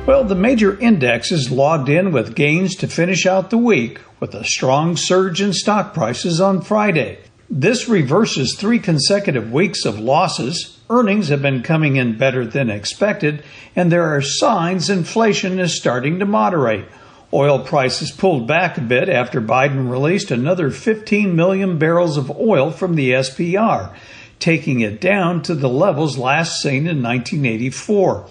Well, 0.06 0.24
the 0.24 0.36
major 0.36 0.80
indexes 0.80 1.52
logged 1.52 1.90
in 1.90 2.14
with 2.14 2.34
gains 2.34 2.78
to 2.78 2.88
finish 2.88 3.26
out 3.26 3.50
the 3.50 3.58
week 3.58 4.00
with 4.20 4.34
a 4.34 4.44
strong 4.44 4.98
surge 4.98 5.42
in 5.42 5.54
stock 5.54 5.94
prices 5.94 6.42
on 6.42 6.62
Friday. 6.62 7.20
This 7.50 7.90
reverses 7.90 8.56
three 8.56 8.80
consecutive 8.80 9.52
weeks 9.52 9.86
of 9.86 10.00
losses. 10.00 10.80
Earnings 10.90 11.30
have 11.30 11.42
been 11.42 11.64
coming 11.64 11.96
in 11.96 12.18
better 12.18 12.46
than 12.46 12.70
expected, 12.70 13.44
and 13.76 13.92
there 13.92 14.06
are 14.16 14.22
signs 14.22 14.90
inflation 14.90 15.60
is 15.60 15.76
starting 15.76 16.20
to 16.20 16.26
moderate. 16.26 16.86
Oil 17.34 17.60
prices 17.60 18.12
pulled 18.12 18.48
back 18.48 18.78
a 18.78 18.82
bit 18.82 19.08
after 19.08 19.40
Biden 19.40 19.90
released 19.90 20.32
another 20.32 20.72
15 20.72 21.36
million 21.36 21.78
barrels 21.78 22.18
of 22.18 22.32
oil 22.40 22.72
from 22.72 22.96
the 22.96 23.12
SPR, 23.12 23.96
taking 24.40 24.82
it 24.82 25.00
down 25.00 25.42
to 25.44 25.56
the 25.56 25.70
levels 25.70 26.18
last 26.18 26.62
seen 26.62 26.88
in 26.88 27.02
1984. 27.04 28.28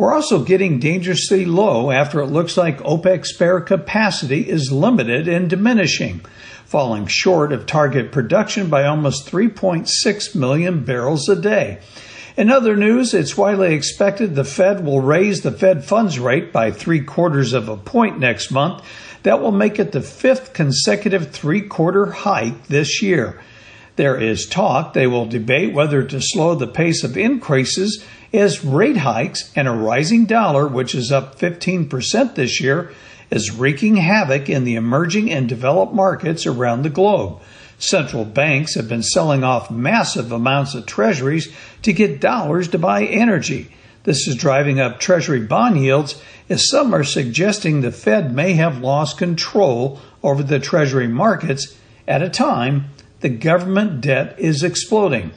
We're 0.00 0.14
also 0.14 0.42
getting 0.42 0.78
dangerously 0.78 1.44
low 1.44 1.90
after 1.90 2.20
it 2.20 2.28
looks 2.28 2.56
like 2.56 2.78
OPEC 2.78 3.26
spare 3.26 3.60
capacity 3.60 4.48
is 4.48 4.72
limited 4.72 5.28
and 5.28 5.50
diminishing, 5.50 6.22
falling 6.64 7.06
short 7.06 7.52
of 7.52 7.66
target 7.66 8.10
production 8.10 8.70
by 8.70 8.86
almost 8.86 9.30
3.6 9.30 10.34
million 10.34 10.84
barrels 10.84 11.28
a 11.28 11.36
day. 11.36 11.80
In 12.34 12.50
other 12.50 12.76
news, 12.76 13.12
it's 13.12 13.36
widely 13.36 13.74
expected 13.74 14.34
the 14.34 14.42
Fed 14.42 14.86
will 14.86 15.02
raise 15.02 15.42
the 15.42 15.52
Fed 15.52 15.84
funds 15.84 16.18
rate 16.18 16.50
by 16.50 16.70
three 16.70 17.02
quarters 17.02 17.52
of 17.52 17.68
a 17.68 17.76
point 17.76 18.18
next 18.18 18.50
month. 18.50 18.82
That 19.24 19.42
will 19.42 19.52
make 19.52 19.78
it 19.78 19.92
the 19.92 20.00
fifth 20.00 20.54
consecutive 20.54 21.30
three 21.30 21.60
quarter 21.60 22.06
hike 22.06 22.68
this 22.68 23.02
year. 23.02 23.38
There 23.96 24.16
is 24.16 24.46
talk 24.46 24.92
they 24.92 25.06
will 25.06 25.26
debate 25.26 25.74
whether 25.74 26.02
to 26.02 26.20
slow 26.20 26.54
the 26.54 26.66
pace 26.66 27.04
of 27.04 27.16
increases 27.16 28.04
as 28.32 28.64
rate 28.64 28.98
hikes 28.98 29.52
and 29.56 29.66
a 29.66 29.72
rising 29.72 30.26
dollar, 30.26 30.66
which 30.66 30.94
is 30.94 31.10
up 31.10 31.38
15% 31.38 32.34
this 32.34 32.60
year, 32.60 32.92
is 33.30 33.50
wreaking 33.50 33.96
havoc 33.96 34.48
in 34.48 34.64
the 34.64 34.74
emerging 34.74 35.30
and 35.30 35.48
developed 35.48 35.92
markets 35.92 36.46
around 36.46 36.82
the 36.82 36.90
globe. 36.90 37.40
Central 37.78 38.24
banks 38.24 38.74
have 38.74 38.88
been 38.88 39.02
selling 39.02 39.42
off 39.42 39.70
massive 39.70 40.32
amounts 40.32 40.74
of 40.74 40.86
treasuries 40.86 41.52
to 41.82 41.92
get 41.92 42.20
dollars 42.20 42.68
to 42.68 42.78
buy 42.78 43.04
energy. 43.04 43.72
This 44.04 44.26
is 44.26 44.36
driving 44.36 44.80
up 44.80 45.00
treasury 45.00 45.40
bond 45.40 45.82
yields 45.82 46.20
as 46.48 46.68
some 46.68 46.94
are 46.94 47.04
suggesting 47.04 47.80
the 47.80 47.92
Fed 47.92 48.34
may 48.34 48.54
have 48.54 48.80
lost 48.80 49.18
control 49.18 50.00
over 50.22 50.42
the 50.42 50.58
treasury 50.58 51.08
markets 51.08 51.76
at 52.08 52.22
a 52.22 52.28
time 52.28 52.86
the 53.20 53.28
government 53.28 54.00
debt 54.00 54.34
is 54.38 54.62
exploding. 54.62 55.30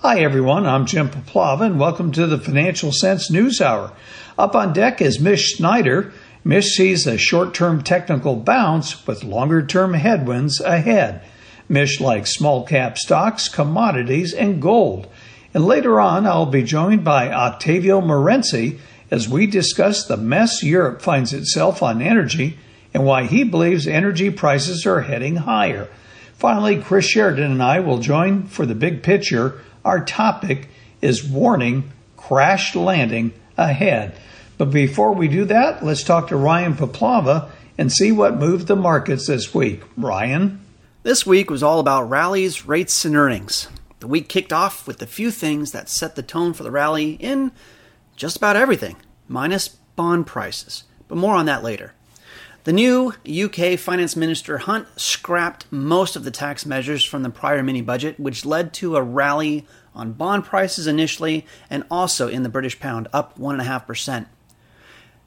Hi, 0.00 0.20
everyone. 0.20 0.66
I'm 0.66 0.84
Jim 0.84 1.08
Puplava, 1.08 1.62
and 1.62 1.80
welcome 1.80 2.12
to 2.12 2.26
the 2.26 2.36
Financial 2.36 2.92
Sense 2.92 3.30
News 3.30 3.58
Hour. 3.58 3.92
Up 4.38 4.54
on 4.54 4.74
deck 4.74 5.00
is 5.00 5.18
Mish 5.18 5.54
Schneider. 5.54 6.12
Mish 6.44 6.74
sees 6.74 7.06
a 7.06 7.16
short 7.16 7.54
term 7.54 7.82
technical 7.82 8.36
bounce 8.36 9.06
with 9.06 9.24
longer 9.24 9.64
term 9.64 9.94
headwinds 9.94 10.60
ahead. 10.60 11.22
Mish 11.70 12.00
likes 12.00 12.34
small 12.34 12.66
cap 12.66 12.98
stocks, 12.98 13.48
commodities, 13.48 14.34
and 14.34 14.60
gold. 14.60 15.06
And 15.54 15.64
later 15.64 16.00
on, 16.00 16.26
I'll 16.26 16.44
be 16.44 16.62
joined 16.62 17.02
by 17.02 17.32
Octavio 17.32 18.02
Marenzi 18.02 18.78
as 19.10 19.26
we 19.26 19.46
discuss 19.46 20.04
the 20.04 20.18
mess 20.18 20.62
Europe 20.62 21.00
finds 21.00 21.32
itself 21.32 21.82
on 21.82 22.02
energy 22.02 22.58
and 22.92 23.06
why 23.06 23.24
he 23.24 23.42
believes 23.42 23.86
energy 23.86 24.28
prices 24.28 24.84
are 24.84 25.00
heading 25.00 25.36
higher. 25.36 25.88
Finally, 26.34 26.82
Chris 26.82 27.06
Sheridan 27.06 27.52
and 27.52 27.62
I 27.62 27.80
will 27.80 27.98
join 27.98 28.44
for 28.44 28.66
the 28.66 28.74
big 28.74 29.02
picture. 29.02 29.60
Our 29.84 30.04
topic 30.04 30.68
is 31.00 31.24
warning 31.24 31.92
crash 32.16 32.74
landing 32.74 33.32
ahead. 33.56 34.14
But 34.58 34.70
before 34.70 35.12
we 35.12 35.28
do 35.28 35.44
that, 35.46 35.84
let's 35.84 36.04
talk 36.04 36.28
to 36.28 36.36
Ryan 36.36 36.74
Puplava 36.74 37.50
and 37.78 37.90
see 37.90 38.12
what 38.12 38.38
moved 38.38 38.66
the 38.66 38.76
markets 38.76 39.26
this 39.26 39.54
week. 39.54 39.82
Ryan? 39.96 40.60
This 41.02 41.26
week 41.26 41.50
was 41.50 41.62
all 41.62 41.80
about 41.80 42.08
rallies, 42.08 42.66
rates, 42.66 43.04
and 43.04 43.16
earnings. 43.16 43.68
The 43.98 44.06
week 44.06 44.28
kicked 44.28 44.52
off 44.52 44.86
with 44.86 45.02
a 45.02 45.06
few 45.06 45.30
things 45.30 45.72
that 45.72 45.88
set 45.88 46.14
the 46.14 46.22
tone 46.22 46.52
for 46.52 46.62
the 46.62 46.70
rally 46.70 47.12
in 47.12 47.52
just 48.14 48.36
about 48.36 48.56
everything, 48.56 48.96
minus 49.26 49.68
bond 49.68 50.26
prices. 50.26 50.84
But 51.08 51.18
more 51.18 51.34
on 51.34 51.46
that 51.46 51.62
later. 51.62 51.94
The 52.64 52.72
new 52.72 53.12
UK 53.26 53.76
Finance 53.76 54.14
Minister 54.14 54.58
Hunt 54.58 54.86
scrapped 54.94 55.66
most 55.72 56.14
of 56.14 56.22
the 56.22 56.30
tax 56.30 56.64
measures 56.64 57.04
from 57.04 57.24
the 57.24 57.30
prior 57.30 57.60
mini 57.60 57.82
budget, 57.82 58.20
which 58.20 58.44
led 58.44 58.72
to 58.74 58.94
a 58.94 59.02
rally 59.02 59.66
on 59.96 60.12
bond 60.12 60.44
prices 60.44 60.86
initially 60.86 61.44
and 61.68 61.82
also 61.90 62.28
in 62.28 62.44
the 62.44 62.48
British 62.48 62.78
pound, 62.78 63.08
up 63.12 63.36
1.5%. 63.36 64.26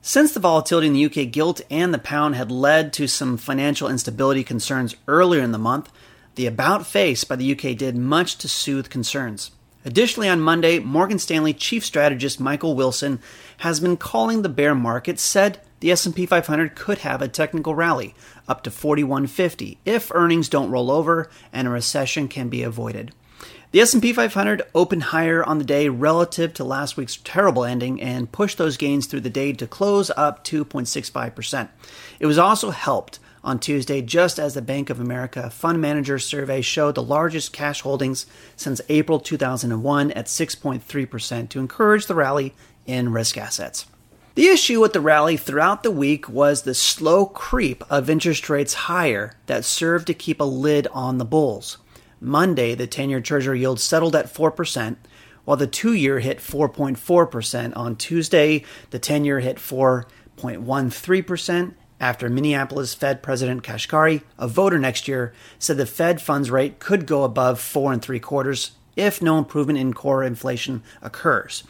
Since 0.01 0.33
the 0.33 0.39
volatility 0.39 0.87
in 0.87 0.93
the 0.93 1.05
UK 1.05 1.29
gilt 1.29 1.59
and 1.69 1.93
the 1.93 1.99
pound 1.99 2.35
had 2.35 2.51
led 2.51 2.93
to 2.93 3.05
some 3.05 3.35
financial 3.35 3.89
instability 3.89 4.45
concerns 4.45 4.95
earlier 5.05 5.41
in 5.41 5.51
the 5.51 5.57
month, 5.57 5.91
the 6.35 6.45
about 6.45 6.87
face 6.87 7.25
by 7.25 7.35
the 7.35 7.51
UK 7.51 7.75
did 7.75 7.97
much 7.97 8.37
to 8.37 8.47
soothe 8.47 8.89
concerns. 8.89 9.51
Additionally, 9.85 10.27
on 10.27 10.41
Monday, 10.41 10.79
Morgan 10.79 11.19
Stanley 11.19 11.53
chief 11.53 11.85
strategist 11.85 12.39
Michael 12.39 12.75
Wilson 12.75 13.19
has 13.57 13.79
been 13.79 13.97
calling 13.97 14.41
the 14.41 14.49
bear 14.49 14.73
market, 14.73 15.19
said 15.19 15.59
the 15.79 15.91
S&P 15.91 16.25
500 16.25 16.75
could 16.75 16.99
have 16.99 17.21
a 17.21 17.27
technical 17.27 17.75
rally 17.75 18.15
up 18.47 18.63
to 18.63 18.71
4150 18.71 19.77
if 19.85 20.11
earnings 20.15 20.49
don't 20.49 20.71
roll 20.71 20.89
over 20.89 21.29
and 21.53 21.67
a 21.67 21.71
recession 21.71 22.27
can 22.27 22.49
be 22.49 22.63
avoided. 22.63 23.13
The 23.71 23.81
S&P 23.81 24.11
500 24.11 24.63
opened 24.73 25.03
higher 25.03 25.43
on 25.43 25.59
the 25.59 25.63
day 25.63 25.89
relative 25.89 26.53
to 26.55 26.63
last 26.63 26.97
week's 26.97 27.17
terrible 27.17 27.63
ending 27.63 28.01
and 28.01 28.31
pushed 28.31 28.57
those 28.57 28.77
gains 28.77 29.05
through 29.05 29.19
the 29.19 29.29
day 29.29 29.53
to 29.53 29.67
close 29.67 30.09
up 30.17 30.43
2.65%. 30.43 31.69
It 32.19 32.25
was 32.25 32.39
also 32.39 32.71
helped 32.71 33.19
on 33.45 33.59
Tuesday 33.59 34.01
just 34.01 34.39
as 34.39 34.55
the 34.55 34.61
Bank 34.61 34.89
of 34.89 34.99
America 34.99 35.49
Fund 35.51 35.79
Manager 35.79 36.19
survey 36.19 36.59
showed 36.61 36.95
the 36.95 37.03
largest 37.03 37.53
cash 37.53 37.79
holdings 37.81 38.25
since 38.57 38.81
April 38.89 39.19
2001 39.19 40.11
at 40.11 40.25
6.3% 40.25 41.49
to 41.49 41.59
encourage 41.59 42.07
the 42.07 42.15
rally 42.15 42.55
in 42.87 43.13
risk 43.13 43.37
assets. 43.37 43.85
The 44.33 44.47
issue 44.47 44.81
with 44.81 44.93
the 44.93 44.99
rally 44.99 45.37
throughout 45.37 45.83
the 45.83 45.91
week 45.91 46.27
was 46.27 46.63
the 46.63 46.73
slow 46.73 47.27
creep 47.27 47.83
of 47.89 48.09
interest 48.09 48.49
rates 48.49 48.73
higher 48.73 49.37
that 49.45 49.63
served 49.63 50.07
to 50.07 50.13
keep 50.13 50.41
a 50.41 50.43
lid 50.43 50.87
on 50.87 51.19
the 51.19 51.25
bulls. 51.25 51.77
Monday, 52.19 52.75
the 52.75 52.87
10 52.87 53.09
year 53.09 53.21
Treasury 53.21 53.61
yield 53.61 53.79
settled 53.79 54.13
at 54.15 54.33
4%, 54.33 54.97
while 55.45 55.55
the 55.55 55.67
two 55.67 55.93
year 55.93 56.19
hit 56.19 56.39
4.4%. 56.39 57.77
On 57.77 57.95
Tuesday, 57.95 58.65
the 58.89 58.99
10 58.99 59.23
year 59.23 59.39
hit 59.39 59.55
4.13% 59.57 61.75
after 61.99 62.29
Minneapolis 62.29 62.93
Fed 62.93 63.23
President 63.23 63.63
Kashkari, 63.63 64.23
a 64.37 64.47
voter 64.47 64.77
next 64.77 65.07
year, 65.07 65.33
said 65.59 65.77
the 65.77 65.85
Fed 65.85 66.21
funds 66.21 66.51
rate 66.51 66.79
could 66.79 67.05
go 67.05 67.23
above 67.23 67.59
four 67.59 67.93
and 67.93 68.01
three 68.01 68.19
quarters 68.19 68.71
if 68.95 69.21
no 69.21 69.37
improvement 69.37 69.79
in 69.79 69.93
core 69.93 70.23
inflation 70.23 70.83
occurs. 71.01 71.63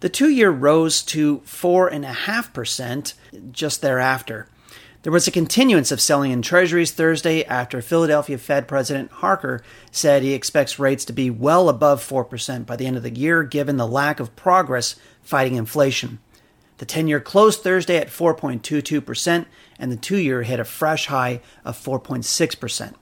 The 0.00 0.08
two 0.08 0.28
year 0.28 0.50
rose 0.50 1.02
to 1.04 1.38
4.5% 1.40 3.14
just 3.52 3.82
thereafter. 3.82 4.48
There 5.02 5.12
was 5.12 5.26
a 5.26 5.32
continuance 5.32 5.90
of 5.90 6.00
selling 6.00 6.30
in 6.30 6.42
treasuries 6.42 6.92
Thursday 6.92 7.44
after 7.44 7.82
Philadelphia 7.82 8.38
Fed 8.38 8.68
President 8.68 9.10
Harker 9.10 9.62
said 9.90 10.22
he 10.22 10.32
expects 10.32 10.78
rates 10.78 11.04
to 11.06 11.12
be 11.12 11.28
well 11.28 11.68
above 11.68 12.00
4% 12.00 12.66
by 12.66 12.76
the 12.76 12.86
end 12.86 12.96
of 12.96 13.02
the 13.02 13.10
year, 13.10 13.42
given 13.42 13.78
the 13.78 13.86
lack 13.86 14.20
of 14.20 14.34
progress 14.36 14.94
fighting 15.20 15.56
inflation. 15.56 16.20
The 16.78 16.86
10 16.86 17.08
year 17.08 17.20
closed 17.20 17.62
Thursday 17.62 17.96
at 17.96 18.08
4.22%, 18.08 19.46
and 19.82 19.90
the 19.90 19.96
two 19.96 20.16
year 20.16 20.44
hit 20.44 20.60
a 20.60 20.64
fresh 20.64 21.06
high 21.06 21.40
of 21.64 21.76
4.6%. 21.76 22.94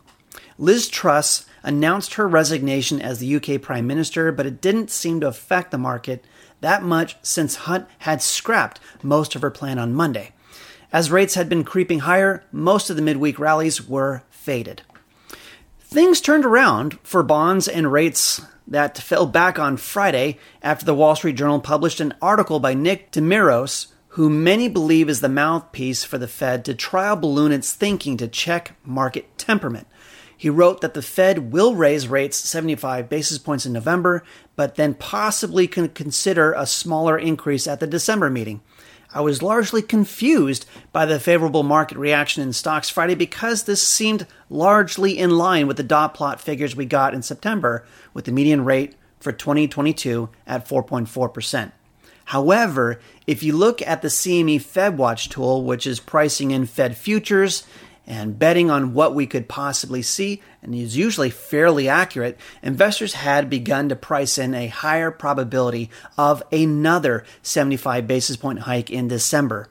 Liz 0.58 0.88
Truss 0.88 1.44
announced 1.62 2.14
her 2.14 2.26
resignation 2.26 3.00
as 3.02 3.18
the 3.18 3.36
UK 3.36 3.60
Prime 3.60 3.86
Minister, 3.86 4.32
but 4.32 4.46
it 4.46 4.62
didn't 4.62 4.90
seem 4.90 5.20
to 5.20 5.28
affect 5.28 5.70
the 5.70 5.78
market 5.78 6.24
that 6.62 6.82
much 6.82 7.16
since 7.22 7.54
Hunt 7.56 7.86
had 7.98 8.22
scrapped 8.22 8.80
most 9.02 9.36
of 9.36 9.42
her 9.42 9.50
plan 9.50 9.78
on 9.78 9.94
Monday. 9.94 10.32
As 10.92 11.10
rates 11.10 11.34
had 11.34 11.48
been 11.48 11.64
creeping 11.64 12.00
higher, 12.00 12.44
most 12.50 12.88
of 12.88 12.96
the 12.96 13.02
midweek 13.02 13.38
rallies 13.38 13.86
were 13.86 14.22
faded. 14.30 14.82
Things 15.80 16.20
turned 16.20 16.46
around 16.46 16.98
for 17.02 17.22
bonds 17.22 17.68
and 17.68 17.92
rates 17.92 18.40
that 18.66 18.96
fell 18.96 19.26
back 19.26 19.58
on 19.58 19.76
Friday 19.76 20.38
after 20.62 20.86
the 20.86 20.94
Wall 20.94 21.14
Street 21.14 21.36
Journal 21.36 21.60
published 21.60 22.00
an 22.00 22.14
article 22.22 22.58
by 22.58 22.72
Nick 22.72 23.12
Timiraos 23.12 23.88
who 24.14 24.28
many 24.28 24.68
believe 24.68 25.08
is 25.08 25.20
the 25.20 25.28
mouthpiece 25.28 26.02
for 26.02 26.18
the 26.18 26.26
Fed 26.26 26.64
to 26.64 26.74
trial 26.74 27.14
balloon 27.14 27.52
its 27.52 27.72
thinking 27.72 28.16
to 28.16 28.26
check 28.26 28.76
market 28.84 29.38
temperament. 29.38 29.86
He 30.36 30.50
wrote 30.50 30.80
that 30.80 30.94
the 30.94 31.02
Fed 31.02 31.52
will 31.52 31.76
raise 31.76 32.08
rates 32.08 32.36
75 32.36 33.08
basis 33.08 33.38
points 33.38 33.66
in 33.66 33.72
November, 33.72 34.24
but 34.56 34.74
then 34.74 34.94
possibly 34.94 35.68
can 35.68 35.90
consider 35.90 36.52
a 36.54 36.66
smaller 36.66 37.16
increase 37.16 37.68
at 37.68 37.78
the 37.78 37.86
December 37.86 38.30
meeting. 38.30 38.62
I 39.12 39.20
was 39.20 39.42
largely 39.42 39.82
confused 39.82 40.66
by 40.92 41.06
the 41.06 41.20
favorable 41.20 41.62
market 41.62 41.98
reaction 41.98 42.42
in 42.42 42.52
stocks 42.52 42.88
Friday 42.88 43.14
because 43.14 43.64
this 43.64 43.86
seemed 43.86 44.26
largely 44.48 45.18
in 45.18 45.30
line 45.30 45.66
with 45.66 45.76
the 45.76 45.82
dot 45.82 46.14
plot 46.14 46.40
figures 46.40 46.74
we 46.74 46.86
got 46.86 47.14
in 47.14 47.22
September, 47.22 47.84
with 48.12 48.24
the 48.24 48.32
median 48.32 48.64
rate 48.64 48.96
for 49.20 49.30
2022 49.30 50.30
at 50.46 50.66
4.4%. 50.66 51.72
However, 52.30 53.00
if 53.26 53.42
you 53.42 53.56
look 53.56 53.82
at 53.82 54.02
the 54.02 54.08
CME 54.08 54.58
FedWatch 54.58 55.30
tool, 55.30 55.64
which 55.64 55.84
is 55.84 55.98
pricing 55.98 56.52
in 56.52 56.64
Fed 56.64 56.96
futures 56.96 57.64
and 58.06 58.38
betting 58.38 58.70
on 58.70 58.94
what 58.94 59.16
we 59.16 59.26
could 59.26 59.48
possibly 59.48 60.00
see, 60.00 60.40
and 60.62 60.72
is 60.72 60.96
usually 60.96 61.30
fairly 61.30 61.88
accurate, 61.88 62.38
investors 62.62 63.14
had 63.14 63.50
begun 63.50 63.88
to 63.88 63.96
price 63.96 64.38
in 64.38 64.54
a 64.54 64.68
higher 64.68 65.10
probability 65.10 65.90
of 66.16 66.40
another 66.52 67.24
75 67.42 68.06
basis 68.06 68.36
point 68.36 68.60
hike 68.60 68.90
in 68.90 69.08
December. 69.08 69.68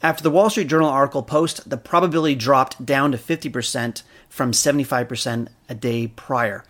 After 0.00 0.22
the 0.22 0.30
Wall 0.30 0.48
Street 0.48 0.68
Journal 0.68 0.88
article 0.88 1.24
post, 1.24 1.68
the 1.68 1.76
probability 1.76 2.36
dropped 2.36 2.86
down 2.86 3.10
to 3.10 3.18
50% 3.18 4.04
from 4.28 4.52
75% 4.52 5.48
a 5.68 5.74
day 5.74 6.06
prior. 6.06 6.62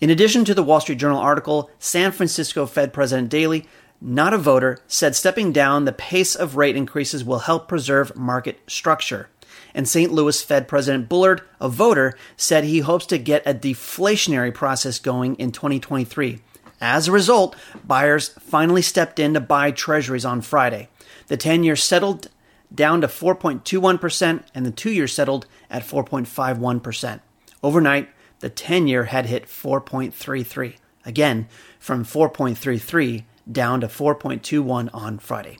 In 0.00 0.08
addition 0.08 0.46
to 0.46 0.54
the 0.54 0.62
Wall 0.62 0.80
Street 0.80 0.98
Journal 0.98 1.18
article, 1.18 1.70
San 1.78 2.10
Francisco 2.10 2.64
Fed 2.64 2.94
President 2.94 3.28
Daly, 3.28 3.66
not 4.00 4.34
a 4.34 4.38
voter, 4.38 4.78
said 4.86 5.16
stepping 5.16 5.52
down 5.52 5.84
the 5.84 5.92
pace 5.92 6.34
of 6.34 6.56
rate 6.56 6.76
increases 6.76 7.24
will 7.24 7.40
help 7.40 7.68
preserve 7.68 8.16
market 8.16 8.60
structure 8.66 9.28
and 9.74 9.88
St. 9.88 10.12
Louis 10.12 10.42
Fed 10.42 10.68
President 10.68 11.08
Bullard, 11.08 11.42
a 11.60 11.68
voter, 11.68 12.16
said 12.36 12.64
he 12.64 12.80
hopes 12.80 13.06
to 13.06 13.18
get 13.18 13.46
a 13.46 13.54
deflationary 13.54 14.52
process 14.52 14.98
going 14.98 15.34
in 15.36 15.52
2023. 15.52 16.40
As 16.80 17.08
a 17.08 17.12
result, 17.12 17.56
buyers 17.84 18.28
finally 18.40 18.82
stepped 18.82 19.18
in 19.18 19.34
to 19.34 19.40
buy 19.40 19.70
treasuries 19.70 20.24
on 20.24 20.40
Friday. 20.40 20.88
The 21.26 21.36
10 21.36 21.64
year 21.64 21.76
settled 21.76 22.28
down 22.74 23.00
to 23.00 23.06
4.21%, 23.06 24.42
and 24.54 24.66
the 24.66 24.70
2 24.70 24.90
year 24.90 25.08
settled 25.08 25.46
at 25.70 25.82
4.51%. 25.82 27.20
Overnight, 27.62 28.08
the 28.40 28.50
10 28.50 28.86
year 28.86 29.04
had 29.04 29.26
hit 29.26 29.46
4.33, 29.46 30.76
again 31.04 31.48
from 31.78 32.04
4.33 32.04 33.24
down 33.50 33.80
to 33.80 33.88
4.21 33.88 34.90
on 34.92 35.18
Friday. 35.18 35.58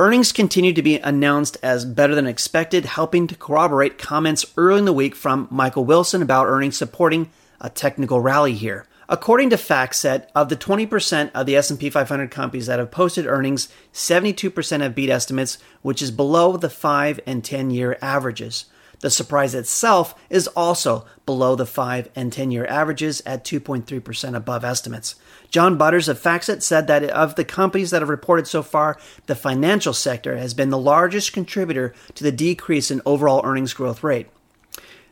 Earnings 0.00 0.32
continued 0.32 0.74
to 0.76 0.82
be 0.82 0.98
announced 0.98 1.56
as 1.62 1.84
better 1.84 2.14
than 2.14 2.26
expected, 2.26 2.84
helping 2.84 3.28
to 3.28 3.36
corroborate 3.36 3.96
comments 3.96 4.44
early 4.56 4.80
in 4.80 4.84
the 4.84 4.92
week 4.92 5.14
from 5.14 5.46
Michael 5.50 5.84
Wilson 5.84 6.20
about 6.20 6.46
earnings 6.46 6.76
supporting 6.76 7.30
a 7.60 7.70
technical 7.70 8.20
rally 8.20 8.54
here. 8.54 8.86
According 9.08 9.50
to 9.50 9.56
FactSet, 9.56 10.26
of 10.34 10.48
the 10.48 10.56
20% 10.56 11.30
of 11.34 11.46
the 11.46 11.56
S&P 11.56 11.90
500 11.90 12.30
companies 12.30 12.66
that 12.66 12.78
have 12.78 12.90
posted 12.90 13.26
earnings, 13.26 13.68
72% 13.92 14.80
have 14.80 14.94
beat 14.94 15.10
estimates, 15.10 15.58
which 15.82 16.00
is 16.00 16.10
below 16.10 16.56
the 16.56 16.70
5 16.70 17.20
and 17.26 17.44
10 17.44 17.70
year 17.70 17.98
averages. 18.00 18.64
The 19.00 19.10
surprise 19.10 19.54
itself 19.54 20.14
is 20.30 20.48
also 20.48 21.04
below 21.26 21.56
the 21.56 21.66
5 21.66 22.08
and 22.16 22.32
10 22.32 22.50
year 22.50 22.64
averages 22.64 23.22
at 23.26 23.44
2.3% 23.44 24.34
above 24.34 24.64
estimates. 24.64 25.16
John 25.54 25.76
Butters 25.78 26.08
of 26.08 26.20
FactSet 26.20 26.62
said 26.62 26.88
that 26.88 27.04
of 27.04 27.36
the 27.36 27.44
companies 27.44 27.92
that 27.92 28.02
have 28.02 28.08
reported 28.08 28.48
so 28.48 28.60
far, 28.60 28.98
the 29.26 29.36
financial 29.36 29.92
sector 29.92 30.36
has 30.36 30.52
been 30.52 30.70
the 30.70 30.76
largest 30.76 31.32
contributor 31.32 31.94
to 32.16 32.24
the 32.24 32.32
decrease 32.32 32.90
in 32.90 33.00
overall 33.06 33.40
earnings 33.44 33.72
growth 33.72 34.02
rate. 34.02 34.26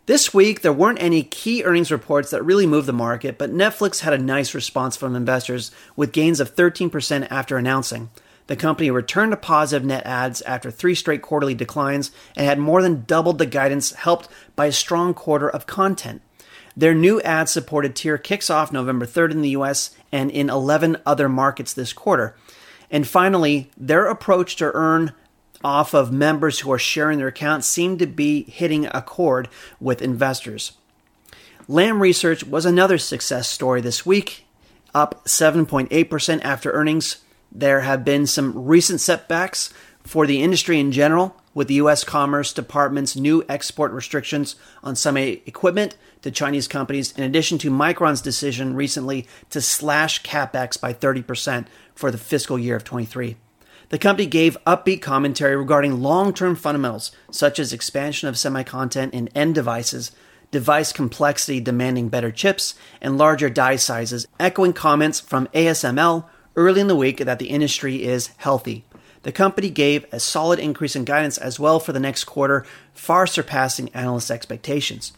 This 0.06 0.34
week, 0.34 0.62
there 0.62 0.72
weren't 0.72 1.00
any 1.00 1.22
key 1.22 1.62
earnings 1.62 1.92
reports 1.92 2.30
that 2.30 2.42
really 2.42 2.66
moved 2.66 2.88
the 2.88 2.92
market, 2.92 3.38
but 3.38 3.54
Netflix 3.54 4.00
had 4.00 4.14
a 4.14 4.18
nice 4.18 4.52
response 4.52 4.96
from 4.96 5.14
investors 5.14 5.70
with 5.94 6.10
gains 6.10 6.40
of 6.40 6.56
13% 6.56 7.28
after 7.30 7.56
announcing. 7.56 8.10
The 8.48 8.56
company 8.56 8.90
returned 8.90 9.30
to 9.30 9.36
positive 9.36 9.86
net 9.86 10.04
adds 10.04 10.42
after 10.42 10.72
three 10.72 10.96
straight 10.96 11.22
quarterly 11.22 11.54
declines 11.54 12.10
and 12.36 12.44
had 12.44 12.58
more 12.58 12.82
than 12.82 13.04
doubled 13.06 13.38
the 13.38 13.46
guidance, 13.46 13.92
helped 13.92 14.26
by 14.56 14.66
a 14.66 14.72
strong 14.72 15.14
quarter 15.14 15.48
of 15.48 15.68
content. 15.68 16.20
Their 16.76 16.94
new 16.94 17.20
ad 17.20 17.48
supported 17.48 17.94
tier 17.94 18.18
kicks 18.18 18.50
off 18.50 18.72
November 18.72 19.06
3rd 19.06 19.32
in 19.32 19.42
the 19.42 19.50
US 19.50 19.94
and 20.12 20.30
in 20.30 20.50
11 20.50 20.98
other 21.04 21.28
markets 21.28 21.72
this 21.72 21.92
quarter. 21.92 22.36
And 22.90 23.08
finally, 23.08 23.70
their 23.76 24.06
approach 24.06 24.56
to 24.56 24.70
earn 24.74 25.12
off 25.64 25.94
of 25.94 26.12
members 26.12 26.60
who 26.60 26.72
are 26.72 26.78
sharing 26.78 27.18
their 27.18 27.28
accounts 27.28 27.66
seemed 27.66 27.98
to 28.00 28.06
be 28.06 28.42
hitting 28.44 28.86
a 28.86 29.00
chord 29.00 29.48
with 29.80 30.02
investors. 30.02 30.72
Lam 31.68 32.02
Research 32.02 32.44
was 32.44 32.66
another 32.66 32.98
success 32.98 33.48
story 33.48 33.80
this 33.80 34.04
week, 34.04 34.44
up 34.94 35.24
7.8% 35.24 36.40
after 36.42 36.72
earnings. 36.72 37.18
There 37.50 37.80
have 37.80 38.04
been 38.04 38.26
some 38.26 38.66
recent 38.66 39.00
setbacks 39.00 39.72
for 40.02 40.26
the 40.26 40.42
industry 40.42 40.80
in 40.80 40.92
general, 40.92 41.36
with 41.54 41.68
the 41.68 41.74
U.S. 41.74 42.04
Commerce 42.04 42.52
Department's 42.52 43.16
new 43.16 43.44
export 43.48 43.92
restrictions 43.92 44.56
on 44.82 44.96
some 44.96 45.16
equipment 45.16 45.96
to 46.22 46.30
Chinese 46.30 46.68
companies, 46.68 47.12
in 47.12 47.24
addition 47.24 47.58
to 47.58 47.70
Micron's 47.70 48.20
decision 48.20 48.74
recently 48.74 49.26
to 49.50 49.60
slash 49.60 50.22
capex 50.22 50.80
by 50.80 50.92
30% 50.92 51.66
for 51.94 52.10
the 52.10 52.18
fiscal 52.18 52.58
year 52.58 52.76
of 52.76 52.84
23. 52.84 53.36
The 53.90 53.98
company 53.98 54.26
gave 54.26 54.56
upbeat 54.66 55.02
commentary 55.02 55.54
regarding 55.54 56.00
long 56.00 56.32
term 56.32 56.56
fundamentals, 56.56 57.12
such 57.30 57.58
as 57.58 57.72
expansion 57.72 58.28
of 58.28 58.38
semi 58.38 58.62
content 58.62 59.12
in 59.12 59.28
end 59.28 59.54
devices, 59.54 60.12
device 60.50 60.92
complexity 60.92 61.60
demanding 61.60 62.08
better 62.08 62.30
chips, 62.30 62.74
and 63.02 63.18
larger 63.18 63.50
die 63.50 63.76
sizes, 63.76 64.26
echoing 64.40 64.72
comments 64.72 65.20
from 65.20 65.46
ASML 65.48 66.24
early 66.56 66.80
in 66.80 66.86
the 66.86 66.96
week 66.96 67.18
that 67.18 67.38
the 67.38 67.50
industry 67.50 68.02
is 68.04 68.28
healthy. 68.38 68.84
The 69.22 69.32
company 69.32 69.70
gave 69.70 70.04
a 70.12 70.18
solid 70.18 70.58
increase 70.58 70.96
in 70.96 71.04
guidance 71.04 71.38
as 71.38 71.60
well 71.60 71.78
for 71.78 71.92
the 71.92 72.00
next 72.00 72.24
quarter, 72.24 72.66
far 72.92 73.26
surpassing 73.26 73.88
analyst 73.90 74.30
expectations. 74.30 75.12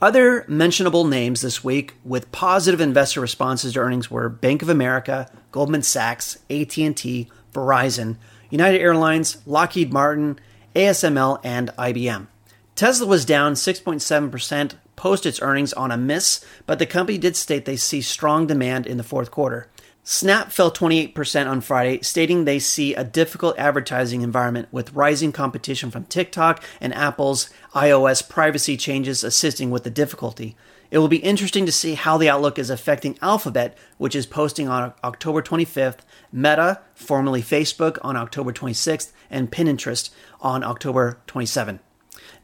Other 0.00 0.44
mentionable 0.46 1.04
names 1.04 1.40
this 1.40 1.64
week 1.64 1.94
with 2.04 2.30
positive 2.30 2.80
investor 2.80 3.20
responses 3.20 3.72
to 3.72 3.80
earnings 3.80 4.10
were 4.10 4.28
Bank 4.28 4.60
of 4.60 4.68
America, 4.68 5.30
Goldman 5.52 5.82
Sachs, 5.82 6.36
AT&T, 6.50 7.30
Verizon, 7.54 8.16
United 8.50 8.80
Airlines, 8.80 9.38
Lockheed 9.46 9.92
Martin, 9.92 10.38
ASML, 10.74 11.40
and 11.42 11.70
IBM. 11.78 12.26
Tesla 12.74 13.06
was 13.06 13.24
down 13.24 13.54
6.7% 13.54 14.74
post 14.96 15.24
its 15.24 15.40
earnings 15.40 15.72
on 15.74 15.90
a 15.90 15.96
miss, 15.96 16.44
but 16.66 16.78
the 16.78 16.86
company 16.86 17.16
did 17.16 17.36
state 17.36 17.64
they 17.64 17.76
see 17.76 18.02
strong 18.02 18.46
demand 18.46 18.86
in 18.86 18.96
the 18.96 19.02
fourth 19.02 19.30
quarter. 19.30 19.68
Snap 20.08 20.52
fell 20.52 20.70
28% 20.70 21.48
on 21.48 21.60
Friday, 21.60 22.00
stating 22.00 22.44
they 22.44 22.60
see 22.60 22.94
a 22.94 23.02
difficult 23.02 23.58
advertising 23.58 24.22
environment 24.22 24.68
with 24.70 24.92
rising 24.92 25.32
competition 25.32 25.90
from 25.90 26.04
TikTok 26.04 26.62
and 26.80 26.94
Apple's 26.94 27.50
iOS 27.74 28.26
privacy 28.26 28.76
changes 28.76 29.24
assisting 29.24 29.68
with 29.68 29.82
the 29.82 29.90
difficulty. 29.90 30.56
It 30.92 30.98
will 30.98 31.08
be 31.08 31.16
interesting 31.16 31.66
to 31.66 31.72
see 31.72 31.94
how 31.94 32.18
the 32.18 32.28
outlook 32.28 32.56
is 32.56 32.70
affecting 32.70 33.18
Alphabet, 33.20 33.76
which 33.98 34.14
is 34.14 34.26
posting 34.26 34.68
on 34.68 34.94
October 35.02 35.42
25th, 35.42 35.98
Meta, 36.30 36.82
formerly 36.94 37.42
Facebook, 37.42 37.98
on 38.02 38.16
October 38.16 38.52
26th, 38.52 39.10
and 39.28 39.50
Pinterest 39.50 40.10
on 40.40 40.62
October 40.62 41.18
27th. 41.26 41.80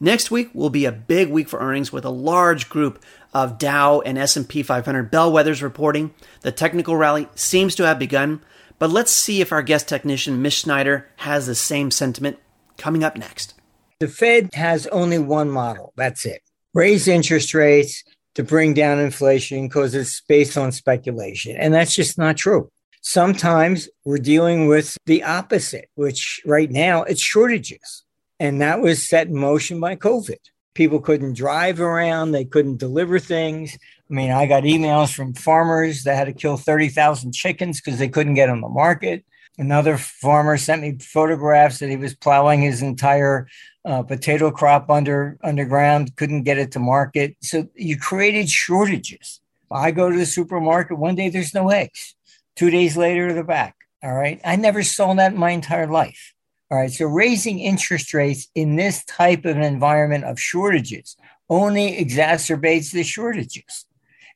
Next 0.01 0.33
week 0.33 0.51
will 0.53 0.69
be 0.69 0.85
a 0.85 0.91
big 0.91 1.31
week 1.31 1.49
for 1.49 1.61
earnings 1.61 1.93
with 1.93 2.05
a 2.05 2.11
large 2.11 2.69
group 2.69 3.01
of 3.33 3.59
Dow 3.59 4.01
and 4.01 4.19
S&P 4.19 4.63
500 4.63 5.11
bellwethers 5.11 5.63
reporting. 5.63 6.15
The 6.43 6.53
technical 6.53 6.97
rally 6.97 7.29
seems 7.35 7.75
to 7.77 7.87
have 7.87 7.99
begun, 7.99 8.43
but 8.79 8.91
let's 8.91 9.13
see 9.13 9.41
if 9.41 9.53
our 9.53 9.63
guest 9.63 9.89
technician 9.89 10.43
Mish 10.43 10.63
Schneider 10.63 11.09
has 11.17 11.47
the 11.47 11.55
same 11.55 11.91
sentiment 11.91 12.39
coming 12.77 13.05
up 13.05 13.17
next. 13.17 13.55
The 14.01 14.09
Fed 14.09 14.51
has 14.55 14.87
only 14.89 15.19
one 15.19 15.51
model. 15.51 15.93
That's 15.97 16.27
it. 16.27 16.43
Raise 16.75 17.07
interest 17.07 17.55
rates 17.55 18.03
to 18.35 18.43
bring 18.43 18.75
down 18.75 18.99
inflation 18.99 19.69
because 19.69 19.95
it's 19.95 20.21
based 20.23 20.57
on 20.57 20.73
speculation. 20.73 21.57
And 21.57 21.73
that's 21.73 21.95
just 21.95 22.19
not 22.19 22.37
true. 22.37 22.71
Sometimes 23.03 23.89
we're 24.05 24.19
dealing 24.19 24.69
with 24.69 24.97
the 25.07 25.23
opposite, 25.23 25.89
which 25.95 26.41
right 26.47 26.71
now 26.71 27.03
it's 27.03 27.21
shortages. 27.21 28.05
And 28.41 28.61
that 28.61 28.81
was 28.81 29.09
set 29.09 29.29
in 29.29 29.37
motion 29.37 29.81
by 29.81 29.97
COVID. 29.97 30.39
People 30.75 31.01
couldn't 31.01 31.35
drive 31.35 31.81
around, 31.81 32.33
they 32.33 32.45
couldn't 32.45 32.79
deliver 32.79 33.19
things. 33.19 33.77
I 34.11 34.15
mean, 34.15 34.31
I 34.31 34.47
got 34.47 34.65
emails 34.65 35.15
from 35.15 35.35
farmers 35.35 36.05
that 36.05 36.17
had 36.17 36.25
to 36.25 36.33
kill 36.33 36.57
30,000 36.57 37.33
chickens 37.33 37.81
because 37.81 37.99
they 37.99 38.09
couldn't 38.09 38.35
get 38.35 38.49
on 38.49 38.61
the 38.61 38.69
market. 38.69 39.25
Another 39.59 39.99
farmer 39.99 40.57
sent 40.57 40.83
me 40.83 40.97
photographs 40.99 41.79
that 41.79 41.91
he 41.91 41.97
was 41.97 42.15
plowing 42.15 42.63
his 42.63 42.81
entire 42.83 43.49
uh, 43.85 44.03
potato 44.03 44.51
crop 44.51 44.91
under 44.91 45.39
underground, 45.43 46.17
couldn't 46.17 46.45
get 46.45 46.59
it 46.59 46.73
to 46.73 46.79
market. 46.79 47.37
So 47.43 47.69
you 47.75 47.99
created 47.99 48.49
shortages. 48.49 49.41
I 49.71 49.91
go 49.91 50.11
to 50.11 50.17
the 50.17 50.27
supermarket 50.27 50.99
one 50.99 51.15
day, 51.15 51.29
there's 51.29 51.55
no 51.55 51.71
eggs. 51.71 52.15
Two 52.57 52.71
days 52.71 52.97
later, 52.97 53.33
they're 53.33 53.45
back. 53.45 53.77
All 54.03 54.13
right. 54.13 54.41
I 54.45 54.57
never 54.57 54.83
saw 54.83 55.15
that 55.15 55.33
in 55.33 55.39
my 55.39 55.51
entire 55.51 55.87
life. 55.87 56.32
All 56.73 56.79
right. 56.79 56.91
So 56.91 57.05
raising 57.05 57.59
interest 57.59 58.15
rates 58.15 58.49
in 58.55 58.77
this 58.77 59.05
type 59.05 59.45
of 59.45 59.59
an 59.59 59.63
environment 59.63 60.25
of 60.25 60.41
shortages 60.41 61.17
only 61.51 62.03
exacerbates 62.03 62.93
the 62.93 63.05
shortages. 63.05 63.85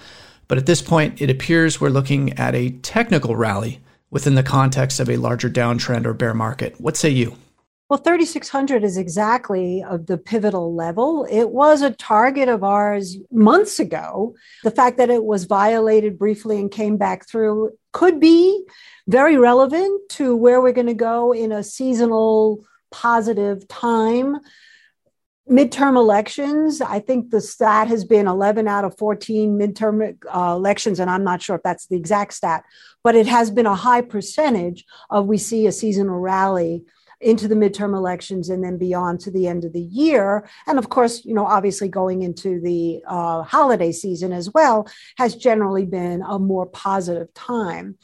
But 0.48 0.58
at 0.58 0.66
this 0.66 0.82
point, 0.82 1.22
it 1.22 1.30
appears 1.30 1.80
we're 1.80 1.90
looking 1.90 2.32
at 2.38 2.54
a 2.54 2.70
technical 2.70 3.36
rally 3.36 3.80
within 4.10 4.34
the 4.34 4.42
context 4.42 4.98
of 4.98 5.08
a 5.08 5.16
larger 5.16 5.48
downtrend 5.48 6.04
or 6.06 6.14
bear 6.14 6.34
market. 6.34 6.80
What 6.80 6.96
say 6.96 7.10
you? 7.10 7.36
Well, 7.90 7.98
3,600 7.98 8.84
is 8.84 8.96
exactly 8.96 9.82
of 9.82 10.06
the 10.06 10.16
pivotal 10.16 10.76
level. 10.76 11.26
It 11.28 11.50
was 11.50 11.82
a 11.82 11.90
target 11.90 12.48
of 12.48 12.62
ours 12.62 13.16
months 13.32 13.80
ago. 13.80 14.36
The 14.62 14.70
fact 14.70 14.96
that 14.98 15.10
it 15.10 15.24
was 15.24 15.42
violated 15.42 16.16
briefly 16.16 16.60
and 16.60 16.70
came 16.70 16.98
back 16.98 17.26
through 17.26 17.72
could 17.92 18.20
be 18.20 18.64
very 19.08 19.36
relevant 19.36 20.08
to 20.10 20.36
where 20.36 20.60
we're 20.60 20.70
going 20.70 20.86
to 20.86 20.94
go 20.94 21.32
in 21.32 21.50
a 21.50 21.64
seasonal 21.64 22.64
positive 22.92 23.66
time 23.66 24.36
midterm 25.50 25.96
elections, 25.96 26.80
I 26.80 27.00
think 27.00 27.30
the 27.30 27.40
stat 27.40 27.88
has 27.88 28.04
been 28.04 28.28
11 28.28 28.68
out 28.68 28.84
of 28.84 28.96
14 28.96 29.58
midterm 29.58 30.16
uh, 30.32 30.54
elections, 30.54 31.00
and 31.00 31.10
I'm 31.10 31.24
not 31.24 31.42
sure 31.42 31.56
if 31.56 31.62
that's 31.64 31.86
the 31.86 31.96
exact 31.96 32.34
stat, 32.34 32.62
but 33.02 33.16
it 33.16 33.26
has 33.26 33.50
been 33.50 33.66
a 33.66 33.74
high 33.74 34.02
percentage 34.02 34.84
of 35.10 35.26
we 35.26 35.38
see 35.38 35.66
a 35.66 35.72
seasonal 35.72 36.20
rally 36.20 36.84
into 37.20 37.46
the 37.46 37.54
midterm 37.54 37.94
elections 37.94 38.48
and 38.48 38.64
then 38.64 38.78
beyond 38.78 39.20
to 39.20 39.30
the 39.30 39.46
end 39.46 39.64
of 39.64 39.72
the 39.72 39.80
year. 39.80 40.48
And 40.66 40.78
of 40.78 40.88
course, 40.88 41.24
you 41.24 41.34
know, 41.34 41.44
obviously 41.44 41.88
going 41.88 42.22
into 42.22 42.60
the 42.60 43.02
uh, 43.06 43.42
holiday 43.42 43.92
season 43.92 44.32
as 44.32 44.50
well 44.52 44.88
has 45.18 45.36
generally 45.36 45.84
been 45.84 46.22
a 46.22 46.38
more 46.38 46.66
positive 46.66 47.32
time. 47.34 47.96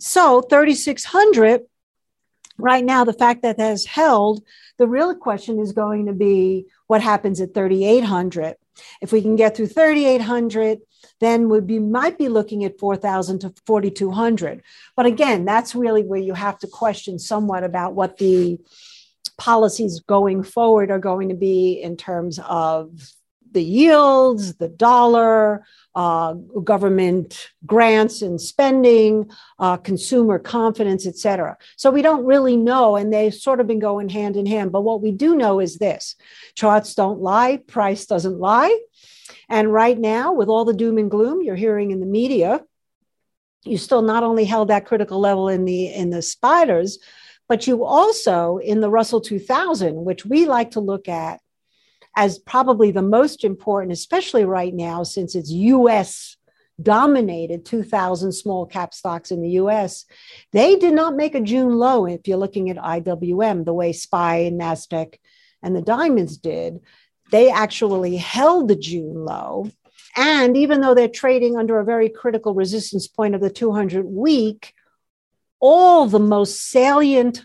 So 0.00 0.42
3,600 0.42 1.62
right 2.58 2.84
now, 2.84 3.04
the 3.04 3.12
fact 3.12 3.42
that 3.42 3.58
has 3.58 3.86
held, 3.86 4.42
the 4.76 4.88
real 4.88 5.14
question 5.14 5.58
is 5.58 5.72
going 5.72 6.06
to 6.06 6.12
be 6.12 6.66
what 6.86 7.02
happens 7.02 7.40
at 7.40 7.54
3,800. 7.54 8.56
If 9.00 9.12
we 9.12 9.22
can 9.22 9.36
get 9.36 9.56
through 9.56 9.68
3,800, 9.68 10.78
then 11.20 11.48
we 11.48 11.60
be, 11.60 11.78
might 11.78 12.18
be 12.18 12.28
looking 12.28 12.64
at 12.64 12.78
4,000 12.78 13.40
to 13.40 13.54
4,200. 13.66 14.62
But 14.96 15.06
again, 15.06 15.44
that's 15.44 15.74
really 15.74 16.02
where 16.02 16.20
you 16.20 16.34
have 16.34 16.58
to 16.60 16.66
question 16.66 17.18
somewhat 17.18 17.64
about 17.64 17.94
what 17.94 18.18
the 18.18 18.58
policies 19.36 20.00
going 20.00 20.42
forward 20.42 20.90
are 20.90 20.98
going 20.98 21.28
to 21.28 21.34
be 21.34 21.80
in 21.80 21.96
terms 21.96 22.38
of 22.40 23.12
the 23.52 23.62
yields, 23.62 24.54
the 24.54 24.68
dollar, 24.68 25.64
uh, 25.94 26.34
government 26.34 27.50
grants 27.66 28.20
and 28.22 28.40
spending, 28.40 29.30
uh, 29.58 29.76
consumer 29.76 30.38
confidence, 30.38 31.06
et 31.06 31.16
cetera. 31.16 31.56
So 31.76 31.90
we 31.90 32.02
don't 32.02 32.24
really 32.24 32.56
know, 32.56 32.96
and 32.96 33.12
they've 33.12 33.34
sort 33.34 33.60
of 33.60 33.66
been 33.66 33.78
going 33.78 34.10
hand 34.10 34.36
in 34.36 34.46
hand. 34.46 34.70
But 34.70 34.82
what 34.82 35.00
we 35.00 35.12
do 35.12 35.34
know 35.34 35.60
is 35.60 35.78
this 35.78 36.14
charts 36.54 36.94
don't 36.94 37.20
lie, 37.20 37.56
price 37.66 38.06
doesn't 38.06 38.38
lie. 38.38 38.76
And 39.48 39.72
right 39.72 39.98
now, 39.98 40.32
with 40.32 40.48
all 40.48 40.64
the 40.64 40.74
doom 40.74 40.98
and 40.98 41.10
gloom 41.10 41.42
you're 41.42 41.56
hearing 41.56 41.90
in 41.90 42.00
the 42.00 42.06
media, 42.06 42.62
you 43.64 43.78
still 43.78 44.02
not 44.02 44.22
only 44.22 44.44
held 44.44 44.68
that 44.68 44.86
critical 44.86 45.20
level 45.20 45.48
in 45.48 45.64
the 45.64 45.86
in 45.86 46.10
the 46.10 46.22
spiders, 46.22 46.98
but 47.48 47.66
you 47.66 47.84
also 47.84 48.58
in 48.58 48.80
the 48.80 48.90
Russell 48.90 49.20
2000, 49.20 50.04
which 50.04 50.24
we 50.24 50.46
like 50.46 50.72
to 50.72 50.80
look 50.80 51.08
at 51.08 51.40
as 52.16 52.38
probably 52.38 52.90
the 52.90 53.02
most 53.02 53.44
important, 53.44 53.92
especially 53.92 54.44
right 54.44 54.74
now, 54.74 55.02
since 55.02 55.34
it's 55.34 55.50
US 55.50 56.36
dominated 56.80 57.64
2000 57.64 58.32
small 58.32 58.66
cap 58.66 58.94
stocks 58.94 59.30
in 59.30 59.42
the 59.42 59.50
US. 59.50 60.04
They 60.52 60.76
did 60.76 60.94
not 60.94 61.16
make 61.16 61.34
a 61.34 61.40
June 61.40 61.76
low 61.76 62.06
if 62.06 62.26
you're 62.26 62.38
looking 62.38 62.70
at 62.70 62.76
IWM, 62.76 63.64
the 63.64 63.74
way 63.74 63.92
SPY 63.92 64.36
and 64.36 64.60
NASDAQ 64.60 65.14
and 65.62 65.74
the 65.74 65.82
diamonds 65.82 66.36
did. 66.36 66.80
They 67.30 67.50
actually 67.50 68.16
held 68.16 68.68
the 68.68 68.76
June 68.76 69.24
low. 69.24 69.70
And 70.16 70.56
even 70.56 70.80
though 70.80 70.94
they're 70.94 71.08
trading 71.08 71.56
under 71.56 71.78
a 71.78 71.84
very 71.84 72.08
critical 72.08 72.54
resistance 72.54 73.06
point 73.06 73.34
of 73.34 73.40
the 73.40 73.50
200 73.50 74.04
week, 74.04 74.72
all 75.60 76.06
the 76.06 76.18
most 76.18 76.70
salient 76.70 77.44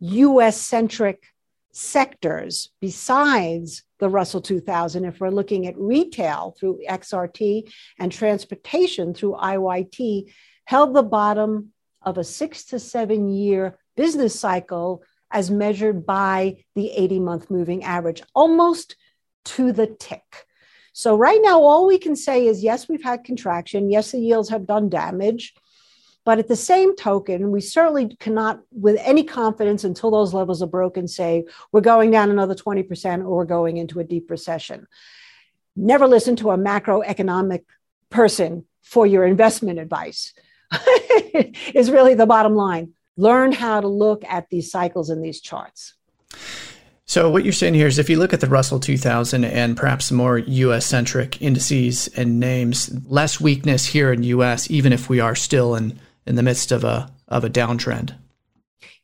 US 0.00 0.60
centric 0.60 1.24
sectors 1.72 2.70
besides 2.80 3.82
the 3.98 4.08
Russell 4.08 4.40
2000, 4.40 5.04
if 5.04 5.20
we're 5.20 5.30
looking 5.30 5.66
at 5.66 5.78
retail 5.78 6.54
through 6.58 6.80
XRT 6.88 7.70
and 7.98 8.12
transportation 8.12 9.12
through 9.12 9.32
IYT, 9.32 10.32
held 10.64 10.94
the 10.94 11.02
bottom 11.02 11.72
of 12.02 12.16
a 12.16 12.24
six 12.24 12.64
to 12.66 12.78
seven 12.78 13.28
year 13.28 13.78
business 13.96 14.38
cycle 14.38 15.02
as 15.30 15.50
measured 15.50 16.06
by 16.06 16.56
the 16.74 16.90
80 16.90 17.20
month 17.20 17.50
moving 17.50 17.84
average, 17.84 18.22
almost 18.34 18.96
to 19.48 19.72
the 19.72 19.86
tick. 19.86 20.46
So, 20.92 21.16
right 21.16 21.40
now, 21.42 21.60
all 21.62 21.86
we 21.86 21.98
can 21.98 22.16
say 22.16 22.46
is 22.46 22.62
yes, 22.62 22.88
we've 22.88 23.02
had 23.02 23.24
contraction. 23.24 23.90
Yes, 23.90 24.12
the 24.12 24.18
yields 24.18 24.48
have 24.48 24.66
done 24.66 24.88
damage. 24.88 25.54
But 26.24 26.38
at 26.38 26.48
the 26.48 26.56
same 26.56 26.94
token, 26.94 27.50
we 27.50 27.62
certainly 27.62 28.14
cannot, 28.20 28.60
with 28.70 29.00
any 29.00 29.24
confidence 29.24 29.84
until 29.84 30.10
those 30.10 30.34
levels 30.34 30.60
are 30.62 30.66
broken, 30.66 31.08
say 31.08 31.46
we're 31.72 31.80
going 31.80 32.10
down 32.10 32.30
another 32.30 32.54
20% 32.54 33.20
or 33.20 33.36
we're 33.36 33.44
going 33.46 33.78
into 33.78 33.98
a 33.98 34.04
deep 34.04 34.30
recession. 34.30 34.86
Never 35.74 36.06
listen 36.06 36.36
to 36.36 36.50
a 36.50 36.58
macroeconomic 36.58 37.64
person 38.10 38.66
for 38.82 39.06
your 39.06 39.24
investment 39.24 39.78
advice, 39.78 40.34
is 41.74 41.90
really 41.90 42.14
the 42.14 42.26
bottom 42.26 42.54
line. 42.54 42.92
Learn 43.16 43.52
how 43.52 43.80
to 43.80 43.88
look 43.88 44.22
at 44.24 44.50
these 44.50 44.70
cycles 44.70 45.08
and 45.08 45.24
these 45.24 45.40
charts. 45.40 45.94
So, 47.08 47.30
what 47.30 47.42
you're 47.42 47.54
saying 47.54 47.72
here 47.72 47.86
is 47.86 47.98
if 47.98 48.10
you 48.10 48.18
look 48.18 48.34
at 48.34 48.40
the 48.40 48.46
Russell 48.46 48.78
2000 48.78 49.42
and 49.42 49.78
perhaps 49.78 50.12
more 50.12 50.36
US 50.36 50.84
centric 50.84 51.40
indices 51.40 52.06
and 52.08 52.38
names, 52.38 52.94
less 53.10 53.40
weakness 53.40 53.86
here 53.86 54.12
in 54.12 54.22
US, 54.24 54.70
even 54.70 54.92
if 54.92 55.08
we 55.08 55.18
are 55.18 55.34
still 55.34 55.74
in, 55.74 55.98
in 56.26 56.34
the 56.34 56.42
midst 56.42 56.70
of 56.70 56.84
a, 56.84 57.10
of 57.26 57.44
a 57.44 57.48
downtrend. 57.48 58.14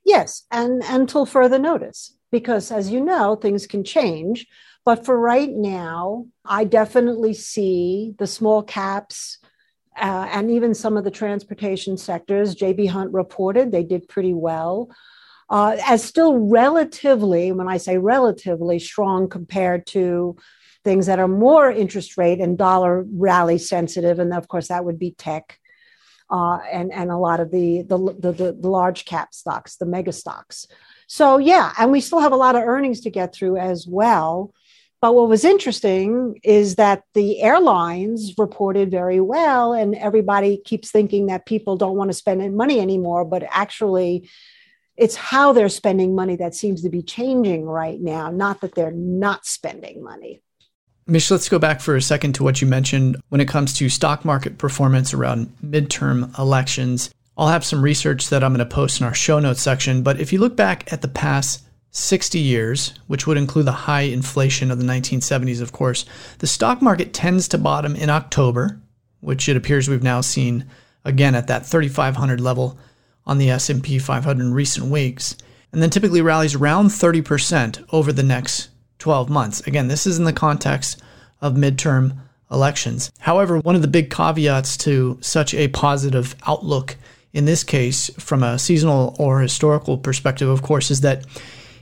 Yes, 0.05 0.43
and 0.51 0.83
until 0.87 1.25
further 1.25 1.59
notice, 1.59 2.15
because 2.31 2.71
as 2.71 2.91
you 2.91 3.01
know, 3.01 3.37
things 3.37 3.67
can 3.67 3.83
change. 3.83 4.47
But 4.85 5.07
for 5.07 5.19
right 5.19 5.51
now, 5.51 6.27
I 6.45 6.65
definitely 6.65 7.33
see 7.33 8.15
the 8.19 8.27
small 8.27 8.63
caps 8.63 9.39
uh, 9.99 10.29
and 10.31 10.51
even 10.51 10.75
some 10.75 10.99
of 10.99 11.05
the 11.05 11.11
transportation 11.11 11.97
sectors. 11.97 12.55
JB 12.55 12.91
Hunt 12.91 13.15
reported 13.15 13.73
they 13.73 13.83
did 13.83 14.09
pretty 14.09 14.35
well. 14.35 14.91
Uh, 15.51 15.77
as 15.87 16.03
still 16.03 16.39
relatively, 16.39 17.53
when 17.53 17.69
I 17.69 17.77
say 17.77 17.99
relatively 17.99 18.79
strong 18.79 19.29
compared 19.29 19.87
to 19.89 20.37
things 20.85 21.07
that 21.07 21.19
are 21.19 21.29
more 21.29 21.71
interest 21.71 22.17
rate 22.17 22.41
and 22.41 22.59
dollar 22.59 23.05
rally 23.11 23.59
sensitive, 23.59 24.19
and 24.19 24.33
of 24.33 24.49
course 24.49 24.69
that 24.69 24.85
would 24.85 24.99
be 24.99 25.13
tech 25.13 25.59
uh, 26.31 26.59
and 26.71 26.93
and 26.93 27.11
a 27.11 27.17
lot 27.17 27.41
of 27.41 27.51
the 27.51 27.83
the, 27.83 27.99
the 27.99 28.57
the 28.59 28.69
large 28.69 29.05
cap 29.05 29.35
stocks, 29.35 29.77
the 29.77 29.87
mega 29.87 30.13
stocks. 30.13 30.67
So 31.07 31.39
yeah, 31.39 31.73
and 31.79 31.93
we 31.93 32.01
still 32.01 32.21
have 32.21 32.33
a 32.33 32.37
lot 32.37 32.57
of 32.57 32.63
earnings 32.63 33.01
to 33.03 33.11
get 33.11 33.35
through 33.35 33.57
as 33.57 33.87
well. 33.87 34.55
But 35.01 35.15
what 35.15 35.29
was 35.29 35.45
interesting 35.45 36.41
is 36.43 36.77
that 36.77 37.03
the 37.13 37.43
airlines 37.43 38.33
reported 38.39 38.91
very 38.91 39.21
well, 39.21 39.75
and 39.75 39.95
everybody 39.95 40.57
keeps 40.57 40.91
thinking 40.91 41.27
that 41.27 41.45
people 41.45 41.77
don't 41.77 41.97
want 41.97 42.09
to 42.09 42.17
spend 42.17 42.57
money 42.57 42.81
anymore, 42.81 43.27
but 43.27 43.45
actually, 43.51 44.31
it's 44.97 45.17
how 45.17 45.53
they're 45.53 45.69
spending 45.69 46.15
money 46.15 46.37
that 46.37 46.55
seems 46.55 46.83
to 46.83 46.89
be 46.89 47.03
changing 47.03 47.67
right 47.67 48.01
now, 48.01 48.31
not 48.31 48.61
that 48.61 48.75
they're 48.75 48.93
not 48.93 49.45
spending 49.45 50.03
money. 50.03 50.41
Mish, 51.07 51.31
let's 51.31 51.49
go 51.49 51.59
back 51.59 51.81
for 51.81 51.97
a 51.97 52.03
second 52.03 52.35
to 52.35 52.43
what 52.43 52.63
you 52.63 52.67
mentioned 52.67 53.17
when 53.29 53.41
it 53.41 53.49
comes 53.49 53.75
to 53.75 53.89
stock 53.89 54.25
market 54.25 54.57
performance 54.57 55.13
around 55.13 55.55
midterm 55.63 56.37
elections. 56.39 57.13
I'll 57.37 57.49
have 57.49 57.65
some 57.65 57.83
research 57.83 58.31
that 58.31 58.43
I'm 58.43 58.55
going 58.55 58.67
to 58.67 58.75
post 58.75 59.01
in 59.01 59.07
our 59.07 59.15
show 59.15 59.39
notes 59.39 59.61
section, 59.61 60.03
but 60.03 60.21
if 60.21 60.33
you 60.33 60.39
look 60.39 60.57
back 60.57 60.91
at 60.93 61.03
the 61.03 61.09
past 61.09 61.63
60 61.91 62.39
years, 62.39 62.95
which 63.07 63.27
would 63.27 63.37
include 63.37 63.67
the 63.67 63.73
high 63.73 64.03
inflation 64.03 64.71
of 64.71 64.79
the 64.79 64.85
1970s, 64.85 65.61
of 65.61 65.73
course, 65.73 66.07
the 66.39 66.47
stock 66.47 66.81
market 66.81 67.13
tends 67.13 67.49
to 67.49 67.59
bottom 67.59 67.95
in 67.95 68.09
October, 68.09 68.81
which 69.21 69.49
it 69.49 69.57
appears 69.57 69.89
we've 69.89 70.03
now 70.03 70.21
seen 70.21 70.65
again 71.05 71.35
at 71.35 71.49
that 71.49 71.67
3500 71.67 72.41
level 72.41 72.79
on 73.27 73.39
the 73.39 73.51
S&P 73.51 73.99
500 73.99 74.43
in 74.43 74.53
recent 74.53 74.87
weeks, 74.87 75.37
and 75.73 75.83
then 75.83 75.91
typically 75.91 76.23
rallies 76.23 76.55
around 76.55 76.89
30% 76.89 77.85
over 77.93 78.13
the 78.13 78.23
next 78.23 78.69
12 78.99 79.29
months. 79.29 79.61
Again, 79.67 79.89
this 79.89 80.07
is 80.07 80.19
in 80.19 80.25
the 80.25 80.33
context 80.33 81.03
of 81.41 81.55
midterm 81.55 82.17
elections. 82.51 83.11
However, 83.19 83.59
one 83.59 83.75
of 83.75 83.83
the 83.83 83.89
big 83.89 84.11
caveats 84.11 84.77
to 84.79 85.19
such 85.21 85.55
a 85.55 85.69
positive 85.69 86.37
outlook 86.47 86.97
in 87.35 87.45
this 87.45 87.65
case, 87.65 88.11
from 88.17 88.45
a 88.45 88.59
seasonal 88.59 89.17
or 89.19 89.41
historical 89.41 89.99
perspective, 89.99 90.49
of 90.49 90.63
course, 90.63 90.91
is 90.91 91.01
that 91.01 91.27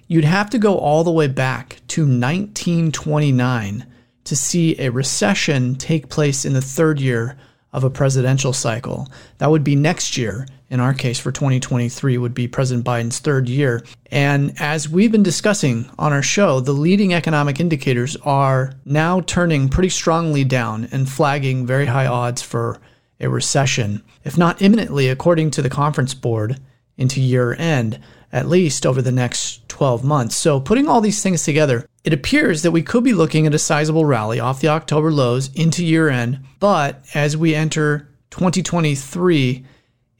you'd 0.08 0.24
have 0.24 0.48
to 0.50 0.58
go 0.58 0.78
all 0.78 1.04
the 1.04 1.12
way 1.12 1.28
back 1.28 1.80
to 1.88 2.02
1929 2.02 3.86
to 4.24 4.36
see 4.36 4.80
a 4.80 4.90
recession 4.90 5.74
take 5.74 6.08
place 6.08 6.46
in 6.46 6.54
the 6.54 6.62
third 6.62 6.98
year 7.00 7.36
of 7.72 7.84
a 7.84 7.90
presidential 7.90 8.54
cycle. 8.54 9.08
That 9.38 9.50
would 9.50 9.62
be 9.62 9.76
next 9.76 10.16
year. 10.16 10.46
In 10.72 10.80
our 10.80 10.94
case, 10.94 11.18
for 11.18 11.30
2023, 11.30 12.16
would 12.16 12.32
be 12.32 12.48
President 12.48 12.86
Biden's 12.86 13.18
third 13.18 13.46
year. 13.46 13.84
And 14.10 14.54
as 14.58 14.88
we've 14.88 15.12
been 15.12 15.22
discussing 15.22 15.90
on 15.98 16.14
our 16.14 16.22
show, 16.22 16.60
the 16.60 16.72
leading 16.72 17.12
economic 17.12 17.60
indicators 17.60 18.16
are 18.24 18.72
now 18.86 19.20
turning 19.20 19.68
pretty 19.68 19.90
strongly 19.90 20.44
down 20.44 20.88
and 20.90 21.06
flagging 21.06 21.66
very 21.66 21.84
high 21.84 22.06
odds 22.06 22.40
for 22.40 22.80
a 23.20 23.28
recession, 23.28 24.02
if 24.24 24.38
not 24.38 24.62
imminently, 24.62 25.10
according 25.10 25.50
to 25.50 25.60
the 25.60 25.68
conference 25.68 26.14
board, 26.14 26.58
into 26.96 27.20
year 27.20 27.52
end, 27.58 28.00
at 28.32 28.48
least 28.48 28.86
over 28.86 29.02
the 29.02 29.12
next 29.12 29.68
12 29.68 30.02
months. 30.02 30.36
So, 30.36 30.58
putting 30.58 30.88
all 30.88 31.02
these 31.02 31.22
things 31.22 31.44
together, 31.44 31.84
it 32.02 32.14
appears 32.14 32.62
that 32.62 32.70
we 32.70 32.82
could 32.82 33.04
be 33.04 33.12
looking 33.12 33.46
at 33.46 33.52
a 33.52 33.58
sizable 33.58 34.06
rally 34.06 34.40
off 34.40 34.62
the 34.62 34.68
October 34.68 35.12
lows 35.12 35.52
into 35.52 35.84
year 35.84 36.08
end. 36.08 36.40
But 36.60 37.04
as 37.12 37.36
we 37.36 37.54
enter 37.54 38.08
2023, 38.30 39.66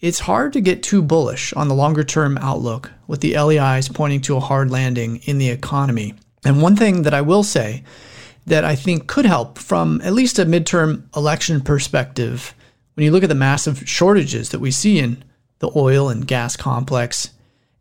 it's 0.03 0.19
hard 0.19 0.53
to 0.53 0.61
get 0.61 0.83
too 0.83 1.01
bullish 1.01 1.53
on 1.53 1.69
the 1.69 1.75
longer 1.75 2.03
term 2.03 2.37
outlook 2.39 2.91
with 3.07 3.21
the 3.21 3.39
LEIs 3.39 3.89
pointing 3.89 4.21
to 4.23 4.37
a 4.37 4.41
hard 4.41 4.69
landing 4.69 5.19
in 5.25 5.39
the 5.39 5.49
economy. 5.49 6.13
And 6.45 6.61
one 6.61 6.75
thing 6.75 7.03
that 7.03 7.15
I 7.15 7.21
will 7.21 7.45
say 7.45 7.85
that 8.45 8.65
I 8.65 8.75
think 8.75 9.07
could 9.07 9.25
help 9.25 9.59
from 9.59 10.01
at 10.03 10.13
least 10.13 10.41
a 10.41 10.45
midterm 10.45 11.05
election 11.17 11.61
perspective, 11.61 12.53
when 12.95 13.05
you 13.05 13.13
look 13.13 13.23
at 13.23 13.29
the 13.29 13.37
massive 13.37 13.89
shortages 13.89 14.49
that 14.49 14.59
we 14.59 14.73
see 14.73 14.99
in 14.99 15.23
the 15.61 15.71
oil 15.77 16.09
and 16.09 16.27
gas 16.27 16.57
complex 16.57 17.31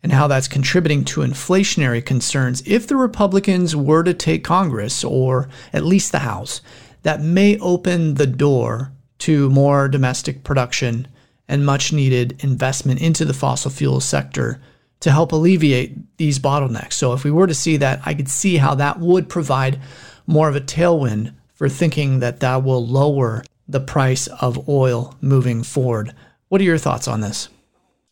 and 0.04 0.12
how 0.12 0.28
that's 0.28 0.48
contributing 0.48 1.04
to 1.06 1.22
inflationary 1.22 2.06
concerns, 2.06 2.62
if 2.68 2.86
the 2.86 2.96
Republicans 2.96 3.76
were 3.76 4.04
to 4.04 4.14
take 4.14 4.44
Congress 4.44 5.04
or 5.04 5.50
at 5.74 5.84
least 5.84 6.12
the 6.12 6.20
House, 6.20 6.62
that 7.02 7.22
may 7.22 7.58
open 7.58 8.14
the 8.14 8.28
door 8.28 8.92
to 9.18 9.50
more 9.50 9.88
domestic 9.88 10.44
production 10.44 11.08
and 11.52 11.66
much 11.66 11.92
needed 11.94 12.44
investment 12.44 13.02
into 13.02 13.26
the 13.26 13.34
fossil 13.34 13.70
fuel 13.70 14.00
sector 14.00 14.60
to 15.02 15.12
help 15.12 15.34
alleviate 15.34 16.18
these 16.18 16.40
bottlenecks. 16.40 16.94
So, 16.94 17.14
if 17.14 17.24
we 17.24 17.30
were 17.30 17.48
to 17.48 17.54
see 17.54 17.78
that, 17.78 18.02
I 18.06 18.14
could 18.14 18.30
see 18.30 18.58
how 18.58 18.74
that 18.76 19.00
would 19.00 19.30
provide 19.30 19.80
more 20.26 20.48
of 20.48 20.56
a 20.56 20.62
tailwind 20.62 21.34
for 21.54 21.68
thinking 21.68 22.20
that 22.20 22.40
that 22.40 22.64
will 22.64 22.86
lower 22.88 23.44
the 23.68 23.80
price 23.82 24.28
of 24.28 24.70
oil 24.70 25.16
moving 25.22 25.62
forward. 25.62 26.16
What 26.48 26.62
are 26.62 26.66
your 26.66 26.78
thoughts 26.78 27.08
on 27.08 27.22
this? 27.22 27.50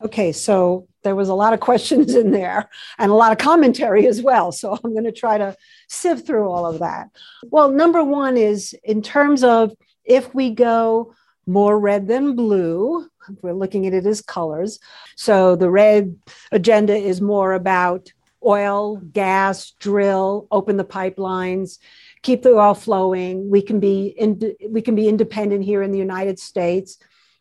Okay, 0.03 0.31
so 0.31 0.87
there 1.03 1.15
was 1.15 1.29
a 1.29 1.33
lot 1.33 1.53
of 1.53 1.59
questions 1.69 2.15
in 2.15 2.31
there 2.31 2.69
and 2.97 3.11
a 3.11 3.15
lot 3.15 3.31
of 3.31 3.37
commentary 3.37 4.05
as 4.05 4.21
well. 4.21 4.51
So 4.51 4.77
I'm 4.83 4.91
going 4.91 5.05
to 5.05 5.11
try 5.11 5.37
to 5.37 5.55
sift 5.87 6.27
through 6.27 6.49
all 6.49 6.65
of 6.65 6.79
that. 6.79 7.07
Well, 7.45 7.71
number 7.71 8.03
one 8.03 8.35
is 8.35 8.75
in 8.83 9.01
terms 9.01 9.43
of 9.43 9.73
if 10.03 10.33
we 10.35 10.49
go 10.49 11.13
more 11.45 11.79
red 11.79 12.07
than 12.07 12.35
blue, 12.35 13.09
we're 13.41 13.53
looking 13.53 13.87
at 13.87 13.93
it 13.93 14.05
as 14.05 14.21
colors. 14.21 14.79
So 15.15 15.55
the 15.55 15.69
red 15.69 16.17
agenda 16.51 16.95
is 16.95 17.21
more 17.21 17.53
about 17.53 18.11
oil, 18.45 18.97
gas, 18.97 19.71
drill, 19.79 20.47
open 20.51 20.77
the 20.77 20.85
pipelines, 20.85 21.77
keep 22.21 22.41
the 22.41 22.53
oil 22.53 22.73
flowing. 22.73 23.49
We 23.49 23.61
can 23.61 23.79
be 23.79 24.07
in, 24.07 24.55
we 24.69 24.81
can 24.81 24.95
be 24.95 25.09
independent 25.09 25.63
here 25.65 25.83
in 25.83 25.91
the 25.91 25.97
United 25.97 26.39
States 26.39 26.97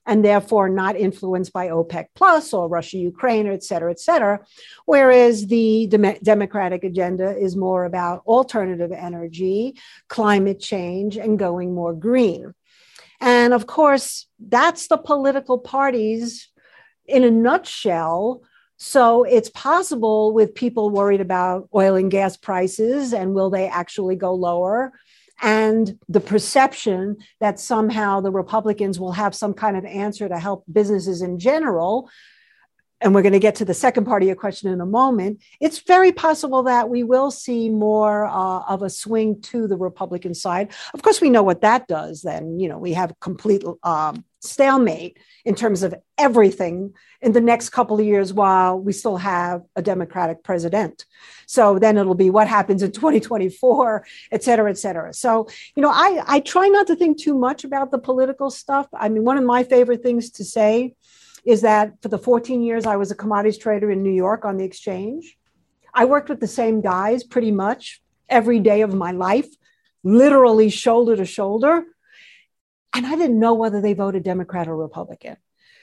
and 0.06 0.24
therefore 0.24 0.70
not 0.70 0.96
influenced 0.96 1.52
by 1.52 1.68
OPEC 1.68 2.06
plus 2.14 2.54
or 2.54 2.66
Russia, 2.66 2.96
Ukraine, 2.96 3.46
et 3.46 3.62
cetera, 3.62 3.90
et 3.90 4.00
cetera. 4.00 4.40
Whereas 4.86 5.46
the 5.46 5.86
dem- 5.86 6.16
Democratic 6.22 6.82
agenda 6.82 7.36
is 7.36 7.54
more 7.54 7.84
about 7.84 8.22
alternative 8.26 8.90
energy, 8.90 9.76
climate 10.08 10.60
change, 10.60 11.18
and 11.18 11.38
going 11.38 11.74
more 11.74 11.92
green. 11.92 12.54
And 13.20 13.52
of 13.52 13.66
course, 13.66 14.26
that's 14.38 14.88
the 14.88 14.96
political 14.96 15.58
parties 15.58 16.48
in 17.06 17.24
a 17.24 17.30
nutshell. 17.30 18.42
So 18.76 19.24
it's 19.24 19.50
possible 19.50 20.32
with 20.32 20.54
people 20.54 20.90
worried 20.90 21.20
about 21.20 21.68
oil 21.74 21.96
and 21.96 22.10
gas 22.10 22.36
prices 22.36 23.12
and 23.12 23.34
will 23.34 23.50
they 23.50 23.66
actually 23.66 24.14
go 24.14 24.32
lower? 24.34 24.92
And 25.40 25.98
the 26.08 26.20
perception 26.20 27.16
that 27.40 27.60
somehow 27.60 28.20
the 28.20 28.30
Republicans 28.30 28.98
will 28.98 29.12
have 29.12 29.34
some 29.34 29.54
kind 29.54 29.76
of 29.76 29.84
answer 29.84 30.28
to 30.28 30.38
help 30.38 30.64
businesses 30.70 31.22
in 31.22 31.38
general 31.38 32.08
and 33.00 33.14
we're 33.14 33.22
going 33.22 33.32
to 33.32 33.38
get 33.38 33.56
to 33.56 33.64
the 33.64 33.74
second 33.74 34.04
part 34.04 34.22
of 34.22 34.26
your 34.26 34.36
question 34.36 34.70
in 34.70 34.80
a 34.80 34.86
moment, 34.86 35.40
it's 35.60 35.78
very 35.80 36.12
possible 36.12 36.64
that 36.64 36.88
we 36.88 37.02
will 37.02 37.30
see 37.30 37.68
more 37.68 38.26
uh, 38.26 38.60
of 38.68 38.82
a 38.82 38.90
swing 38.90 39.40
to 39.42 39.68
the 39.68 39.76
Republican 39.76 40.34
side. 40.34 40.72
Of 40.94 41.02
course, 41.02 41.20
we 41.20 41.30
know 41.30 41.42
what 41.42 41.60
that 41.60 41.86
does. 41.86 42.22
Then, 42.22 42.58
you 42.58 42.68
know, 42.68 42.78
we 42.78 42.94
have 42.94 43.18
complete 43.20 43.62
um, 43.82 44.24
stalemate 44.40 45.18
in 45.44 45.54
terms 45.54 45.82
of 45.82 45.94
everything 46.16 46.94
in 47.20 47.32
the 47.32 47.40
next 47.40 47.70
couple 47.70 47.98
of 47.98 48.04
years 48.04 48.32
while 48.32 48.78
we 48.78 48.92
still 48.92 49.16
have 49.16 49.62
a 49.74 49.82
Democratic 49.82 50.42
president. 50.42 51.04
So 51.46 51.78
then 51.78 51.96
it'll 51.96 52.14
be 52.14 52.30
what 52.30 52.48
happens 52.48 52.82
in 52.82 52.92
2024, 52.92 54.06
et 54.32 54.42
cetera, 54.42 54.70
et 54.70 54.78
cetera. 54.78 55.12
So, 55.14 55.48
you 55.74 55.82
know, 55.82 55.90
I, 55.90 56.22
I 56.26 56.40
try 56.40 56.68
not 56.68 56.86
to 56.88 56.96
think 56.96 57.18
too 57.18 57.34
much 57.34 57.64
about 57.64 57.90
the 57.90 57.98
political 57.98 58.50
stuff. 58.50 58.88
I 58.92 59.08
mean, 59.08 59.24
one 59.24 59.38
of 59.38 59.44
my 59.44 59.64
favorite 59.64 60.02
things 60.02 60.30
to 60.32 60.44
say 60.44 60.94
is 61.48 61.62
that 61.62 61.94
for 62.02 62.08
the 62.08 62.18
14 62.18 62.62
years 62.62 62.84
I 62.84 62.96
was 62.96 63.10
a 63.10 63.14
commodities 63.14 63.56
trader 63.56 63.90
in 63.90 64.02
New 64.02 64.12
York 64.12 64.44
on 64.44 64.58
the 64.58 64.66
exchange, 64.66 65.34
I 65.94 66.04
worked 66.04 66.28
with 66.28 66.40
the 66.40 66.46
same 66.46 66.82
guys 66.82 67.24
pretty 67.24 67.52
much 67.52 68.02
every 68.28 68.60
day 68.60 68.82
of 68.82 68.92
my 68.92 69.12
life, 69.12 69.48
literally 70.04 70.68
shoulder 70.68 71.16
to 71.16 71.24
shoulder. 71.24 71.84
And 72.92 73.06
I 73.06 73.16
didn't 73.16 73.40
know 73.40 73.54
whether 73.54 73.80
they 73.80 73.94
voted 73.94 74.24
Democrat 74.24 74.68
or 74.68 74.76
Republican. 74.76 75.38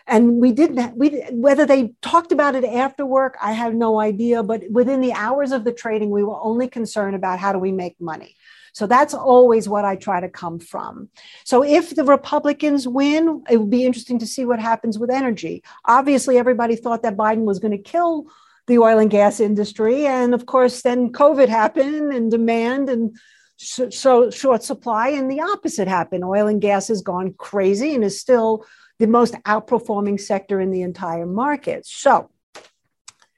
and 0.08 0.40
we 0.44 0.52
didn't 0.52 0.96
we 1.02 1.08
whether 1.32 1.66
they 1.66 1.94
talked 2.02 2.32
about 2.32 2.54
it 2.60 2.64
after 2.64 3.04
work 3.06 3.34
i 3.50 3.52
have 3.62 3.74
no 3.74 4.00
idea 4.00 4.44
but 4.44 4.62
within 4.80 5.02
the 5.02 5.14
hours 5.14 5.52
of 5.52 5.64
the 5.64 5.74
trading 5.84 6.10
we 6.12 6.24
were 6.24 6.42
only 6.50 6.68
concerned 6.68 7.16
about 7.16 7.40
how 7.40 7.52
do 7.52 7.60
we 7.60 7.72
make 7.72 7.96
money 8.00 8.36
so 8.76 8.86
that's 8.86 9.14
always 9.14 9.70
what 9.70 9.86
i 9.86 9.96
try 9.96 10.20
to 10.20 10.30
come 10.30 10.60
from. 10.60 11.10
So 11.44 11.64
if 11.64 11.96
the 11.96 12.04
republicans 12.04 12.88
win 12.88 13.44
it 13.50 13.58
would 13.58 13.70
be 13.70 13.86
interesting 13.86 14.20
to 14.20 14.28
see 14.28 14.46
what 14.46 14.60
happens 14.60 15.00
with 15.00 15.10
energy. 15.10 15.64
Obviously 15.86 16.38
everybody 16.38 16.76
thought 16.76 17.04
that 17.04 17.18
biden 17.18 17.46
was 17.46 17.60
going 17.60 17.78
to 17.78 17.90
kill 17.92 18.28
the 18.68 18.80
oil 18.80 19.00
and 19.00 19.12
gas 19.12 19.40
industry 19.40 20.06
and 20.06 20.34
of 20.34 20.46
course 20.46 20.82
then 20.82 21.12
covid 21.12 21.50
happened 21.50 22.12
and 22.12 22.32
demand 22.32 22.90
and 22.90 23.16
so, 23.58 23.90
so 23.90 24.30
short 24.30 24.64
supply 24.64 25.10
and 25.10 25.32
the 25.32 25.42
opposite 25.42 25.88
happened. 25.88 26.24
Oil 26.24 26.48
and 26.48 26.62
gas 26.62 26.90
has 26.90 27.02
gone 27.02 27.34
crazy 27.38 27.96
and 27.96 28.04
is 28.04 28.20
still 28.20 28.66
the 29.00 29.08
most 29.08 29.34
outperforming 29.44 30.20
sector 30.20 30.60
in 30.60 30.72
the 30.72 30.82
entire 30.82 31.26
market. 31.26 31.86
So, 31.86 32.30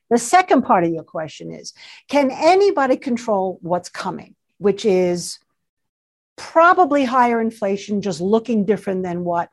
the 0.10 0.18
second 0.18 0.62
part 0.62 0.86
of 0.86 0.92
your 0.92 1.04
question 1.04 1.52
is 1.52 1.74
Can 2.08 2.32
anybody 2.32 2.98
control 2.98 3.60
what's 3.62 3.90
coming, 3.90 4.36
which 4.58 4.86
is 4.86 5.40
probably 6.36 7.04
higher 7.06 7.42
inflation, 7.42 8.02
just 8.02 8.22
looking 8.22 8.66
different 8.66 9.04
than 9.04 9.24
what 9.24 9.50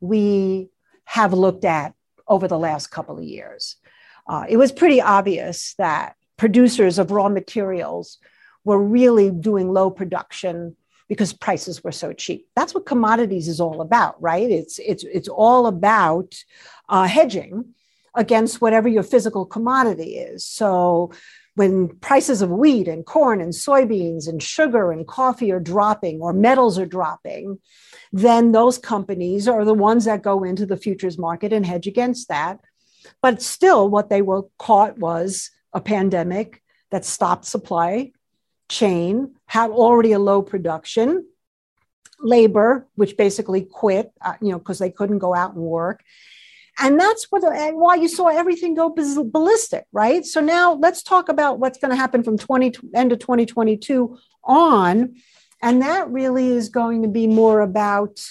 we 0.00 0.68
have 1.04 1.32
looked 1.32 1.64
at 1.64 1.94
over 2.28 2.48
the 2.48 2.58
last 2.58 2.88
couple 2.88 3.18
of 3.18 3.24
years? 3.24 3.76
Uh, 4.26 4.44
it 4.48 4.56
was 4.56 4.72
pretty 4.72 5.00
obvious 5.00 5.74
that 5.78 6.16
producers 6.36 6.98
of 6.98 7.10
raw 7.10 7.28
materials 7.28 8.18
were 8.64 8.82
really 8.82 9.30
doing 9.30 9.72
low 9.72 9.90
production 9.90 10.76
because 11.08 11.32
prices 11.32 11.84
were 11.84 11.92
so 11.92 12.12
cheap. 12.12 12.48
That's 12.56 12.74
what 12.74 12.86
commodities 12.86 13.48
is 13.48 13.60
all 13.60 13.80
about, 13.80 14.20
right? 14.22 14.50
It's 14.50 14.78
it's 14.78 15.04
it's 15.04 15.28
all 15.28 15.66
about 15.66 16.34
uh, 16.88 17.06
hedging 17.06 17.74
against 18.14 18.60
whatever 18.60 18.88
your 18.88 19.02
physical 19.02 19.44
commodity 19.44 20.16
is. 20.16 20.44
So 20.46 21.12
when 21.54 21.88
prices 21.98 22.40
of 22.40 22.50
wheat 22.50 22.88
and 22.88 23.04
corn 23.04 23.40
and 23.40 23.52
soybeans 23.52 24.26
and 24.26 24.42
sugar 24.42 24.90
and 24.90 25.06
coffee 25.06 25.52
are 25.52 25.60
dropping 25.60 26.20
or 26.20 26.32
metals 26.32 26.78
are 26.78 26.86
dropping, 26.86 27.58
then 28.12 28.52
those 28.52 28.78
companies 28.78 29.46
are 29.46 29.64
the 29.64 29.74
ones 29.74 30.06
that 30.06 30.22
go 30.22 30.44
into 30.44 30.64
the 30.64 30.76
futures 30.76 31.18
market 31.18 31.52
and 31.52 31.66
hedge 31.66 31.86
against 31.86 32.28
that. 32.28 32.60
But 33.20 33.42
still, 33.42 33.88
what 33.88 34.08
they 34.08 34.22
were 34.22 34.44
caught 34.58 34.98
was 34.98 35.50
a 35.72 35.80
pandemic 35.80 36.62
that 36.90 37.04
stopped 37.04 37.44
supply 37.44 38.12
chain 38.68 39.34
had 39.46 39.70
already 39.70 40.12
a 40.12 40.18
low 40.18 40.40
production 40.40 41.26
labor 42.20 42.86
which 42.94 43.16
basically 43.16 43.62
quit 43.62 44.12
uh, 44.20 44.34
you 44.40 44.50
know 44.50 44.58
because 44.58 44.78
they 44.78 44.90
couldn't 44.90 45.18
go 45.18 45.34
out 45.34 45.54
and 45.54 45.62
work 45.62 46.02
and 46.78 46.98
that's 46.98 47.26
what 47.30 47.42
why 47.74 47.94
you 47.94 48.08
saw 48.08 48.28
everything 48.28 48.74
go 48.74 48.88
ballistic 48.90 49.84
right 49.92 50.24
so 50.24 50.40
now 50.40 50.74
let's 50.74 51.02
talk 51.02 51.28
about 51.28 51.58
what's 51.58 51.78
going 51.78 51.90
to 51.90 51.96
happen 51.96 52.22
from 52.22 52.38
20 52.38 52.72
end 52.94 53.12
of 53.12 53.18
2022 53.18 54.16
on 54.44 55.14
and 55.60 55.82
that 55.82 56.10
really 56.10 56.48
is 56.48 56.68
going 56.68 57.02
to 57.02 57.08
be 57.08 57.26
more 57.26 57.60
about 57.60 58.24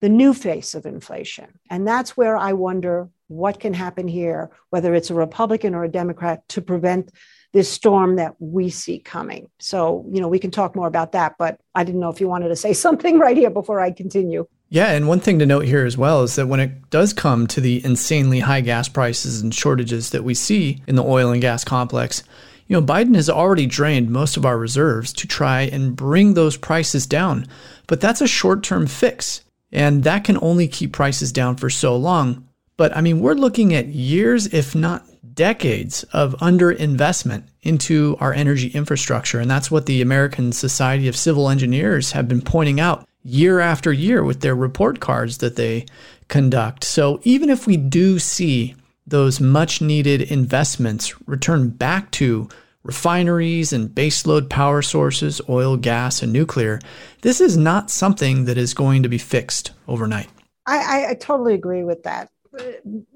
the 0.00 0.08
new 0.08 0.34
face 0.34 0.74
of 0.74 0.86
inflation 0.86 1.58
and 1.70 1.86
that's 1.86 2.16
where 2.16 2.36
i 2.36 2.52
wonder 2.52 3.08
what 3.28 3.60
can 3.60 3.72
happen 3.72 4.06
here 4.08 4.50
whether 4.70 4.94
it's 4.94 5.10
a 5.10 5.14
republican 5.14 5.74
or 5.74 5.84
a 5.84 5.90
democrat 5.90 6.46
to 6.48 6.60
prevent 6.60 7.10
this 7.52 7.68
storm 7.68 8.16
that 8.16 8.34
we 8.38 8.70
see 8.70 8.98
coming. 8.98 9.50
So, 9.60 10.06
you 10.10 10.20
know, 10.20 10.28
we 10.28 10.38
can 10.38 10.50
talk 10.50 10.74
more 10.74 10.86
about 10.86 11.12
that, 11.12 11.36
but 11.38 11.60
I 11.74 11.84
didn't 11.84 12.00
know 12.00 12.08
if 12.08 12.20
you 12.20 12.28
wanted 12.28 12.48
to 12.48 12.56
say 12.56 12.72
something 12.72 13.18
right 13.18 13.36
here 13.36 13.50
before 13.50 13.80
I 13.80 13.90
continue. 13.90 14.46
Yeah, 14.72 14.92
and 14.92 15.06
one 15.06 15.20
thing 15.20 15.38
to 15.40 15.44
note 15.44 15.66
here 15.66 15.84
as 15.84 15.98
well 15.98 16.22
is 16.22 16.36
that 16.36 16.46
when 16.46 16.58
it 16.58 16.88
does 16.88 17.12
come 17.12 17.46
to 17.48 17.60
the 17.60 17.84
insanely 17.84 18.40
high 18.40 18.62
gas 18.62 18.88
prices 18.88 19.42
and 19.42 19.54
shortages 19.54 20.08
that 20.10 20.24
we 20.24 20.32
see 20.32 20.80
in 20.86 20.94
the 20.94 21.04
oil 21.04 21.30
and 21.30 21.42
gas 21.42 21.62
complex, 21.62 22.22
you 22.68 22.80
know, 22.80 22.86
Biden 22.86 23.14
has 23.14 23.28
already 23.28 23.66
drained 23.66 24.08
most 24.08 24.38
of 24.38 24.46
our 24.46 24.56
reserves 24.56 25.12
to 25.12 25.26
try 25.26 25.60
and 25.60 25.94
bring 25.94 26.32
those 26.32 26.56
prices 26.56 27.06
down. 27.06 27.46
But 27.86 28.00
that's 28.00 28.22
a 28.22 28.26
short 28.26 28.62
term 28.62 28.86
fix, 28.86 29.44
and 29.70 30.04
that 30.04 30.24
can 30.24 30.38
only 30.40 30.68
keep 30.68 30.94
prices 30.94 31.32
down 31.32 31.56
for 31.56 31.68
so 31.68 31.94
long. 31.94 32.48
But 32.78 32.96
I 32.96 33.02
mean, 33.02 33.20
we're 33.20 33.34
looking 33.34 33.74
at 33.74 33.88
years, 33.88 34.46
if 34.54 34.74
not 34.74 35.04
decades 35.34 36.02
of 36.14 36.34
underinvestment 36.36 37.42
into 37.60 38.16
our 38.20 38.32
energy 38.32 38.68
infrastructure. 38.68 39.38
And 39.38 39.50
that's 39.50 39.70
what 39.70 39.84
the 39.84 40.00
American 40.00 40.50
Society 40.50 41.08
of 41.08 41.16
Civil 41.16 41.50
Engineers 41.50 42.12
have 42.12 42.26
been 42.26 42.40
pointing 42.40 42.80
out 42.80 43.06
year 43.22 43.60
after 43.60 43.92
year 43.92 44.24
with 44.24 44.40
their 44.40 44.54
report 44.54 45.00
cards 45.00 45.38
that 45.38 45.56
they 45.56 45.86
conduct. 46.28 46.84
So 46.84 47.20
even 47.22 47.50
if 47.50 47.66
we 47.66 47.76
do 47.76 48.18
see 48.18 48.74
those 49.06 49.40
much 49.40 49.80
needed 49.80 50.22
investments 50.22 51.14
return 51.28 51.70
back 51.70 52.10
to 52.12 52.48
refineries 52.82 53.72
and 53.72 53.88
baseload 53.90 54.48
power 54.48 54.82
sources, 54.82 55.40
oil, 55.48 55.76
gas, 55.76 56.22
and 56.22 56.32
nuclear, 56.32 56.80
this 57.22 57.40
is 57.40 57.56
not 57.56 57.90
something 57.90 58.44
that 58.46 58.58
is 58.58 58.74
going 58.74 59.02
to 59.02 59.08
be 59.08 59.18
fixed 59.18 59.72
overnight. 59.86 60.28
I, 60.66 60.78
I, 60.78 61.10
I 61.10 61.14
totally 61.14 61.54
agree 61.54 61.84
with 61.84 62.02
that 62.04 62.28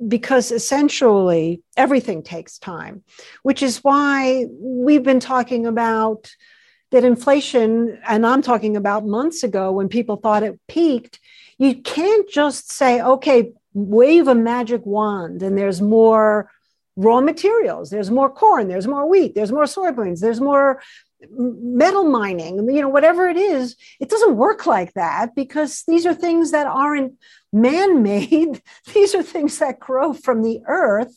because 0.09 0.51
essentially 0.51 1.62
everything 1.77 2.23
takes 2.23 2.59
time, 2.59 3.03
which 3.42 3.62
is 3.62 3.85
why 3.85 4.47
we've 4.51 5.03
been 5.03 5.21
talking 5.21 5.66
about 5.66 6.31
that 6.90 7.05
inflation, 7.05 7.99
and 8.09 8.27
I'm 8.27 8.42
talking 8.42 8.77
about 8.77 9.07
months 9.07 9.42
ago 9.42 9.72
when 9.72 9.88
people 9.88 10.16
thought 10.16 10.42
it 10.42 10.61
peaked. 10.68 11.20
You 11.59 11.75
can't 11.75 12.29
just 12.29 12.70
say, 12.70 13.03
okay, 13.03 13.53
wave 13.75 14.29
a 14.29 14.35
magic 14.35 14.85
wand 14.87 15.42
and 15.42 15.57
there's 15.57 15.83
more 15.83 16.51
raw 16.96 17.20
materials, 17.20 17.90
there's 17.90 18.11
more 18.11 18.31
corn, 18.31 18.68
there's 18.68 18.87
more 18.87 19.07
wheat, 19.07 19.35
there's 19.35 19.53
more 19.53 19.64
soybeans, 19.64 20.20
there's 20.20 20.40
more 20.40 20.81
metal 21.31 22.05
mining, 22.05 22.57
you 22.70 22.81
know, 22.81 22.88
whatever 22.88 23.29
it 23.29 23.37
is, 23.37 23.77
it 24.01 24.09
doesn't 24.09 24.37
work 24.37 24.66
like 24.66 24.92
that 24.94 25.35
because 25.35 25.83
these 25.87 26.07
are 26.07 26.14
things 26.14 26.53
that 26.53 26.66
aren't 26.66 27.14
man 27.53 28.03
made. 28.03 28.61
these 28.94 29.14
are 29.14 29.22
things 29.22 29.59
that 29.59 29.81
grow 29.81 30.12
from 30.12 30.42
the 30.42 30.61
earth. 30.66 31.16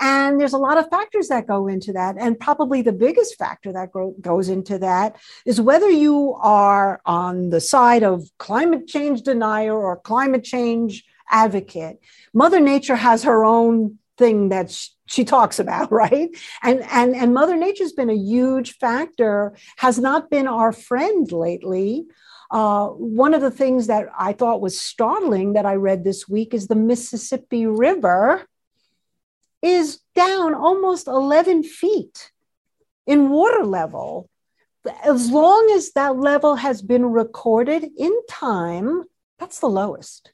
And 0.00 0.40
there's 0.40 0.52
a 0.52 0.58
lot 0.58 0.78
of 0.78 0.88
factors 0.90 1.28
that 1.28 1.46
go 1.46 1.66
into 1.66 1.92
that. 1.92 2.16
And 2.18 2.38
probably 2.38 2.82
the 2.82 2.92
biggest 2.92 3.36
factor 3.36 3.72
that 3.72 3.92
go, 3.92 4.14
goes 4.20 4.48
into 4.48 4.78
that 4.78 5.16
is 5.44 5.60
whether 5.60 5.90
you 5.90 6.34
are 6.40 7.00
on 7.04 7.50
the 7.50 7.60
side 7.60 8.02
of 8.02 8.28
climate 8.38 8.86
change 8.86 9.22
denier 9.22 9.74
or 9.74 9.96
climate 9.96 10.44
change 10.44 11.04
advocate. 11.30 11.98
Mother 12.32 12.60
Nature 12.60 12.96
has 12.96 13.24
her 13.24 13.44
own 13.44 13.98
thing 14.18 14.48
that 14.50 14.76
she 15.06 15.24
talks 15.24 15.58
about 15.58 15.90
right 16.02 16.30
and 16.62 16.82
and 16.90 17.14
and 17.14 17.32
mother 17.32 17.56
nature's 17.56 17.92
been 17.92 18.10
a 18.10 18.14
huge 18.14 18.76
factor 18.78 19.56
has 19.76 19.98
not 19.98 20.28
been 20.28 20.48
our 20.48 20.72
friend 20.72 21.30
lately 21.32 22.04
uh, 22.50 22.88
one 22.88 23.32
of 23.32 23.40
the 23.40 23.50
things 23.50 23.86
that 23.86 24.08
i 24.18 24.32
thought 24.32 24.60
was 24.60 24.78
startling 24.78 25.52
that 25.52 25.64
i 25.64 25.74
read 25.74 26.02
this 26.02 26.28
week 26.28 26.52
is 26.52 26.66
the 26.66 26.74
mississippi 26.74 27.64
river 27.64 28.44
is 29.62 30.00
down 30.14 30.54
almost 30.54 31.06
11 31.06 31.64
feet 31.64 32.30
in 33.06 33.30
water 33.30 33.64
level 33.64 34.28
as 35.04 35.30
long 35.30 35.70
as 35.74 35.92
that 35.92 36.16
level 36.16 36.56
has 36.56 36.80
been 36.80 37.04
recorded 37.04 37.86
in 37.98 38.12
time 38.28 39.04
that's 39.38 39.60
the 39.60 39.68
lowest 39.68 40.32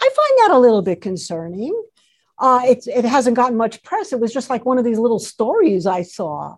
i 0.00 0.08
find 0.08 0.38
that 0.38 0.56
a 0.56 0.58
little 0.58 0.82
bit 0.82 1.00
concerning 1.00 1.74
uh, 2.42 2.60
it, 2.64 2.86
it 2.88 3.04
hasn't 3.04 3.36
gotten 3.36 3.56
much 3.56 3.82
press. 3.84 4.12
It 4.12 4.18
was 4.18 4.32
just 4.32 4.50
like 4.50 4.64
one 4.64 4.76
of 4.76 4.84
these 4.84 4.98
little 4.98 5.20
stories 5.20 5.86
I 5.86 6.02
saw. 6.02 6.56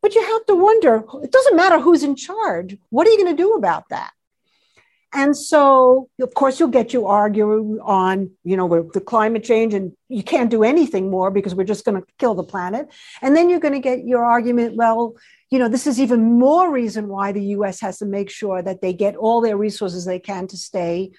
But 0.00 0.14
you 0.14 0.22
have 0.22 0.46
to 0.46 0.54
wonder 0.54 1.02
it 1.22 1.32
doesn't 1.32 1.56
matter 1.56 1.80
who's 1.80 2.04
in 2.04 2.14
charge. 2.14 2.76
What 2.90 3.06
are 3.06 3.10
you 3.10 3.16
going 3.16 3.36
to 3.36 3.42
do 3.42 3.54
about 3.54 3.88
that? 3.88 4.12
And 5.14 5.36
so, 5.36 6.08
of 6.20 6.34
course, 6.34 6.58
you'll 6.58 6.70
get 6.70 6.92
you 6.92 7.06
arguing 7.06 7.78
on, 7.82 8.32
you 8.42 8.56
know, 8.56 8.90
the 8.92 9.00
climate 9.00 9.44
change 9.44 9.72
and 9.72 9.92
you 10.08 10.24
can't 10.24 10.50
do 10.50 10.64
anything 10.64 11.08
more 11.08 11.30
because 11.30 11.54
we're 11.54 11.62
just 11.64 11.84
going 11.84 12.00
to 12.00 12.06
kill 12.18 12.34
the 12.34 12.42
planet. 12.42 12.88
And 13.22 13.36
then 13.36 13.48
you're 13.48 13.60
going 13.60 13.74
to 13.74 13.80
get 13.80 14.04
your 14.04 14.24
argument, 14.24 14.74
well, 14.74 15.14
you 15.50 15.60
know, 15.60 15.68
this 15.68 15.86
is 15.86 16.00
even 16.00 16.38
more 16.40 16.72
reason 16.72 17.06
why 17.06 17.30
the 17.30 17.44
US 17.58 17.80
has 17.80 17.98
to 17.98 18.06
make 18.06 18.28
sure 18.28 18.60
that 18.60 18.80
they 18.80 18.92
get 18.92 19.14
all 19.14 19.40
their 19.40 19.56
resources 19.56 20.04
they 20.04 20.18
can 20.18 20.48
to 20.48 20.56
stay 20.56 21.12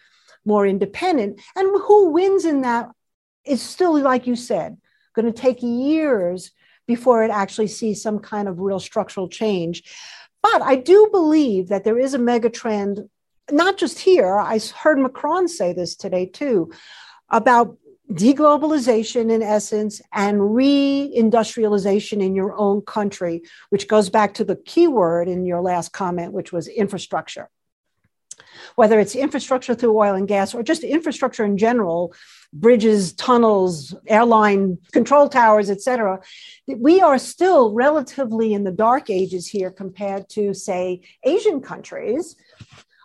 more 0.43 0.67
independent. 0.67 1.39
And 1.55 1.69
who 1.83 2.09
wins 2.09 2.43
in 2.43 2.61
that 2.61 2.89
is 3.45 3.61
still, 3.61 3.97
like 3.97 4.27
you 4.27 4.35
said, 4.35 4.77
going 5.15 5.25
to 5.25 5.41
take 5.41 5.61
years 5.61 6.51
before 6.85 7.23
it 7.23 7.31
actually 7.31 7.67
sees 7.67 8.01
some 8.01 8.19
kind 8.19 8.47
of 8.47 8.59
real 8.59 8.79
structural 8.79 9.29
change. 9.29 9.83
But 10.43 10.61
I 10.61 10.75
do 10.75 11.07
believe 11.11 11.69
that 11.69 11.83
there 11.83 11.97
is 11.97 12.13
a 12.13 12.19
mega 12.19 12.49
trend, 12.49 13.09
not 13.51 13.77
just 13.77 13.99
here. 13.99 14.37
I 14.37 14.59
heard 14.59 14.97
Macron 14.99 15.47
say 15.47 15.73
this 15.73 15.95
today 15.95 16.25
too, 16.25 16.71
about 17.29 17.77
deglobalization 18.11 19.31
in 19.31 19.41
essence 19.41 20.01
and 20.13 20.39
reindustrialization 20.39 22.21
in 22.21 22.35
your 22.35 22.55
own 22.55 22.81
country, 22.81 23.41
which 23.69 23.87
goes 23.87 24.09
back 24.11 24.35
to 24.35 24.43
the 24.43 24.55
key 24.55 24.87
word 24.87 25.27
in 25.27 25.45
your 25.45 25.61
last 25.61 25.91
comment, 25.91 26.31
which 26.31 26.53
was 26.53 26.67
infrastructure. 26.67 27.49
whether 28.75 28.99
it's 28.99 29.15
infrastructure 29.15 29.75
through 29.75 29.97
oil 29.97 30.15
and 30.15 30.27
gas 30.27 30.53
or 30.53 30.63
just 30.63 30.83
infrastructure 30.83 31.45
in 31.45 31.57
general, 31.57 32.13
bridges, 32.53 33.13
tunnels, 33.13 33.95
airline 34.07 34.77
control 34.91 35.29
towers, 35.29 35.69
et 35.69 35.81
cetera, 35.81 36.19
we 36.67 37.01
are 37.01 37.17
still 37.17 37.73
relatively 37.73 38.53
in 38.53 38.63
the 38.63 38.71
dark 38.71 39.09
ages 39.09 39.47
here 39.47 39.71
compared 39.71 40.27
to, 40.29 40.53
say, 40.53 41.01
Asian 41.23 41.61
countries, 41.61 42.35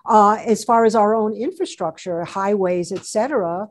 uh, 0.06 0.38
as 0.44 0.64
far 0.64 0.84
as 0.84 0.94
our 0.94 1.14
own 1.14 1.34
infrastructure, 1.34 2.24
highways, 2.24 2.92
et 2.92 3.04
cetera. 3.04 3.68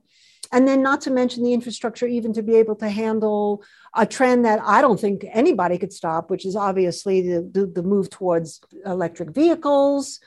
And 0.51 0.67
then, 0.67 0.81
not 0.81 1.01
to 1.01 1.11
mention 1.11 1.43
the 1.43 1.53
infrastructure, 1.53 2.07
even 2.07 2.33
to 2.33 2.41
be 2.41 2.55
able 2.55 2.75
to 2.77 2.89
handle 2.89 3.63
a 3.95 4.05
trend 4.05 4.45
that 4.45 4.59
I 4.63 4.81
don't 4.81 4.99
think 4.99 5.23
anybody 5.31 5.77
could 5.77 5.93
stop, 5.93 6.31
which 6.31 6.45
is 6.45 6.55
obviously 6.55 7.21
the, 7.21 7.49
the, 7.51 7.65
the 7.67 7.83
move 7.83 8.09
towards 8.09 8.61
electric 8.85 9.29
vehicles. 9.29 10.19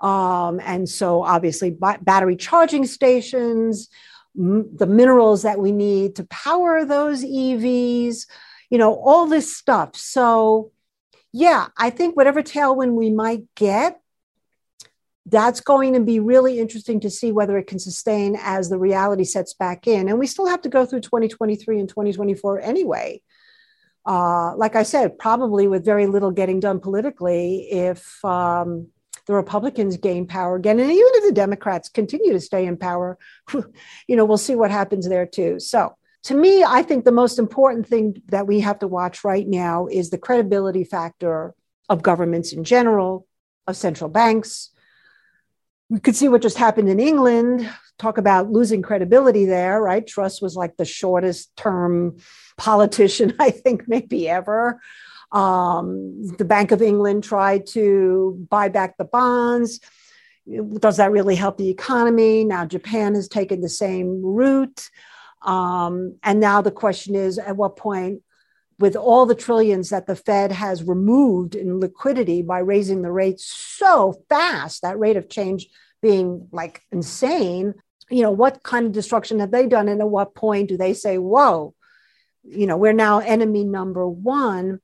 Um, 0.00 0.60
and 0.64 0.88
so, 0.88 1.22
obviously, 1.22 1.70
battery 1.70 2.36
charging 2.36 2.86
stations, 2.86 3.88
m- 4.36 4.68
the 4.76 4.86
minerals 4.86 5.42
that 5.42 5.60
we 5.60 5.70
need 5.70 6.16
to 6.16 6.24
power 6.24 6.84
those 6.84 7.24
EVs, 7.24 8.26
you 8.70 8.78
know, 8.78 8.94
all 8.94 9.26
this 9.26 9.56
stuff. 9.56 9.96
So, 9.96 10.72
yeah, 11.32 11.68
I 11.76 11.90
think 11.90 12.16
whatever 12.16 12.42
tailwind 12.42 12.94
we 12.94 13.10
might 13.10 13.42
get, 13.54 14.00
that's 15.30 15.60
going 15.60 15.92
to 15.92 16.00
be 16.00 16.20
really 16.20 16.58
interesting 16.58 17.00
to 17.00 17.10
see 17.10 17.32
whether 17.32 17.58
it 17.58 17.66
can 17.66 17.78
sustain 17.78 18.36
as 18.40 18.68
the 18.68 18.78
reality 18.78 19.24
sets 19.24 19.52
back 19.52 19.86
in. 19.86 20.08
And 20.08 20.18
we 20.18 20.26
still 20.26 20.46
have 20.46 20.62
to 20.62 20.68
go 20.68 20.86
through 20.86 21.00
2023 21.00 21.80
and 21.80 21.88
2024 21.88 22.60
anyway. 22.60 23.20
Uh, 24.06 24.56
like 24.56 24.74
I 24.74 24.84
said, 24.84 25.18
probably 25.18 25.68
with 25.68 25.84
very 25.84 26.06
little 26.06 26.30
getting 26.30 26.60
done 26.60 26.80
politically 26.80 27.68
if 27.70 28.24
um, 28.24 28.88
the 29.26 29.34
Republicans 29.34 29.98
gain 29.98 30.26
power 30.26 30.56
again. 30.56 30.80
And 30.80 30.90
even 30.90 31.10
if 31.14 31.24
the 31.24 31.34
Democrats 31.34 31.90
continue 31.90 32.32
to 32.32 32.40
stay 32.40 32.64
in 32.64 32.78
power, 32.78 33.18
you 33.52 34.16
know, 34.16 34.24
we'll 34.24 34.38
see 34.38 34.54
what 34.54 34.70
happens 34.70 35.08
there 35.08 35.26
too. 35.26 35.60
So, 35.60 35.94
to 36.24 36.34
me, 36.34 36.64
I 36.64 36.82
think 36.82 37.04
the 37.04 37.12
most 37.12 37.38
important 37.38 37.86
thing 37.86 38.22
that 38.26 38.46
we 38.46 38.60
have 38.60 38.80
to 38.80 38.88
watch 38.88 39.22
right 39.22 39.46
now 39.46 39.86
is 39.86 40.10
the 40.10 40.18
credibility 40.18 40.82
factor 40.82 41.54
of 41.88 42.02
governments 42.02 42.52
in 42.52 42.64
general, 42.64 43.26
of 43.68 43.76
central 43.76 44.10
banks, 44.10 44.70
we 45.88 46.00
could 46.00 46.16
see 46.16 46.28
what 46.28 46.42
just 46.42 46.58
happened 46.58 46.88
in 46.88 47.00
England. 47.00 47.68
Talk 47.98 48.18
about 48.18 48.50
losing 48.50 48.82
credibility 48.82 49.44
there, 49.44 49.80
right? 49.80 50.06
Truss 50.06 50.40
was 50.40 50.54
like 50.54 50.76
the 50.76 50.84
shortest 50.84 51.54
term 51.56 52.18
politician, 52.56 53.34
I 53.40 53.50
think, 53.50 53.88
maybe 53.88 54.28
ever. 54.28 54.80
Um, 55.32 56.26
the 56.36 56.44
Bank 56.44 56.72
of 56.72 56.82
England 56.82 57.24
tried 57.24 57.66
to 57.68 58.46
buy 58.48 58.68
back 58.68 58.96
the 58.96 59.04
bonds. 59.04 59.80
Does 60.78 60.96
that 60.96 61.12
really 61.12 61.36
help 61.36 61.58
the 61.58 61.68
economy? 61.68 62.44
Now, 62.44 62.64
Japan 62.64 63.14
has 63.14 63.28
taken 63.28 63.60
the 63.60 63.68
same 63.68 64.22
route. 64.22 64.88
Um, 65.42 66.16
and 66.22 66.40
now 66.40 66.62
the 66.62 66.70
question 66.70 67.14
is 67.14 67.38
at 67.38 67.56
what 67.56 67.76
point 67.76 68.22
with 68.78 68.94
all 68.94 69.26
the 69.26 69.34
trillions 69.34 69.90
that 69.90 70.06
the 70.06 70.16
Fed 70.16 70.52
has 70.52 70.84
removed 70.84 71.54
in 71.54 71.80
liquidity 71.80 72.42
by 72.42 72.58
raising 72.58 73.02
the 73.02 73.10
rates 73.10 73.44
so 73.44 74.22
fast, 74.28 74.82
that 74.82 74.98
rate 74.98 75.16
of 75.16 75.28
change 75.28 75.68
being 76.00 76.48
like 76.52 76.82
insane, 76.92 77.74
you 78.10 78.22
know, 78.22 78.30
what 78.30 78.62
kind 78.62 78.86
of 78.86 78.92
destruction 78.92 79.40
have 79.40 79.50
they 79.50 79.66
done? 79.66 79.88
And 79.88 80.00
at 80.00 80.08
what 80.08 80.34
point 80.34 80.68
do 80.68 80.76
they 80.76 80.94
say, 80.94 81.18
whoa, 81.18 81.74
you 82.44 82.66
know, 82.66 82.76
we're 82.76 82.92
now 82.92 83.18
enemy 83.18 83.64
number 83.64 84.08
one? 84.08 84.80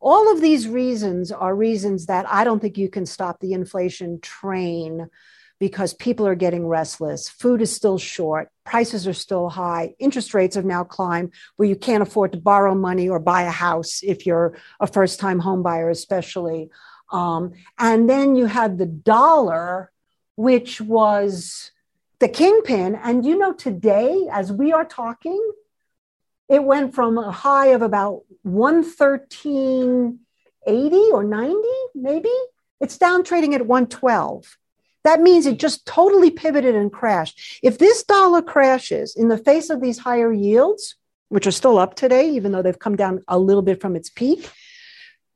All 0.00 0.32
of 0.32 0.40
these 0.40 0.68
reasons 0.68 1.32
are 1.32 1.54
reasons 1.54 2.06
that 2.06 2.26
I 2.28 2.44
don't 2.44 2.60
think 2.60 2.76
you 2.76 2.88
can 2.88 3.06
stop 3.06 3.40
the 3.40 3.52
inflation 3.52 4.20
train 4.20 5.08
because 5.58 5.94
people 5.94 6.26
are 6.26 6.34
getting 6.34 6.66
restless. 6.66 7.28
Food 7.28 7.62
is 7.62 7.74
still 7.74 7.98
short, 7.98 8.50
prices 8.64 9.06
are 9.06 9.14
still 9.14 9.48
high, 9.48 9.94
interest 9.98 10.34
rates 10.34 10.56
have 10.56 10.64
now 10.64 10.84
climbed 10.84 11.32
where 11.56 11.68
you 11.68 11.76
can't 11.76 12.02
afford 12.02 12.32
to 12.32 12.38
borrow 12.38 12.74
money 12.74 13.08
or 13.08 13.18
buy 13.18 13.42
a 13.42 13.50
house 13.50 14.00
if 14.02 14.26
you're 14.26 14.56
a 14.80 14.86
first 14.86 15.18
time 15.18 15.38
home 15.38 15.62
buyer, 15.62 15.88
especially. 15.88 16.68
Um, 17.10 17.52
and 17.78 18.10
then 18.10 18.36
you 18.36 18.46
have 18.46 18.78
the 18.78 18.86
dollar, 18.86 19.92
which 20.36 20.80
was 20.80 21.72
the 22.18 22.28
kingpin. 22.28 22.96
And 22.96 23.24
you 23.24 23.38
know, 23.38 23.52
today, 23.52 24.26
as 24.30 24.52
we 24.52 24.72
are 24.72 24.84
talking, 24.84 25.40
it 26.48 26.62
went 26.62 26.94
from 26.94 27.18
a 27.18 27.32
high 27.32 27.68
of 27.68 27.82
about 27.82 28.22
113.80 28.46 31.12
or 31.12 31.24
90, 31.24 31.56
maybe. 31.94 32.32
It's 32.80 32.98
down 32.98 33.24
trading 33.24 33.54
at 33.54 33.66
112. 33.66 34.58
That 35.06 35.20
means 35.20 35.46
it 35.46 35.60
just 35.60 35.86
totally 35.86 36.32
pivoted 36.32 36.74
and 36.74 36.92
crashed. 36.92 37.60
If 37.62 37.78
this 37.78 38.02
dollar 38.02 38.42
crashes 38.42 39.14
in 39.14 39.28
the 39.28 39.38
face 39.38 39.70
of 39.70 39.80
these 39.80 40.00
higher 40.00 40.32
yields, 40.32 40.96
which 41.28 41.46
are 41.46 41.52
still 41.52 41.78
up 41.78 41.94
today, 41.94 42.30
even 42.30 42.50
though 42.50 42.60
they've 42.60 42.76
come 42.76 42.96
down 42.96 43.22
a 43.28 43.38
little 43.38 43.62
bit 43.62 43.80
from 43.80 43.94
its 43.94 44.10
peak, 44.10 44.50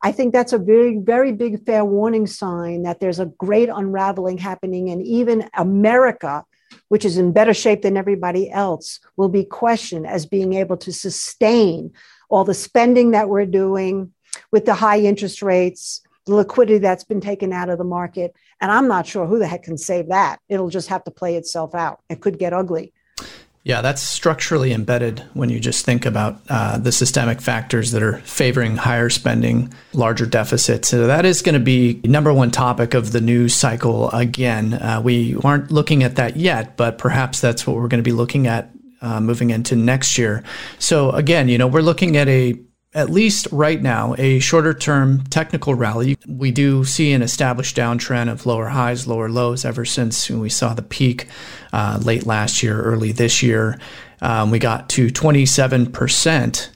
I 0.02 0.10
think 0.10 0.32
that's 0.32 0.52
a 0.52 0.58
very, 0.58 0.98
very 0.98 1.30
big 1.30 1.64
fair 1.64 1.84
warning 1.84 2.26
sign 2.26 2.82
that 2.82 2.98
there's 2.98 3.20
a 3.20 3.26
great 3.26 3.68
unraveling 3.68 4.38
happening. 4.38 4.90
And 4.90 5.06
even 5.06 5.48
America, 5.54 6.44
which 6.88 7.04
is 7.04 7.16
in 7.16 7.30
better 7.30 7.54
shape 7.54 7.82
than 7.82 7.96
everybody 7.96 8.50
else, 8.50 8.98
will 9.16 9.28
be 9.28 9.44
questioned 9.44 10.04
as 10.04 10.26
being 10.26 10.54
able 10.54 10.78
to 10.78 10.92
sustain 10.92 11.92
all 12.28 12.42
the 12.42 12.54
spending 12.54 13.12
that 13.12 13.28
we're 13.28 13.46
doing 13.46 14.12
with 14.50 14.64
the 14.64 14.74
high 14.74 14.98
interest 14.98 15.42
rates, 15.42 16.02
the 16.26 16.34
liquidity 16.34 16.78
that's 16.78 17.04
been 17.04 17.20
taken 17.20 17.52
out 17.52 17.68
of 17.68 17.78
the 17.78 17.84
market. 17.84 18.34
And 18.60 18.70
I'm 18.70 18.88
not 18.88 19.06
sure 19.06 19.26
who 19.26 19.38
the 19.38 19.46
heck 19.46 19.62
can 19.62 19.78
save 19.78 20.08
that. 20.08 20.40
It'll 20.48 20.68
just 20.68 20.88
have 20.88 21.04
to 21.04 21.10
play 21.10 21.36
itself 21.36 21.74
out. 21.74 22.00
It 22.08 22.20
could 22.20 22.38
get 22.38 22.52
ugly. 22.52 22.92
Yeah, 23.62 23.82
that's 23.82 24.00
structurally 24.00 24.72
embedded 24.72 25.22
when 25.34 25.50
you 25.50 25.60
just 25.60 25.84
think 25.84 26.06
about 26.06 26.40
uh, 26.48 26.78
the 26.78 26.92
systemic 26.92 27.42
factors 27.42 27.92
that 27.92 28.02
are 28.02 28.18
favoring 28.20 28.76
higher 28.76 29.10
spending, 29.10 29.70
larger 29.92 30.24
deficits. 30.24 30.88
So 30.88 31.06
that 31.06 31.26
is 31.26 31.42
going 31.42 31.54
to 31.54 31.60
be 31.60 32.00
number 32.04 32.32
one 32.32 32.50
topic 32.50 32.94
of 32.94 33.12
the 33.12 33.20
news 33.20 33.54
cycle 33.54 34.10
again. 34.12 34.74
Uh, 34.74 35.02
we 35.04 35.36
aren't 35.44 35.70
looking 35.70 36.02
at 36.02 36.16
that 36.16 36.36
yet, 36.36 36.78
but 36.78 36.96
perhaps 36.96 37.42
that's 37.42 37.66
what 37.66 37.76
we're 37.76 37.88
going 37.88 38.02
to 38.02 38.10
be 38.10 38.12
looking 38.12 38.46
at 38.46 38.70
uh, 39.02 39.20
moving 39.20 39.50
into 39.50 39.76
next 39.76 40.16
year. 40.16 40.42
So 40.78 41.10
again, 41.10 41.48
you 41.48 41.58
know, 41.58 41.66
we're 41.66 41.82
looking 41.82 42.16
at 42.16 42.28
a 42.28 42.58
at 42.92 43.08
least 43.08 43.46
right 43.52 43.80
now, 43.80 44.14
a 44.18 44.40
shorter 44.40 44.74
term 44.74 45.22
technical 45.24 45.74
rally. 45.74 46.18
We 46.26 46.50
do 46.50 46.84
see 46.84 47.12
an 47.12 47.22
established 47.22 47.76
downtrend 47.76 48.30
of 48.30 48.46
lower 48.46 48.68
highs, 48.68 49.06
lower 49.06 49.28
lows 49.28 49.64
ever 49.64 49.84
since 49.84 50.28
we 50.28 50.48
saw 50.48 50.74
the 50.74 50.82
peak 50.82 51.28
uh, 51.72 52.00
late 52.02 52.26
last 52.26 52.62
year, 52.62 52.80
early 52.82 53.12
this 53.12 53.42
year. 53.42 53.78
Um, 54.20 54.50
we 54.50 54.58
got 54.58 54.88
to 54.90 55.08
27% 55.08 56.68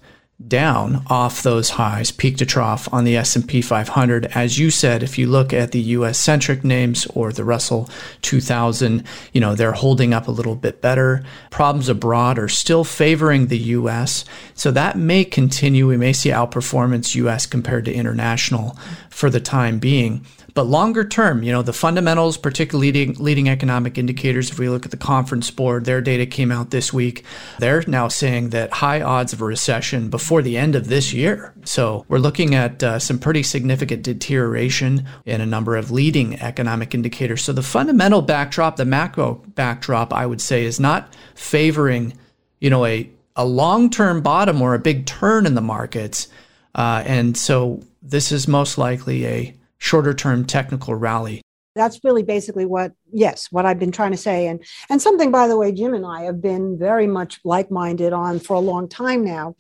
down 0.49 1.05
off 1.09 1.43
those 1.43 1.71
highs, 1.71 2.11
peak 2.11 2.37
to 2.37 2.47
trough 2.47 2.93
on 2.93 3.05
the 3.05 3.17
S&P 3.17 3.63
500. 3.63 4.27
As 4.35 4.59
you 4.59 4.71
said, 4.71 5.03
if 5.03 5.17
you 5.17 5.29
look 5.29 5.53
at 5.53 5.73
the 5.73 5.81
US 5.81 6.19
centric 6.19 6.65
names 6.65 7.07
or 7.15 7.33
the 7.33 7.45
Russell 7.45 7.89
2000, 8.23 9.05
you 9.33 9.41
know, 9.41 9.55
they're 9.55 9.73
holding 9.73 10.13
up 10.13 10.27
a 10.27 10.33
little 10.33 10.57
bit 10.57 10.81
better. 10.81 11.25
Problems 11.51 11.89
abroad 11.89 12.39
are 12.39 12.49
still 12.49 12.85
favoring 12.85 13.47
the 13.47 13.59
US. 13.59 14.25
So 14.55 14.71
that 14.73 14.99
may 14.99 15.25
continue. 15.25 15.87
We 15.87 15.97
may 15.97 16.13
see 16.13 16.31
outperformance 16.31 17.15
US 17.15 17.47
compared 17.47 17.85
to 17.85 17.95
international 17.95 18.77
for 19.11 19.31
the 19.31 19.41
time 19.41 19.79
being. 19.79 20.27
But 20.55 20.69
longer 20.69 21.05
term, 21.05 21.43
you 21.43 21.51
know, 21.51 21.63
the 21.63 21.73
fundamentals, 21.73 22.37
particularly 22.39 22.93
leading, 22.93 23.15
leading 23.15 23.49
economic 23.49 23.99
indicators, 23.99 24.51
if 24.51 24.59
we 24.59 24.69
look 24.69 24.85
at 24.85 24.93
the 24.93 24.97
conference 24.97 25.51
board, 25.51 25.85
their 25.85 26.01
data 26.01 26.27
came 26.27 26.53
out 26.53 26.71
this 26.71 26.93
week. 26.93 27.25
They're 27.59 27.83
now 27.89 28.07
saying 28.07 28.51
that 28.51 28.73
high 28.73 29.03
odds 29.03 29.33
of 29.33 29.43
a 29.43 29.45
recession 29.45 30.11
before 30.11 30.43
the 30.43 30.57
end 30.57 30.77
of 30.77 30.87
this 30.87 31.13
year. 31.13 31.53
So 31.65 32.05
we're 32.07 32.19
looking 32.19 32.55
at 32.55 32.83
uh, 32.85 33.01
some 33.01 33.19
pretty 33.19 33.43
significant 33.43 34.05
deterioration 34.05 35.07
in 35.27 35.41
a 35.41 35.47
number 35.47 35.75
of 35.75 35.91
leading 35.91 36.41
economic 36.41 36.95
indicators. 36.95 37.43
So 37.43 37.53
the 37.53 37.63
fundamental 37.63 38.23
backdrop, 38.23 38.77
the 38.77 38.85
macro 38.85 39.43
backdrop, 39.57 40.13
I 40.13 40.25
would 40.25 40.41
say, 40.41 40.65
is 40.65 40.79
not 40.79 41.13
favoring, 41.35 42.17
you 42.61 42.71
know, 42.71 42.85
a, 42.85 43.11
a 43.35 43.45
long 43.45 43.91
term 43.91 44.23
bottom 44.23 44.63
or 44.63 44.75
a 44.75 44.79
big 44.79 45.05
turn 45.05 45.47
in 45.47 45.57
the 45.57 45.61
markets. 45.61 46.29
Uh, 46.77 47.03
and 47.05 47.37
so 47.37 47.83
this 48.03 48.31
is 48.31 48.47
most 48.47 48.79
likely 48.79 49.27
a 49.27 49.55
shorter 49.85 50.15
term 50.15 50.47
technical 50.47 50.95
rally. 50.95 51.43
That's 51.77 52.03
really 52.03 52.23
basically 52.23 52.65
what, 52.65 52.93
yes, 53.13 53.49
what 53.51 53.67
I've 53.67 53.79
been 53.79 53.93
trying 53.93 54.13
to 54.13 54.17
say. 54.17 54.47
And, 54.47 54.65
and 54.89 55.03
something, 55.03 55.31
by 55.31 55.47
the 55.47 55.59
way, 55.59 55.73
Jim 55.73 55.93
and 55.93 56.07
I 56.07 56.23
have 56.23 56.41
been 56.41 56.79
very 56.79 57.07
much 57.07 57.41
like 57.45 57.71
minded 57.71 58.13
on 58.15 58.39
for 58.39 58.55
a 58.55 58.61
long 58.61 58.89
time 58.89 59.25
now, 59.25 59.57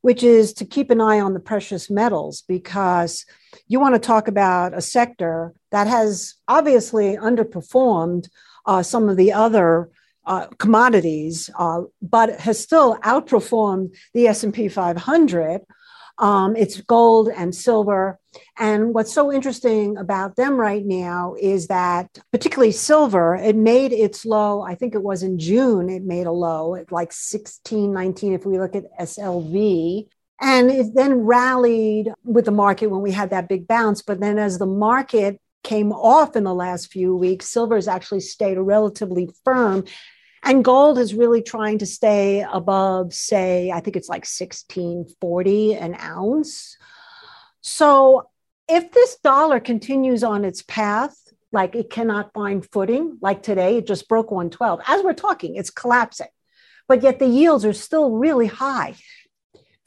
which 0.00 0.22
is 0.22 0.54
to 0.54 0.64
keep 0.64 0.90
an 0.90 1.02
eye 1.02 1.20
on 1.20 1.34
the 1.34 1.40
precious 1.40 1.90
metals 1.90 2.44
because 2.48 3.26
you 3.66 3.78
want 3.78 3.94
to 3.94 3.98
talk 3.98 4.26
about 4.26 4.72
a 4.72 4.80
sector 4.80 5.52
that 5.70 5.86
has 5.86 6.36
obviously 6.46 7.16
underperformed 7.16 8.30
uh, 8.64 8.82
some 8.82 9.08
of 9.10 9.18
the 9.18 9.32
other 9.32 9.90
uh, 10.24 10.46
commodities, 10.58 11.50
uh, 11.58 11.82
but 12.00 12.40
has 12.40 12.58
still 12.58 12.96
outperformed 12.98 13.94
the 14.14 14.28
S&P 14.28 14.68
500 14.68 15.60
Um, 16.18 16.56
it's 16.56 16.80
gold 16.80 17.28
and 17.28 17.54
silver. 17.54 18.18
And 18.58 18.94
what's 18.94 19.12
so 19.12 19.32
interesting 19.32 19.96
about 19.96 20.36
them 20.36 20.58
right 20.58 20.84
now 20.84 21.34
is 21.40 21.68
that, 21.68 22.18
particularly 22.32 22.72
silver, 22.72 23.36
it 23.36 23.56
made 23.56 23.92
its 23.92 24.24
low, 24.24 24.62
I 24.62 24.74
think 24.74 24.94
it 24.94 25.02
was 25.02 25.22
in 25.22 25.38
June, 25.38 25.88
it 25.88 26.02
made 26.02 26.26
a 26.26 26.32
low 26.32 26.74
at 26.74 26.92
like 26.92 27.12
16, 27.12 27.92
19, 27.92 28.32
if 28.34 28.46
we 28.46 28.58
look 28.58 28.74
at 28.74 28.84
SLV. 29.00 30.08
And 30.40 30.70
it 30.70 30.94
then 30.94 31.26
rallied 31.26 32.12
with 32.24 32.44
the 32.44 32.52
market 32.52 32.86
when 32.88 33.02
we 33.02 33.10
had 33.10 33.30
that 33.30 33.48
big 33.48 33.66
bounce. 33.66 34.02
But 34.02 34.20
then 34.20 34.38
as 34.38 34.58
the 34.58 34.66
market 34.66 35.40
came 35.64 35.92
off 35.92 36.36
in 36.36 36.44
the 36.44 36.54
last 36.54 36.92
few 36.92 37.16
weeks, 37.16 37.48
silver 37.48 37.74
has 37.74 37.88
actually 37.88 38.20
stayed 38.20 38.56
relatively 38.56 39.30
firm. 39.44 39.84
And 40.44 40.64
gold 40.64 40.98
is 40.98 41.14
really 41.14 41.42
trying 41.42 41.78
to 41.78 41.86
stay 41.86 42.44
above, 42.50 43.12
say, 43.12 43.72
I 43.72 43.80
think 43.80 43.96
it's 43.96 44.08
like 44.08 44.22
1640 44.24 45.74
an 45.74 45.96
ounce. 46.00 46.76
So 47.60 48.28
if 48.68 48.92
this 48.92 49.16
dollar 49.16 49.60
continues 49.60 50.22
on 50.22 50.44
its 50.44 50.62
path, 50.62 51.16
like 51.52 51.74
it 51.74 51.90
cannot 51.90 52.32
find 52.34 52.66
footing, 52.70 53.18
like 53.20 53.42
today, 53.42 53.78
it 53.78 53.86
just 53.86 54.08
broke 54.08 54.30
112. 54.30 54.80
As 54.86 55.02
we're 55.02 55.14
talking, 55.14 55.56
it's 55.56 55.70
collapsing. 55.70 56.28
But 56.86 57.02
yet 57.02 57.18
the 57.18 57.26
yields 57.26 57.64
are 57.64 57.72
still 57.72 58.10
really 58.10 58.46
high 58.46 58.94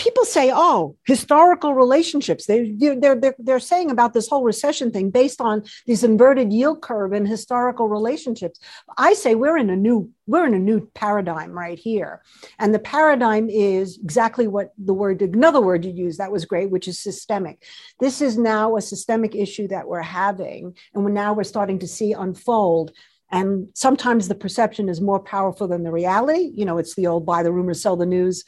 people 0.02 0.26
say, 0.26 0.52
oh, 0.52 0.98
historical 1.06 1.76
relationships. 1.76 2.48
They, 2.48 2.72
they're, 2.72 3.16
they're, 3.16 3.36
they're 3.38 3.60
saying 3.60 3.92
about 3.92 4.14
this 4.14 4.28
whole 4.28 4.44
recession 4.44 4.90
thing 4.90 5.12
based 5.12 5.40
on 5.40 5.64
this 5.86 6.02
inverted 6.02 6.52
yield 6.52 6.82
curve 6.82 7.14
and 7.14 7.28
historical 7.28 7.88
relationships. 7.88 8.60
I 8.98 9.14
say 9.14 9.36
we're 9.36 9.60
in 9.60 9.70
a 9.70 9.76
new 9.76 10.12
we're 10.26 10.48
in 10.48 10.54
a 10.54 10.60
new 10.60 10.90
paradigm 10.96 11.52
right 11.52 11.78
here. 11.78 12.22
And 12.58 12.74
the 12.74 12.80
paradigm 12.80 13.50
is 13.50 14.00
exactly 14.02 14.48
what 14.48 14.72
the 14.78 14.94
word, 14.94 15.22
another 15.22 15.60
word 15.60 15.84
you 15.84 15.92
use 15.92 16.18
that 16.18 16.32
was 16.32 16.46
great, 16.46 16.72
which 16.72 16.88
is 16.88 16.98
systemic. 16.98 17.66
This 18.00 18.22
is 18.22 18.38
now 18.38 18.78
a 18.78 18.82
systemic 18.82 19.36
issue 19.36 19.68
that 19.68 19.88
we're 19.88 20.02
having. 20.02 20.78
And 20.94 21.04
we're 21.04 21.12
now 21.12 21.34
we're 21.34 21.44
starting 21.44 21.80
to 21.80 21.88
see 21.88 22.14
unfold. 22.14 22.92
And 23.30 23.68
sometimes 23.74 24.28
the 24.28 24.36
perception 24.36 24.88
is 24.88 25.02
more 25.02 25.20
powerful 25.20 25.68
than 25.68 25.84
the 25.84 25.92
reality. 25.92 26.52
You 26.54 26.66
know, 26.66 26.78
it's 26.78 26.96
the 26.96 27.08
old 27.08 27.26
buy 27.26 27.44
the 27.44 27.52
rumors, 27.52 27.82
sell 27.82 27.98
the 27.98 28.06
news 28.06 28.46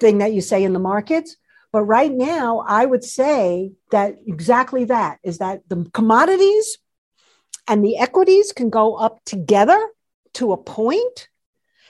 thing 0.00 0.18
that 0.18 0.32
you 0.32 0.40
say 0.40 0.64
in 0.64 0.72
the 0.72 0.78
markets. 0.78 1.36
But 1.72 1.82
right 1.82 2.12
now, 2.12 2.64
I 2.66 2.86
would 2.86 3.02
say 3.02 3.72
that 3.90 4.16
exactly 4.26 4.84
that 4.84 5.18
is 5.24 5.38
that 5.38 5.68
the 5.68 5.88
commodities 5.92 6.78
and 7.66 7.84
the 7.84 7.96
equities 7.98 8.52
can 8.52 8.70
go 8.70 8.94
up 8.94 9.24
together 9.24 9.88
to 10.34 10.52
a 10.52 10.56
point, 10.56 11.28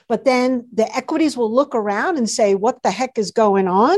but 0.07 0.25
then 0.25 0.67
the 0.73 0.91
equities 0.95 1.37
will 1.37 1.53
look 1.53 1.75
around 1.75 2.17
and 2.17 2.29
say, 2.29 2.55
what 2.55 2.81
the 2.81 2.91
heck 2.91 3.17
is 3.17 3.31
going 3.31 3.67
on? 3.67 3.97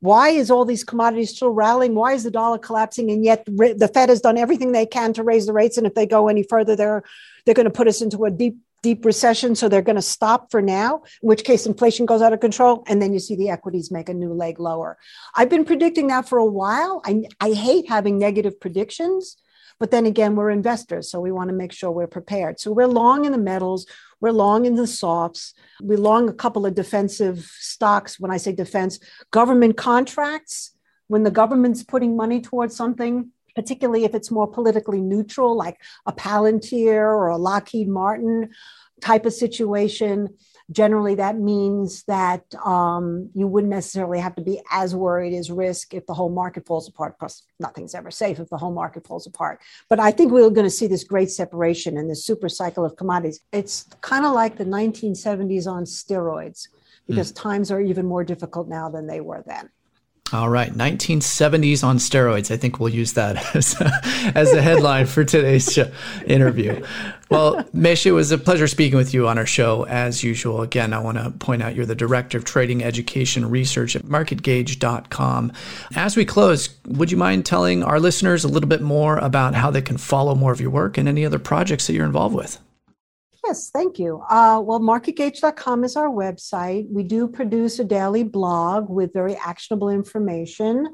Why 0.00 0.30
is 0.30 0.50
all 0.50 0.64
these 0.64 0.82
commodities 0.82 1.36
still 1.36 1.50
rallying? 1.50 1.94
Why 1.94 2.14
is 2.14 2.24
the 2.24 2.30
dollar 2.32 2.58
collapsing? 2.58 3.08
And 3.10 3.24
yet 3.24 3.44
the 3.46 3.90
Fed 3.94 4.08
has 4.08 4.20
done 4.20 4.36
everything 4.36 4.72
they 4.72 4.86
can 4.86 5.12
to 5.12 5.22
raise 5.22 5.46
the 5.46 5.52
rates. 5.52 5.78
And 5.78 5.86
if 5.86 5.94
they 5.94 6.06
go 6.06 6.26
any 6.26 6.42
further, 6.42 6.74
they're 6.74 7.04
they're 7.44 7.54
going 7.54 7.64
to 7.64 7.70
put 7.70 7.86
us 7.86 8.02
into 8.02 8.24
a 8.24 8.30
deep 8.30 8.56
deep 8.82 9.04
recession, 9.04 9.54
so 9.54 9.68
they're 9.68 9.80
going 9.80 9.96
to 9.96 10.02
stop 10.02 10.50
for 10.50 10.60
now, 10.60 11.02
in 11.22 11.28
which 11.28 11.44
case 11.44 11.66
inflation 11.66 12.04
goes 12.04 12.20
out 12.20 12.32
of 12.32 12.40
control, 12.40 12.82
and 12.88 13.00
then 13.00 13.12
you 13.12 13.20
see 13.20 13.36
the 13.36 13.48
equities 13.48 13.90
make 13.90 14.08
a 14.08 14.14
new 14.14 14.32
leg 14.32 14.58
lower. 14.58 14.98
I've 15.36 15.48
been 15.48 15.64
predicting 15.64 16.08
that 16.08 16.28
for 16.28 16.38
a 16.38 16.44
while. 16.44 17.00
I, 17.04 17.24
I 17.40 17.52
hate 17.52 17.88
having 17.88 18.18
negative 18.18 18.60
predictions, 18.60 19.36
but 19.78 19.90
then 19.90 20.04
again, 20.04 20.36
we're 20.36 20.50
investors, 20.50 21.10
so 21.10 21.20
we 21.20 21.32
want 21.32 21.48
to 21.48 21.56
make 21.56 21.72
sure 21.72 21.90
we're 21.90 22.06
prepared. 22.06 22.60
So 22.60 22.72
we're 22.72 22.86
long 22.86 23.24
in 23.24 23.32
the 23.32 23.38
metals, 23.38 23.86
we're 24.20 24.32
long 24.32 24.66
in 24.66 24.74
the 24.74 24.86
softs, 24.86 25.54
we 25.80 25.96
long 25.96 26.28
a 26.28 26.34
couple 26.34 26.66
of 26.66 26.74
defensive 26.74 27.50
stocks. 27.58 28.18
When 28.20 28.30
I 28.30 28.36
say 28.36 28.52
defense, 28.52 28.98
government 29.30 29.76
contracts, 29.76 30.72
when 31.08 31.22
the 31.22 31.30
government's 31.30 31.82
putting 31.82 32.16
money 32.16 32.40
towards 32.40 32.76
something, 32.76 33.30
particularly 33.54 34.04
if 34.04 34.14
it's 34.14 34.30
more 34.30 34.46
politically 34.46 35.00
neutral, 35.00 35.56
like 35.56 35.80
a 36.06 36.12
Palantir 36.12 36.94
or 36.94 37.28
a 37.28 37.36
Lockheed 37.36 37.88
Martin 37.88 38.50
type 39.02 39.26
of 39.26 39.32
situation. 39.32 40.28
Generally, 40.70 41.16
that 41.16 41.36
means 41.36 42.04
that 42.04 42.54
um, 42.64 43.28
you 43.34 43.46
wouldn't 43.46 43.72
necessarily 43.72 44.20
have 44.20 44.34
to 44.36 44.42
be 44.42 44.62
as 44.70 44.94
worried 44.94 45.34
as 45.34 45.50
risk 45.50 45.92
if 45.92 46.06
the 46.06 46.14
whole 46.14 46.30
market 46.30 46.66
falls 46.66 46.88
apart. 46.88 47.12
Of 47.12 47.18
course, 47.18 47.42
nothing's 47.60 47.94
ever 47.94 48.10
safe 48.10 48.38
if 48.38 48.48
the 48.48 48.56
whole 48.56 48.72
market 48.72 49.06
falls 49.06 49.26
apart. 49.26 49.60
But 49.90 50.00
I 50.00 50.12
think 50.12 50.32
we're 50.32 50.48
going 50.50 50.64
to 50.64 50.70
see 50.70 50.86
this 50.86 51.04
great 51.04 51.30
separation 51.30 51.98
in 51.98 52.08
this 52.08 52.24
super 52.24 52.48
cycle 52.48 52.84
of 52.84 52.96
commodities. 52.96 53.40
It's 53.52 53.84
kind 54.00 54.24
of 54.24 54.32
like 54.32 54.56
the 54.56 54.64
1970s 54.64 55.66
on 55.66 55.84
steroids 55.84 56.68
because 57.06 57.32
mm. 57.32 57.36
times 57.36 57.70
are 57.70 57.80
even 57.80 58.06
more 58.06 58.24
difficult 58.24 58.68
now 58.68 58.88
than 58.88 59.06
they 59.06 59.20
were 59.20 59.42
then. 59.46 59.68
All 60.32 60.48
right, 60.48 60.72
1970s 60.72 61.84
on 61.84 61.98
steroids. 61.98 62.50
I 62.50 62.56
think 62.56 62.80
we'll 62.80 62.88
use 62.88 63.12
that 63.12 63.54
as 63.54 63.78
a, 63.78 63.92
as 64.34 64.52
headline 64.52 65.04
for 65.04 65.24
today's 65.24 65.78
interview. 66.26 66.82
Well, 67.28 67.66
Mish, 67.74 68.06
it 68.06 68.12
was 68.12 68.30
a 68.30 68.38
pleasure 68.38 68.66
speaking 68.66 68.96
with 68.96 69.12
you 69.12 69.28
on 69.28 69.36
our 69.36 69.44
show 69.44 69.84
as 69.84 70.22
usual. 70.22 70.62
Again, 70.62 70.94
I 70.94 71.00
want 71.00 71.18
to 71.18 71.30
point 71.30 71.62
out 71.62 71.74
you're 71.74 71.84
the 71.84 71.94
Director 71.94 72.38
of 72.38 72.44
Trading 72.44 72.82
Education 72.82 73.48
Research 73.50 73.94
at 73.94 74.02
MarketGauge.com. 74.02 75.52
As 75.96 76.16
we 76.16 76.24
close, 76.24 76.76
would 76.86 77.10
you 77.10 77.18
mind 77.18 77.44
telling 77.44 77.82
our 77.82 78.00
listeners 78.00 78.44
a 78.44 78.48
little 78.48 78.68
bit 78.68 78.80
more 78.80 79.18
about 79.18 79.54
how 79.54 79.70
they 79.70 79.82
can 79.82 79.98
follow 79.98 80.34
more 80.34 80.52
of 80.52 80.60
your 80.60 80.70
work 80.70 80.96
and 80.96 81.08
any 81.08 81.26
other 81.26 81.38
projects 81.38 81.86
that 81.86 81.92
you're 81.92 82.06
involved 82.06 82.34
with? 82.34 82.58
Yes, 83.52 83.68
thank 83.68 83.98
you. 83.98 84.22
Uh, 84.30 84.62
well, 84.64 84.80
marketgauge.com 84.80 85.84
is 85.84 85.94
our 85.94 86.08
website. 86.08 86.88
We 86.88 87.02
do 87.02 87.28
produce 87.28 87.78
a 87.78 87.84
daily 87.84 88.22
blog 88.22 88.88
with 88.88 89.12
very 89.12 89.36
actionable 89.36 89.90
information 89.90 90.88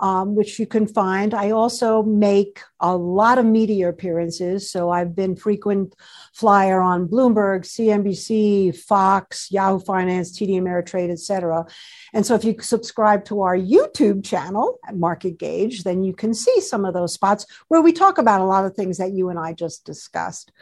um, 0.00 0.34
which 0.34 0.58
you 0.58 0.66
can 0.66 0.86
find. 0.86 1.34
I 1.34 1.50
also 1.50 2.02
make 2.02 2.60
a 2.80 2.96
lot 2.96 3.38
of 3.38 3.44
media 3.44 3.88
appearances. 3.88 4.70
So 4.70 4.90
I've 4.90 5.14
been 5.14 5.34
frequent 5.34 5.94
flyer 6.38 6.80
on 6.80 7.08
Bloomberg, 7.08 7.64
CNBC, 7.64 8.76
Fox, 8.76 9.50
Yahoo 9.50 9.80
Finance, 9.80 10.38
TD 10.38 10.50
Ameritrade, 10.50 11.10
et 11.10 11.18
cetera. 11.18 11.66
And 12.14 12.24
so 12.24 12.36
if 12.36 12.44
you 12.44 12.54
subscribe 12.60 13.24
to 13.24 13.42
our 13.42 13.56
YouTube 13.56 14.24
channel 14.24 14.78
at 14.86 14.96
Market 14.96 15.36
Gauge, 15.36 15.82
then 15.82 16.04
you 16.04 16.14
can 16.14 16.32
see 16.32 16.60
some 16.60 16.84
of 16.84 16.94
those 16.94 17.12
spots 17.12 17.44
where 17.66 17.82
we 17.82 17.92
talk 17.92 18.18
about 18.18 18.40
a 18.40 18.44
lot 18.44 18.64
of 18.64 18.74
things 18.74 18.98
that 18.98 19.12
you 19.12 19.30
and 19.30 19.38
I 19.38 19.52
just 19.52 19.84
discussed. 19.84 20.52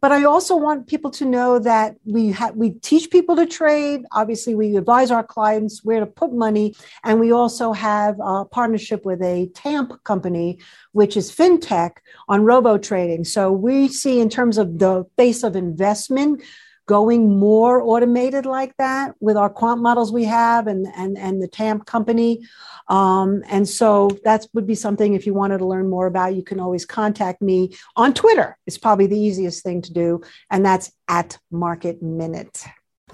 But 0.00 0.10
I 0.10 0.24
also 0.24 0.56
want 0.56 0.88
people 0.88 1.12
to 1.12 1.24
know 1.24 1.60
that 1.60 1.96
we 2.04 2.32
ha- 2.32 2.50
we 2.56 2.70
teach 2.70 3.08
people 3.08 3.36
to 3.36 3.46
trade. 3.46 4.04
Obviously, 4.10 4.56
we 4.56 4.76
advise 4.76 5.12
our 5.12 5.22
clients 5.22 5.84
where 5.84 6.00
to 6.00 6.06
put 6.06 6.32
money, 6.32 6.74
and 7.04 7.20
we 7.20 7.30
also 7.30 7.72
have 7.72 8.16
a 8.20 8.44
partnership 8.44 9.04
with 9.04 9.22
a 9.22 9.46
TAMP 9.54 10.02
company, 10.02 10.58
which 10.92 11.16
is 11.16 11.34
fintech 11.34 11.92
on 12.28 12.44
robo 12.44 12.78
trading. 12.78 13.24
So 13.24 13.50
we 13.52 13.88
see 13.88 14.20
in 14.20 14.28
terms 14.28 14.58
of 14.58 14.78
the 14.78 15.04
face 15.16 15.42
of 15.42 15.56
investment 15.56 16.42
going 16.86 17.38
more 17.38 17.80
automated 17.80 18.44
like 18.44 18.76
that 18.76 19.14
with 19.20 19.36
our 19.36 19.48
quant 19.48 19.80
models 19.80 20.12
we 20.12 20.24
have 20.24 20.66
and 20.66 20.86
and 20.96 21.16
and 21.16 21.40
the 21.40 21.48
TAMP 21.48 21.86
company. 21.86 22.40
Um, 22.88 23.42
and 23.48 23.68
so 23.68 24.10
that 24.24 24.46
would 24.52 24.66
be 24.66 24.74
something 24.74 25.14
if 25.14 25.24
you 25.26 25.34
wanted 25.34 25.58
to 25.58 25.66
learn 25.66 25.88
more 25.88 26.06
about, 26.06 26.34
you 26.34 26.42
can 26.42 26.60
always 26.60 26.84
contact 26.84 27.40
me 27.40 27.74
on 27.96 28.12
Twitter. 28.12 28.58
It's 28.66 28.78
probably 28.78 29.06
the 29.06 29.18
easiest 29.18 29.62
thing 29.62 29.82
to 29.82 29.92
do, 29.92 30.22
and 30.50 30.64
that's 30.66 30.92
at 31.08 31.38
Market 31.50 32.02
Minute. 32.02 32.64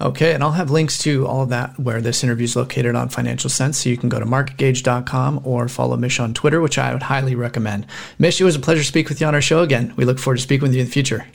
Okay, 0.01 0.33
and 0.33 0.41
I'll 0.41 0.53
have 0.53 0.71
links 0.71 0.97
to 0.99 1.27
all 1.27 1.41
of 1.41 1.49
that 1.49 1.77
where 1.77 1.99
this 1.99 2.23
interview 2.23 2.45
is 2.45 2.55
located 2.55 2.95
on 2.95 3.09
Financial 3.09 3.49
Sense. 3.49 3.79
So 3.79 3.89
you 3.89 3.97
can 3.97 4.07
go 4.07 4.19
to 4.19 4.25
marketgauge.com 4.25 5.41
or 5.43 5.67
follow 5.67 5.97
Mish 5.97 6.19
on 6.19 6.33
Twitter, 6.33 6.61
which 6.61 6.77
I 6.77 6.93
would 6.93 7.03
highly 7.03 7.35
recommend. 7.35 7.85
Mish, 8.17 8.39
it 8.39 8.45
was 8.45 8.55
a 8.55 8.59
pleasure 8.59 8.81
to 8.81 8.87
speak 8.87 9.09
with 9.09 9.19
you 9.19 9.27
on 9.27 9.35
our 9.35 9.41
show 9.41 9.61
again. 9.61 9.93
We 9.97 10.05
look 10.05 10.17
forward 10.17 10.37
to 10.37 10.43
speaking 10.43 10.69
with 10.69 10.73
you 10.73 10.81
in 10.81 10.85
the 10.85 10.91
future. 10.91 11.27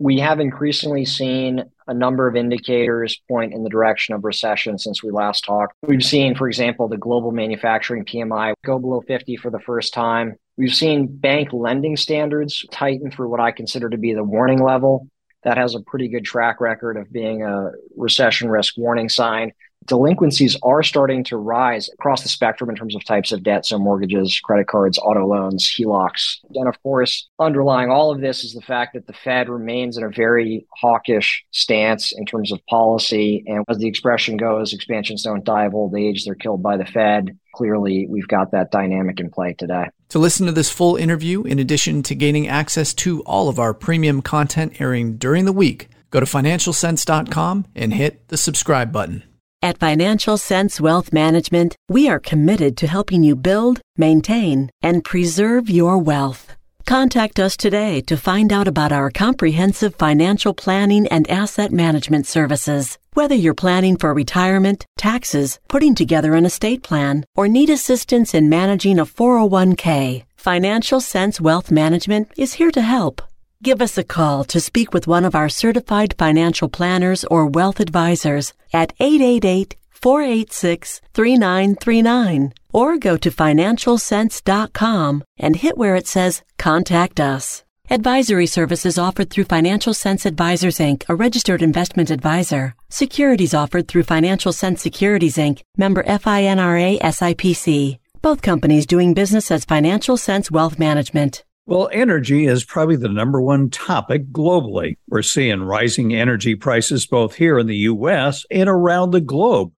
We 0.00 0.18
have 0.20 0.40
increasingly 0.40 1.04
seen 1.04 1.62
a 1.86 1.94
number 1.94 2.26
of 2.26 2.34
indicators 2.34 3.20
point 3.28 3.52
in 3.52 3.62
the 3.62 3.70
direction 3.70 4.14
of 4.14 4.24
recession 4.24 4.78
since 4.78 5.02
we 5.02 5.10
last 5.10 5.44
talked. 5.44 5.74
We've 5.86 6.02
seen, 6.02 6.34
for 6.34 6.48
example, 6.48 6.88
the 6.88 6.96
global 6.96 7.32
manufacturing 7.32 8.06
PMI 8.06 8.54
go 8.64 8.78
below 8.78 9.02
50 9.02 9.36
for 9.36 9.50
the 9.50 9.60
first 9.60 9.92
time. 9.92 10.36
We've 10.56 10.74
seen 10.74 11.06
bank 11.06 11.52
lending 11.52 11.96
standards 11.96 12.64
tighten 12.70 13.10
through 13.10 13.28
what 13.28 13.40
I 13.40 13.52
consider 13.52 13.90
to 13.90 13.98
be 13.98 14.14
the 14.14 14.24
warning 14.24 14.62
level 14.62 15.06
that 15.44 15.56
has 15.56 15.74
a 15.74 15.80
pretty 15.80 16.08
good 16.08 16.24
track 16.24 16.60
record 16.60 16.96
of 16.96 17.12
being 17.12 17.42
a 17.42 17.70
recession 17.96 18.48
risk 18.50 18.76
warning 18.76 19.08
sign 19.08 19.52
delinquencies 19.86 20.56
are 20.62 20.82
starting 20.82 21.24
to 21.24 21.36
rise 21.36 21.88
across 21.94 22.22
the 22.22 22.28
spectrum 22.28 22.70
in 22.70 22.76
terms 22.76 22.94
of 22.94 23.04
types 23.04 23.32
of 23.32 23.42
debt. 23.42 23.66
So, 23.66 23.78
mortgages, 23.78 24.38
credit 24.40 24.66
cards, 24.66 24.98
auto 24.98 25.26
loans, 25.26 25.66
HELOCs. 25.66 26.38
And 26.54 26.68
of 26.68 26.80
course, 26.82 27.28
underlying 27.38 27.90
all 27.90 28.10
of 28.10 28.20
this 28.20 28.44
is 28.44 28.54
the 28.54 28.60
fact 28.60 28.94
that 28.94 29.06
the 29.06 29.12
Fed 29.12 29.48
remains 29.48 29.96
in 29.96 30.04
a 30.04 30.10
very 30.10 30.66
hawkish 30.76 31.44
stance 31.50 32.12
in 32.12 32.26
terms 32.26 32.52
of 32.52 32.64
policy. 32.66 33.42
And 33.46 33.64
as 33.68 33.78
the 33.78 33.88
expression 33.88 34.36
goes, 34.36 34.72
expansions 34.72 35.22
don't 35.22 35.44
die 35.44 35.64
of 35.64 35.74
old 35.74 35.96
age, 35.96 36.24
they're 36.24 36.34
killed 36.34 36.62
by 36.62 36.76
the 36.76 36.86
Fed. 36.86 37.38
Clearly, 37.54 38.06
we've 38.08 38.28
got 38.28 38.52
that 38.52 38.70
dynamic 38.70 39.20
in 39.20 39.30
play 39.30 39.54
today. 39.54 39.88
To 40.10 40.18
listen 40.18 40.46
to 40.46 40.52
this 40.52 40.70
full 40.70 40.96
interview, 40.96 41.44
in 41.44 41.60
addition 41.60 42.02
to 42.02 42.16
gaining 42.16 42.48
access 42.48 42.92
to 42.94 43.22
all 43.22 43.48
of 43.48 43.60
our 43.60 43.72
premium 43.72 44.22
content 44.22 44.80
airing 44.80 45.18
during 45.18 45.44
the 45.44 45.52
week, 45.52 45.88
go 46.10 46.18
to 46.18 46.26
financialsense.com 46.26 47.66
and 47.76 47.94
hit 47.94 48.26
the 48.26 48.36
subscribe 48.36 48.90
button. 48.90 49.22
At 49.62 49.78
Financial 49.78 50.36
Sense 50.36 50.80
Wealth 50.80 51.12
Management, 51.12 51.76
we 51.88 52.08
are 52.08 52.18
committed 52.18 52.76
to 52.78 52.88
helping 52.88 53.22
you 53.22 53.36
build, 53.36 53.80
maintain, 53.96 54.70
and 54.82 55.04
preserve 55.04 55.70
your 55.70 55.96
wealth. 55.98 56.56
Contact 56.90 57.38
us 57.38 57.56
today 57.56 58.00
to 58.00 58.16
find 58.16 58.52
out 58.52 58.66
about 58.66 58.90
our 58.90 59.12
comprehensive 59.12 59.94
financial 59.94 60.52
planning 60.52 61.06
and 61.06 61.30
asset 61.30 61.70
management 61.70 62.26
services. 62.26 62.98
Whether 63.14 63.36
you're 63.36 63.54
planning 63.54 63.96
for 63.96 64.12
retirement, 64.12 64.84
taxes, 64.98 65.60
putting 65.68 65.94
together 65.94 66.34
an 66.34 66.44
estate 66.44 66.82
plan, 66.82 67.24
or 67.36 67.46
need 67.46 67.70
assistance 67.70 68.34
in 68.34 68.48
managing 68.48 68.98
a 68.98 69.06
401k, 69.06 70.24
Financial 70.34 71.00
Sense 71.00 71.40
Wealth 71.40 71.70
Management 71.70 72.32
is 72.36 72.54
here 72.54 72.72
to 72.72 72.82
help. 72.82 73.22
Give 73.62 73.80
us 73.80 73.96
a 73.96 74.02
call 74.02 74.42
to 74.46 74.58
speak 74.58 74.92
with 74.92 75.06
one 75.06 75.24
of 75.24 75.36
our 75.36 75.48
certified 75.48 76.16
financial 76.18 76.68
planners 76.68 77.22
or 77.22 77.46
wealth 77.46 77.78
advisors 77.78 78.52
at 78.72 78.94
888 78.98 79.76
486 80.02 81.00
3939 81.14 82.52
or 82.72 82.96
go 82.96 83.16
to 83.16 83.30
financialsense.com 83.30 85.24
and 85.38 85.56
hit 85.56 85.76
where 85.76 85.96
it 85.96 86.06
says 86.06 86.42
Contact 86.58 87.20
Us. 87.20 87.64
Advisory 87.92 88.46
services 88.46 88.98
offered 88.98 89.30
through 89.30 89.44
Financial 89.44 89.92
Sense 89.92 90.24
Advisors 90.24 90.78
Inc., 90.78 91.02
a 91.08 91.14
registered 91.16 91.60
investment 91.60 92.08
advisor. 92.08 92.76
Securities 92.88 93.52
offered 93.52 93.88
through 93.88 94.04
Financial 94.04 94.52
Sense 94.52 94.80
Securities 94.80 95.36
Inc., 95.36 95.62
member 95.76 96.04
FINRA 96.04 97.00
SIPC. 97.00 97.98
Both 98.22 98.42
companies 98.42 98.86
doing 98.86 99.12
business 99.12 99.50
as 99.50 99.64
Financial 99.64 100.16
Sense 100.16 100.52
Wealth 100.52 100.78
Management. 100.78 101.42
Well, 101.66 101.90
energy 101.92 102.46
is 102.46 102.64
probably 102.64 102.96
the 102.96 103.08
number 103.08 103.40
one 103.40 103.70
topic 103.70 104.30
globally. 104.30 104.96
We're 105.08 105.22
seeing 105.22 105.62
rising 105.62 106.14
energy 106.14 106.54
prices 106.54 107.06
both 107.06 107.34
here 107.34 107.58
in 107.58 107.66
the 107.66 107.76
US 107.76 108.44
and 108.50 108.68
around 108.68 109.10
the 109.10 109.20
globe. 109.20 109.72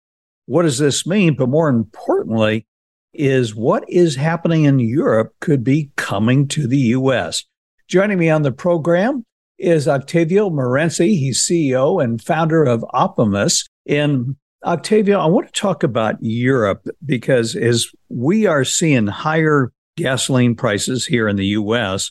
What 0.46 0.62
does 0.62 0.78
this 0.78 1.06
mean? 1.06 1.34
But 1.34 1.48
more 1.48 1.68
importantly, 1.68 2.66
is 3.14 3.54
what 3.54 3.84
is 3.88 4.16
happening 4.16 4.64
in 4.64 4.78
Europe 4.78 5.34
could 5.40 5.62
be 5.62 5.90
coming 5.96 6.48
to 6.48 6.66
the 6.66 6.78
US. 6.78 7.44
Joining 7.88 8.18
me 8.18 8.30
on 8.30 8.42
the 8.42 8.52
program 8.52 9.24
is 9.58 9.86
Octavio 9.86 10.50
Marenzi. 10.50 11.18
He's 11.18 11.40
CEO 11.40 12.02
and 12.02 12.22
founder 12.22 12.64
of 12.64 12.84
Opimas. 12.94 13.68
And 13.86 14.36
Octavio, 14.64 15.18
I 15.18 15.26
want 15.26 15.52
to 15.52 15.60
talk 15.60 15.82
about 15.82 16.16
Europe 16.20 16.86
because 17.04 17.54
as 17.54 17.86
we 18.08 18.46
are 18.46 18.64
seeing 18.64 19.08
higher 19.08 19.72
gasoline 19.96 20.54
prices 20.54 21.06
here 21.06 21.28
in 21.28 21.36
the 21.36 21.46
US, 21.48 22.10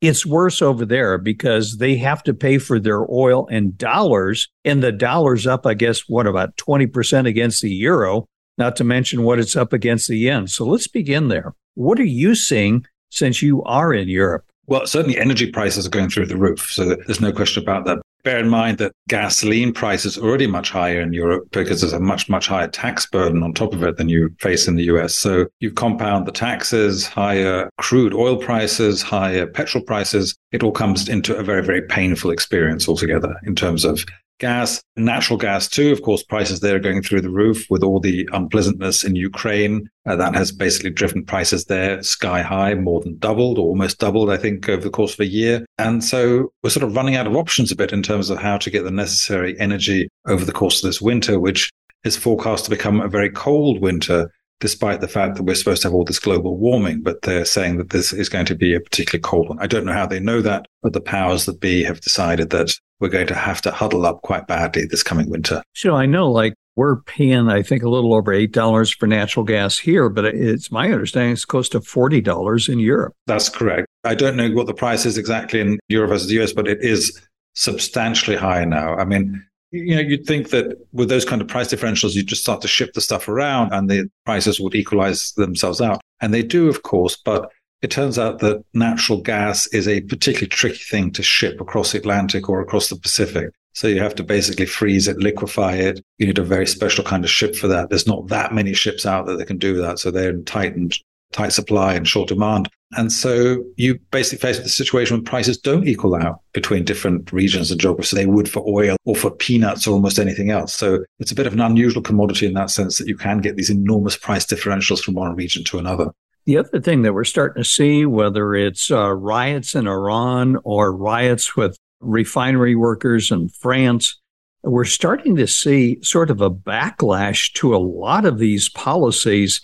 it's 0.00 0.24
worse 0.24 0.62
over 0.62 0.86
there 0.86 1.18
because 1.18 1.76
they 1.76 1.96
have 1.96 2.22
to 2.22 2.34
pay 2.34 2.58
for 2.58 2.78
their 2.78 3.10
oil 3.10 3.46
in 3.46 3.74
dollars 3.76 4.48
and 4.64 4.82
the 4.82 4.92
dollar's 4.92 5.46
up, 5.46 5.66
I 5.66 5.74
guess, 5.74 6.08
what 6.08 6.26
about 6.26 6.56
20% 6.56 7.26
against 7.26 7.62
the 7.62 7.70
euro, 7.70 8.26
not 8.56 8.76
to 8.76 8.84
mention 8.84 9.22
what 9.22 9.38
it's 9.38 9.56
up 9.56 9.72
against 9.72 10.08
the 10.08 10.16
yen. 10.16 10.46
So 10.46 10.64
let's 10.64 10.88
begin 10.88 11.28
there. 11.28 11.54
What 11.74 12.00
are 12.00 12.04
you 12.04 12.34
seeing 12.34 12.86
since 13.10 13.42
you 13.42 13.62
are 13.64 13.92
in 13.92 14.08
Europe? 14.08 14.44
Well, 14.66 14.86
certainly 14.86 15.18
energy 15.18 15.50
prices 15.50 15.86
are 15.86 15.90
going 15.90 16.10
through 16.10 16.26
the 16.26 16.36
roof. 16.36 16.70
So 16.70 16.84
there's 16.84 17.20
no 17.20 17.32
question 17.32 17.62
about 17.62 17.84
that. 17.86 17.98
Bear 18.22 18.38
in 18.38 18.48
mind 18.48 18.78
that 18.78 18.92
gasoline 19.08 19.72
prices 19.72 20.18
are 20.18 20.22
already 20.22 20.46
much 20.46 20.70
higher 20.70 21.00
in 21.00 21.12
Europe 21.12 21.48
because 21.52 21.80
there's 21.80 21.92
a 21.92 22.00
much, 22.00 22.28
much 22.28 22.46
higher 22.46 22.68
tax 22.68 23.06
burden 23.06 23.42
on 23.42 23.54
top 23.54 23.72
of 23.72 23.82
it 23.82 23.96
than 23.96 24.08
you 24.08 24.30
face 24.40 24.68
in 24.68 24.76
the 24.76 24.84
US. 24.84 25.14
So 25.14 25.46
you 25.60 25.70
compound 25.70 26.26
the 26.26 26.32
taxes, 26.32 27.06
higher 27.06 27.70
crude 27.78 28.14
oil 28.14 28.36
prices, 28.36 29.00
higher 29.02 29.46
petrol 29.46 29.82
prices. 29.84 30.36
It 30.52 30.62
all 30.62 30.72
comes 30.72 31.08
into 31.08 31.34
a 31.36 31.42
very, 31.42 31.64
very 31.64 31.82
painful 31.82 32.30
experience 32.30 32.88
altogether 32.88 33.34
in 33.44 33.54
terms 33.54 33.84
of 33.84 34.04
gas, 34.40 34.82
natural 34.96 35.38
gas 35.38 35.68
too. 35.68 35.92
Of 35.92 36.02
course, 36.02 36.22
prices 36.22 36.60
there 36.60 36.76
are 36.76 36.80
going 36.80 37.02
through 37.02 37.20
the 37.20 37.30
roof 37.30 37.66
with 37.70 37.84
all 37.84 38.00
the 38.00 38.28
unpleasantness 38.32 39.04
in 39.04 39.14
Ukraine. 39.14 39.88
Uh, 40.06 40.16
that 40.16 40.34
has 40.34 40.50
basically 40.50 40.90
driven 40.90 41.24
prices 41.24 41.66
there 41.66 42.02
sky 42.02 42.42
high, 42.42 42.74
more 42.74 43.00
than 43.00 43.18
doubled 43.18 43.58
or 43.58 43.68
almost 43.68 43.98
doubled, 43.98 44.30
I 44.30 44.36
think, 44.36 44.68
over 44.68 44.82
the 44.82 44.90
course 44.90 45.14
of 45.14 45.20
a 45.20 45.26
year. 45.26 45.64
And 45.78 46.02
so 46.02 46.52
we're 46.62 46.70
sort 46.70 46.84
of 46.84 46.96
running 46.96 47.16
out 47.16 47.26
of 47.26 47.36
options 47.36 47.70
a 47.70 47.76
bit 47.76 47.92
in 47.92 48.02
terms 48.02 48.30
of 48.30 48.38
how 48.38 48.58
to 48.58 48.70
get 48.70 48.82
the 48.82 48.90
necessary 48.90 49.58
energy 49.60 50.08
over 50.26 50.44
the 50.44 50.52
course 50.52 50.82
of 50.82 50.88
this 50.88 51.00
winter, 51.00 51.38
which 51.38 51.70
is 52.04 52.16
forecast 52.16 52.64
to 52.64 52.70
become 52.70 53.00
a 53.00 53.08
very 53.08 53.30
cold 53.30 53.80
winter 53.80 54.30
despite 54.60 55.00
the 55.00 55.08
fact 55.08 55.36
that 55.36 55.42
we're 55.42 55.54
supposed 55.54 55.82
to 55.82 55.88
have 55.88 55.94
all 55.94 56.04
this 56.04 56.18
global 56.18 56.58
warming, 56.58 57.00
but 57.00 57.22
they're 57.22 57.46
saying 57.46 57.78
that 57.78 57.90
this 57.90 58.12
is 58.12 58.28
going 58.28 58.44
to 58.44 58.54
be 58.54 58.74
a 58.74 58.80
particularly 58.80 59.22
cold 59.22 59.48
one. 59.48 59.58
I 59.58 59.66
don't 59.66 59.86
know 59.86 59.92
how 59.92 60.06
they 60.06 60.20
know 60.20 60.42
that, 60.42 60.66
but 60.82 60.92
the 60.92 61.00
powers 61.00 61.46
that 61.46 61.60
be 61.60 61.82
have 61.82 62.02
decided 62.02 62.50
that 62.50 62.74
we're 63.00 63.08
going 63.08 63.26
to 63.26 63.34
have 63.34 63.60
to 63.62 63.70
huddle 63.70 64.06
up 64.06 64.22
quite 64.22 64.46
badly 64.46 64.84
this 64.84 65.02
coming 65.02 65.28
winter. 65.28 65.62
So 65.74 65.96
I 65.96 66.06
know 66.06 66.30
like 66.30 66.54
we're 66.76 67.02
paying, 67.02 67.48
I 67.48 67.62
think, 67.62 67.82
a 67.82 67.88
little 67.88 68.14
over 68.14 68.32
$8 68.32 68.96
for 68.96 69.06
natural 69.06 69.44
gas 69.44 69.78
here, 69.78 70.08
but 70.08 70.24
it's 70.26 70.70
my 70.70 70.92
understanding 70.92 71.32
it's 71.32 71.44
close 71.44 71.68
to 71.70 71.80
$40 71.80 72.68
in 72.68 72.78
Europe. 72.78 73.14
That's 73.26 73.48
correct. 73.48 73.86
I 74.04 74.14
don't 74.14 74.36
know 74.36 74.50
what 74.50 74.66
the 74.66 74.74
price 74.74 75.04
is 75.04 75.18
exactly 75.18 75.60
in 75.60 75.78
Europe 75.88 76.10
versus 76.10 76.28
the 76.28 76.40
US, 76.42 76.52
but 76.52 76.68
it 76.68 76.82
is 76.82 77.20
substantially 77.54 78.36
higher 78.36 78.66
now. 78.66 78.94
I 78.94 79.04
mean, 79.04 79.44
you 79.72 79.94
know, 79.94 80.00
you'd 80.00 80.26
think 80.26 80.50
that 80.50 80.76
with 80.92 81.08
those 81.08 81.24
kind 81.24 81.40
of 81.40 81.48
price 81.48 81.72
differentials, 81.72 82.14
you'd 82.14 82.26
just 82.26 82.42
start 82.42 82.60
to 82.62 82.68
ship 82.68 82.92
the 82.92 83.00
stuff 83.00 83.28
around 83.28 83.72
and 83.72 83.88
the 83.88 84.08
prices 84.24 84.60
would 84.60 84.74
equalize 84.74 85.32
themselves 85.32 85.80
out. 85.80 86.00
And 86.20 86.34
they 86.34 86.42
do, 86.42 86.68
of 86.68 86.82
course, 86.82 87.16
but 87.16 87.50
it 87.82 87.90
turns 87.90 88.18
out 88.18 88.40
that 88.40 88.62
natural 88.74 89.20
gas 89.20 89.66
is 89.68 89.88
a 89.88 90.02
particularly 90.02 90.48
tricky 90.48 90.84
thing 90.84 91.10
to 91.12 91.22
ship 91.22 91.60
across 91.60 91.92
the 91.92 91.98
Atlantic 91.98 92.48
or 92.48 92.60
across 92.60 92.88
the 92.88 92.96
Pacific. 92.96 93.50
So 93.72 93.88
you 93.88 94.00
have 94.00 94.14
to 94.16 94.24
basically 94.24 94.66
freeze 94.66 95.08
it, 95.08 95.18
liquefy 95.18 95.76
it. 95.76 96.00
You 96.18 96.26
need 96.26 96.38
a 96.38 96.42
very 96.42 96.66
special 96.66 97.04
kind 97.04 97.24
of 97.24 97.30
ship 97.30 97.54
for 97.54 97.68
that. 97.68 97.88
There's 97.88 98.06
not 98.06 98.28
that 98.28 98.52
many 98.52 98.74
ships 98.74 99.06
out 99.06 99.26
there 99.26 99.36
that 99.36 99.46
can 99.46 99.58
do 99.58 99.76
that. 99.80 99.98
So 99.98 100.10
they're 100.10 100.30
in 100.30 100.44
tight 100.44 100.74
and 100.74 100.94
tight 101.32 101.50
supply 101.50 101.94
and 101.94 102.06
short 102.06 102.28
demand. 102.28 102.68
And 102.96 103.12
so 103.12 103.62
you 103.76 104.00
basically 104.10 104.38
face 104.38 104.58
the 104.58 104.68
situation 104.68 105.16
when 105.16 105.24
prices 105.24 105.56
don't 105.56 105.86
equal 105.86 106.16
out 106.16 106.40
between 106.52 106.84
different 106.84 107.32
regions 107.32 107.70
and 107.70 107.80
geographies. 107.80 108.10
So 108.10 108.16
they 108.16 108.26
would 108.26 108.48
for 108.48 108.64
oil 108.68 108.96
or 109.04 109.14
for 109.14 109.30
peanuts 109.30 109.86
or 109.86 109.92
almost 109.92 110.18
anything 110.18 110.50
else. 110.50 110.74
So 110.74 111.04
it's 111.20 111.30
a 111.30 111.36
bit 111.36 111.46
of 111.46 111.52
an 111.52 111.60
unusual 111.60 112.02
commodity 112.02 112.46
in 112.46 112.54
that 112.54 112.70
sense 112.70 112.98
that 112.98 113.06
you 113.06 113.16
can 113.16 113.38
get 113.38 113.56
these 113.56 113.70
enormous 113.70 114.16
price 114.16 114.44
differentials 114.44 115.00
from 115.00 115.14
one 115.14 115.36
region 115.36 115.62
to 115.64 115.78
another. 115.78 116.10
The 116.46 116.56
other 116.56 116.80
thing 116.80 117.02
that 117.02 117.12
we're 117.12 117.24
starting 117.24 117.62
to 117.62 117.68
see, 117.68 118.06
whether 118.06 118.54
it's 118.54 118.90
uh, 118.90 119.12
riots 119.12 119.74
in 119.74 119.86
Iran 119.86 120.56
or 120.64 120.96
riots 120.96 121.54
with 121.56 121.76
refinery 122.00 122.74
workers 122.74 123.30
in 123.30 123.48
France, 123.48 124.18
we're 124.62 124.84
starting 124.84 125.36
to 125.36 125.46
see 125.46 125.98
sort 126.02 126.30
of 126.30 126.40
a 126.40 126.50
backlash 126.50 127.52
to 127.54 127.74
a 127.74 127.78
lot 127.78 128.24
of 128.24 128.38
these 128.38 128.68
policies 128.68 129.60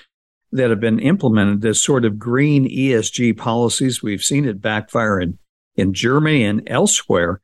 that 0.52 0.70
have 0.70 0.80
been 0.80 0.98
implemented, 0.98 1.60
this 1.60 1.82
sort 1.82 2.04
of 2.04 2.18
green 2.18 2.68
ESG 2.68 3.36
policies. 3.36 4.02
We've 4.02 4.22
seen 4.22 4.46
it 4.46 4.60
backfire 4.60 5.20
in, 5.20 5.38
in 5.74 5.92
Germany 5.92 6.44
and 6.44 6.62
elsewhere, 6.66 7.40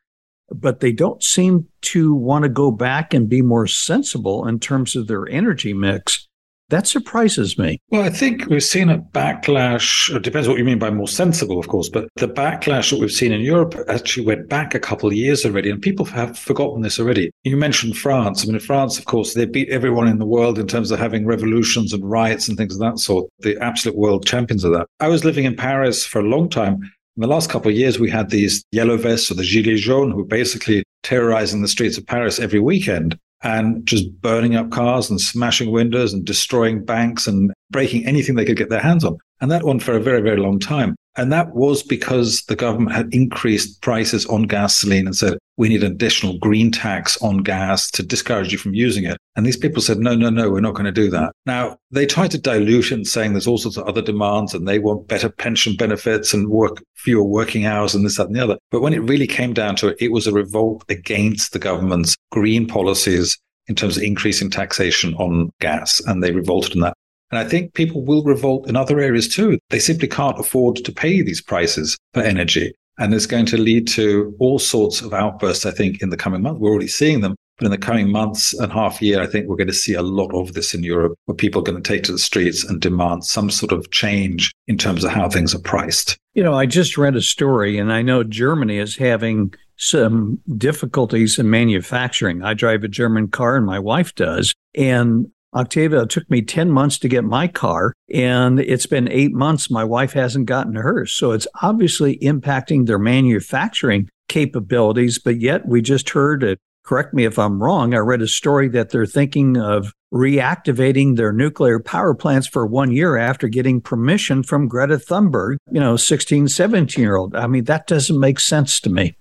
but 0.51 0.80
they 0.80 0.93
don't 0.93 1.22
seem 1.22 1.68
to 1.83 2.14
want 2.14 2.45
to 2.45 2.49
go 2.49 2.70
back 2.70 3.12
and 3.12 3.28
be 3.28 3.43
more 3.43 3.66
sensible 3.66 4.47
in 4.47 4.61
terms 4.61 4.97
of 4.97 5.09
their 5.09 5.28
energy 5.28 5.74
mix. 5.74 6.28
That 6.73 6.87
surprises 6.87 7.59
me. 7.59 7.79
Well, 7.91 8.01
I 8.01 8.09
think 8.09 8.47
we've 8.47 8.62
seen 8.62 8.89
a 8.89 8.97
backlash. 8.97 10.09
It 10.16 10.23
depends 10.23 10.49
what 10.49 10.57
you 10.57 10.64
mean 10.64 10.79
by 10.79 10.89
more 10.89 11.07
sensible, 11.07 11.59
of 11.59 11.68
course, 11.68 11.91
but 11.91 12.09
the 12.16 12.27
backlash 12.27 12.89
that 12.89 12.99
we've 12.99 13.12
seen 13.12 13.31
in 13.31 13.43
Europe 13.43 13.75
actually 13.89 14.25
went 14.25 14.49
back 14.49 14.75
a 14.75 14.81
couple 14.81 15.07
of 15.07 15.14
years 15.14 15.45
already, 15.45 15.68
and 15.68 15.83
people 15.83 16.07
have 16.07 16.39
forgotten 16.39 16.81
this 16.81 16.99
already. 16.99 17.31
You 17.45 17.59
mentioned 17.59 17.99
France. 17.99 18.43
I 18.43 18.47
mean, 18.47 18.55
in 18.55 18.61
France, 18.62 18.99
of 18.99 19.05
course, 19.05 19.35
they 19.35 19.45
beat 19.45 19.68
everyone 19.68 20.09
in 20.09 20.18
the 20.18 20.25
world 20.25 20.59
in 20.59 20.66
terms 20.66 20.91
of 20.91 20.99
having 20.99 21.27
revolutions 21.27 21.93
and 21.93 22.11
riots 22.11 22.49
and 22.49 22.57
things 22.57 22.73
of 22.73 22.81
that 22.81 22.99
sort. 22.99 23.29
The 23.41 23.59
absolute 23.59 23.99
world 23.99 24.25
champions 24.25 24.64
of 24.64 24.73
that. 24.73 24.87
I 24.99 25.09
was 25.09 25.27
living 25.27 25.45
in 25.45 25.55
Paris 25.55 26.07
for 26.07 26.20
a 26.20 26.27
long 26.27 26.49
time. 26.49 26.77
In 27.16 27.20
the 27.20 27.27
last 27.27 27.51
couple 27.51 27.70
of 27.70 27.77
years, 27.77 27.99
we 27.99 28.09
had 28.09 28.31
these 28.31 28.64
yellow 28.73 28.97
vests 28.97 29.31
or 29.31 29.35
the 29.35 29.43
gilets 29.43 29.81
jaunes 29.81 30.12
who 30.12 30.20
were 30.20 30.25
basically 30.25 30.85
terrorizing 31.03 31.61
the 31.61 31.68
streets 31.68 31.99
of 31.99 32.07
Paris 32.07 32.39
every 32.39 32.61
weekend 32.61 33.18
and 33.43 33.84
just 33.86 34.11
burning 34.20 34.55
up 34.55 34.70
cars 34.70 35.11
and 35.11 35.20
smashing 35.20 35.70
windows 35.70 36.12
and 36.12 36.24
destroying 36.24 36.84
banks 36.84 37.26
and 37.26 37.53
breaking 37.70 38.07
anything 38.07 38.34
they 38.34 38.45
could 38.45 38.57
get 38.57 38.70
their 38.70 38.80
hands 38.80 39.05
on. 39.05 39.16
And 39.40 39.51
that 39.51 39.64
went 39.64 39.82
for 39.82 39.95
a 39.95 40.01
very, 40.01 40.20
very 40.20 40.36
long 40.38 40.59
time. 40.59 40.95
And 41.16 41.32
that 41.32 41.55
was 41.55 41.82
because 41.82 42.43
the 42.43 42.57
government 42.57 42.93
had 42.93 43.12
increased 43.12 43.82
prices 43.82 44.24
on 44.26 44.45
gasoline 44.45 45.07
and 45.07 45.16
said, 45.16 45.38
we 45.57 45.69
need 45.69 45.83
an 45.83 45.93
additional 45.93 46.39
green 46.39 46.71
tax 46.71 47.21
on 47.23 47.39
gas 47.39 47.91
to 47.91 48.03
discourage 48.03 48.53
you 48.53 48.59
from 48.59 48.75
using 48.75 49.05
it. 49.05 49.19
And 49.37 49.47
these 49.47 49.57
people 49.57 49.83
said, 49.83 49.99
no, 49.99 50.15
no, 50.15 50.31
no, 50.31 50.51
we're 50.51 50.61
not 50.61 50.75
going 50.75 50.87
to 50.87 50.93
do 50.93 51.11
that. 51.11 51.33
Now, 51.47 51.77
they 51.91 52.07
tried 52.07 52.31
to 52.33 52.39
dilute 52.41 52.93
it 52.93 53.07
saying 53.07 53.33
there's 53.33 53.47
all 53.47 53.59
sorts 53.59 53.77
of 53.77 53.87
other 53.87 54.03
demands 54.03 54.55
and 54.55 54.67
they 54.67 54.79
want 54.79 55.09
better 55.09 55.29
pension 55.29 55.77
benefits 55.77 56.33
and 56.33 56.49
work 56.49 56.83
fewer 56.97 57.25
working 57.25 57.67
hours 57.67 57.95
and 57.95 58.05
this, 58.05 58.17
that, 58.17 58.27
and 58.27 58.37
the 58.37 58.43
other. 58.43 58.59
But 58.71 58.81
when 58.81 58.95
it 58.95 59.01
really 59.01 59.27
came 59.27 59.53
down 59.53 59.77
to 59.77 59.89
it, 59.89 59.97
it 60.01 60.13
was 60.13 60.27
a 60.27 60.33
revolt 60.33 60.85
against 60.89 61.53
the 61.53 61.59
government's 61.59 62.17
green 62.31 62.67
policies 62.67 63.39
in 63.69 63.75
terms 63.75 63.97
of 63.97 64.03
increasing 64.03 64.51
taxation 64.51 65.15
on 65.15 65.51
gas. 65.61 66.01
And 66.07 66.23
they 66.23 66.33
revolted 66.33 66.75
in 66.75 66.81
that. 66.81 66.95
And 67.31 67.39
I 67.39 67.49
think 67.49 67.73
people 67.73 68.05
will 68.05 68.23
revolt 68.23 68.69
in 68.69 68.77
other 68.77 69.01
areas 69.01 69.27
too. 69.27 69.59
They 69.71 69.79
simply 69.79 70.07
can't 70.07 70.39
afford 70.39 70.77
to 70.77 70.93
pay 70.93 71.23
these 71.23 71.41
prices 71.41 71.97
for 72.13 72.23
energy. 72.23 72.75
And 72.99 73.14
it's 73.14 73.26
going 73.26 73.47
to 73.47 73.59
lead 73.59 73.88
to 73.88 74.34
all 74.38 74.59
sorts 74.59 75.01
of 75.01 75.12
outbursts, 75.12 75.66
I 75.66 75.70
think, 75.70 76.03
in 76.03 76.11
the 76.11 76.16
coming 76.16 76.43
month. 76.43 76.59
We're 76.59 76.70
already 76.70 76.88
seeing 76.88 77.20
them. 77.20 77.34
But 77.59 77.66
in 77.66 77.70
the 77.70 77.78
coming 77.78 78.11
months 78.11 78.55
and 78.55 78.72
half 78.72 79.01
year, 79.01 79.22
I 79.22 79.26
think 79.26 79.47
we're 79.47 79.57
going 79.57 79.68
to 79.68 79.74
see 79.74 79.95
a 79.95 80.03
lot 80.03 80.34
of 80.34 80.55
this 80.55 80.74
in 80.74 80.82
Europe 80.82 81.14
where 81.26 81.34
people 81.34 81.61
are 81.61 81.64
going 81.64 81.80
to 81.80 81.88
take 81.88 82.03
to 82.05 82.12
the 82.12 82.18
streets 82.18 82.64
and 82.64 82.80
demand 82.80 83.24
some 83.24 83.51
sort 83.51 83.72
of 83.72 83.90
change 83.90 84.53
in 84.66 84.78
terms 84.78 85.05
of 85.05 85.12
how 85.12 85.28
things 85.28 85.55
are 85.55 85.61
priced. 85.61 86.16
You 86.34 86.43
know, 86.43 86.55
I 86.55 86.66
just 86.66 86.97
read 86.97 87.14
a 87.14 87.22
story 87.22 87.78
and 87.78 87.93
I 87.93 88.03
know 88.03 88.24
Germany 88.24 88.78
is 88.78 88.97
having 88.97 89.55
some 89.76 90.40
difficulties 90.57 91.38
in 91.38 91.51
manufacturing. 91.51 92.43
I 92.43 92.55
drive 92.55 92.84
a 92.84 92.88
German 92.88 93.28
car 93.28 93.57
and 93.57 93.66
my 93.66 93.78
wife 93.78 94.14
does. 94.14 94.55
And 94.74 95.30
Octavio, 95.55 96.03
it 96.03 96.11
took 96.11 96.31
me 96.31 96.43
10 96.43 96.71
months 96.71 96.99
to 96.99 97.09
get 97.09 97.25
my 97.25 97.47
car, 97.47 97.93
and 98.13 98.59
it's 98.59 98.87
been 98.87 99.09
eight 99.11 99.33
months. 99.33 99.71
My 99.71 99.85
wife 99.85 100.13
hasn't 100.13 100.47
gotten 100.47 100.75
hers. 100.77 101.13
So 101.13 101.33
it's 101.33 101.47
obviously 101.61 102.19
impacting 102.19 102.87
their 102.87 102.99
manufacturing 102.99 104.09
capabilities. 104.29 105.19
But 105.19 105.41
yet, 105.41 105.67
we 105.67 105.83
just 105.83 106.11
heard 106.11 106.43
it. 106.43 106.59
Correct 106.85 107.15
me 107.15 107.25
if 107.25 107.39
I'm 107.39 107.63
wrong. 107.63 107.95
I 107.95 107.99
read 107.99 108.23
a 108.23 108.29
story 108.29 108.69
that 108.71 108.91
they're 108.91 109.07
thinking 109.07 109.57
of 109.57 109.93
reactivating 110.13 111.17
their 111.17 111.33
nuclear 111.33 111.79
power 111.79 112.15
plants 112.15 112.47
for 112.47 112.67
one 112.67 112.91
year 112.91 113.17
after 113.17 113.49
getting 113.49 113.81
permission 113.81 114.43
from 114.43 114.69
Greta 114.69 114.97
Thunberg, 114.97 115.57
you 115.71 115.81
know, 115.81 115.97
16, 115.97 116.49
17 116.49 117.03
year 117.03 117.17
old. 117.17 117.37
I 117.37 117.47
mean, 117.47 117.65
that 117.65 117.87
doesn't 117.87 118.19
make 118.19 118.41
sense 118.41 118.81
to 118.81 118.91
me 118.91 119.17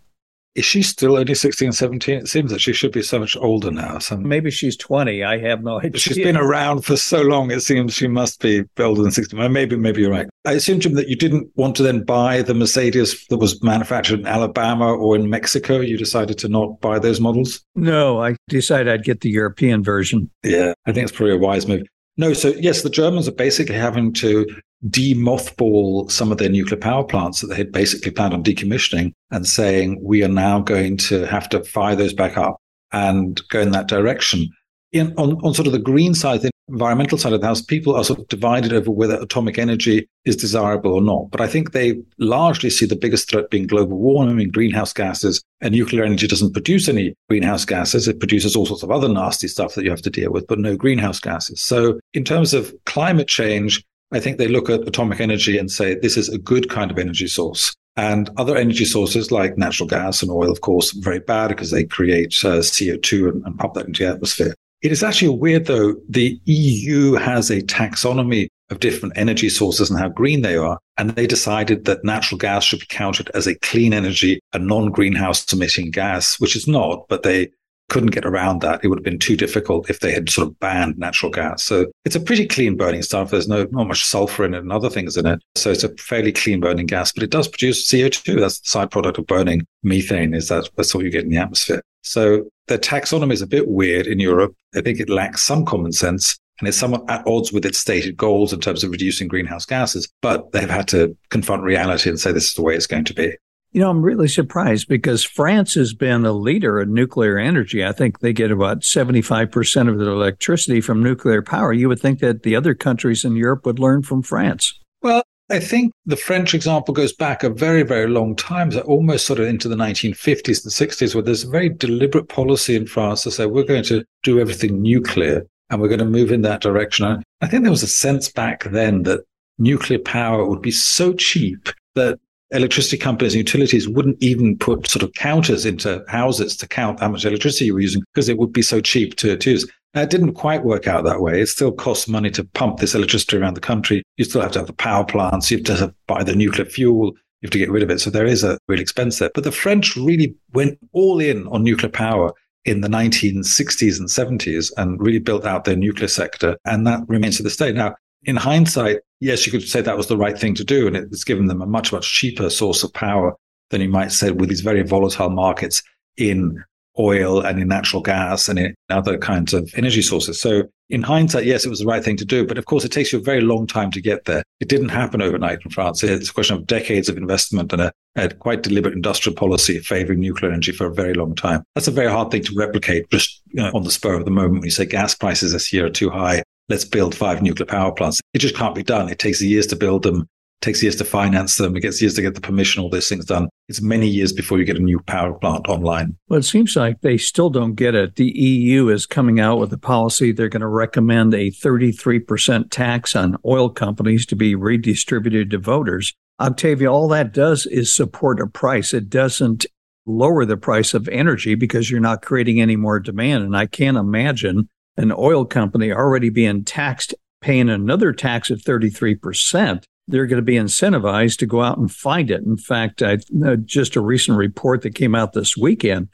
is 0.56 0.66
she 0.66 0.82
still 0.82 1.18
only 1.18 1.34
16, 1.34 1.72
17? 1.72 2.20
It 2.20 2.28
seems 2.28 2.52
that 2.52 2.60
she 2.60 2.74
should 2.74 2.92
be 2.92 3.02
so 3.02 3.20
much 3.20 3.38
older 3.38 3.72
now. 3.72 4.00
So 4.00 4.18
Maybe 4.18 4.52
she's 4.52 4.76
20. 4.76 5.24
I 5.24 5.38
have 5.40 5.64
no 5.64 5.80
idea. 5.80 5.98
She's 5.98 6.18
been 6.18 6.36
around 6.36 6.84
for 6.84 6.98
so 6.98 7.22
long, 7.22 7.52
it 7.52 7.62
seems 7.62 7.94
she 7.94 8.08
must 8.08 8.42
be 8.42 8.64
older 8.78 9.02
than 9.02 9.12
16. 9.12 9.52
Maybe, 9.52 9.78
maybe 9.78 10.02
you're 10.02 10.12
right. 10.12 10.28
I 10.46 10.54
assume, 10.54 10.80
Jim, 10.80 10.96
that 10.96 11.08
you 11.08 11.16
didn't 11.16 11.50
want 11.56 11.76
to 11.78 11.84
then 11.84 12.04
buy 12.04 12.42
the 12.42 12.54
Mercedes 12.54 13.26
that 13.28 13.38
was 13.38 13.62
manufactured 13.64 14.20
in 14.20 14.28
Alabama 14.28 14.94
or 14.94 15.16
in 15.16 15.30
Mexico. 15.30 15.80
You 15.80 15.98
decided 15.98 16.38
to 16.40 16.50
not 16.50 16.82
buy 16.82 17.00
those 17.00 17.22
models? 17.22 17.64
No, 17.76 18.22
I 18.22 18.36
decided 18.50 18.90
I'd 18.90 19.04
get 19.04 19.22
the 19.22 19.30
European 19.30 19.84
version. 19.84 20.30
Yeah, 20.44 20.74
I 20.86 20.92
think 20.92 21.04
it's 21.08 21.16
probably 21.16 21.36
a 21.36 21.40
wise 21.40 21.68
move. 21.68 21.84
No, 22.18 22.34
so 22.34 22.50
yes, 22.50 22.82
the 22.82 22.90
Germans 22.90 23.28
are 23.28 23.34
basically 23.34 23.76
having 23.76 24.12
to 24.14 24.46
demothball 24.88 26.10
some 26.10 26.32
of 26.32 26.38
their 26.38 26.50
nuclear 26.50 26.80
power 26.80 27.04
plants 27.04 27.42
that 27.42 27.48
they 27.48 27.56
had 27.56 27.72
basically 27.72 28.12
planned 28.12 28.34
on 28.34 28.44
decommissioning 28.44 29.14
and 29.30 29.48
saying, 29.48 30.00
we 30.02 30.24
are 30.24 30.30
now 30.30 30.60
going 30.60 30.98
to 30.98 31.26
have 31.26 31.48
to 31.50 31.64
fire 31.64 31.96
those 31.96 32.14
back 32.14 32.38
up 32.38 32.58
and 32.92 33.42
go 33.50 33.62
in 33.62 33.72
that 33.72 33.88
direction. 33.88 34.50
In, 34.92 35.14
on, 35.18 35.40
on 35.44 35.54
sort 35.54 35.68
of 35.68 35.74
the 35.74 35.80
green 35.80 36.14
side, 36.14 36.42
the 36.42 36.52
environmental 36.68 37.18
side 37.18 37.32
of 37.32 37.42
the 37.42 37.48
house, 37.48 37.62
people 37.62 37.96
are 37.96 38.04
sort 38.04 38.20
of 38.20 38.28
divided 38.28 38.74
over 38.74 38.92
whether 38.92 39.16
atomic 39.16 39.58
energy 39.58 40.08
is 40.26 40.36
desirable 40.36 40.94
or 40.94 41.02
not. 41.02 41.32
But 41.32 41.42
I 41.42 41.48
think 41.48 41.72
they 41.72 42.02
largely 42.18 42.70
see 42.70 42.86
the 42.86 42.96
biggest 42.96 43.30
threat 43.30 43.50
being 43.50 43.68
global 43.68 43.98
warming, 43.98 44.50
greenhouse 44.50 44.92
gases, 44.92 45.42
and 45.62 45.74
nuclear 45.74 46.04
energy 46.04 46.28
doesn't 46.28 46.54
produce 46.54 46.90
any 46.90 47.14
greenhouse 47.30 47.64
gases. 47.64 48.08
It 48.08 48.20
produces 48.20 48.56
all 48.56 48.66
sorts 48.66 48.84
of 48.84 48.92
other 48.92 49.08
nasty 49.08 49.48
stuff 49.48 49.76
that 49.76 49.84
you 49.84 49.90
have 49.92 50.02
to 50.02 50.10
deal 50.10 50.32
with, 50.32 50.48
but 50.48 50.60
no 50.60 50.76
greenhouse 50.76 51.20
gases. 51.20 51.62
So 51.62 52.00
in 52.14 52.26
terms 52.26 52.54
of 52.54 52.74
climate 52.86 53.28
change, 53.28 53.84
I 54.12 54.20
think 54.20 54.38
they 54.38 54.48
look 54.48 54.70
at 54.70 54.88
atomic 54.88 55.20
energy 55.20 55.58
and 55.58 55.72
say 55.72 55.96
this 55.96 56.18
is 56.18 56.30
a 56.30 56.38
good 56.38 56.70
kind 56.70 56.92
of 56.92 57.00
energy 57.00 57.28
source. 57.28 57.74
And 57.98 58.30
other 58.38 58.56
energy 58.56 58.86
sources 58.86 59.32
like 59.32 59.58
natural 59.58 59.88
gas 59.88 60.22
and 60.22 60.32
oil, 60.32 60.50
of 60.50 60.62
course, 60.62 60.92
very 60.92 61.20
bad 61.20 61.50
because 61.50 61.72
they 61.72 61.84
create 61.84 62.34
uh, 62.44 62.60
CO2 62.60 63.30
and, 63.30 63.46
and 63.46 63.58
pump 63.58 63.74
that 63.74 63.88
into 63.88 64.04
the 64.04 64.12
atmosphere. 64.12 64.56
It 64.82 64.92
is 64.92 65.04
actually 65.04 65.38
weird, 65.38 65.66
though. 65.66 65.96
The 66.10 66.40
EU 66.46 67.14
has 67.14 67.52
a 67.52 67.62
taxonomy 67.62 68.48
of 68.72 68.80
different 68.80 69.16
energy 69.18 69.50
sources 69.50 69.90
and 69.90 70.00
how 70.00 70.10
green 70.10 70.42
they 70.42 70.56
are. 70.56 70.80
And 70.98 71.12
they 71.12 71.28
decided 71.28 71.86
that 71.86 72.04
natural 72.04 72.38
gas 72.38 72.64
should 72.64 72.80
be 72.80 72.86
counted 72.88 73.30
as 73.34 73.46
a 73.46 73.56
clean 73.56 73.94
energy, 73.94 74.40
a 74.54 74.60
non 74.60 74.90
greenhouse 74.90 75.52
emitting 75.52 75.92
gas, 75.92 76.40
which 76.40 76.56
is 76.56 76.68
not, 76.68 77.08
but 77.10 77.24
they 77.24 77.52
couldn't 77.92 78.12
get 78.12 78.26
around 78.26 78.62
that. 78.62 78.80
It 78.84 78.88
would 78.88 78.98
have 78.98 79.04
been 79.04 79.20
too 79.20 79.36
difficult 79.36 79.90
if 79.90 80.00
they 80.00 80.14
had 80.14 80.30
sort 80.30 80.48
of 80.48 80.58
banned 80.62 80.98
natural 80.98 81.30
gas. 81.30 81.62
So 81.62 81.92
it's 82.06 82.16
a 82.16 82.22
pretty 82.22 82.48
clean 82.48 82.78
burning 82.78 83.02
stuff. 83.02 83.32
There's 83.32 83.50
no 83.50 83.68
not 83.72 83.88
much 83.88 84.06
sulfur 84.06 84.46
in 84.46 84.54
it 84.54 84.60
and 84.60 84.72
other 84.72 84.90
things 84.90 85.18
in 85.18 85.26
it. 85.26 85.42
So 85.56 85.72
it's 85.72 85.84
a 85.84 85.94
fairly 85.98 86.32
clean 86.32 86.62
burning 86.62 86.86
gas, 86.86 87.12
but 87.12 87.22
it 87.22 87.32
does 87.32 87.50
produce 87.50 87.92
CO2. 87.92 88.40
That's 88.40 88.62
the 88.62 88.68
side 88.68 88.92
product 88.92 89.18
of 89.18 89.28
burning 89.28 89.68
methane 89.84 90.34
is 90.34 90.48
that 90.48 90.70
that's 90.78 90.96
what 90.96 91.04
you 91.04 91.12
get 91.12 91.26
in 91.26 91.30
the 91.30 91.38
atmosphere. 91.38 91.82
So 92.02 92.46
the 92.68 92.80
taxonomy 92.80 93.34
is 93.34 93.42
a 93.42 93.48
bit 93.48 93.68
weird 93.68 94.08
in 94.08 94.22
Europe. 94.22 94.56
I 94.74 94.80
think 94.80 95.02
it 95.02 95.10
lacks 95.10 95.44
some 95.44 95.66
common 95.66 95.92
sense 95.92 96.40
and 96.60 96.70
it's 96.70 96.78
somewhat 96.78 97.04
at 97.10 97.28
odds 97.28 97.52
with 97.52 97.66
its 97.66 97.80
stated 97.80 98.16
goals 98.16 98.54
in 98.54 98.62
terms 98.62 98.86
of 98.86 98.92
reducing 98.92 99.28
greenhouse 99.28 99.66
gases, 99.66 100.08
but 100.22 100.54
they've 100.54 100.70
had 100.70 100.88
to 100.90 101.18
confront 101.30 101.64
reality 101.64 102.10
and 102.10 102.20
say 102.20 102.32
this 102.32 102.48
is 102.48 102.54
the 102.54 102.62
way 102.62 102.74
it's 102.74 102.88
going 102.88 103.04
to 103.04 103.14
be. 103.14 103.36
You 103.74 103.80
know, 103.80 103.90
I'm 103.90 104.02
really 104.02 104.28
surprised 104.28 104.90
because 104.90 105.24
France 105.24 105.76
has 105.76 105.94
been 105.94 106.26
a 106.26 106.34
leader 106.34 106.82
in 106.82 106.94
nuclear 106.94 107.38
energy. 107.38 107.86
I 107.86 107.94
think 107.94 108.20
they 108.20 108.34
get 108.34 108.52
about 108.52 108.82
75% 108.82 109.90
of 109.90 109.98
their 109.98 110.10
electricity 110.10 110.82
from 110.82 111.02
nuclear 111.02 111.42
power. 111.42 111.72
You 111.72 111.88
would 111.88 112.02
think 112.02 112.20
that 112.20 112.44
the 112.44 112.54
other 112.54 112.74
countries 112.76 113.24
in 113.24 113.38
Europe 113.38 113.66
would 113.66 113.80
learn 113.80 114.02
from 114.04 114.24
France. 114.24 114.78
Well, 115.02 115.24
I 115.50 115.60
think 115.60 115.94
the 116.06 116.18
French 116.18 116.54
example 116.54 116.94
goes 116.94 117.14
back 117.14 117.44
a 117.44 117.50
very, 117.50 117.84
very 117.84 118.10
long 118.10 118.36
time, 118.36 118.72
almost 118.86 119.26
sort 119.26 119.40
of 119.40 119.48
into 119.48 119.70
the 119.70 119.76
1950s 119.76 120.64
and 120.64 120.92
60s, 120.92 121.16
where 121.16 121.24
there's 121.24 121.46
a 121.46 121.50
very 121.50 121.70
deliberate 121.70 122.28
policy 122.28 122.76
in 122.76 122.88
France 122.88 123.24
to 123.24 123.32
say 123.32 123.46
we're 123.46 123.64
going 123.64 123.84
to 123.84 124.04
do 124.24 124.40
everything 124.40 124.82
nuclear 124.82 125.46
and 125.70 125.82
we're 125.82 125.88
going 125.88 126.00
to 126.00 126.06
move 126.06 126.32
in 126.34 126.42
that 126.42 126.62
direction. 126.62 127.24
I 127.40 127.48
think 127.48 127.64
there 127.64 127.72
was 127.72 127.84
a 127.84 127.88
sense 127.88 128.30
back 128.30 128.66
then 128.66 129.04
that 129.04 129.22
nuclear 129.58 130.00
power 130.00 130.46
would 130.46 130.62
be 130.62 130.72
so 130.72 131.14
cheap 131.14 131.70
that 131.96 132.20
electricity 132.52 132.98
companies 132.98 133.34
and 133.34 133.40
utilities 133.40 133.88
wouldn't 133.88 134.22
even 134.22 134.58
put 134.58 134.90
sort 134.90 135.04
of 135.04 135.14
counters 135.14 135.66
into 135.66 136.04
houses 136.08 136.56
to 136.58 136.68
count 136.68 137.00
how 137.00 137.10
much 137.10 137.26
electricity 137.26 137.66
you 137.66 137.74
were 137.74 137.80
using 137.80 138.02
because 138.14 138.30
it 138.30 138.38
would 138.38 138.52
be 138.52 138.62
so 138.62 138.82
cheap 138.82 139.16
to, 139.16 139.38
to 139.38 139.52
use. 139.52 139.70
Now, 139.94 140.02
it 140.02 140.10
didn't 140.10 140.34
quite 140.34 140.64
work 140.64 140.88
out 140.88 141.04
that 141.04 141.22
way. 141.22 141.42
It 141.42 141.48
still 141.48 141.72
costs 141.72 142.08
money 142.08 142.32
to 142.32 142.44
pump 142.44 142.80
this 142.80 142.96
electricity 142.96 143.38
around 143.38 143.56
the 143.56 143.62
country. 143.62 144.04
You 144.18 144.24
still 144.24 144.42
have 144.42 144.52
to 144.54 144.60
have 144.60 144.68
the 144.68 144.74
power 144.74 145.04
plants. 145.04 145.52
You 145.52 145.58
have 145.58 145.66
to 145.66 145.94
buy 146.08 146.24
the 146.24 146.36
nuclear 146.36 146.66
fuel. 146.66 147.08
You 147.42 147.48
have 147.48 147.52
to 147.52 147.58
get 147.58 147.72
rid 147.72 147.84
of 147.84 147.90
it. 147.90 148.00
So 148.00 148.10
there 148.10 148.26
is 148.26 148.44
a 148.44 148.58
real 148.68 148.80
expense 148.80 149.20
there. 149.20 149.32
But 149.34 149.44
the 149.44 149.52
French 149.52 149.96
really 149.98 150.36
went 150.54 150.78
all 150.94 151.20
in 151.20 151.48
on 151.48 151.64
nuclear 151.64 151.92
power 151.92 152.32
in 152.64 152.82
the 152.82 152.88
1960s 152.88 154.00
and 154.00 154.08
70s 154.08 154.72
and 154.78 155.02
really 155.02 155.20
built 155.20 155.46
out 155.46 155.66
their 155.66 155.76
nuclear 155.76 156.08
sector. 156.08 156.58
And 156.66 156.86
that 156.88 157.02
remains 157.08 157.38
to 157.38 157.44
this 157.44 157.58
day. 157.58 157.74
Now, 157.74 157.96
in 158.24 158.36
hindsight, 158.36 159.00
yes, 159.20 159.46
you 159.46 159.52
could 159.52 159.68
say 159.68 159.82
that 159.82 159.98
was 159.98 160.08
the 160.08 160.18
right 160.18 160.38
thing 160.38 160.56
to 160.56 160.64
do. 160.64 160.88
And 160.88 160.96
it's 160.96 161.24
given 161.24 161.48
them 161.48 161.62
a 161.62 161.68
much, 161.68 161.92
much 161.92 162.14
cheaper 162.14 162.50
source 162.50 162.84
of 162.84 162.94
power 162.94 163.36
than 163.70 163.82
you 163.82 163.90
might 163.90 164.12
say 164.12 164.32
with 164.32 164.50
these 164.50 164.62
very 164.62 164.84
volatile 164.84 165.30
markets 165.30 165.82
in 166.18 166.64
oil 167.00 167.40
and 167.40 167.60
in 167.60 167.70
natural 167.70 168.02
gas 168.02 168.50
and 168.50 168.60
in 168.60 168.76
other 168.90 169.18
kinds 169.18 169.54
of 169.54 169.72
energy 169.76 170.02
sources. 170.02 170.40
So 170.40 170.64
in 170.90 171.04
hindsight, 171.04 171.46
yes, 171.46 171.66
it 171.66 171.70
was 171.70 171.80
the 171.80 171.86
right 171.86 172.04
thing 172.04 172.18
to 172.18 172.26
do. 172.26 172.46
But 172.46 172.58
of 172.58 172.66
course, 172.66 172.84
it 172.84 172.92
takes 172.92 173.14
you 173.14 173.20
a 173.20 173.24
very 173.24 173.40
long 173.40 173.66
time 173.66 173.92
to 173.92 174.02
get 174.02 174.26
there. 174.26 174.44
It 174.60 174.68
didn't 174.68 174.90
happen 174.90 175.22
overnight 175.22 175.60
in 175.64 175.72
France. 175.72 176.04
It's 176.04 176.30
a 176.30 176.34
question 176.34 176.58
of 176.58 176.68
decades 176.68 177.08
of 177.08 177.18
investment 177.18 177.72
and 177.72 177.84
a, 177.84 177.94
a 178.18 178.30
quite 178.30 178.64
deliberate 178.64 178.94
industrial 178.94 179.38
policy 179.38 179.80
favoring 179.80 180.20
nuclear 180.20 180.52
energy 180.52 180.74
for 180.74 180.88
a 180.88 180.94
very 180.94 181.14
long 181.14 181.34
time. 181.34 181.64
That's 181.76 181.88
a 181.88 181.92
very 181.92 182.12
hard 182.12 182.30
thing 182.30 182.44
to 182.44 182.56
replicate 182.56 183.10
just 183.10 183.42
you 183.48 183.64
know, 183.64 183.72
on 183.74 183.84
the 183.84 183.92
spur 183.92 184.16
of 184.16 184.26
the 184.26 184.32
moment 184.32 184.56
when 184.56 184.64
you 184.64 184.72
say 184.72 184.86
gas 184.86 185.16
prices 185.16 185.54
this 185.54 185.72
year 185.72 185.86
are 185.86 185.90
too 185.90 186.10
high 186.10 186.44
let's 186.72 186.86
build 186.86 187.14
five 187.14 187.42
nuclear 187.42 187.66
power 187.66 187.92
plants. 187.92 188.22
It 188.34 188.40
just 188.40 188.56
can't 188.56 188.74
be 188.74 188.82
done. 188.82 189.10
It 189.10 189.20
takes 189.20 189.42
years 189.42 189.68
to 189.68 189.76
build 189.76 190.04
them, 190.04 190.22
it 190.22 190.66
takes 190.66 190.82
years 190.82 190.96
to 190.96 191.06
finance 191.06 191.58
them, 191.58 191.76
it 191.76 191.82
gets 191.82 192.02
years 192.02 192.16
to 192.16 192.22
get 192.22 192.34
the 192.34 192.42
permission, 192.42 192.82
all 192.82 192.90
those 192.90 193.10
things 193.10 193.26
done. 193.26 193.50
It's 193.68 193.82
many 193.82 194.08
years 194.08 194.32
before 194.32 194.58
you 194.58 194.64
get 194.64 194.78
a 194.78 194.80
new 194.80 195.00
power 195.02 195.34
plant 195.34 195.68
online. 195.68 196.16
Well, 196.30 196.40
it 196.40 196.44
seems 196.44 196.76
like 196.76 197.02
they 197.02 197.18
still 197.18 197.50
don't 197.50 197.76
get 197.76 197.94
it. 197.94 198.16
The 198.16 198.32
EU 198.32 198.88
is 198.88 199.06
coming 199.06 199.40
out 199.40 199.60
with 199.60 199.74
a 199.74 199.78
policy. 199.78 200.32
They're 200.32 200.50
going 200.50 200.62
to 200.62 200.68
recommend 200.68 201.34
a 201.34 201.52
33% 201.52 202.72
tax 202.72 203.16
on 203.16 203.38
oil 203.46 203.70
companies 203.70 204.26
to 204.28 204.36
be 204.36 204.56
redistributed 204.56 205.52
to 205.52 205.58
voters. 205.58 206.14
Octavio, 206.40 206.92
all 206.92 207.08
that 207.10 207.34
does 207.34 207.66
is 207.66 207.96
support 207.96 208.40
a 208.40 208.48
price. 208.48 208.94
It 208.94 209.10
doesn't 209.10 209.66
lower 210.06 210.46
the 210.46 210.58
price 210.58 210.94
of 210.94 211.08
energy 211.10 211.54
because 211.54 211.92
you're 211.92 212.00
not 212.00 212.22
creating 212.22 212.62
any 212.62 212.76
more 212.76 213.00
demand. 213.00 213.44
And 213.44 213.56
I 213.56 213.68
can't 213.68 213.98
imagine 213.98 214.68
an 214.98 215.12
oil 215.18 215.46
company 215.46 215.92
already 215.92 216.30
being 216.30 216.64
taxed, 216.64 217.14
paying 217.42 217.70
another 217.70 218.12
tax 218.12 218.50
of 218.50 218.62
33%, 218.62 219.84
they're 220.08 220.28
going 220.28 220.38
to 220.38 220.42
be 220.42 220.56
incentivized 220.56 221.38
to 221.38 221.46
go 221.46 221.62
out 221.62 221.78
and 221.78 221.92
find 221.92 222.30
it. 222.30 222.44
In 222.44 222.58
fact, 222.58 223.02
I, 223.02 223.18
uh, 223.46 223.56
just 223.56 223.96
a 223.96 224.02
recent 224.02 224.38
report 224.38 224.82
that 224.82 224.96
came 224.96 225.16
out 225.16 225.34
this 225.34 225.56
weekend 225.56 226.10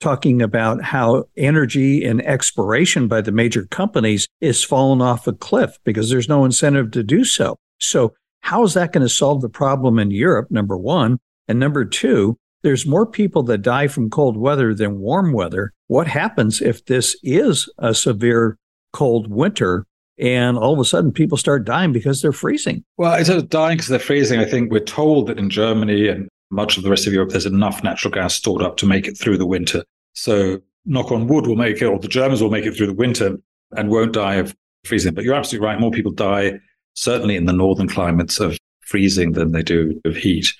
talking 0.00 0.42
about 0.42 0.82
how 0.82 1.24
energy 1.36 2.04
and 2.04 2.24
exploration 2.26 3.06
by 3.06 3.20
the 3.20 3.30
major 3.30 3.66
companies 3.66 4.26
is 4.40 4.64
falling 4.64 5.00
off 5.00 5.28
a 5.28 5.32
cliff 5.32 5.78
because 5.84 6.10
there's 6.10 6.28
no 6.28 6.44
incentive 6.44 6.90
to 6.90 7.04
do 7.04 7.24
so. 7.24 7.56
So 7.78 8.14
how 8.40 8.64
is 8.64 8.74
that 8.74 8.92
going 8.92 9.06
to 9.06 9.08
solve 9.08 9.42
the 9.42 9.48
problem 9.48 9.98
in 9.98 10.10
Europe? 10.10 10.50
Number 10.50 10.76
one. 10.76 11.18
And 11.48 11.58
number 11.58 11.84
two, 11.84 12.36
there's 12.62 12.86
more 12.86 13.06
people 13.06 13.42
that 13.44 13.58
die 13.58 13.88
from 13.88 14.10
cold 14.10 14.36
weather 14.36 14.74
than 14.74 14.98
warm 14.98 15.32
weather. 15.32 15.72
What 15.92 16.06
happens 16.06 16.62
if 16.62 16.86
this 16.86 17.18
is 17.22 17.68
a 17.76 17.92
severe 17.92 18.56
cold 18.94 19.30
winter 19.30 19.84
and 20.16 20.56
all 20.56 20.72
of 20.72 20.78
a 20.78 20.86
sudden 20.86 21.12
people 21.12 21.36
start 21.36 21.66
dying 21.66 21.92
because 21.92 22.22
they're 22.22 22.32
freezing? 22.32 22.82
Well, 22.96 23.14
instead 23.14 23.36
of 23.36 23.50
dying 23.50 23.76
because 23.76 23.88
they're 23.88 23.98
freezing, 23.98 24.40
I 24.40 24.46
think 24.46 24.72
we're 24.72 24.80
told 24.80 25.26
that 25.26 25.38
in 25.38 25.50
Germany 25.50 26.08
and 26.08 26.30
much 26.50 26.78
of 26.78 26.82
the 26.82 26.88
rest 26.88 27.06
of 27.06 27.12
Europe, 27.12 27.28
there's 27.28 27.44
enough 27.44 27.84
natural 27.84 28.10
gas 28.10 28.32
stored 28.32 28.62
up 28.62 28.78
to 28.78 28.86
make 28.86 29.06
it 29.06 29.18
through 29.18 29.36
the 29.36 29.44
winter. 29.44 29.84
So 30.14 30.62
knock 30.86 31.12
on 31.12 31.26
wood, 31.26 31.46
will 31.46 31.56
make 31.56 31.82
it, 31.82 31.84
or 31.84 31.98
the 31.98 32.08
Germans 32.08 32.40
will 32.40 32.50
make 32.50 32.64
it 32.64 32.74
through 32.74 32.86
the 32.86 32.94
winter 32.94 33.36
and 33.76 33.90
won't 33.90 34.14
die 34.14 34.36
of 34.36 34.56
freezing. 34.86 35.12
But 35.12 35.24
you're 35.24 35.34
absolutely 35.34 35.66
right. 35.66 35.78
More 35.78 35.90
people 35.90 36.12
die, 36.12 36.58
certainly 36.94 37.36
in 37.36 37.44
the 37.44 37.52
northern 37.52 37.88
climates, 37.88 38.40
of 38.40 38.56
freezing 38.80 39.32
than 39.32 39.52
they 39.52 39.62
do 39.62 40.00
of 40.06 40.16
heat. 40.16 40.54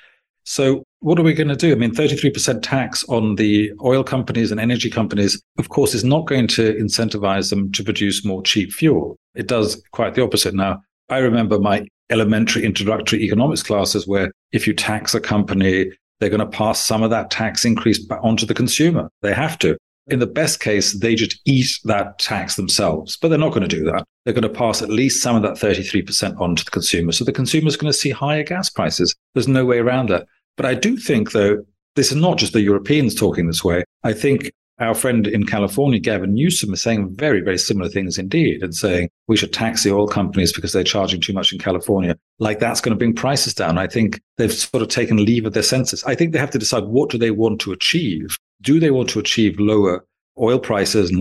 So 0.45 0.85
what 1.03 1.19
are 1.19 1.25
we 1.25 1.35
going 1.35 1.49
to 1.49 1.57
do? 1.57 1.73
I 1.73 1.75
mean, 1.75 1.93
33% 1.93 2.63
tax 2.63 3.05
on 3.09 3.35
the 3.35 3.73
oil 3.83 4.05
companies 4.05 4.53
and 4.53 4.61
energy 4.61 4.89
companies, 4.89 5.43
of 5.59 5.69
course, 5.69 5.95
is 5.95 6.05
not 6.05 6.27
going 6.27 6.47
to 6.49 6.75
incentivize 6.75 7.51
them 7.51 7.73
to 7.73 7.83
produce 7.83 8.25
more 8.25 8.41
cheap 8.43 8.73
fuel. 8.73 9.17
It 9.35 9.49
does 9.49 9.83
quite 9.91 10.15
the 10.15 10.23
opposite. 10.23 10.55
Now, 10.55 10.81
I 11.09 11.19
remember 11.19 11.59
my 11.59 11.87
elementary 12.11 12.65
introductory 12.65 13.21
economics 13.23 13.65
classes 13.65 14.07
where 14.07 14.31
if 14.53 14.67
you 14.67 14.75
tax 14.75 15.13
a 15.15 15.21
company, 15.21 15.91
they're 16.21 16.31
going 16.31 16.39
to 16.39 16.47
pass 16.47 16.85
some 16.85 17.03
of 17.03 17.11
that 17.11 17.33
tax 17.33 17.65
increase 17.65 18.09
onto 18.23 18.47
the 18.47 18.55
consumer. 18.55 19.11
They 19.23 19.35
have 19.35 19.59
to. 19.59 19.77
In 20.07 20.21
the 20.21 20.27
best 20.27 20.61
case, 20.61 20.99
they 21.01 21.17
just 21.17 21.41
eat 21.47 21.81
that 21.85 22.19
tax 22.21 22.55
themselves, 22.55 23.17
but 23.17 23.29
they're 23.29 23.39
not 23.39 23.53
going 23.53 23.69
to 23.69 23.77
do 23.77 23.85
that. 23.85 24.05
They're 24.25 24.35
going 24.35 24.43
to 24.43 24.49
pass 24.49 24.83
at 24.83 24.89
least 24.89 25.23
some 25.23 25.35
of 25.35 25.43
that 25.43 25.55
33% 25.55 26.41
on 26.41 26.55
to 26.57 26.65
the 26.65 26.71
consumer. 26.71 27.13
So 27.13 27.25
the 27.25 27.33
consumer 27.33 27.69
is 27.69 27.77
going 27.77 27.93
to 27.93 27.99
see 27.99 28.11
higher 28.11 28.45
gas 28.45 28.71
prices. 28.71 29.15
There's 29.35 29.49
no 29.49 29.65
way 29.65 29.79
around 29.79 30.09
that. 30.11 30.27
But 30.57 30.67
I 30.67 30.75
do 30.75 30.97
think, 30.97 31.33
though, 31.33 31.65
this 31.97 32.11
is 32.11 32.17
not 32.17 32.39
just 32.39 32.53
the 32.53 32.61
Europeans 32.61 33.15
talking 33.15 33.47
this 33.47 33.65
way. 33.65 33.85
I 34.05 34.13
think 34.13 34.53
our 34.79 34.95
friend 34.95 35.27
in 35.27 35.45
California, 35.47 36.01
Gavin 36.01 36.35
Newsom, 36.35 36.73
is 36.73 36.83
saying 36.83 37.15
very, 37.15 37.41
very 37.41 37.59
similar 37.59 37.89
things 37.89 38.19
indeed 38.19 38.63
and 38.63 38.75
saying 38.75 39.11
we 39.29 39.37
should 39.37 39.53
tax 39.53 39.85
the 39.85 39.93
oil 39.93 40.09
companies 40.09 40.53
because 40.53 40.73
they're 40.73 40.83
charging 40.83 41.21
too 41.21 41.33
much 41.33 41.53
in 41.53 41.59
California. 41.59 42.17
Like 42.39 42.59
that's 42.59 42.81
going 42.81 42.95
to 42.95 42.99
bring 42.99 43.15
prices 43.15 43.55
down. 43.55 43.79
I 43.79 43.87
think 43.87 44.21
they've 44.39 44.53
sort 44.53 44.83
of 44.83 44.89
taken 44.89 45.25
leave 45.25 45.47
of 45.47 45.53
their 45.53 45.63
senses. 45.63 46.03
I 46.05 46.15
think 46.15 46.33
they 46.33 46.39
have 46.39 46.51
to 46.51 46.59
decide 46.59 46.85
what 46.85 47.11
do 47.11 47.19
they 47.19 47.31
want 47.31 47.61
to 47.61 47.73
achieve 47.73 48.39
do 48.63 48.81
they 48.81 48.91
want 48.91 49.11
to 49.11 49.19
achieve 49.19 49.59
lower 49.59 50.07
oil 50.41 50.59
prices 50.59 51.11
and 51.11 51.19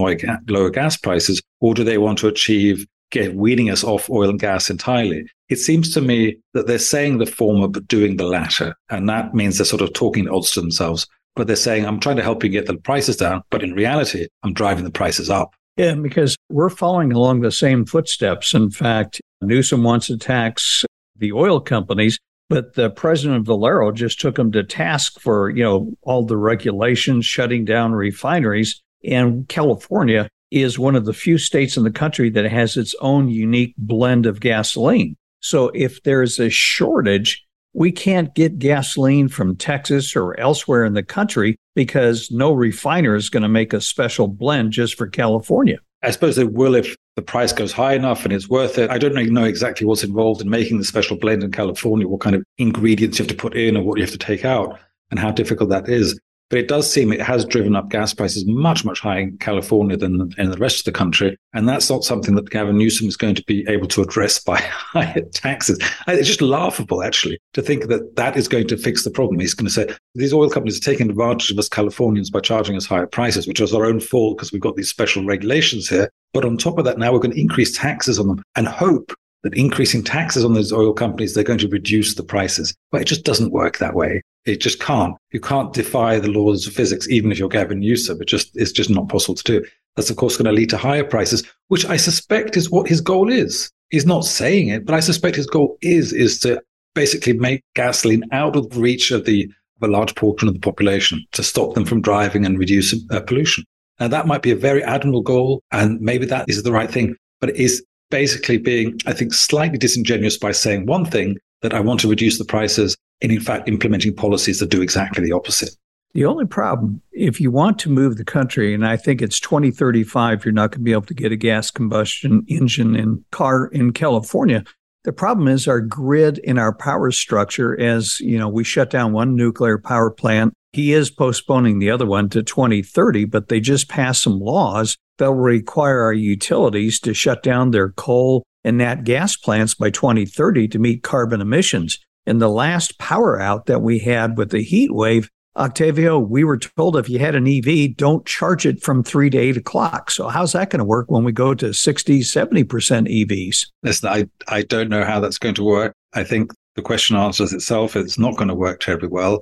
lower 0.47 0.69
gas 0.69 0.95
prices, 0.95 1.41
or 1.59 1.73
do 1.73 1.84
they 1.84 1.97
want 1.97 2.17
to 2.19 2.27
achieve 2.27 2.86
get 3.12 3.36
weaning 3.36 3.70
us 3.70 3.84
off 3.84 4.09
oil 4.09 4.30
and 4.30 4.39
gas 4.39 4.70
entirely? 4.70 5.26
It 5.49 5.57
seems 5.57 5.93
to 5.93 6.01
me 6.01 6.38
that 6.53 6.68
they're 6.68 6.80
saying 6.80 7.18
the 7.18 7.26
former 7.26 7.68
but 7.68 7.88
doing 7.88 8.18
the 8.18 8.26
latter, 8.26 8.76
and 8.89 9.07
that 9.09 9.34
means 9.34 9.57
they're 9.57 9.66
sort 9.66 9.82
of 9.82 9.93
talking 9.93 10.28
odds 10.28 10.51
to 10.51 10.62
themselves. 10.62 11.07
But 11.36 11.47
they're 11.47 11.55
saying, 11.55 11.86
"I'm 11.86 11.99
trying 11.99 12.18
to 12.18 12.24
help 12.24 12.43
you 12.43 12.49
get 12.49 12.66
the 12.66 12.78
prices 12.78 13.18
down," 13.18 13.43
but 13.51 13.64
in 13.64 13.74
reality, 13.74 14.28
I'm 14.43 14.53
driving 14.53 14.84
the 14.84 14.91
prices 14.91 15.30
up. 15.30 15.53
Yeah, 15.78 15.95
because 15.95 16.36
we're 16.49 16.70
following 16.70 17.14
along 17.14 17.41
the 17.41 17.51
same 17.51 17.86
footsteps. 17.86 18.53
In 18.53 18.70
fact, 18.72 19.22
Newsom 19.41 19.84
wants 19.84 20.07
to 20.07 20.18
tax 20.18 20.84
the 21.18 21.32
oil 21.32 21.59
companies 21.59 22.20
but 22.51 22.74
the 22.74 22.89
president 22.89 23.39
of 23.39 23.45
Valero 23.45 23.93
just 23.93 24.20
took 24.20 24.38
him 24.38 24.51
to 24.51 24.62
task 24.62 25.22
for, 25.22 25.49
you 25.49 25.64
know, 25.64 25.93
all 26.01 26.26
the 26.26 26.36
regulations 26.36 27.26
shutting 27.26 27.64
down 27.64 27.93
refineries. 27.93 28.82
And 29.05 29.47
California 29.47 30.28
is 30.52 30.78
one 30.78 30.95
of 30.95 31.06
the 31.06 31.14
few 31.14 31.38
states 31.38 31.78
in 31.78 31.84
the 31.84 31.91
country 31.91 32.30
that 32.30 32.45
has 32.45 32.78
its 32.78 32.93
own 33.02 33.30
unique 33.30 33.74
blend 33.78 34.26
of 34.26 34.39
gasoline. 34.39 35.16
So 35.39 35.72
if 35.74 36.04
there's 36.04 36.39
a 36.39 36.49
shortage, 36.49 37.43
we 37.74 37.91
can't 37.91 38.36
get 38.36 38.60
gasoline 38.60 39.30
from 39.30 39.56
Texas 39.56 40.16
or 40.16 40.39
elsewhere 40.39 40.84
in 40.84 40.93
the 40.93 41.04
country 41.04 41.56
because 41.74 42.30
no 42.30 42.52
refiner 42.52 43.16
is 43.16 43.30
going 43.30 43.43
to 43.43 43.49
make 43.49 43.74
a 43.74 43.82
special 43.82 44.28
blend 44.28 44.74
just 44.74 44.95
for 44.95 45.08
California. 45.08 45.80
I 46.04 46.12
suppose 46.12 46.36
they 46.36 46.43
will 46.43 46.76
if 46.76 46.95
the 47.16 47.22
price 47.22 47.54
goes 47.54 47.72
high 47.72 47.93
enough 47.93 48.24
and 48.24 48.34
it's 48.34 48.49
worth 48.49 48.78
it. 48.78 48.89
I 48.89 48.97
don't 48.97 49.14
really 49.14 49.30
know 49.30 49.43
exactly 49.43 49.86
what's 49.86 50.04
involved 50.04 50.41
in 50.41 50.49
making 50.49 50.80
the 50.80 50.86
special 50.86 51.18
blend 51.18 51.43
in 51.43 51.52
California, 51.52 52.08
what 52.08 52.22
kind 52.22 52.36
of 52.36 52.43
ingredients 52.58 53.20
you 53.20 53.24
have 53.24 53.30
to 53.30 53.36
put 53.36 53.56
in 53.56 53.78
or 53.78 53.84
what 53.84 53.97
you 53.97 54.04
have 54.04 54.12
to 54.12 54.18
take 54.18 54.43
out 54.43 54.80
and 55.12 55.20
how 55.20 55.32
difficult 55.32 55.70
that 55.70 55.88
is. 55.88 56.20
But 56.52 56.60
it 56.60 56.68
does 56.68 56.91
seem 56.91 57.14
it 57.14 57.22
has 57.22 57.45
driven 57.45 57.78
up 57.78 57.89
gas 57.89 58.14
prices 58.14 58.45
much, 58.45 58.84
much 58.84 58.99
higher 58.99 59.22
in 59.22 59.38
California 59.38 59.95
than 59.95 60.34
in 60.38 60.52
the 60.52 60.58
rest 60.58 60.80
of 60.80 60.86
the 60.86 60.91
country. 60.91 61.38
And 61.54 61.68
that's 61.68 61.89
not 61.89 62.04
something 62.04 62.36
that 62.36 62.49
Gavin 62.49 62.78
Newsom 62.78 63.08
is 63.08 63.16
going 63.16 63.36
to 63.36 63.43
be 63.45 63.66
able 63.70 63.88
to 63.88 64.02
address 64.02 64.38
by 64.38 64.58
higher 64.62 65.22
taxes. 65.34 65.80
It's 66.10 66.28
just 66.28 66.41
laughable, 66.41 67.04
actually, 67.04 67.39
to 67.54 67.62
think 67.62 67.88
that 67.88 68.18
that 68.18 68.36
is 68.36 68.49
going 68.49 68.68
to 68.68 68.78
fix 68.78 69.06
the 69.06 69.12
problem. 69.12 69.39
He's 69.39 69.54
going 69.54 69.68
to 69.68 69.74
say 69.74 69.95
these 70.14 70.34
oil 70.34 70.49
companies 70.49 70.78
are 70.78 70.91
taking 70.91 71.10
advantage 71.10 71.52
of 71.52 71.58
us 71.58 71.70
Californians 71.70 72.30
by 72.30 72.41
charging 72.41 72.76
us 72.76 72.86
higher 72.86 73.08
prices, 73.08 73.47
which 73.47 73.62
is 73.62 73.74
our 73.74 73.86
own 73.86 74.02
fault 74.02 74.38
because 74.38 74.52
we've 74.52 74.62
got 74.62 74.76
these 74.76 74.89
special 74.89 75.24
regulations 75.24 75.88
here. 75.88 76.10
But 76.34 76.43
on 76.43 76.58
top 76.58 76.78
of 76.78 76.84
that, 76.84 76.97
now 76.97 77.14
we're 77.14 77.20
going 77.20 77.34
to 77.34 77.41
increase 77.41 77.78
taxes 77.78 78.20
on 78.20 78.28
them 78.28 78.43
and 78.58 78.68
hope 78.68 79.14
that 79.43 79.54
increasing 79.56 80.04
taxes 80.04 80.45
on 80.45 80.54
those 80.54 80.72
oil 80.72 80.93
companies, 80.93 81.34
they're 81.34 81.43
going 81.43 81.60
to 81.60 81.68
reduce 81.68 82.16
the 82.16 82.24
prices. 82.24 82.74
But 82.91 83.02
it 83.02 83.06
just 83.06 83.24
doesn't 83.24 83.52
work 83.52 83.78
that 83.78 83.95
way. 83.95 84.22
It 84.46 84.60
just 84.60 84.80
can't. 84.80 85.16
You 85.32 85.39
can't 85.39 85.74
defy 85.74 86.20
the 86.20 86.32
laws 86.32 86.66
of 86.66 86.74
physics, 86.74 87.08
even 87.10 87.32
if 87.32 87.38
you're 87.38 87.50
Gavin 87.50 87.80
Newsom. 87.80 88.22
It 88.22 88.28
just, 88.28 88.56
it's 88.56 88.72
just 88.72 88.89
not 88.89 89.10
possible 89.10 89.36
to 89.36 89.44
do. 89.44 89.66
That's 89.96 90.10
of 90.10 90.16
course 90.16 90.38
going 90.38 90.46
to 90.46 90.52
lead 90.52 90.70
to 90.72 90.78
higher 90.78 91.04
prices, 91.04 91.44
which 91.68 91.86
I 91.86 91.98
suspect 91.98 92.58
is 92.58 92.72
what 92.72 92.88
his 92.88 93.02
goal 93.02 93.32
is. 93.32 93.70
He's 93.89 94.06
not 94.06 94.26
saying 94.26 94.70
it, 94.70 94.86
but 94.86 94.96
I 94.96 95.02
suspect 95.02 95.36
his 95.36 95.48
goal 95.48 95.78
is, 95.82 96.14
is 96.14 96.39
to 96.39 96.62
basically 96.96 97.34
make 97.34 97.64
gasoline 97.76 98.24
out 98.32 98.56
of 98.56 98.78
reach 98.78 99.12
of 99.12 99.26
the, 99.26 99.52
of 99.82 99.89
a 99.89 99.92
large 99.92 100.16
portion 100.16 100.48
of 100.48 100.54
the 100.54 100.60
population 100.60 101.24
to 101.34 101.44
stop 101.44 101.74
them 101.74 101.86
from 101.86 102.02
driving 102.02 102.46
and 102.46 102.58
reduce 102.58 102.96
uh, 103.12 103.20
pollution. 103.22 103.66
Now 104.00 104.08
that 104.08 104.28
might 104.28 104.42
be 104.42 104.52
a 104.52 104.56
very 104.56 104.84
admirable 104.84 105.22
goal, 105.22 105.62
and 105.72 106.00
maybe 106.02 106.26
that 106.28 106.50
is 106.50 106.64
the 106.64 106.72
right 106.72 106.89
thing, 106.89 107.16
but 107.39 107.50
it 107.50 107.58
is 107.58 107.84
basically 108.10 108.58
being, 108.58 108.98
I 109.06 109.14
think, 109.14 109.34
slightly 109.34 109.78
disingenuous 109.78 110.38
by 110.38 110.52
saying 110.52 110.86
one 110.86 111.06
thing 111.06 111.38
that 111.62 111.74
I 111.74 111.80
want 111.80 112.00
to 112.02 112.10
reduce 112.10 112.38
the 112.38 112.46
prices 112.46 112.98
and 113.22 113.32
in 113.32 113.39
fact 113.39 113.67
implementing 113.67 114.15
policies 114.15 114.59
that 114.59 114.69
do 114.69 114.82
exactly 114.82 115.24
the 115.24 115.32
opposite. 115.32 115.72
The 116.13 116.26
only 116.26 116.45
problem, 116.45 117.01
if 117.13 117.39
you 117.39 117.51
want 117.51 117.80
to 117.80 117.89
move 117.89 118.17
the 118.17 118.26
country, 118.26 118.74
and 118.74 118.86
I 118.86 118.97
think 118.97 119.22
it's 119.22 119.39
2035, 119.39 120.43
you're 120.43 120.51
not 120.51 120.72
going 120.72 120.82
to 120.82 120.84
be 120.84 120.91
able 120.91 121.03
to 121.03 121.13
get 121.13 121.32
a 121.32 121.38
gas 121.38 121.72
combustion 121.72 122.43
engine 122.47 122.95
in 122.95 123.24
car 123.32 123.67
in 123.67 123.93
California. 123.93 124.65
The 125.03 125.13
problem 125.13 125.47
is 125.47 125.67
our 125.67 125.80
grid 125.80 126.41
and 126.45 126.59
our 126.59 126.76
power 126.76 127.11
structure. 127.11 127.80
As 127.80 128.19
you 128.19 128.38
know, 128.38 128.49
we 128.49 128.63
shut 128.63 128.89
down 128.89 129.13
one 129.13 129.36
nuclear 129.36 129.78
power 129.78 130.11
plant. 130.11 130.53
He 130.74 130.93
is 130.93 131.09
postponing 131.09 131.80
the 131.80 131.89
other 131.89 132.05
one 132.05 132.30
to 132.30 132.43
2030, 132.43 133.26
but 133.26 133.47
they 133.47 133.59
just 133.59 133.88
passed 133.88 134.22
some 134.22 134.39
laws 134.39 134.97
that 135.17 135.32
will 135.32 135.39
require 135.39 136.01
our 136.01 136.13
utilities 136.13 136.99
to 137.01 137.13
shut 137.13 137.41
down 137.41 137.72
their 137.72 137.89
coal 137.89 138.43
and 138.63 138.78
nat 138.78 139.03
gas 139.03 139.36
plants 139.36 139.74
by 139.74 139.89
2030 139.89 140.67
to 140.67 140.80
meet 140.80 141.03
carbon 141.03 141.41
emissions. 141.41 141.99
In 142.26 142.38
the 142.38 142.49
last 142.49 142.99
power 142.99 143.39
out 143.39 143.65
that 143.65 143.82
we 143.82 143.99
had 143.99 144.38
with 144.38 144.51
the 144.51 144.61
heat 144.61 144.93
wave, 144.93 145.30
Octavio, 145.57 146.17
we 146.19 146.43
were 146.43 146.57
told 146.57 146.95
if 146.95 147.09
you 147.09 147.19
had 147.19 147.36
an 147.36 147.47
EV, 147.47 147.95
don't 147.97 148.26
charge 148.26 148.65
it 148.65 148.82
from 148.82 149.03
three 149.03 149.30
to 149.30 149.38
eight 149.38 149.57
o'clock. 149.57 150.09
So 150.09 150.30
how's 150.30 150.53
that 150.53 150.69
going 150.69 150.80
to 150.80 150.86
work 150.86 151.11
when 151.11 151.24
we 151.24 151.32
go 151.32 151.53
to 151.53 151.74
60, 151.74 152.22
70% 152.22 152.65
EVs? 152.65 153.67
Listen, 153.84 154.09
I, 154.09 154.30
I 154.47 154.61
don't 154.61 154.89
know 154.89 155.03
how 155.03 155.19
that's 155.19 155.38
going 155.38 155.55
to 155.55 155.63
work. 155.63 155.93
I 156.13 156.24
think 156.24 156.51
the 156.76 156.82
question 156.82 157.17
answers 157.17 157.51
itself. 157.51 157.95
It's 157.95 158.17
not 158.17 158.38
going 158.38 158.47
to 158.47 158.55
work 158.55 158.80
terribly 158.80 159.09
well 159.09 159.41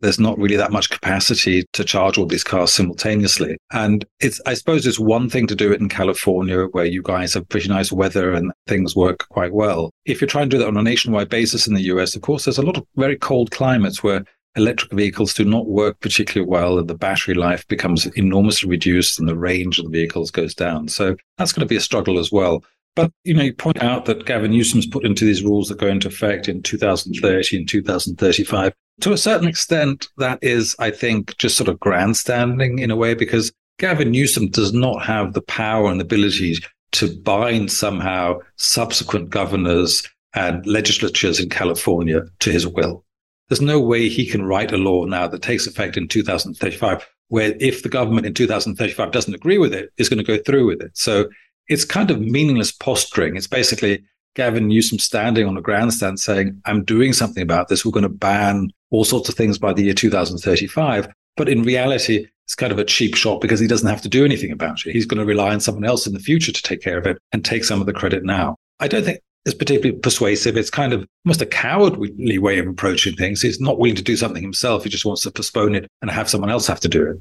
there's 0.00 0.20
not 0.20 0.38
really 0.38 0.56
that 0.56 0.72
much 0.72 0.90
capacity 0.90 1.64
to 1.72 1.84
charge 1.84 2.18
all 2.18 2.26
these 2.26 2.44
cars 2.44 2.72
simultaneously. 2.72 3.56
And 3.72 4.04
it's, 4.20 4.40
I 4.46 4.54
suppose 4.54 4.86
it's 4.86 4.98
one 4.98 5.30
thing 5.30 5.46
to 5.46 5.54
do 5.54 5.72
it 5.72 5.80
in 5.80 5.88
California 5.88 6.64
where 6.66 6.84
you 6.84 7.02
guys 7.02 7.34
have 7.34 7.48
pretty 7.48 7.68
nice 7.68 7.90
weather 7.90 8.32
and 8.32 8.52
things 8.66 8.94
work 8.94 9.26
quite 9.30 9.52
well. 9.52 9.90
If 10.04 10.20
you're 10.20 10.28
trying 10.28 10.50
to 10.50 10.56
do 10.56 10.58
that 10.58 10.68
on 10.68 10.76
a 10.76 10.82
nationwide 10.82 11.28
basis 11.28 11.66
in 11.66 11.74
the 11.74 11.84
US, 11.84 12.14
of 12.14 12.22
course, 12.22 12.44
there's 12.44 12.58
a 12.58 12.62
lot 12.62 12.76
of 12.76 12.86
very 12.96 13.16
cold 13.16 13.50
climates 13.50 14.02
where 14.02 14.24
electric 14.56 14.92
vehicles 14.92 15.34
do 15.34 15.44
not 15.44 15.66
work 15.66 16.00
particularly 16.00 16.48
well 16.48 16.78
and 16.78 16.88
the 16.88 16.94
battery 16.94 17.34
life 17.34 17.66
becomes 17.68 18.06
enormously 18.06 18.68
reduced 18.68 19.18
and 19.18 19.28
the 19.28 19.36
range 19.36 19.78
of 19.78 19.84
the 19.84 19.90
vehicles 19.90 20.30
goes 20.30 20.54
down. 20.54 20.88
So 20.88 21.16
that's 21.38 21.52
going 21.52 21.66
to 21.66 21.70
be 21.70 21.76
a 21.76 21.80
struggle 21.80 22.18
as 22.18 22.32
well. 22.32 22.64
But 22.94 23.12
you 23.24 23.34
know, 23.34 23.42
you 23.42 23.52
point 23.52 23.82
out 23.82 24.06
that 24.06 24.24
Gavin 24.24 24.52
Newsom's 24.52 24.86
put 24.86 25.04
into 25.04 25.26
these 25.26 25.42
rules 25.42 25.68
that 25.68 25.78
go 25.78 25.86
into 25.86 26.08
effect 26.08 26.48
in 26.48 26.62
2030 26.62 27.56
and 27.58 27.68
2035. 27.68 28.72
To 29.02 29.12
a 29.12 29.18
certain 29.18 29.46
extent, 29.46 30.08
that 30.16 30.38
is, 30.42 30.74
I 30.78 30.90
think, 30.90 31.36
just 31.36 31.56
sort 31.56 31.68
of 31.68 31.78
grandstanding 31.78 32.78
in 32.78 32.90
a 32.90 32.96
way, 32.96 33.14
because 33.14 33.52
Gavin 33.78 34.10
Newsom 34.10 34.48
does 34.48 34.72
not 34.72 35.04
have 35.04 35.34
the 35.34 35.42
power 35.42 35.90
and 35.90 36.00
the 36.00 36.04
ability 36.04 36.56
to 36.92 37.14
bind 37.20 37.70
somehow 37.70 38.38
subsequent 38.56 39.28
governors 39.28 40.02
and 40.34 40.66
legislatures 40.66 41.40
in 41.40 41.50
California 41.50 42.22
to 42.40 42.50
his 42.50 42.66
will. 42.66 43.04
There's 43.48 43.60
no 43.60 43.80
way 43.80 44.08
he 44.08 44.26
can 44.26 44.44
write 44.44 44.72
a 44.72 44.78
law 44.78 45.04
now 45.04 45.26
that 45.28 45.42
takes 45.42 45.66
effect 45.66 45.96
in 45.96 46.08
2035, 46.08 47.06
where 47.28 47.54
if 47.60 47.82
the 47.82 47.88
government 47.88 48.26
in 48.26 48.34
2035 48.34 49.12
doesn't 49.12 49.34
agree 49.34 49.58
with 49.58 49.74
it, 49.74 49.90
is 49.98 50.08
going 50.08 50.18
to 50.18 50.24
go 50.24 50.42
through 50.42 50.66
with 50.66 50.80
it. 50.80 50.96
So 50.96 51.28
it's 51.68 51.84
kind 51.84 52.10
of 52.10 52.20
meaningless 52.20 52.72
posturing. 52.72 53.36
It's 53.36 53.46
basically 53.46 54.04
Gavin 54.34 54.68
Newsom 54.68 54.98
standing 54.98 55.46
on 55.46 55.56
a 55.56 55.62
grandstand 55.62 56.18
saying, 56.20 56.60
I'm 56.64 56.84
doing 56.84 57.12
something 57.12 57.42
about 57.42 57.68
this. 57.68 57.84
We're 57.84 57.92
going 57.92 58.02
to 58.02 58.08
ban 58.08 58.70
all 58.90 59.04
sorts 59.04 59.28
of 59.28 59.34
things 59.34 59.58
by 59.58 59.72
the 59.72 59.84
year 59.84 59.94
2035. 59.94 61.08
But 61.36 61.48
in 61.48 61.62
reality, 61.62 62.26
it's 62.44 62.54
kind 62.54 62.72
of 62.72 62.78
a 62.78 62.84
cheap 62.84 63.14
shot 63.16 63.40
because 63.40 63.60
he 63.60 63.66
doesn't 63.66 63.88
have 63.88 64.02
to 64.02 64.08
do 64.08 64.24
anything 64.24 64.52
about 64.52 64.86
it. 64.86 64.92
He's 64.92 65.06
going 65.06 65.20
to 65.20 65.26
rely 65.26 65.52
on 65.52 65.60
someone 65.60 65.84
else 65.84 66.06
in 66.06 66.14
the 66.14 66.20
future 66.20 66.52
to 66.52 66.62
take 66.62 66.80
care 66.80 66.98
of 66.98 67.06
it 67.06 67.18
and 67.32 67.44
take 67.44 67.64
some 67.64 67.80
of 67.80 67.86
the 67.86 67.92
credit 67.92 68.24
now. 68.24 68.56
I 68.80 68.88
don't 68.88 69.04
think 69.04 69.20
it's 69.44 69.54
particularly 69.54 69.98
persuasive. 69.98 70.56
It's 70.56 70.70
kind 70.70 70.92
of 70.92 71.06
almost 71.24 71.42
a 71.42 71.46
cowardly 71.46 72.38
way 72.38 72.58
of 72.58 72.66
approaching 72.66 73.16
things. 73.16 73.42
He's 73.42 73.60
not 73.60 73.78
willing 73.78 73.96
to 73.96 74.02
do 74.02 74.16
something 74.16 74.42
himself. 74.42 74.84
He 74.84 74.90
just 74.90 75.04
wants 75.04 75.22
to 75.22 75.30
postpone 75.30 75.74
it 75.74 75.88
and 76.02 76.10
have 76.10 76.28
someone 76.28 76.50
else 76.50 76.66
have 76.66 76.80
to 76.80 76.88
do 76.88 77.10
it. 77.10 77.16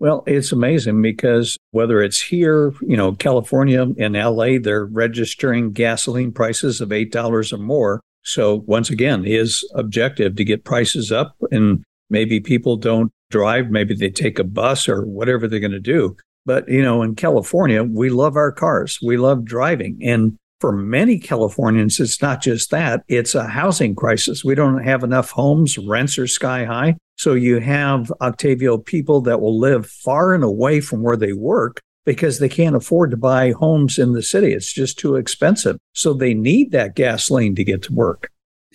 Well, 0.00 0.24
it's 0.26 0.50
amazing 0.50 1.02
because 1.02 1.58
whether 1.72 2.00
it's 2.02 2.20
here, 2.22 2.72
you 2.80 2.96
know, 2.96 3.12
California 3.12 3.82
and 3.98 4.14
LA, 4.14 4.58
they're 4.58 4.86
registering 4.86 5.72
gasoline 5.72 6.32
prices 6.32 6.80
of 6.80 6.88
$8 6.88 7.52
or 7.52 7.58
more. 7.58 8.00
So 8.22 8.62
once 8.66 8.90
again, 8.90 9.24
his 9.24 9.68
objective 9.74 10.36
to 10.36 10.44
get 10.44 10.64
prices 10.64 11.10
up 11.10 11.36
and 11.50 11.82
maybe 12.10 12.40
people 12.40 12.76
don't 12.76 13.10
drive, 13.30 13.70
maybe 13.70 13.94
they 13.94 14.10
take 14.10 14.38
a 14.38 14.44
bus 14.44 14.88
or 14.88 15.04
whatever 15.04 15.48
they're 15.48 15.60
going 15.60 15.70
to 15.72 15.80
do. 15.80 16.16
But, 16.46 16.68
you 16.68 16.82
know, 16.82 17.02
in 17.02 17.14
California, 17.14 17.84
we 17.84 18.10
love 18.10 18.36
our 18.36 18.52
cars. 18.52 18.98
We 19.02 19.16
love 19.16 19.44
driving. 19.44 19.98
And 20.02 20.36
for 20.58 20.72
many 20.72 21.18
Californians, 21.18 22.00
it's 22.00 22.20
not 22.20 22.42
just 22.42 22.70
that, 22.70 23.02
it's 23.08 23.34
a 23.34 23.46
housing 23.46 23.94
crisis. 23.94 24.44
We 24.44 24.54
don't 24.54 24.84
have 24.84 25.02
enough 25.02 25.30
homes, 25.30 25.78
rents 25.78 26.18
are 26.18 26.26
sky 26.26 26.64
high. 26.64 26.96
So 27.16 27.34
you 27.34 27.60
have 27.60 28.12
Octavio 28.20 28.78
people 28.78 29.20
that 29.22 29.40
will 29.40 29.58
live 29.58 29.86
far 29.86 30.34
and 30.34 30.44
away 30.44 30.80
from 30.80 31.02
where 31.02 31.16
they 31.16 31.32
work 31.32 31.80
because 32.10 32.40
they 32.40 32.48
can't 32.48 32.74
afford 32.74 33.12
to 33.12 33.16
buy 33.16 33.52
homes 33.52 33.96
in 33.96 34.14
the 34.14 34.22
city. 34.22 34.52
It's 34.52 34.72
just 34.72 34.98
too 34.98 35.14
expensive. 35.14 35.78
So 35.92 36.12
they 36.12 36.34
need 36.34 36.72
that 36.72 36.96
gasoline 36.96 37.54
to 37.54 37.62
get 37.62 37.82
to 37.82 37.92
work. 37.92 38.32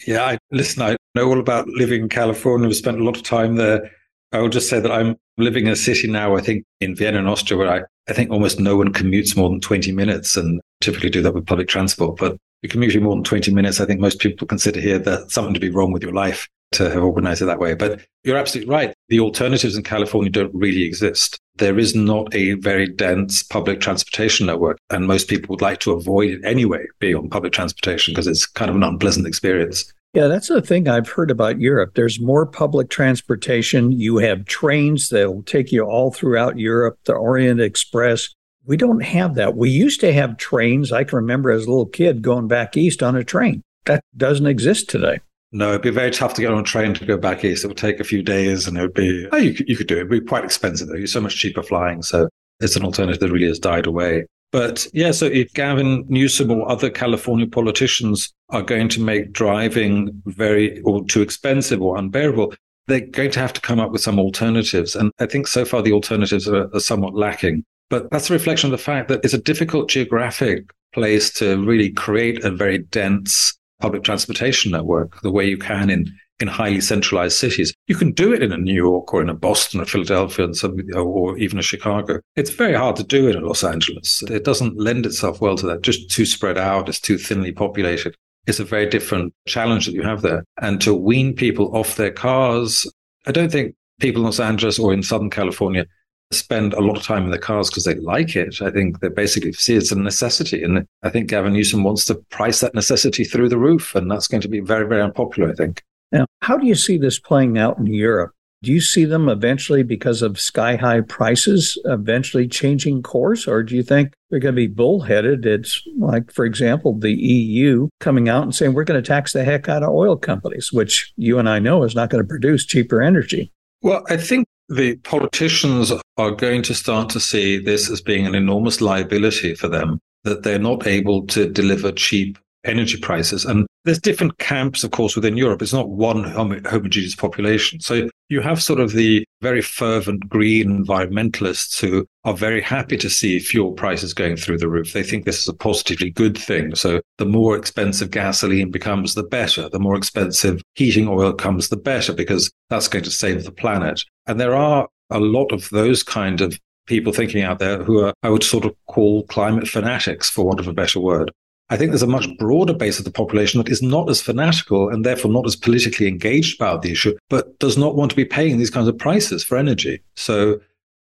Yeah, 0.08 0.24
I, 0.24 0.38
listen, 0.52 0.82
I 0.82 0.96
know 1.16 1.28
all 1.28 1.42
about 1.42 1.68
living 1.68 2.04
in 2.04 2.08
California. 2.08 2.66
We've 2.66 2.78
spent 2.78 2.98
a 2.98 3.04
lot 3.04 3.18
of 3.18 3.24
time 3.24 3.58
there. 3.58 3.92
I 4.32 4.40
will 4.40 4.48
just 4.48 4.70
say 4.70 4.80
that 4.80 4.90
I'm 4.90 5.18
living 5.38 5.66
in 5.66 5.74
a 5.74 5.76
city 5.76 6.08
now, 6.08 6.38
I 6.38 6.40
think 6.40 6.64
in 6.80 6.96
Vienna 6.96 7.20
and 7.20 7.28
Austria, 7.28 7.58
where 7.58 7.70
I, 7.70 7.82
I 8.10 8.14
think 8.14 8.32
almost 8.32 8.58
no 8.58 8.78
one 8.78 8.94
commutes 8.94 9.36
more 9.36 9.50
than 9.50 9.60
20 9.60 9.92
minutes 9.92 10.38
and 10.38 10.62
typically 10.80 11.10
do 11.10 11.22
that 11.22 11.34
with 11.34 11.46
public 11.46 11.68
transport. 11.68 12.16
But 12.16 12.36
if 12.36 12.40
you're 12.62 12.72
commuting 12.72 13.04
more 13.04 13.16
than 13.16 13.26
20 13.26 13.54
minutes, 13.54 13.82
I 13.82 13.86
think 13.86 14.00
most 14.00 14.20
people 14.20 14.48
consider 14.48 14.80
here 14.80 15.00
that 15.00 15.30
something 15.30 15.54
to 15.54 15.60
be 15.60 15.72
wrong 15.72 15.92
with 15.92 16.04
your 16.04 16.14
life 16.14 16.48
to 16.72 16.90
have 16.90 17.04
organized 17.04 17.42
it 17.42 17.46
that 17.46 17.60
way. 17.60 17.74
But 17.74 18.00
you're 18.24 18.38
absolutely 18.38 18.74
right. 18.74 18.94
The 19.10 19.20
alternatives 19.20 19.76
in 19.76 19.84
California 19.84 20.32
don't 20.32 20.56
really 20.56 20.84
exist. 20.84 21.38
There 21.58 21.80
is 21.80 21.96
not 21.96 22.34
a 22.36 22.54
very 22.54 22.88
dense 22.88 23.44
public 23.44 23.80
transportation 23.80 24.46
network. 24.48 24.78
And 24.90 25.08
most 25.08 25.28
people 25.28 25.54
would 25.54 25.62
like 25.62 25.80
to 25.82 25.92
avoid 25.92 26.32
it 26.32 26.46
anyway, 26.46 26.86
being 27.00 27.16
on 27.16 27.30
public 27.30 27.54
transportation, 27.54 28.14
because 28.14 28.28
it's 28.28 28.46
kind 28.46 28.70
of 28.70 28.76
an 28.76 28.84
unpleasant 28.84 29.28
experience. 29.28 29.92
Yeah, 30.14 30.28
that's 30.28 30.48
the 30.48 30.62
thing 30.62 30.88
I've 30.88 31.10
heard 31.10 31.30
about 31.30 31.60
Europe. 31.60 31.96
There's 31.96 32.22
more 32.22 32.46
public 32.46 32.90
transportation. 32.90 33.92
You 33.92 34.18
have 34.18 34.46
trains 34.46 35.10
that 35.10 35.30
will 35.30 35.44
take 35.44 35.74
you 35.74 35.84
all 35.84 36.10
throughout 36.10 36.58
Europe, 36.58 36.98
the 37.04 37.14
Orient 37.14 37.60
Express. 37.60 38.30
We 38.66 38.78
don't 38.78 39.04
have 39.04 39.36
that. 39.36 39.58
We 39.58 39.70
used 39.70 40.00
to 40.00 40.14
have 40.14 40.38
trains. 40.38 40.94
I 40.94 41.04
can 41.04 41.18
remember 41.18 41.52
as 41.52 41.66
a 41.66 41.70
little 41.70 41.86
kid 41.86 42.22
going 42.22 42.48
back 42.48 42.78
east 42.78 43.04
on 43.04 43.18
a 43.18 43.26
train. 43.26 43.62
That 43.86 44.02
doesn't 44.16 44.48
exist 44.48 44.90
today. 44.90 45.20
No, 45.52 45.70
it'd 45.70 45.82
be 45.82 45.90
very 45.90 46.12
tough 46.12 46.34
to 46.34 46.42
get 46.42 46.52
on 46.52 46.60
a 46.60 46.64
train 46.64 46.94
to 46.96 47.06
go 47.06 47.18
back 47.18 47.46
east. 47.46 47.64
It 47.64 47.68
would 47.68 47.78
take 47.78 48.00
a 48.00 48.04
few 48.04 48.22
days 48.22 48.68
and 48.68 48.78
it 48.78 48.82
would 48.82 48.94
be, 48.94 49.28
oh, 49.32 49.38
you 49.38 49.54
could, 49.54 49.70
you 49.70 49.78
could 49.78 49.88
do 49.88 49.96
it. 49.96 50.00
It'd 50.00 50.10
be 50.10 50.22
quite 50.22 50.44
expensive 50.44 50.88
though. 50.88 50.96
You're 50.96 51.08
so 51.08 51.22
much 51.22 51.38
cheaper 51.38 51.64
flying. 51.64 52.02
So 52.02 52.28
it's 52.60 52.76
an 52.76 52.84
alternative 52.84 53.20
that 53.20 53.32
really 53.32 53.48
has 53.48 53.60
died 53.60 53.86
away. 53.86 54.26
But 54.52 54.88
yeah, 54.94 55.12
so 55.12 55.26
if 55.26 55.54
Gavin 55.54 56.06
Newsom 56.08 56.52
or 56.52 56.70
other 56.70 56.90
California 56.90 57.48
politicians 57.48 58.34
are 58.50 58.62
going 58.62 58.90
to 58.90 59.02
make 59.02 59.34
driving 59.34 60.22
very 60.26 60.82
or 60.82 61.04
too 61.06 61.22
expensive 61.22 61.82
or 61.82 61.98
unbearable, 61.98 62.54
they're 62.88 63.02
going 63.02 63.32
to 63.32 63.40
have 63.40 63.54
to 63.54 63.62
come 63.62 63.80
up 63.80 63.92
with 63.92 64.02
some 64.02 64.20
alternatives. 64.20 64.96
And 64.96 65.12
I 65.20 65.26
think 65.26 65.48
so 65.48 65.66
far 65.66 65.82
the 65.82 65.92
alternatives 65.92 66.48
are, 66.48 66.74
are 66.74 66.80
somewhat 66.80 67.16
lacking. 67.16 67.64
But 67.90 68.10
that's 68.12 68.30
a 68.30 68.34
reflection 68.34 68.68
of 68.68 68.72
the 68.72 68.84
fact 68.84 69.10
that 69.10 69.24
it's 69.24 69.34
a 69.34 69.42
difficult 69.42 69.90
geographic 69.90 70.72
place 70.94 71.32
to 71.34 71.64
really 71.66 71.92
create 71.92 72.44
a 72.44 72.52
very 72.52 72.80
dense 72.80 73.58
public 73.80 74.04
transportation 74.04 74.72
network 74.72 75.22
the 75.22 75.32
way 75.32 75.48
you 75.48 75.58
can 75.58 75.90
in 75.90 76.12
in 76.40 76.48
highly 76.48 76.82
centralized 76.82 77.38
cities. 77.38 77.74
You 77.88 77.96
can 77.96 78.12
do 78.12 78.34
it 78.34 78.44
in 78.44 78.52
a 78.52 78.58
New 78.58 78.74
York 78.74 79.14
or 79.14 79.22
in 79.22 79.30
a 79.30 79.34
Boston 79.34 79.80
or 79.80 79.86
Philadelphia 79.86 80.46
and 80.46 80.56
some, 80.56 80.78
or 80.94 81.38
even 81.38 81.60
a 81.60 81.64
Chicago. 81.64 82.20
It's 82.36 82.50
very 82.50 82.74
hard 82.74 82.98
to 82.98 83.04
do 83.04 83.30
it 83.30 83.36
in 83.36 83.46
Los 83.46 83.64
Angeles. 83.64 84.22
It 84.24 84.44
doesn't 84.44 84.78
lend 84.78 85.06
itself 85.06 85.40
well 85.40 85.56
to 85.58 85.66
that. 85.68 85.82
Just 85.82 86.10
too 86.10 86.26
spread 86.26 86.58
out. 86.58 86.90
It's 86.90 87.00
too 87.00 87.18
thinly 87.18 87.52
populated. 87.52 88.16
It's 88.48 88.60
a 88.60 88.66
very 88.66 88.86
different 88.86 89.34
challenge 89.48 89.86
that 89.86 89.94
you 89.94 90.04
have 90.04 90.22
there. 90.22 90.44
And 90.62 90.82
to 90.82 90.94
wean 90.94 91.34
people 91.34 91.76
off 91.76 91.96
their 91.96 92.12
cars, 92.12 92.86
I 93.26 93.32
don't 93.32 93.52
think 93.52 93.76
people 94.00 94.22
in 94.22 94.26
Los 94.26 94.40
Angeles 94.40 94.78
or 94.78 94.94
in 94.94 95.04
Southern 95.04 95.30
California 95.30 95.86
spend 96.32 96.74
a 96.74 96.82
lot 96.82 96.98
of 96.98 97.04
time 97.04 97.24
in 97.26 97.32
the 97.32 97.40
cars 97.40 97.70
because 97.70 97.84
they 97.84 97.96
like 97.96 98.36
it. 98.36 98.62
I 98.62 98.72
think 98.72 99.00
they 99.00 99.10
basically 99.10 99.54
see 99.54 99.76
it's 99.76 99.92
a 99.92 100.00
necessity. 100.00 100.64
And 100.64 100.86
I 101.04 101.10
think 101.10 101.30
Gavin 101.30 101.54
Newsom 101.54 101.84
wants 101.84 102.06
to 102.06 102.16
price 102.30 102.60
that 102.62 102.74
necessity 102.74 103.24
through 103.24 103.50
the 103.50 103.58
roof. 103.58 103.96
And 103.96 104.10
that's 104.10 104.28
going 104.28 104.42
to 104.42 104.48
be 104.48 104.60
very, 104.60 104.88
very 104.88 105.02
unpopular, 105.02 105.52
I 105.52 105.54
think. 105.54 105.84
Now, 106.12 106.26
how 106.42 106.58
do 106.58 106.68
you 106.68 106.76
see 106.76 106.98
this 106.98 107.20
playing 107.20 107.58
out 107.58 107.78
in 107.78 107.88
Europe? 107.88 108.32
Do 108.64 108.72
you 108.72 108.82
see 108.82 109.06
them 109.06 109.30
eventually, 109.30 109.84
because 109.84 110.24
of 110.24 110.40
sky 110.40 110.76
high 110.76 111.02
prices, 111.02 111.80
eventually 111.86 112.48
changing 112.48 113.04
course? 113.04 113.48
Or 113.48 113.62
do 113.62 113.76
you 113.76 113.84
think 113.84 114.14
they're 114.30 114.40
going 114.40 114.56
to 114.56 114.68
be 114.68 114.68
bullheaded? 114.68 115.46
It's 115.46 115.84
like, 116.00 116.32
for 116.32 116.46
example, 116.46 116.98
the 116.98 117.14
EU 117.14 117.90
coming 118.00 118.28
out 118.28 118.42
and 118.42 118.56
saying, 118.56 118.74
we're 118.74 118.84
going 118.84 119.02
to 119.02 119.08
tax 119.08 119.34
the 119.34 119.44
heck 119.44 119.70
out 119.70 119.84
of 119.84 119.90
oil 119.90 120.16
companies, 120.16 120.74
which 120.74 121.14
you 121.16 121.38
and 121.38 121.48
I 121.48 121.60
know 121.60 121.84
is 121.84 121.94
not 121.94 122.10
going 122.10 122.24
to 122.24 122.28
produce 122.28 122.66
cheaper 122.66 123.04
energy. 123.04 123.52
Well, 123.84 124.04
I 124.10 124.18
think 124.18 124.48
the 124.70 124.96
politicians 124.98 125.92
are 126.18 126.32
going 126.32 126.62
to 126.64 126.74
start 126.74 127.10
to 127.10 127.20
see 127.20 127.58
this 127.58 127.90
as 127.90 128.02
being 128.02 128.26
an 128.26 128.36
enormous 128.36 128.82
liability 128.82 129.56
for 129.56 129.68
them, 129.68 130.00
that 130.24 130.44
they're 130.44 130.60
not 130.60 130.88
able 130.88 131.26
to 131.28 131.50
deliver 131.50 131.92
cheap 131.92 132.38
energy 132.66 133.00
prices. 133.00 133.46
And 133.46 133.66
there's 133.84 134.00
different 134.00 134.38
camps, 134.40 134.84
of 134.84 134.92
course, 134.92 135.16
within 135.16 135.38
Europe. 135.38 135.62
It's 135.62 135.74
not 135.74 135.90
one 135.90 136.24
homogeneous 136.24 137.16
population. 137.16 137.80
So 137.80 138.10
you 138.30 138.42
have 138.42 138.62
sort 138.62 138.80
of 138.80 138.94
the 138.94 139.24
very 139.42 139.62
fervent 139.62 140.28
green 140.28 140.84
environmentalists 140.84 141.80
who 141.80 142.06
are 142.24 142.34
very 142.34 142.62
happy 142.62 142.98
to 142.98 143.10
see 143.10 143.38
fuel 143.40 143.74
prices 143.74 144.14
going 144.14 144.38
through 144.38 144.58
the 144.58 144.70
roof. 144.70 144.94
They 144.94 145.04
think 145.04 145.26
this 145.26 145.42
is 145.42 145.48
a 145.48 145.54
positively 145.54 146.10
good 146.10 146.38
thing. 146.38 146.74
So 146.76 147.02
the 147.18 147.26
more 147.26 147.56
expensive 147.56 148.10
gasoline 148.10 148.72
becomes, 148.72 149.14
the 149.14 149.24
better. 149.24 149.70
The 149.70 149.80
more 149.80 149.96
expensive 149.96 150.62
heating 150.74 151.08
oil 151.08 151.34
comes, 151.34 151.70
the 151.70 151.78
better, 151.78 152.14
because 152.14 152.52
that's 152.70 152.88
going 152.88 153.04
to 153.04 153.12
save 153.12 153.44
the 153.44 153.52
planet. 153.52 154.04
And 154.26 154.40
there 154.40 154.56
are 154.56 154.88
a 155.12 155.20
lot 155.20 155.52
of 155.52 155.70
those 155.70 156.02
kind 156.02 156.42
of 156.42 156.60
people 156.88 157.14
thinking 157.14 157.44
out 157.44 157.60
there 157.60 157.84
who 157.84 158.00
are, 158.00 158.14
I 158.24 158.30
would 158.30 158.44
sort 158.44 158.66
of 158.66 158.76
call 158.88 159.26
climate 159.28 159.68
fanatics, 159.68 160.30
for 160.30 160.46
want 160.46 160.60
of 160.60 160.68
a 160.68 160.74
better 160.74 161.00
word. 161.00 161.32
I 161.70 161.78
think 161.78 161.92
there's 161.92 162.04
a 162.04 162.08
much 162.08 162.28
broader 162.38 162.74
base 162.74 163.00
of 163.00 163.06
the 163.06 163.12
population 163.12 163.58
that 163.58 163.72
is 163.72 163.82
not 163.82 164.10
as 164.10 164.22
fanatical 164.22 164.90
and 164.90 165.04
therefore 165.04 165.32
not 165.32 165.48
as 165.48 165.56
politically 165.56 166.08
engaged 166.08 166.60
about 166.60 166.84
the 166.84 166.92
issue, 166.92 167.18
but 167.30 167.58
does 167.60 167.78
not 167.78 167.96
want 167.96 168.12
to 168.12 168.16
be 168.16 168.26
paying 168.26 168.58
these 168.58 168.70
kinds 168.70 168.88
of 168.88 168.98
prices 168.98 169.44
for 169.44 169.58
energy. 169.58 170.02
So 170.16 170.60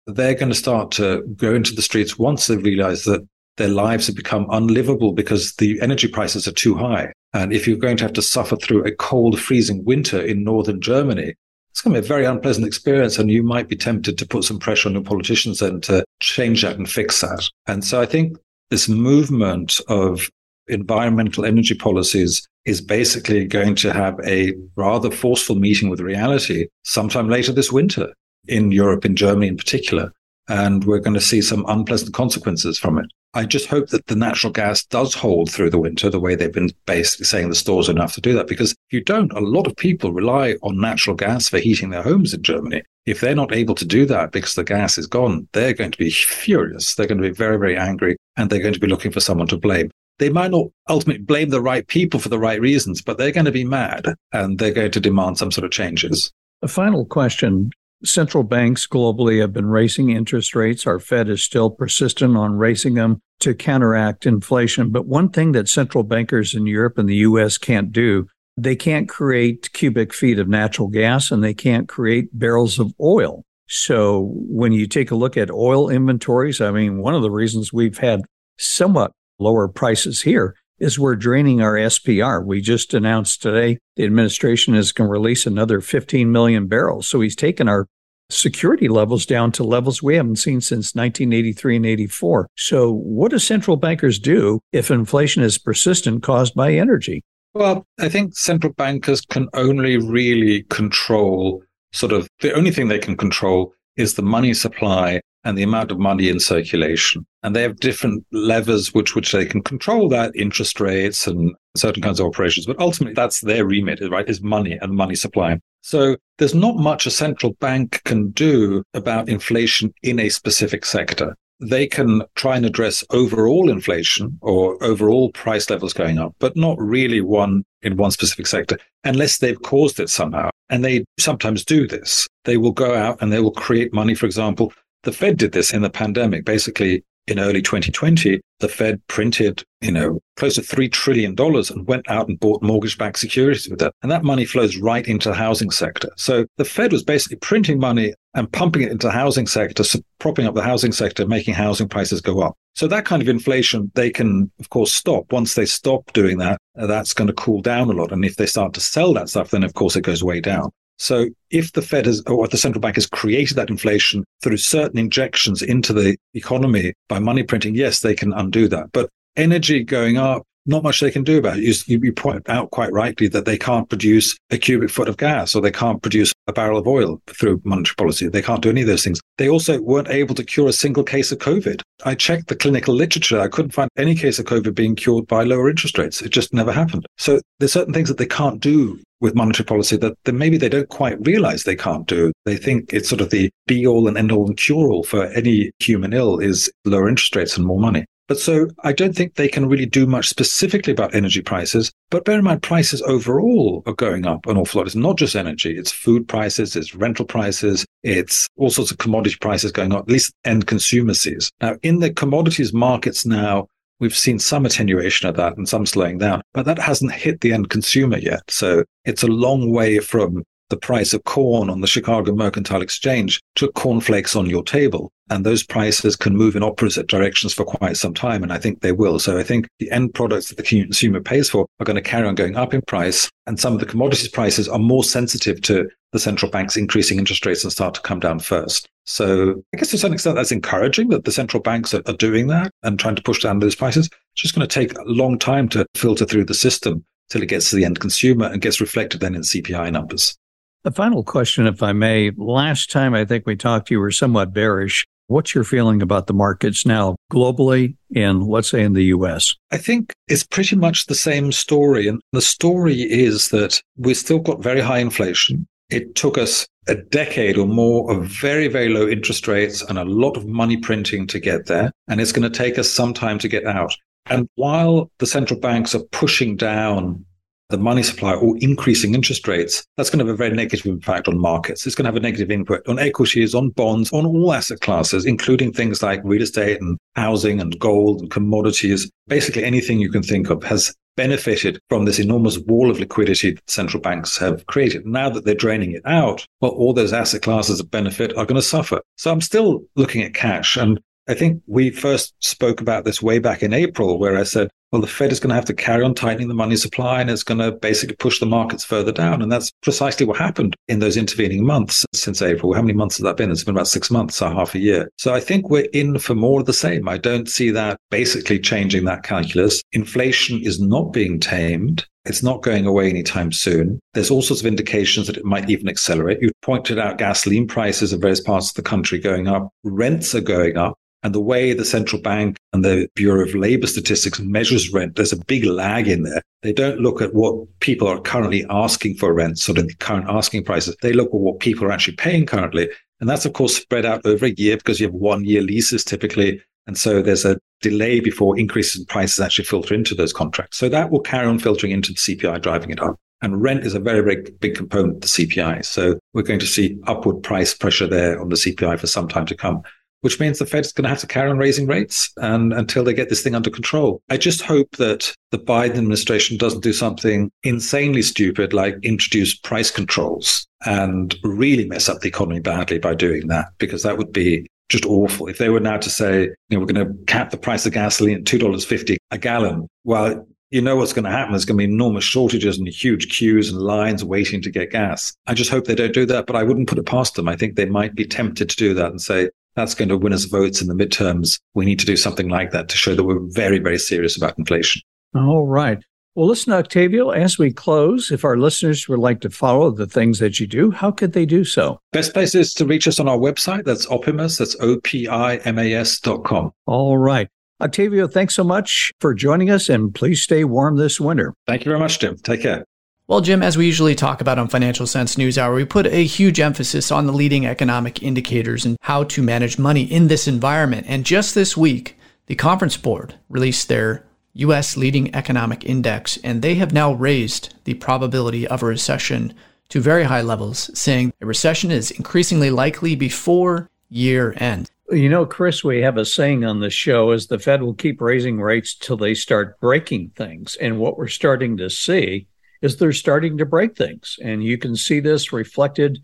they're 0.06 0.34
going 0.34 0.52
to 0.52 0.58
start 0.58 0.92
to 0.92 1.22
go 1.36 1.54
into 1.54 1.74
the 1.74 1.82
streets 1.82 2.18
once 2.18 2.46
they 2.46 2.56
realize 2.56 3.04
that 3.04 3.26
their 3.56 3.68
lives 3.68 4.06
have 4.06 4.16
become 4.16 4.46
unlivable 4.50 5.12
because 5.12 5.54
the 5.56 5.80
energy 5.80 6.08
prices 6.08 6.46
are 6.46 6.52
too 6.52 6.74
high. 6.74 7.12
And 7.34 7.52
if 7.52 7.66
you're 7.66 7.76
going 7.76 7.96
to 7.98 8.04
have 8.04 8.12
to 8.14 8.22
suffer 8.22 8.56
through 8.56 8.84
a 8.84 8.94
cold, 8.94 9.40
freezing 9.40 9.84
winter 9.84 10.20
in 10.20 10.44
northern 10.44 10.80
Germany, 10.80 11.34
it's 11.70 11.80
going 11.80 11.94
to 11.94 12.00
be 12.00 12.04
a 12.04 12.08
very 12.08 12.24
unpleasant 12.24 12.66
experience. 12.66 13.18
And 13.18 13.30
you 13.30 13.42
might 13.42 13.68
be 13.68 13.76
tempted 13.76 14.16
to 14.18 14.26
put 14.26 14.44
some 14.44 14.58
pressure 14.58 14.88
on 14.88 14.94
your 14.94 15.02
politicians 15.02 15.60
and 15.60 15.82
to 15.84 16.04
change 16.20 16.62
that 16.62 16.76
and 16.76 16.88
fix 16.88 17.20
that. 17.20 17.48
And 17.66 17.84
so 17.84 18.00
I 18.00 18.06
think 18.06 18.36
this 18.70 18.88
movement 18.88 19.80
of 19.88 20.30
environmental 20.72 21.44
energy 21.44 21.74
policies 21.74 22.46
is 22.64 22.80
basically 22.80 23.44
going 23.44 23.74
to 23.76 23.92
have 23.92 24.18
a 24.24 24.54
rather 24.76 25.10
forceful 25.10 25.56
meeting 25.56 25.88
with 25.88 26.00
reality 26.00 26.68
sometime 26.84 27.28
later 27.28 27.52
this 27.52 27.72
winter 27.72 28.12
in 28.46 28.72
Europe, 28.72 29.04
in 29.04 29.16
Germany 29.16 29.48
in 29.48 29.56
particular. 29.56 30.12
And 30.48 30.84
we're 30.84 30.98
going 30.98 31.14
to 31.14 31.20
see 31.20 31.40
some 31.40 31.64
unpleasant 31.68 32.14
consequences 32.14 32.78
from 32.78 32.98
it. 32.98 33.06
I 33.34 33.46
just 33.46 33.68
hope 33.68 33.88
that 33.88 34.08
the 34.08 34.16
natural 34.16 34.52
gas 34.52 34.84
does 34.84 35.14
hold 35.14 35.50
through 35.50 35.70
the 35.70 35.78
winter 35.78 36.10
the 36.10 36.20
way 36.20 36.34
they've 36.34 36.52
been 36.52 36.70
basically 36.84 37.24
saying 37.24 37.48
the 37.48 37.54
stores 37.54 37.88
are 37.88 37.92
enough 37.92 38.14
to 38.14 38.20
do 38.20 38.34
that. 38.34 38.46
Because 38.46 38.72
if 38.72 38.78
you 38.90 39.02
don't, 39.02 39.32
a 39.32 39.40
lot 39.40 39.66
of 39.66 39.76
people 39.76 40.12
rely 40.12 40.56
on 40.62 40.80
natural 40.80 41.16
gas 41.16 41.48
for 41.48 41.58
heating 41.58 41.90
their 41.90 42.02
homes 42.02 42.34
in 42.34 42.42
Germany. 42.42 42.82
If 43.06 43.20
they're 43.20 43.34
not 43.34 43.54
able 43.54 43.74
to 43.76 43.86
do 43.86 44.04
that 44.06 44.32
because 44.32 44.54
the 44.54 44.64
gas 44.64 44.98
is 44.98 45.06
gone, 45.06 45.48
they're 45.52 45.72
going 45.72 45.92
to 45.92 45.98
be 45.98 46.10
furious. 46.10 46.94
They're 46.94 47.06
going 47.06 47.22
to 47.22 47.28
be 47.28 47.34
very, 47.34 47.58
very 47.58 47.76
angry 47.76 48.16
and 48.36 48.50
they're 48.50 48.60
going 48.60 48.74
to 48.74 48.80
be 48.80 48.86
looking 48.86 49.12
for 49.12 49.20
someone 49.20 49.48
to 49.48 49.56
blame 49.56 49.90
they 50.22 50.30
might 50.30 50.52
not 50.52 50.66
ultimately 50.88 51.20
blame 51.20 51.48
the 51.48 51.60
right 51.60 51.88
people 51.88 52.20
for 52.20 52.28
the 52.28 52.38
right 52.38 52.60
reasons, 52.60 53.02
but 53.02 53.18
they're 53.18 53.32
going 53.32 53.44
to 53.44 53.50
be 53.50 53.64
mad 53.64 54.14
and 54.32 54.56
they're 54.56 54.70
going 54.70 54.92
to 54.92 55.00
demand 55.00 55.36
some 55.36 55.50
sort 55.50 55.64
of 55.64 55.72
changes. 55.72 56.30
A 56.62 56.68
final 56.68 57.04
question. 57.04 57.70
Central 58.04 58.44
banks 58.44 58.86
globally 58.86 59.40
have 59.40 59.52
been 59.52 59.66
raising 59.66 60.10
interest 60.10 60.54
rates. 60.54 60.86
Our 60.86 61.00
Fed 61.00 61.28
is 61.28 61.42
still 61.42 61.70
persistent 61.70 62.36
on 62.36 62.56
raising 62.56 62.94
them 62.94 63.20
to 63.40 63.52
counteract 63.52 64.24
inflation. 64.24 64.90
But 64.90 65.06
one 65.06 65.28
thing 65.28 65.52
that 65.52 65.68
central 65.68 66.04
bankers 66.04 66.54
in 66.54 66.66
Europe 66.66 66.98
and 66.98 67.08
the 67.08 67.16
US 67.16 67.58
can't 67.58 67.90
do, 67.90 68.28
they 68.56 68.76
can't 68.76 69.08
create 69.08 69.72
cubic 69.72 70.14
feet 70.14 70.38
of 70.38 70.46
natural 70.46 70.86
gas 70.86 71.32
and 71.32 71.42
they 71.42 71.54
can't 71.54 71.88
create 71.88 72.28
barrels 72.32 72.78
of 72.78 72.94
oil. 73.00 73.42
So 73.66 74.30
when 74.34 74.70
you 74.70 74.86
take 74.86 75.10
a 75.10 75.16
look 75.16 75.36
at 75.36 75.50
oil 75.50 75.88
inventories, 75.88 76.60
I 76.60 76.70
mean, 76.70 76.98
one 76.98 77.16
of 77.16 77.22
the 77.22 77.30
reasons 77.30 77.72
we've 77.72 77.98
had 77.98 78.22
somewhat 78.56 79.10
lower 79.38 79.68
prices 79.68 80.22
here 80.22 80.54
is 80.78 80.98
we're 80.98 81.14
draining 81.14 81.60
our 81.60 81.74
SPR. 81.74 82.44
We 82.44 82.60
just 82.60 82.92
announced 82.92 83.40
today 83.40 83.78
the 83.96 84.04
administration 84.04 84.74
is 84.74 84.92
going 84.92 85.08
to 85.08 85.12
release 85.12 85.46
another 85.46 85.80
15 85.80 86.30
million 86.32 86.66
barrels. 86.66 87.06
So 87.06 87.20
he's 87.20 87.36
taken 87.36 87.68
our 87.68 87.86
security 88.30 88.88
levels 88.88 89.26
down 89.26 89.52
to 89.52 89.64
levels 89.64 90.02
we 90.02 90.16
haven't 90.16 90.36
seen 90.36 90.60
since 90.60 90.94
1983 90.94 91.76
and 91.76 91.86
84. 91.86 92.48
So, 92.56 92.92
what 92.92 93.30
do 93.30 93.38
central 93.38 93.76
bankers 93.76 94.18
do 94.18 94.60
if 94.72 94.90
inflation 94.90 95.42
is 95.42 95.58
persistent 95.58 96.22
caused 96.22 96.54
by 96.54 96.72
energy? 96.72 97.22
Well, 97.54 97.86
I 98.00 98.08
think 98.08 98.36
central 98.36 98.72
bankers 98.72 99.20
can 99.20 99.48
only 99.54 99.98
really 99.98 100.62
control 100.64 101.62
sort 101.92 102.12
of 102.12 102.26
the 102.40 102.54
only 102.54 102.70
thing 102.70 102.88
they 102.88 102.98
can 102.98 103.16
control 103.16 103.74
is 103.96 104.14
the 104.14 104.22
money 104.22 104.54
supply 104.54 105.20
and 105.44 105.58
the 105.58 105.62
amount 105.62 105.90
of 105.90 105.98
money 105.98 106.28
in 106.28 106.38
circulation. 106.38 107.26
And 107.42 107.54
they 107.54 107.62
have 107.62 107.80
different 107.80 108.24
levers 108.30 108.94
which 108.94 109.14
which 109.14 109.32
they 109.32 109.44
can 109.44 109.62
control 109.62 110.08
that 110.10 110.34
interest 110.36 110.80
rates 110.80 111.26
and 111.26 111.52
certain 111.76 112.02
kinds 112.02 112.20
of 112.20 112.26
operations. 112.26 112.66
But 112.66 112.78
ultimately 112.78 113.14
that's 113.14 113.40
their 113.40 113.66
remit, 113.66 114.00
right? 114.10 114.28
Is 114.28 114.42
money 114.42 114.78
and 114.80 114.92
money 114.92 115.16
supply. 115.16 115.58
So 115.82 116.16
there's 116.38 116.54
not 116.54 116.76
much 116.76 117.06
a 117.06 117.10
central 117.10 117.54
bank 117.54 118.02
can 118.04 118.30
do 118.30 118.84
about 118.94 119.28
inflation 119.28 119.92
in 120.02 120.20
a 120.20 120.28
specific 120.28 120.84
sector. 120.84 121.36
They 121.62 121.86
can 121.86 122.22
try 122.34 122.56
and 122.56 122.66
address 122.66 123.04
overall 123.10 123.70
inflation 123.70 124.38
or 124.42 124.82
overall 124.82 125.30
price 125.30 125.70
levels 125.70 125.92
going 125.92 126.18
up, 126.18 126.34
but 126.38 126.56
not 126.56 126.78
really 126.80 127.20
one 127.20 127.64
in 127.82 127.96
one 127.96 128.10
specific 128.10 128.46
sector 128.46 128.78
unless 129.04 129.38
they've 129.38 129.60
caused 129.62 130.00
it 130.00 130.08
somehow. 130.08 130.50
And 130.70 130.84
they 130.84 131.04
sometimes 131.18 131.64
do 131.64 131.86
this. 131.86 132.26
They 132.44 132.56
will 132.56 132.72
go 132.72 132.94
out 132.94 133.18
and 133.20 133.32
they 133.32 133.40
will 133.40 133.52
create 133.52 133.92
money, 133.92 134.14
for 134.14 134.26
example, 134.26 134.72
the 135.02 135.12
Fed 135.12 135.36
did 135.36 135.52
this 135.52 135.72
in 135.72 135.82
the 135.82 135.90
pandemic. 135.90 136.44
Basically, 136.44 137.04
in 137.28 137.38
early 137.38 137.62
2020, 137.62 138.40
the 138.60 138.68
Fed 138.68 139.00
printed, 139.06 139.64
you 139.80 139.92
know, 139.92 140.18
close 140.36 140.56
to 140.56 140.60
$3 140.60 140.90
trillion 140.90 141.34
and 141.38 141.86
went 141.86 142.08
out 142.10 142.28
and 142.28 142.38
bought 142.40 142.62
mortgage 142.62 142.98
backed 142.98 143.18
securities 143.18 143.68
with 143.68 143.78
that. 143.78 143.94
And 144.02 144.10
that 144.10 144.24
money 144.24 144.44
flows 144.44 144.76
right 144.76 145.06
into 145.06 145.28
the 145.28 145.34
housing 145.34 145.70
sector. 145.70 146.10
So 146.16 146.46
the 146.56 146.64
Fed 146.64 146.92
was 146.92 147.04
basically 147.04 147.36
printing 147.36 147.78
money 147.78 148.14
and 148.34 148.50
pumping 148.50 148.82
it 148.82 148.90
into 148.90 149.06
the 149.06 149.12
housing 149.12 149.46
sector, 149.46 149.84
propping 150.18 150.46
up 150.46 150.54
the 150.54 150.62
housing 150.62 150.92
sector, 150.92 151.26
making 151.26 151.54
housing 151.54 151.88
prices 151.88 152.20
go 152.20 152.40
up. 152.40 152.56
So 152.74 152.86
that 152.88 153.04
kind 153.04 153.20
of 153.20 153.28
inflation, 153.28 153.92
they 153.94 154.10
can, 154.10 154.50
of 154.58 154.70
course, 154.70 154.92
stop. 154.92 155.30
Once 155.30 155.54
they 155.54 155.66
stop 155.66 156.12
doing 156.12 156.38
that, 156.38 156.58
that's 156.74 157.12
going 157.12 157.28
to 157.28 157.34
cool 157.34 157.60
down 157.60 157.90
a 157.90 157.92
lot. 157.92 158.12
And 158.12 158.24
if 158.24 158.36
they 158.36 158.46
start 158.46 158.72
to 158.74 158.80
sell 158.80 159.12
that 159.14 159.28
stuff, 159.28 159.50
then 159.50 159.62
of 159.62 159.74
course 159.74 159.94
it 159.94 160.00
goes 160.00 160.24
way 160.24 160.40
down. 160.40 160.70
So 160.98 161.28
if 161.50 161.72
the 161.72 161.82
Fed 161.82 162.06
has, 162.06 162.22
or 162.26 162.46
the 162.48 162.56
central 162.56 162.80
bank 162.80 162.96
has 162.96 163.06
created 163.06 163.56
that 163.56 163.70
inflation 163.70 164.24
through 164.42 164.58
certain 164.58 164.98
injections 164.98 165.62
into 165.62 165.92
the 165.92 166.16
economy 166.34 166.94
by 167.08 167.18
money 167.18 167.42
printing, 167.42 167.74
yes, 167.74 168.00
they 168.00 168.14
can 168.14 168.32
undo 168.32 168.68
that. 168.68 168.92
But 168.92 169.08
energy 169.36 169.82
going 169.82 170.16
up, 170.16 170.44
not 170.66 170.82
much 170.82 171.00
they 171.00 171.10
can 171.10 171.24
do 171.24 171.38
about 171.38 171.58
it. 171.58 171.88
You, 171.88 172.00
you 172.02 172.12
point 172.12 172.48
out 172.48 172.70
quite 172.70 172.92
rightly 172.92 173.28
that 173.28 173.44
they 173.44 173.58
can't 173.58 173.88
produce 173.88 174.36
a 174.50 174.58
cubic 174.58 174.90
foot 174.90 175.08
of 175.08 175.16
gas 175.16 175.54
or 175.54 175.62
they 175.62 175.70
can't 175.70 176.02
produce 176.02 176.32
a 176.46 176.52
barrel 176.52 176.78
of 176.78 176.86
oil 176.86 177.20
through 177.26 177.60
monetary 177.64 177.94
policy. 177.96 178.28
They 178.28 178.42
can't 178.42 178.62
do 178.62 178.70
any 178.70 178.82
of 178.82 178.86
those 178.86 179.04
things. 179.04 179.20
They 179.38 179.48
also 179.48 179.80
weren't 179.80 180.08
able 180.08 180.34
to 180.34 180.44
cure 180.44 180.68
a 180.68 180.72
single 180.72 181.04
case 181.04 181.32
of 181.32 181.38
COVID. 181.38 181.82
I 182.04 182.14
checked 182.14 182.48
the 182.48 182.56
clinical 182.56 182.94
literature. 182.94 183.40
I 183.40 183.48
couldn't 183.48 183.72
find 183.72 183.90
any 183.96 184.14
case 184.14 184.38
of 184.38 184.46
COVID 184.46 184.74
being 184.74 184.96
cured 184.96 185.26
by 185.26 185.44
lower 185.44 185.70
interest 185.70 185.98
rates. 185.98 186.22
It 186.22 186.30
just 186.30 186.52
never 186.52 186.72
happened. 186.72 187.06
So 187.18 187.40
there's 187.58 187.72
certain 187.72 187.94
things 187.94 188.08
that 188.08 188.18
they 188.18 188.26
can't 188.26 188.60
do 188.60 189.00
with 189.20 189.36
monetary 189.36 189.64
policy 189.64 189.96
that, 189.96 190.16
maybe 190.32 190.56
they 190.58 190.68
don't 190.68 190.88
quite 190.88 191.24
realize 191.24 191.62
they 191.62 191.76
can't 191.76 192.08
do. 192.08 192.32
They 192.44 192.56
think 192.56 192.92
it's 192.92 193.08
sort 193.08 193.20
of 193.20 193.30
the 193.30 193.50
be 193.66 193.86
all 193.86 194.08
and 194.08 194.18
end 194.18 194.32
all 194.32 194.46
and 194.46 194.56
cure 194.56 194.90
all 194.90 195.04
for 195.04 195.26
any 195.26 195.70
human 195.78 196.12
ill 196.12 196.40
is 196.40 196.70
lower 196.84 197.08
interest 197.08 197.36
rates 197.36 197.56
and 197.56 197.64
more 197.64 197.78
money. 197.78 198.04
But 198.32 198.40
so 198.40 198.68
I 198.82 198.94
don't 198.94 199.14
think 199.14 199.34
they 199.34 199.46
can 199.46 199.68
really 199.68 199.84
do 199.84 200.06
much 200.06 200.26
specifically 200.26 200.94
about 200.94 201.14
energy 201.14 201.42
prices. 201.42 201.92
But 202.10 202.24
bear 202.24 202.38
in 202.38 202.44
mind, 202.46 202.62
prices 202.62 203.02
overall 203.02 203.82
are 203.84 203.92
going 203.92 204.26
up 204.26 204.46
an 204.46 204.56
awful 204.56 204.78
lot. 204.78 204.86
It's 204.86 204.96
not 204.96 205.18
just 205.18 205.36
energy, 205.36 205.76
it's 205.76 205.92
food 205.92 206.26
prices, 206.26 206.74
it's 206.74 206.94
rental 206.94 207.26
prices, 207.26 207.84
it's 208.02 208.48
all 208.56 208.70
sorts 208.70 208.90
of 208.90 208.96
commodity 208.96 209.36
prices 209.38 209.70
going 209.70 209.92
up, 209.92 210.04
at 210.04 210.08
least 210.08 210.32
end 210.46 210.66
consumer 210.66 211.12
sees. 211.12 211.50
Now, 211.60 211.76
in 211.82 211.98
the 211.98 212.10
commodities 212.10 212.72
markets 212.72 213.26
now, 213.26 213.66
We've 214.00 214.16
seen 214.16 214.40
some 214.40 214.66
attenuation 214.66 215.28
of 215.28 215.36
that 215.36 215.56
and 215.56 215.68
some 215.68 215.86
slowing 215.86 216.18
down, 216.18 216.42
but 216.54 216.64
that 216.64 216.80
hasn't 216.80 217.12
hit 217.12 217.40
the 217.40 217.52
end 217.52 217.70
consumer 217.70 218.18
yet. 218.18 218.42
So 218.48 218.82
it's 219.04 219.22
a 219.22 219.28
long 219.28 219.70
way 219.70 220.00
from 220.00 220.42
the 220.72 220.78
price 220.78 221.12
of 221.12 221.22
corn 221.24 221.68
on 221.68 221.82
the 221.82 221.86
Chicago 221.86 222.34
Mercantile 222.34 222.80
Exchange 222.80 223.42
to 223.56 223.70
cornflakes 223.72 224.34
on 224.34 224.48
your 224.48 224.64
table. 224.64 225.12
And 225.28 225.44
those 225.44 225.62
prices 225.62 226.16
can 226.16 226.34
move 226.34 226.56
in 226.56 226.62
opposite 226.62 227.08
directions 227.08 227.52
for 227.52 227.66
quite 227.66 227.98
some 227.98 228.14
time. 228.14 228.42
And 228.42 228.50
I 228.50 228.56
think 228.56 228.80
they 228.80 228.92
will. 228.92 229.18
So 229.18 229.36
I 229.36 229.42
think 229.42 229.68
the 229.78 229.90
end 229.90 230.14
products 230.14 230.48
that 230.48 230.56
the 230.56 230.62
consumer 230.62 231.20
pays 231.20 231.50
for 231.50 231.66
are 231.78 231.84
going 231.84 231.96
to 231.96 232.02
carry 232.02 232.26
on 232.26 232.34
going 232.34 232.56
up 232.56 232.72
in 232.72 232.80
price. 232.86 233.30
And 233.46 233.60
some 233.60 233.74
of 233.74 233.80
the 233.80 233.86
commodities 233.86 234.28
prices 234.28 234.66
are 234.66 234.78
more 234.78 235.04
sensitive 235.04 235.60
to 235.62 235.90
the 236.12 236.18
central 236.18 236.50
bank's 236.50 236.76
increasing 236.78 237.18
interest 237.18 237.44
rates 237.44 237.64
and 237.64 237.72
start 237.72 237.92
to 237.94 238.00
come 238.00 238.18
down 238.18 238.38
first. 238.38 238.88
So 239.04 239.62
I 239.74 239.76
guess 239.76 239.90
to 239.90 239.98
some 239.98 240.14
extent 240.14 240.36
that's 240.36 240.52
encouraging 240.52 241.10
that 241.10 241.24
the 241.24 241.32
central 241.32 241.62
banks 241.62 241.92
are, 241.92 242.02
are 242.06 242.14
doing 242.14 242.46
that 242.46 242.70
and 242.82 242.98
trying 242.98 243.16
to 243.16 243.22
push 243.22 243.42
down 243.42 243.58
those 243.58 243.76
prices. 243.76 244.06
It's 244.06 244.42
just 244.42 244.54
going 244.54 244.66
to 244.66 244.74
take 244.74 244.96
a 244.96 245.04
long 245.04 245.38
time 245.38 245.68
to 245.70 245.84
filter 245.94 246.24
through 246.24 246.46
the 246.46 246.54
system 246.54 247.04
till 247.28 247.42
it 247.42 247.48
gets 247.48 247.68
to 247.70 247.76
the 247.76 247.84
end 247.84 248.00
consumer 248.00 248.46
and 248.46 248.62
gets 248.62 248.80
reflected 248.80 249.20
then 249.20 249.34
in 249.34 249.42
CPI 249.42 249.92
numbers. 249.92 250.36
The 250.84 250.90
final 250.90 251.22
question, 251.22 251.68
if 251.68 251.80
I 251.80 251.92
may. 251.92 252.32
Last 252.36 252.90
time 252.90 253.14
I 253.14 253.24
think 253.24 253.46
we 253.46 253.54
talked, 253.54 253.90
you 253.90 254.00
were 254.00 254.10
somewhat 254.10 254.52
bearish. 254.52 255.06
What's 255.28 255.54
your 255.54 255.62
feeling 255.62 256.02
about 256.02 256.26
the 256.26 256.34
markets 256.34 256.84
now 256.84 257.14
globally 257.32 257.96
and 258.16 258.42
let's 258.42 258.70
say 258.70 258.82
in 258.82 258.92
the 258.92 259.04
US? 259.04 259.54
I 259.70 259.78
think 259.78 260.12
it's 260.26 260.42
pretty 260.42 260.74
much 260.74 261.06
the 261.06 261.14
same 261.14 261.52
story. 261.52 262.08
And 262.08 262.20
the 262.32 262.42
story 262.42 263.00
is 263.02 263.50
that 263.50 263.80
we've 263.96 264.16
still 264.16 264.40
got 264.40 264.60
very 264.60 264.80
high 264.80 264.98
inflation. 264.98 265.66
It 265.88 266.16
took 266.16 266.36
us 266.36 266.66
a 266.88 266.96
decade 266.96 267.56
or 267.56 267.66
more 267.66 268.10
of 268.10 268.24
very, 268.24 268.66
very 268.66 268.88
low 268.88 269.06
interest 269.06 269.46
rates 269.46 269.82
and 269.82 269.98
a 269.98 270.04
lot 270.04 270.36
of 270.36 270.46
money 270.46 270.76
printing 270.76 271.28
to 271.28 271.38
get 271.38 271.66
there. 271.66 271.92
And 272.08 272.20
it's 272.20 272.32
going 272.32 272.50
to 272.50 272.58
take 272.58 272.76
us 272.76 272.90
some 272.90 273.14
time 273.14 273.38
to 273.38 273.48
get 273.48 273.66
out. 273.66 273.94
And 274.26 274.48
while 274.56 275.12
the 275.18 275.26
central 275.26 275.60
banks 275.60 275.94
are 275.94 276.04
pushing 276.10 276.56
down 276.56 277.24
the 277.72 277.78
money 277.78 278.04
supply 278.04 278.34
or 278.34 278.56
increasing 278.58 279.14
interest 279.14 279.48
rates, 279.48 279.84
that's 279.96 280.10
going 280.10 280.20
to 280.20 280.24
have 280.24 280.34
a 280.34 280.36
very 280.36 280.54
negative 280.54 280.86
impact 280.86 281.26
on 281.26 281.40
markets. 281.40 281.84
It's 281.84 281.96
going 281.96 282.04
to 282.04 282.08
have 282.08 282.16
a 282.16 282.20
negative 282.20 282.50
input 282.50 282.86
on 282.86 283.00
equities, 283.00 283.54
on 283.54 283.70
bonds, 283.70 284.12
on 284.12 284.24
all 284.24 284.52
asset 284.52 284.80
classes, 284.80 285.26
including 285.26 285.72
things 285.72 286.02
like 286.02 286.20
real 286.22 286.42
estate 286.42 286.80
and 286.80 286.96
housing 287.16 287.60
and 287.60 287.76
gold 287.80 288.20
and 288.20 288.30
commodities. 288.30 289.10
Basically, 289.26 289.64
anything 289.64 289.98
you 289.98 290.10
can 290.10 290.22
think 290.22 290.50
of 290.50 290.62
has 290.62 290.94
benefited 291.16 291.78
from 291.88 292.04
this 292.04 292.18
enormous 292.18 292.58
wall 292.58 292.90
of 292.90 293.00
liquidity 293.00 293.52
that 293.52 293.70
central 293.70 294.00
banks 294.00 294.38
have 294.38 294.66
created. 294.66 295.04
Now 295.04 295.28
that 295.30 295.44
they're 295.44 295.54
draining 295.54 295.92
it 295.92 296.02
out, 296.06 296.46
well, 296.60 296.70
all 296.70 296.92
those 296.92 297.12
asset 297.12 297.42
classes 297.42 297.80
of 297.80 297.90
benefit 297.90 298.30
are 298.36 298.46
going 298.46 298.56
to 298.56 298.62
suffer. 298.62 299.00
So 299.16 299.30
I'm 299.30 299.40
still 299.40 299.82
looking 299.96 300.22
at 300.22 300.34
cash. 300.34 300.76
And 300.76 301.00
I 301.28 301.34
think 301.34 301.62
we 301.66 301.90
first 301.90 302.34
spoke 302.40 302.80
about 302.80 303.04
this 303.04 303.22
way 303.22 303.38
back 303.38 303.62
in 303.62 303.72
April, 303.72 304.18
where 304.18 304.36
I 304.36 304.42
said, 304.42 304.70
well, 304.92 305.00
the 305.00 305.08
Fed 305.08 305.32
is 305.32 305.40
going 305.40 305.48
to 305.48 305.54
have 305.54 305.64
to 305.64 305.74
carry 305.74 306.04
on 306.04 306.14
tightening 306.14 306.48
the 306.48 306.54
money 306.54 306.76
supply 306.76 307.22
and 307.22 307.30
it's 307.30 307.42
going 307.42 307.58
to 307.58 307.72
basically 307.72 308.14
push 308.16 308.38
the 308.38 308.46
markets 308.46 308.84
further 308.84 309.10
down. 309.10 309.40
And 309.40 309.50
that's 309.50 309.72
precisely 309.82 310.26
what 310.26 310.36
happened 310.36 310.76
in 310.86 310.98
those 310.98 311.16
intervening 311.16 311.64
months 311.64 312.04
since 312.14 312.42
April. 312.42 312.74
How 312.74 312.82
many 312.82 312.92
months 312.92 313.16
has 313.16 313.24
that 313.24 313.38
been? 313.38 313.50
It's 313.50 313.64
been 313.64 313.74
about 313.74 313.88
six 313.88 314.10
months, 314.10 314.36
so 314.36 314.50
half 314.50 314.74
a 314.74 314.78
year. 314.78 315.10
So 315.16 315.32
I 315.32 315.40
think 315.40 315.70
we're 315.70 315.88
in 315.94 316.18
for 316.18 316.34
more 316.34 316.60
of 316.60 316.66
the 316.66 316.74
same. 316.74 317.08
I 317.08 317.16
don't 317.16 317.48
see 317.48 317.70
that 317.70 317.98
basically 318.10 318.58
changing 318.58 319.06
that 319.06 319.22
calculus. 319.22 319.82
Inflation 319.92 320.60
is 320.62 320.78
not 320.78 321.12
being 321.12 321.40
tamed. 321.40 322.06
It's 322.24 322.42
not 322.42 322.62
going 322.62 322.86
away 322.86 323.08
anytime 323.08 323.50
soon. 323.50 323.98
There's 324.14 324.30
all 324.30 324.42
sorts 324.42 324.60
of 324.60 324.66
indications 324.66 325.26
that 325.26 325.36
it 325.36 325.44
might 325.44 325.68
even 325.68 325.88
accelerate. 325.88 326.40
You 326.40 326.52
pointed 326.62 326.98
out 326.98 327.18
gasoline 327.18 327.66
prices 327.66 328.12
in 328.12 328.20
various 328.20 328.40
parts 328.40 328.68
of 328.68 328.76
the 328.76 328.82
country 328.82 329.18
going 329.18 329.48
up. 329.48 329.70
Rents 329.82 330.34
are 330.34 330.40
going 330.40 330.76
up. 330.76 330.96
And 331.22 331.34
the 331.34 331.40
way 331.40 331.72
the 331.72 331.84
central 331.84 332.20
bank 332.20 332.58
and 332.72 332.84
the 332.84 333.08
Bureau 333.14 333.46
of 333.46 333.54
Labor 333.54 333.86
Statistics 333.86 334.40
measures 334.40 334.92
rent, 334.92 335.14
there's 335.14 335.32
a 335.32 335.44
big 335.44 335.64
lag 335.64 336.08
in 336.08 336.24
there. 336.24 336.42
They 336.62 336.72
don't 336.72 337.00
look 337.00 337.22
at 337.22 337.34
what 337.34 337.66
people 337.80 338.08
are 338.08 338.20
currently 338.20 338.66
asking 338.68 339.16
for 339.16 339.32
rent, 339.32 339.58
sort 339.58 339.78
of 339.78 339.88
current 340.00 340.26
asking 340.28 340.64
prices. 340.64 340.96
They 341.00 341.12
look 341.12 341.28
at 341.28 341.34
what 341.34 341.60
people 341.60 341.84
are 341.84 341.92
actually 341.92 342.16
paying 342.16 342.46
currently. 342.46 342.88
And 343.20 343.28
that's, 343.28 343.46
of 343.46 343.52
course, 343.52 343.76
spread 343.76 344.04
out 344.04 344.26
over 344.26 344.46
a 344.46 344.54
year 344.56 344.76
because 344.76 344.98
you 344.98 345.06
have 345.06 345.14
one 345.14 345.44
year 345.44 345.62
leases 345.62 346.04
typically. 346.04 346.60
And 346.88 346.98
so 346.98 347.22
there's 347.22 347.44
a 347.44 347.58
delay 347.80 348.18
before 348.18 348.58
increases 348.58 349.00
in 349.00 349.06
prices 349.06 349.38
actually 349.38 349.66
filter 349.66 349.94
into 349.94 350.16
those 350.16 350.32
contracts. 350.32 350.78
So 350.78 350.88
that 350.88 351.10
will 351.10 351.20
carry 351.20 351.46
on 351.46 351.60
filtering 351.60 351.92
into 351.92 352.12
the 352.12 352.18
CPI, 352.18 352.60
driving 352.60 352.90
it 352.90 353.00
up. 353.00 353.16
And 353.42 353.62
rent 353.62 353.84
is 353.84 353.94
a 353.94 354.00
very, 354.00 354.20
very 354.20 354.42
big 354.60 354.74
component 354.74 355.16
of 355.16 355.20
the 355.22 355.26
CPI. 355.28 355.84
So 355.84 356.18
we're 356.32 356.42
going 356.42 356.60
to 356.60 356.66
see 356.66 356.98
upward 357.06 357.42
price 357.42 357.74
pressure 357.74 358.06
there 358.08 358.40
on 358.40 358.48
the 358.48 358.56
CPI 358.56 358.98
for 358.98 359.06
some 359.06 359.28
time 359.28 359.46
to 359.46 359.56
come 359.56 359.82
which 360.22 360.40
means 360.40 360.58
the 360.58 360.66
Fed's 360.66 360.92
going 360.92 361.04
to 361.04 361.08
have 361.08 361.20
to 361.20 361.26
carry 361.26 361.50
on 361.50 361.58
raising 361.58 361.86
rates 361.86 362.32
and 362.38 362.72
until 362.72 363.04
they 363.04 363.12
get 363.12 363.28
this 363.28 363.42
thing 363.42 363.54
under 363.54 363.70
control. 363.70 364.22
I 364.30 364.38
just 364.38 364.62
hope 364.62 364.96
that 364.96 365.34
the 365.50 365.58
Biden 365.58 365.98
administration 365.98 366.56
doesn't 366.56 366.82
do 366.82 366.92
something 366.92 367.50
insanely 367.62 368.22
stupid 368.22 368.72
like 368.72 368.96
introduce 369.02 369.54
price 369.54 369.90
controls 369.90 370.66
and 370.86 371.34
really 371.44 371.86
mess 371.86 372.08
up 372.08 372.20
the 372.20 372.28
economy 372.28 372.60
badly 372.60 372.98
by 372.98 373.14
doing 373.14 373.48
that, 373.48 373.66
because 373.78 374.02
that 374.02 374.18
would 374.18 374.32
be 374.32 374.66
just 374.88 375.06
awful. 375.06 375.48
If 375.48 375.58
they 375.58 375.68
were 375.68 375.80
now 375.80 375.96
to 375.98 376.10
say, 376.10 376.42
you 376.42 376.54
know, 376.70 376.80
we're 376.80 376.92
going 376.92 377.06
to 377.06 377.24
cap 377.24 377.50
the 377.50 377.56
price 377.56 377.86
of 377.86 377.92
gasoline 377.92 378.38
at 378.38 378.44
$2.50 378.44 379.16
a 379.30 379.38
gallon, 379.38 379.88
well, 380.04 380.46
you 380.70 380.80
know 380.80 380.96
what's 380.96 381.12
going 381.12 381.24
to 381.24 381.30
happen. 381.30 381.52
There's 381.52 381.66
going 381.66 381.78
to 381.78 381.86
be 381.86 381.92
enormous 381.92 382.24
shortages 382.24 382.78
and 382.78 382.88
huge 382.88 383.28
queues 383.28 383.70
and 383.70 383.78
lines 383.78 384.24
waiting 384.24 384.62
to 384.62 384.70
get 384.70 384.90
gas. 384.90 385.34
I 385.46 385.54
just 385.54 385.70
hope 385.70 385.84
they 385.84 385.94
don't 385.94 386.14
do 386.14 386.26
that, 386.26 386.46
but 386.46 386.56
I 386.56 386.62
wouldn't 386.62 386.88
put 386.88 386.98
it 386.98 387.06
past 387.06 387.34
them. 387.34 387.48
I 387.48 387.56
think 387.56 387.76
they 387.76 387.84
might 387.84 388.14
be 388.14 388.24
tempted 388.24 388.70
to 388.70 388.76
do 388.76 388.94
that 388.94 389.10
and 389.10 389.20
say, 389.20 389.50
that's 389.74 389.94
going 389.94 390.08
to 390.08 390.18
win 390.18 390.32
us 390.32 390.44
votes 390.44 390.80
in 390.80 390.88
the 390.88 390.94
midterms. 390.94 391.60
We 391.74 391.84
need 391.84 391.98
to 392.00 392.06
do 392.06 392.16
something 392.16 392.48
like 392.48 392.70
that 392.72 392.88
to 392.88 392.96
show 392.96 393.14
that 393.14 393.24
we're 393.24 393.40
very, 393.40 393.78
very 393.78 393.98
serious 393.98 394.36
about 394.36 394.58
inflation. 394.58 395.02
All 395.34 395.66
right. 395.66 396.02
Well, 396.34 396.46
listen, 396.46 396.72
Octavio, 396.72 397.28
as 397.30 397.58
we 397.58 397.72
close, 397.72 398.30
if 398.30 398.42
our 398.42 398.56
listeners 398.56 399.06
would 399.06 399.18
like 399.18 399.42
to 399.42 399.50
follow 399.50 399.90
the 399.90 400.06
things 400.06 400.38
that 400.38 400.58
you 400.58 400.66
do, 400.66 400.90
how 400.90 401.10
could 401.10 401.34
they 401.34 401.44
do 401.44 401.62
so? 401.62 402.00
Best 402.12 402.32
place 402.32 402.54
is 402.54 402.72
to 402.74 402.86
reach 402.86 403.06
us 403.06 403.20
on 403.20 403.28
our 403.28 403.36
website. 403.36 403.84
That's 403.84 404.06
Opimas. 404.06 404.56
That's 404.56 404.74
O-P-I-M-A-S 404.80 406.20
dot 406.20 406.44
com. 406.44 406.72
All 406.86 407.18
right. 407.18 407.48
Octavio, 407.82 408.28
thanks 408.28 408.54
so 408.54 408.64
much 408.64 409.12
for 409.20 409.34
joining 409.34 409.68
us 409.70 409.88
and 409.88 410.14
please 410.14 410.40
stay 410.40 410.64
warm 410.64 410.96
this 410.96 411.20
winter. 411.20 411.52
Thank 411.66 411.84
you 411.84 411.90
very 411.90 411.98
much, 411.98 412.18
Jim. 412.18 412.36
Take 412.38 412.62
care. 412.62 412.84
Well, 413.32 413.40
Jim, 413.40 413.62
as 413.62 413.78
we 413.78 413.86
usually 413.86 414.14
talk 414.14 414.42
about 414.42 414.58
on 414.58 414.68
Financial 414.68 415.06
Sense 415.06 415.38
News 415.38 415.56
Hour, 415.56 415.74
we 415.74 415.86
put 415.86 416.06
a 416.06 416.22
huge 416.22 416.60
emphasis 416.60 417.10
on 417.10 417.26
the 417.26 417.32
leading 417.32 417.64
economic 417.64 418.22
indicators 418.22 418.84
and 418.84 418.98
how 419.00 419.24
to 419.24 419.42
manage 419.42 419.78
money 419.78 420.02
in 420.02 420.28
this 420.28 420.46
environment. 420.46 421.06
And 421.08 421.24
just 421.24 421.54
this 421.54 421.74
week, 421.74 422.18
the 422.44 422.54
Conference 422.54 422.98
Board 422.98 423.36
released 423.48 423.88
their 423.88 424.22
U.S. 424.52 424.98
leading 424.98 425.34
economic 425.34 425.82
index, 425.82 426.38
and 426.44 426.60
they 426.60 426.74
have 426.74 426.92
now 426.92 427.14
raised 427.14 427.72
the 427.84 427.94
probability 427.94 428.68
of 428.68 428.82
a 428.82 428.86
recession 428.86 429.54
to 429.88 430.00
very 430.02 430.24
high 430.24 430.42
levels, 430.42 430.90
saying 430.92 431.32
a 431.40 431.46
recession 431.46 431.90
is 431.90 432.10
increasingly 432.10 432.68
likely 432.68 433.14
before 433.14 433.88
year 434.10 434.52
end. 434.58 434.90
You 435.10 435.30
know, 435.30 435.46
Chris, 435.46 435.82
we 435.82 436.02
have 436.02 436.18
a 436.18 436.26
saying 436.26 436.66
on 436.66 436.80
the 436.80 436.90
show 436.90 437.30
is 437.30 437.46
the 437.46 437.58
Fed 437.58 437.80
will 437.80 437.94
keep 437.94 438.20
raising 438.20 438.60
rates 438.60 438.94
till 438.94 439.16
they 439.16 439.32
start 439.32 439.80
breaking 439.80 440.32
things. 440.36 440.76
And 440.76 440.98
what 440.98 441.16
we're 441.16 441.28
starting 441.28 441.78
to 441.78 441.88
see 441.88 442.46
is 442.82 442.96
they're 442.96 443.12
starting 443.12 443.58
to 443.58 443.66
break 443.66 443.96
things. 443.96 444.36
And 444.42 444.62
you 444.62 444.76
can 444.76 444.96
see 444.96 445.20
this 445.20 445.52
reflected 445.52 446.18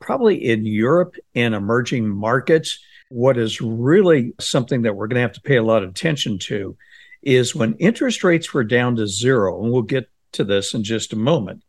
probably 0.00 0.36
in 0.36 0.66
Europe 0.66 1.14
and 1.34 1.54
emerging 1.54 2.08
markets. 2.08 2.78
What 3.08 3.38
is 3.38 3.60
really 3.60 4.34
something 4.40 4.82
that 4.82 4.94
we're 4.94 5.06
going 5.06 5.16
to 5.16 5.22
have 5.22 5.32
to 5.32 5.40
pay 5.40 5.56
a 5.56 5.62
lot 5.62 5.82
of 5.82 5.90
attention 5.90 6.38
to 6.40 6.76
is 7.22 7.54
when 7.54 7.74
interest 7.74 8.24
rates 8.24 8.52
were 8.52 8.64
down 8.64 8.96
to 8.96 9.06
zero, 9.06 9.62
and 9.62 9.72
we'll 9.72 9.82
get 9.82 10.10
to 10.32 10.44
this 10.44 10.74
in 10.74 10.82
just 10.82 11.12
a 11.12 11.16
moment, 11.16 11.62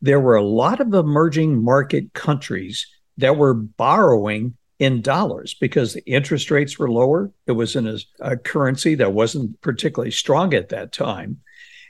there 0.00 0.20
were 0.20 0.36
a 0.36 0.44
lot 0.44 0.80
of 0.80 0.92
emerging 0.94 1.62
market 1.62 2.12
countries 2.14 2.86
that 3.16 3.36
were 3.36 3.54
borrowing 3.54 4.56
in 4.78 5.02
dollars 5.02 5.54
because 5.54 5.92
the 5.92 6.06
interest 6.06 6.50
rates 6.50 6.78
were 6.78 6.90
lower. 6.90 7.32
It 7.46 7.52
was 7.52 7.74
in 7.74 7.86
a, 7.86 7.98
a, 8.20 8.36
currency 8.36 8.94
that 8.96 9.12
wasn't 9.12 9.60
particularly 9.60 10.12
strong 10.12 10.54
at 10.54 10.68
that 10.68 10.92
time. 10.92 11.40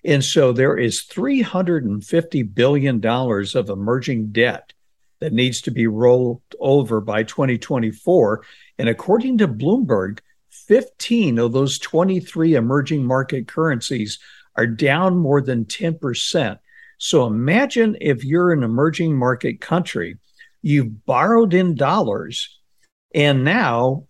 And 0.05 0.25
so 0.25 0.53
there 0.53 0.77
is 0.77 1.07
$350 1.07 2.55
billion 2.55 3.05
of 3.05 3.69
emerging 3.69 4.33
debt 4.33 4.73
that 5.21 5.33
needs 5.33 5.61
to 5.63 5.71
be 5.71 5.87
rolled 5.87 6.43
over 6.61 7.01
by 7.01 7.25
2024. 7.25 8.45
And 8.79 8.89
according 8.89 9.39
to 9.39 9.49
Bloomberg, 9.49 10.21
15 10.51 11.39
of 11.39 11.53
those 11.53 11.79
23 11.79 12.55
emerging 12.55 13.05
market 13.05 13.49
currencies 13.49 14.19
are 14.57 14.67
down 14.67 15.17
more 15.17 15.41
than 15.41 15.65
10%. 15.65 16.59
So 16.99 17.27
imagine 17.27 17.97
if 18.01 18.25
you're 18.25 18.53
an 18.53 18.63
emerging 18.63 19.17
market 19.17 19.61
country, 19.61 20.19
you've 20.63 21.05
borrowed 21.07 21.55
in 21.55 21.75
dollars, 21.75 22.59
and 23.15 23.45
now 23.45 24.05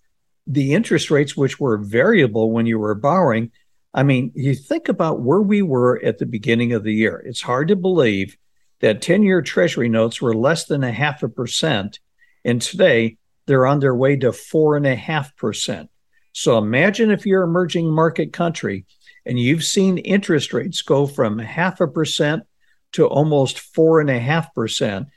the 0.46 0.72
interest 0.72 1.10
rates, 1.10 1.36
which 1.36 1.60
were 1.60 1.76
variable 1.76 2.50
when 2.50 2.64
you 2.64 2.78
were 2.78 2.94
borrowing, 2.94 3.52
I 3.94 4.02
mean, 4.02 4.32
you 4.34 4.54
think 4.54 4.88
about 4.88 5.22
where 5.22 5.40
we 5.40 5.62
were 5.62 6.00
at 6.04 6.18
the 6.18 6.26
beginning 6.26 6.72
of 6.72 6.84
the 6.84 6.92
year. 6.92 7.22
It's 7.24 7.40
hard 7.40 7.68
to 7.68 7.76
believe 7.76 8.36
that 8.80 9.02
10 9.02 9.22
year 9.22 9.42
treasury 9.42 9.88
notes 9.88 10.20
were 10.20 10.34
less 10.34 10.66
than 10.66 10.84
a 10.84 10.92
half 10.92 11.22
a 11.22 11.28
percent. 11.28 11.98
And 12.44 12.60
today 12.60 13.16
they're 13.46 13.66
on 13.66 13.80
their 13.80 13.94
way 13.94 14.16
to 14.16 14.32
four 14.32 14.76
and 14.76 14.86
a 14.86 14.94
half 14.94 15.34
percent. 15.36 15.90
So 16.32 16.58
imagine 16.58 17.10
if 17.10 17.26
you're 17.26 17.44
an 17.44 17.48
emerging 17.48 17.90
market 17.90 18.32
country 18.32 18.84
and 19.24 19.38
you've 19.38 19.64
seen 19.64 19.98
interest 19.98 20.52
rates 20.52 20.82
go 20.82 21.06
from 21.06 21.38
half 21.38 21.80
a 21.80 21.88
percent 21.88 22.44
to 22.92 23.06
almost 23.06 23.58
four 23.58 24.00
and 24.00 24.10
a 24.10 24.20
half 24.20 24.54
percent. 24.54 25.08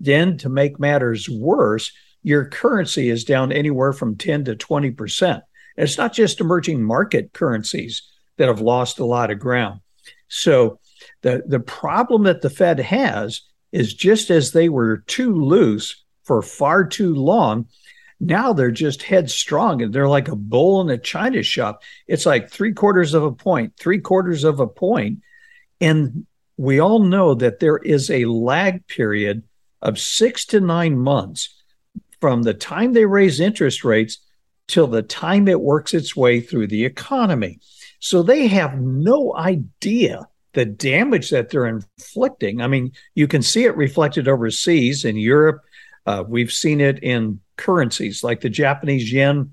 Then, 0.00 0.38
to 0.38 0.48
make 0.48 0.78
matters 0.78 1.28
worse, 1.28 1.90
your 2.22 2.44
currency 2.44 3.10
is 3.10 3.24
down 3.24 3.50
anywhere 3.50 3.92
from 3.92 4.16
10 4.16 4.44
to 4.44 4.54
20 4.54 4.92
percent. 4.92 5.42
It's 5.76 5.98
not 5.98 6.12
just 6.12 6.40
emerging 6.40 6.82
market 6.82 7.32
currencies 7.32 8.02
that 8.38 8.48
have 8.48 8.60
lost 8.60 8.98
a 8.98 9.04
lot 9.04 9.30
of 9.30 9.38
ground. 9.38 9.80
So, 10.28 10.80
the, 11.22 11.42
the 11.46 11.60
problem 11.60 12.24
that 12.24 12.42
the 12.42 12.50
Fed 12.50 12.80
has 12.80 13.42
is 13.72 13.94
just 13.94 14.30
as 14.30 14.52
they 14.52 14.68
were 14.68 14.98
too 15.06 15.34
loose 15.34 16.04
for 16.24 16.42
far 16.42 16.84
too 16.84 17.14
long, 17.14 17.66
now 18.20 18.52
they're 18.52 18.70
just 18.70 19.02
headstrong 19.02 19.82
and 19.82 19.92
they're 19.92 20.08
like 20.08 20.28
a 20.28 20.36
bull 20.36 20.80
in 20.80 20.90
a 20.90 20.98
china 20.98 21.42
shop. 21.42 21.82
It's 22.06 22.26
like 22.26 22.50
three 22.50 22.72
quarters 22.72 23.14
of 23.14 23.22
a 23.22 23.32
point, 23.32 23.74
three 23.76 24.00
quarters 24.00 24.44
of 24.44 24.60
a 24.60 24.66
point. 24.66 25.20
And 25.80 26.26
we 26.56 26.80
all 26.80 27.00
know 27.00 27.34
that 27.34 27.60
there 27.60 27.78
is 27.78 28.10
a 28.10 28.24
lag 28.24 28.86
period 28.88 29.44
of 29.80 29.98
six 29.98 30.44
to 30.46 30.60
nine 30.60 30.98
months 30.98 31.54
from 32.20 32.42
the 32.42 32.54
time 32.54 32.92
they 32.92 33.06
raise 33.06 33.38
interest 33.38 33.84
rates 33.84 34.18
till 34.66 34.88
the 34.88 35.02
time 35.02 35.46
it 35.46 35.60
works 35.60 35.94
its 35.94 36.16
way 36.16 36.40
through 36.40 36.66
the 36.66 36.84
economy. 36.84 37.60
So 37.98 38.22
they 38.22 38.46
have 38.46 38.78
no 38.78 39.34
idea 39.36 40.28
the 40.54 40.64
damage 40.64 41.30
that 41.30 41.50
they're 41.50 41.66
inflicting. 41.66 42.60
I 42.60 42.66
mean, 42.66 42.92
you 43.14 43.28
can 43.28 43.42
see 43.42 43.64
it 43.64 43.76
reflected 43.76 44.28
overseas 44.28 45.04
in 45.04 45.16
Europe. 45.16 45.60
Uh, 46.06 46.24
we've 46.26 46.52
seen 46.52 46.80
it 46.80 47.02
in 47.02 47.40
currencies 47.56 48.24
like 48.24 48.40
the 48.40 48.48
Japanese 48.48 49.12
yen 49.12 49.50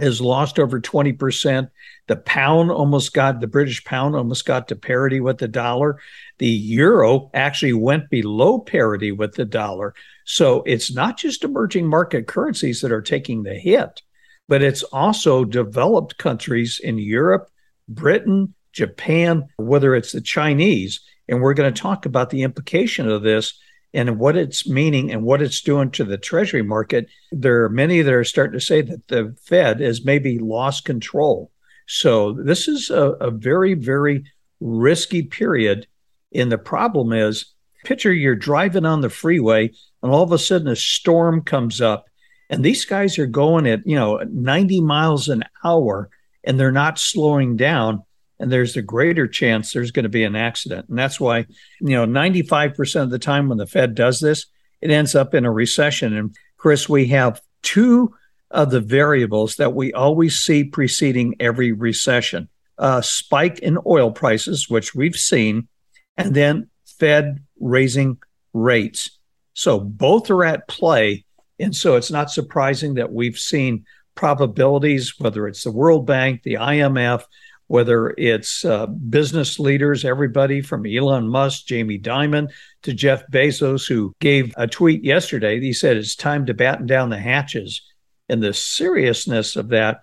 has 0.00 0.20
lost 0.20 0.58
over 0.58 0.80
20%. 0.80 1.70
The 2.08 2.16
pound 2.16 2.70
almost 2.70 3.14
got, 3.14 3.40
the 3.40 3.46
British 3.46 3.84
pound 3.84 4.16
almost 4.16 4.44
got 4.44 4.68
to 4.68 4.76
parity 4.76 5.20
with 5.20 5.38
the 5.38 5.48
dollar. 5.48 6.00
The 6.38 6.48
euro 6.48 7.30
actually 7.32 7.74
went 7.74 8.10
below 8.10 8.58
parity 8.58 9.12
with 9.12 9.34
the 9.34 9.44
dollar. 9.44 9.94
So 10.24 10.62
it's 10.66 10.92
not 10.92 11.16
just 11.16 11.44
emerging 11.44 11.86
market 11.86 12.26
currencies 12.26 12.80
that 12.80 12.92
are 12.92 13.02
taking 13.02 13.42
the 13.42 13.54
hit, 13.54 14.02
but 14.48 14.62
it's 14.62 14.82
also 14.84 15.44
developed 15.44 16.18
countries 16.18 16.80
in 16.82 16.98
Europe, 16.98 17.48
Britain, 17.88 18.54
Japan, 18.72 19.48
whether 19.56 19.94
it's 19.94 20.12
the 20.12 20.20
Chinese. 20.20 21.00
And 21.28 21.40
we're 21.40 21.54
going 21.54 21.72
to 21.72 21.82
talk 21.82 22.06
about 22.06 22.30
the 22.30 22.42
implication 22.42 23.08
of 23.08 23.22
this 23.22 23.58
and 23.94 24.18
what 24.18 24.36
it's 24.36 24.68
meaning 24.68 25.12
and 25.12 25.22
what 25.22 25.40
it's 25.40 25.62
doing 25.62 25.90
to 25.92 26.04
the 26.04 26.18
treasury 26.18 26.62
market, 26.62 27.06
there 27.30 27.62
are 27.62 27.70
many 27.70 28.02
that 28.02 28.12
are 28.12 28.24
starting 28.24 28.58
to 28.58 28.64
say 28.64 28.82
that 28.82 29.06
the 29.06 29.34
Fed 29.44 29.80
has 29.80 30.04
maybe 30.04 30.38
lost 30.38 30.84
control. 30.84 31.52
So 31.86 32.32
this 32.32 32.66
is 32.66 32.90
a, 32.90 33.12
a 33.12 33.30
very, 33.30 33.74
very 33.74 34.24
risky 34.60 35.22
period. 35.22 35.86
And 36.34 36.50
the 36.50 36.58
problem 36.58 37.12
is, 37.12 37.54
picture 37.84 38.12
you're 38.12 38.34
driving 38.34 38.84
on 38.84 39.02
the 39.02 39.10
freeway 39.10 39.70
and 40.02 40.10
all 40.10 40.22
of 40.22 40.32
a 40.32 40.38
sudden 40.38 40.68
a 40.68 40.76
storm 40.76 41.42
comes 41.42 41.80
up 41.80 42.06
and 42.54 42.64
these 42.64 42.84
guys 42.84 43.18
are 43.18 43.26
going 43.26 43.66
at, 43.66 43.84
you 43.84 43.96
know, 43.96 44.18
90 44.30 44.80
miles 44.80 45.28
an 45.28 45.42
hour 45.64 46.08
and 46.44 46.58
they're 46.58 46.70
not 46.70 47.00
slowing 47.00 47.56
down 47.56 48.04
and 48.38 48.52
there's 48.52 48.76
a 48.76 48.82
greater 48.82 49.26
chance 49.26 49.72
there's 49.72 49.90
going 49.90 50.04
to 50.04 50.08
be 50.08 50.22
an 50.22 50.36
accident. 50.36 50.88
And 50.88 50.96
that's 50.96 51.18
why, 51.18 51.46
you 51.80 51.96
know, 51.96 52.06
95% 52.06 53.02
of 53.02 53.10
the 53.10 53.18
time 53.18 53.48
when 53.48 53.58
the 53.58 53.66
Fed 53.66 53.96
does 53.96 54.20
this, 54.20 54.46
it 54.80 54.92
ends 54.92 55.16
up 55.16 55.34
in 55.34 55.44
a 55.44 55.50
recession. 55.50 56.16
And 56.16 56.36
Chris, 56.56 56.88
we 56.88 57.08
have 57.08 57.40
two 57.62 58.14
of 58.52 58.70
the 58.70 58.80
variables 58.80 59.56
that 59.56 59.74
we 59.74 59.92
always 59.92 60.38
see 60.38 60.62
preceding 60.62 61.34
every 61.40 61.72
recession 61.72 62.48
a 62.78 63.02
spike 63.02 63.58
in 63.60 63.78
oil 63.84 64.10
prices, 64.12 64.68
which 64.68 64.94
we've 64.94 65.16
seen, 65.16 65.68
and 66.16 66.34
then 66.34 66.68
Fed 66.84 67.42
raising 67.60 68.18
rates. 68.52 69.18
So 69.54 69.78
both 69.80 70.30
are 70.30 70.44
at 70.44 70.68
play. 70.68 71.23
And 71.58 71.74
so 71.74 71.96
it's 71.96 72.10
not 72.10 72.30
surprising 72.30 72.94
that 72.94 73.12
we've 73.12 73.38
seen 73.38 73.84
probabilities, 74.14 75.14
whether 75.18 75.46
it's 75.46 75.64
the 75.64 75.72
World 75.72 76.06
Bank, 76.06 76.42
the 76.42 76.54
IMF, 76.54 77.24
whether 77.66 78.14
it's 78.18 78.64
uh, 78.64 78.86
business 78.86 79.58
leaders, 79.58 80.04
everybody 80.04 80.60
from 80.60 80.86
Elon 80.86 81.28
Musk, 81.28 81.66
Jamie 81.66 81.98
Dimon 81.98 82.50
to 82.82 82.92
Jeff 82.92 83.26
Bezos, 83.30 83.88
who 83.88 84.14
gave 84.20 84.52
a 84.56 84.66
tweet 84.66 85.02
yesterday. 85.02 85.60
He 85.60 85.72
said 85.72 85.96
it's 85.96 86.14
time 86.14 86.46
to 86.46 86.54
batten 86.54 86.86
down 86.86 87.10
the 87.10 87.18
hatches. 87.18 87.82
And 88.28 88.42
the 88.42 88.54
seriousness 88.54 89.56
of 89.56 89.68
that 89.68 90.02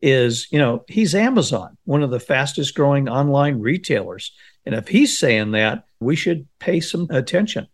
is, 0.00 0.48
you 0.50 0.58
know, 0.58 0.84
he's 0.88 1.14
Amazon, 1.14 1.76
one 1.84 2.02
of 2.02 2.10
the 2.10 2.20
fastest 2.20 2.74
growing 2.74 3.08
online 3.08 3.60
retailers. 3.60 4.32
And 4.64 4.74
if 4.74 4.88
he's 4.88 5.18
saying 5.18 5.52
that, 5.52 5.84
we 6.00 6.16
should 6.16 6.46
pay 6.58 6.80
some 6.80 7.08
attention. 7.10 7.66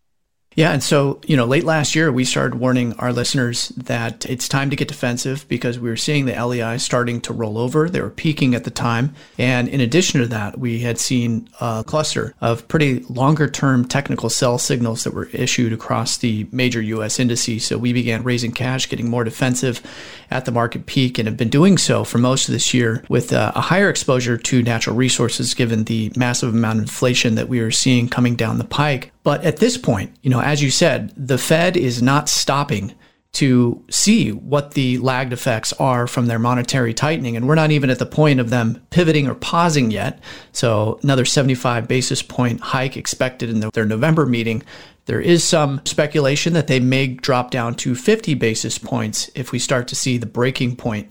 Yeah. 0.56 0.72
And 0.72 0.82
so, 0.82 1.20
you 1.26 1.36
know, 1.36 1.44
late 1.44 1.64
last 1.64 1.94
year, 1.94 2.10
we 2.10 2.24
started 2.24 2.58
warning 2.58 2.94
our 2.94 3.12
listeners 3.12 3.68
that 3.76 4.24
it's 4.24 4.48
time 4.48 4.70
to 4.70 4.76
get 4.76 4.88
defensive 4.88 5.46
because 5.48 5.78
we 5.78 5.90
were 5.90 5.98
seeing 5.98 6.24
the 6.24 6.32
LEI 6.32 6.78
starting 6.78 7.20
to 7.22 7.34
roll 7.34 7.58
over. 7.58 7.90
They 7.90 8.00
were 8.00 8.08
peaking 8.08 8.54
at 8.54 8.64
the 8.64 8.70
time. 8.70 9.14
And 9.36 9.68
in 9.68 9.82
addition 9.82 10.22
to 10.22 10.26
that, 10.28 10.58
we 10.58 10.80
had 10.80 10.98
seen 10.98 11.50
a 11.60 11.84
cluster 11.86 12.34
of 12.40 12.66
pretty 12.68 13.00
longer 13.00 13.48
term 13.50 13.86
technical 13.86 14.30
sell 14.30 14.56
signals 14.56 15.04
that 15.04 15.12
were 15.12 15.26
issued 15.26 15.74
across 15.74 16.16
the 16.16 16.48
major 16.52 16.80
U.S. 16.80 17.20
indices. 17.20 17.66
So 17.66 17.76
we 17.76 17.92
began 17.92 18.22
raising 18.22 18.52
cash, 18.52 18.88
getting 18.88 19.10
more 19.10 19.24
defensive 19.24 19.82
at 20.30 20.46
the 20.46 20.52
market 20.52 20.86
peak, 20.86 21.18
and 21.18 21.28
have 21.28 21.36
been 21.36 21.50
doing 21.50 21.76
so 21.76 22.02
for 22.02 22.16
most 22.16 22.48
of 22.48 22.54
this 22.54 22.72
year 22.72 23.04
with 23.10 23.30
uh, 23.30 23.52
a 23.54 23.60
higher 23.60 23.90
exposure 23.90 24.38
to 24.38 24.62
natural 24.62 24.96
resources 24.96 25.52
given 25.52 25.84
the 25.84 26.10
massive 26.16 26.54
amount 26.54 26.78
of 26.78 26.84
inflation 26.84 27.34
that 27.34 27.50
we 27.50 27.60
are 27.60 27.70
seeing 27.70 28.08
coming 28.08 28.36
down 28.36 28.56
the 28.56 28.64
pike. 28.64 29.12
But 29.26 29.42
at 29.42 29.56
this 29.56 29.76
point, 29.76 30.14
you 30.22 30.30
know, 30.30 30.40
as 30.40 30.62
you 30.62 30.70
said, 30.70 31.12
the 31.16 31.36
Fed 31.36 31.76
is 31.76 32.00
not 32.00 32.28
stopping 32.28 32.94
to 33.32 33.82
see 33.90 34.30
what 34.30 34.74
the 34.74 34.98
lagged 34.98 35.32
effects 35.32 35.72
are 35.80 36.06
from 36.06 36.26
their 36.26 36.38
monetary 36.38 36.94
tightening. 36.94 37.36
And 37.36 37.48
we're 37.48 37.56
not 37.56 37.72
even 37.72 37.90
at 37.90 37.98
the 37.98 38.06
point 38.06 38.38
of 38.38 38.50
them 38.50 38.80
pivoting 38.90 39.26
or 39.26 39.34
pausing 39.34 39.90
yet. 39.90 40.20
So, 40.52 41.00
another 41.02 41.24
75 41.24 41.88
basis 41.88 42.22
point 42.22 42.60
hike 42.60 42.96
expected 42.96 43.50
in 43.50 43.58
the, 43.58 43.70
their 43.74 43.84
November 43.84 44.26
meeting. 44.26 44.62
There 45.06 45.20
is 45.20 45.42
some 45.42 45.80
speculation 45.84 46.52
that 46.52 46.68
they 46.68 46.78
may 46.78 47.08
drop 47.08 47.50
down 47.50 47.74
to 47.78 47.96
50 47.96 48.34
basis 48.34 48.78
points 48.78 49.28
if 49.34 49.50
we 49.50 49.58
start 49.58 49.88
to 49.88 49.96
see 49.96 50.18
the 50.18 50.26
breaking 50.26 50.76
point 50.76 51.10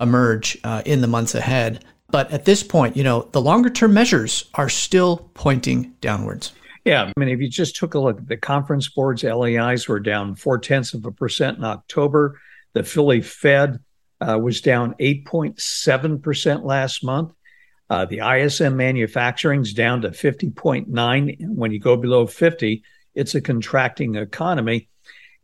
emerge 0.00 0.58
uh, 0.64 0.82
in 0.84 1.00
the 1.00 1.06
months 1.06 1.36
ahead. 1.36 1.84
But 2.10 2.28
at 2.32 2.44
this 2.44 2.64
point, 2.64 2.96
you 2.96 3.04
know, 3.04 3.28
the 3.30 3.40
longer 3.40 3.70
term 3.70 3.94
measures 3.94 4.50
are 4.54 4.68
still 4.68 5.30
pointing 5.34 5.94
downwards. 6.00 6.50
Yeah, 6.84 7.04
I 7.04 7.12
mean, 7.18 7.28
if 7.28 7.40
you 7.40 7.48
just 7.48 7.76
took 7.76 7.94
a 7.94 8.00
look 8.00 8.18
at 8.18 8.28
the 8.28 8.36
conference 8.36 8.88
boards, 8.88 9.22
LEIs 9.22 9.86
were 9.86 10.00
down 10.00 10.34
four 10.34 10.58
tenths 10.58 10.94
of 10.94 11.04
a 11.04 11.12
percent 11.12 11.58
in 11.58 11.64
October. 11.64 12.40
The 12.72 12.82
Philly 12.82 13.20
Fed 13.20 13.78
uh, 14.20 14.38
was 14.38 14.60
down 14.60 14.94
8.7% 14.94 16.64
last 16.64 17.04
month. 17.04 17.32
Uh, 17.88 18.06
the 18.06 18.20
ISM 18.20 18.76
manufacturing's 18.76 19.74
down 19.74 20.00
to 20.02 20.10
50.9. 20.10 21.36
When 21.48 21.72
you 21.72 21.78
go 21.78 21.96
below 21.96 22.26
50, 22.26 22.82
it's 23.14 23.34
a 23.34 23.40
contracting 23.40 24.16
economy. 24.16 24.88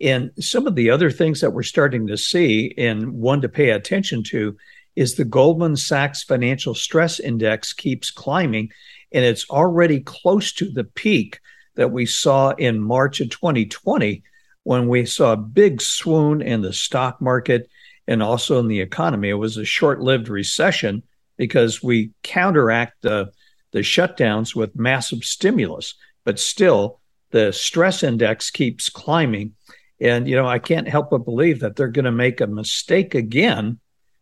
And 0.00 0.30
some 0.40 0.66
of 0.66 0.74
the 0.74 0.90
other 0.90 1.10
things 1.10 1.40
that 1.40 1.52
we're 1.52 1.62
starting 1.62 2.06
to 2.06 2.16
see, 2.16 2.74
and 2.78 3.12
one 3.12 3.42
to 3.42 3.48
pay 3.48 3.70
attention 3.70 4.22
to, 4.24 4.56
is 4.96 5.14
the 5.14 5.24
Goldman 5.24 5.76
Sachs 5.76 6.22
Financial 6.22 6.74
Stress 6.74 7.20
Index 7.20 7.72
keeps 7.72 8.10
climbing 8.10 8.70
and 9.12 9.24
it's 9.24 9.48
already 9.50 10.00
close 10.00 10.52
to 10.52 10.70
the 10.70 10.84
peak 10.84 11.40
that 11.74 11.92
we 11.92 12.06
saw 12.06 12.50
in 12.50 12.80
March 12.80 13.20
of 13.20 13.30
2020 13.30 14.22
when 14.64 14.88
we 14.88 15.06
saw 15.06 15.32
a 15.32 15.36
big 15.36 15.80
swoon 15.80 16.42
in 16.42 16.60
the 16.60 16.72
stock 16.72 17.20
market 17.20 17.70
and 18.06 18.22
also 18.22 18.58
in 18.58 18.68
the 18.68 18.80
economy. 18.80 19.28
It 19.28 19.34
was 19.34 19.56
a 19.56 19.64
short 19.64 20.00
lived 20.00 20.28
recession 20.28 21.02
because 21.36 21.82
we 21.82 22.10
counteract 22.22 23.02
the, 23.02 23.30
the 23.70 23.80
shutdowns 23.80 24.54
with 24.54 24.76
massive 24.76 25.24
stimulus, 25.24 25.94
but 26.24 26.38
still 26.38 27.00
the 27.30 27.52
stress 27.52 28.02
index 28.02 28.50
keeps 28.50 28.88
climbing. 28.88 29.54
And, 30.00 30.28
you 30.28 30.36
know, 30.36 30.46
I 30.46 30.58
can't 30.58 30.88
help 30.88 31.10
but 31.10 31.24
believe 31.24 31.60
that 31.60 31.76
they're 31.76 31.88
going 31.88 32.04
to 32.04 32.12
make 32.12 32.40
a 32.40 32.46
mistake 32.46 33.14
again, 33.14 33.78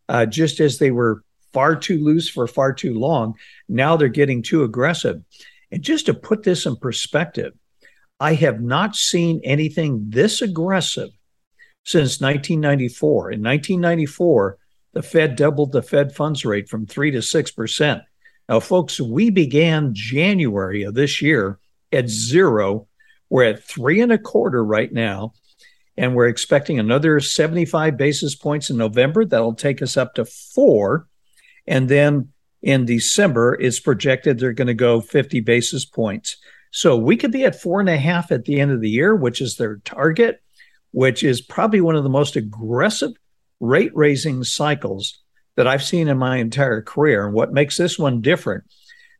uh, 0.09 0.25
just 0.25 0.59
as 0.59 0.77
they 0.77 0.91
were 0.91 1.23
far 1.57 1.75
too 1.75 1.97
loose 2.03 2.29
for 2.29 2.45
far 2.45 2.71
too 2.71 2.93
long. 2.93 3.33
Now 3.67 3.97
they're 3.97 4.09
getting 4.09 4.43
too 4.43 4.61
aggressive. 4.61 5.23
And 5.71 5.81
just 5.81 6.05
to 6.05 6.13
put 6.13 6.43
this 6.43 6.67
in 6.67 6.75
perspective, 6.75 7.53
I 8.19 8.35
have 8.35 8.61
not 8.61 8.95
seen 8.95 9.41
anything 9.43 10.05
this 10.07 10.43
aggressive 10.43 11.09
since 11.83 12.21
1994. 12.21 13.31
In 13.31 13.41
1994, 13.41 14.59
the 14.93 15.01
Fed 15.01 15.35
doubled 15.35 15.71
the 15.71 15.81
Fed 15.81 16.13
funds 16.13 16.45
rate 16.45 16.69
from 16.69 16.85
3 16.85 17.09
to 17.09 17.17
6%. 17.17 18.03
Now, 18.47 18.59
folks, 18.59 19.01
we 19.01 19.31
began 19.31 19.95
January 19.95 20.83
of 20.83 20.93
this 20.93 21.23
year 21.23 21.57
at 21.91 22.07
zero. 22.07 22.87
We're 23.31 23.45
at 23.45 23.63
three 23.63 23.99
and 24.01 24.11
a 24.11 24.19
quarter 24.19 24.63
right 24.63 24.93
now, 24.93 25.33
and 25.97 26.13
we're 26.13 26.27
expecting 26.27 26.77
another 26.77 27.19
75 27.19 27.97
basis 27.97 28.35
points 28.35 28.69
in 28.69 28.77
November. 28.77 29.25
That'll 29.25 29.55
take 29.55 29.81
us 29.81 29.97
up 29.97 30.13
to 30.13 30.25
four. 30.25 31.07
And 31.67 31.89
then 31.89 32.29
in 32.61 32.85
December, 32.85 33.57
it's 33.59 33.79
projected 33.79 34.39
they're 34.39 34.53
going 34.53 34.67
to 34.67 34.73
go 34.73 35.01
50 35.01 35.41
basis 35.41 35.85
points. 35.85 36.37
So 36.71 36.95
we 36.97 37.17
could 37.17 37.31
be 37.31 37.45
at 37.45 37.59
four 37.59 37.79
and 37.79 37.89
a 37.89 37.97
half 37.97 38.31
at 38.31 38.45
the 38.45 38.59
end 38.59 38.71
of 38.71 38.81
the 38.81 38.89
year, 38.89 39.15
which 39.15 39.41
is 39.41 39.55
their 39.55 39.77
target, 39.77 40.41
which 40.91 41.23
is 41.23 41.41
probably 41.41 41.81
one 41.81 41.95
of 41.95 42.03
the 42.03 42.09
most 42.09 42.35
aggressive 42.35 43.11
rate 43.59 43.91
raising 43.95 44.43
cycles 44.43 45.21
that 45.55 45.67
I've 45.67 45.83
seen 45.83 46.07
in 46.07 46.17
my 46.17 46.37
entire 46.37 46.81
career. 46.81 47.25
And 47.25 47.33
what 47.33 47.53
makes 47.53 47.77
this 47.77 47.97
one 47.97 48.21
different, 48.21 48.65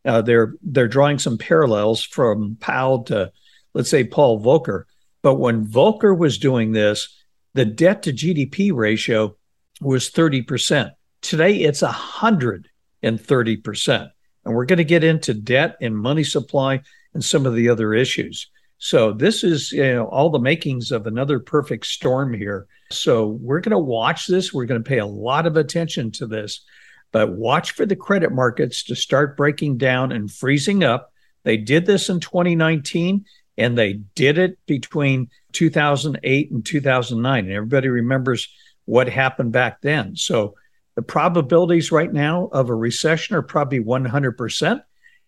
uh, 0.05 0.21
they're 0.21 0.53
they're 0.61 0.87
drawing 0.87 1.19
some 1.19 1.37
parallels 1.37 2.03
from 2.03 2.57
Powell 2.59 3.03
to, 3.05 3.31
let's 3.73 3.89
say, 3.89 4.03
Paul 4.03 4.41
Volcker. 4.41 4.83
But 5.21 5.35
when 5.35 5.65
Volcker 5.65 6.17
was 6.17 6.37
doing 6.37 6.71
this, 6.71 7.15
the 7.53 7.65
debt 7.65 8.03
to 8.03 8.13
GDP 8.13 8.71
ratio 8.73 9.35
was 9.81 10.11
30%. 10.11 10.91
Today, 11.21 11.57
it's 11.57 11.81
130%. 11.81 14.09
And 14.45 14.55
we're 14.55 14.65
going 14.65 14.77
to 14.77 14.85
get 14.85 15.03
into 15.03 15.33
debt 15.33 15.75
and 15.81 15.97
money 15.97 16.23
supply 16.23 16.81
and 17.13 17.23
some 17.23 17.45
of 17.45 17.53
the 17.53 17.69
other 17.69 17.93
issues. 17.93 18.49
So 18.79 19.11
this 19.11 19.43
is 19.43 19.71
you 19.71 19.93
know 19.93 20.05
all 20.05 20.29
the 20.29 20.39
makings 20.39 20.91
of 20.91 21.07
another 21.07 21.39
perfect 21.39 21.85
storm 21.85 22.33
here. 22.33 22.67
So 22.91 23.27
we're 23.27 23.59
going 23.59 23.71
to 23.71 23.79
watch 23.79 24.27
this. 24.27 24.53
We're 24.53 24.65
going 24.65 24.83
to 24.83 24.87
pay 24.87 24.99
a 24.99 25.05
lot 25.05 25.47
of 25.47 25.57
attention 25.57 26.11
to 26.11 26.27
this, 26.27 26.63
but 27.11 27.33
watch 27.33 27.71
for 27.71 27.85
the 27.85 27.95
credit 27.95 28.31
markets 28.31 28.83
to 28.83 28.95
start 28.95 29.35
breaking 29.35 29.77
down 29.77 30.11
and 30.11 30.31
freezing 30.31 30.83
up. 30.83 31.11
They 31.43 31.57
did 31.57 31.85
this 31.85 32.09
in 32.09 32.19
2019 32.19 33.25
and 33.57 33.77
they 33.77 33.93
did 33.93 34.37
it 34.37 34.57
between 34.67 35.29
2008 35.53 36.51
and 36.51 36.65
2009 36.65 37.45
and 37.45 37.53
everybody 37.53 37.89
remembers 37.89 38.47
what 38.85 39.09
happened 39.09 39.51
back 39.51 39.81
then. 39.81 40.15
So 40.15 40.55
the 40.97 41.03
probabilities 41.03 41.91
right 41.91 42.11
now 42.11 42.49
of 42.51 42.69
a 42.71 42.75
recession 42.75 43.35
are 43.35 43.43
probably 43.43 43.79
100%. 43.79 44.81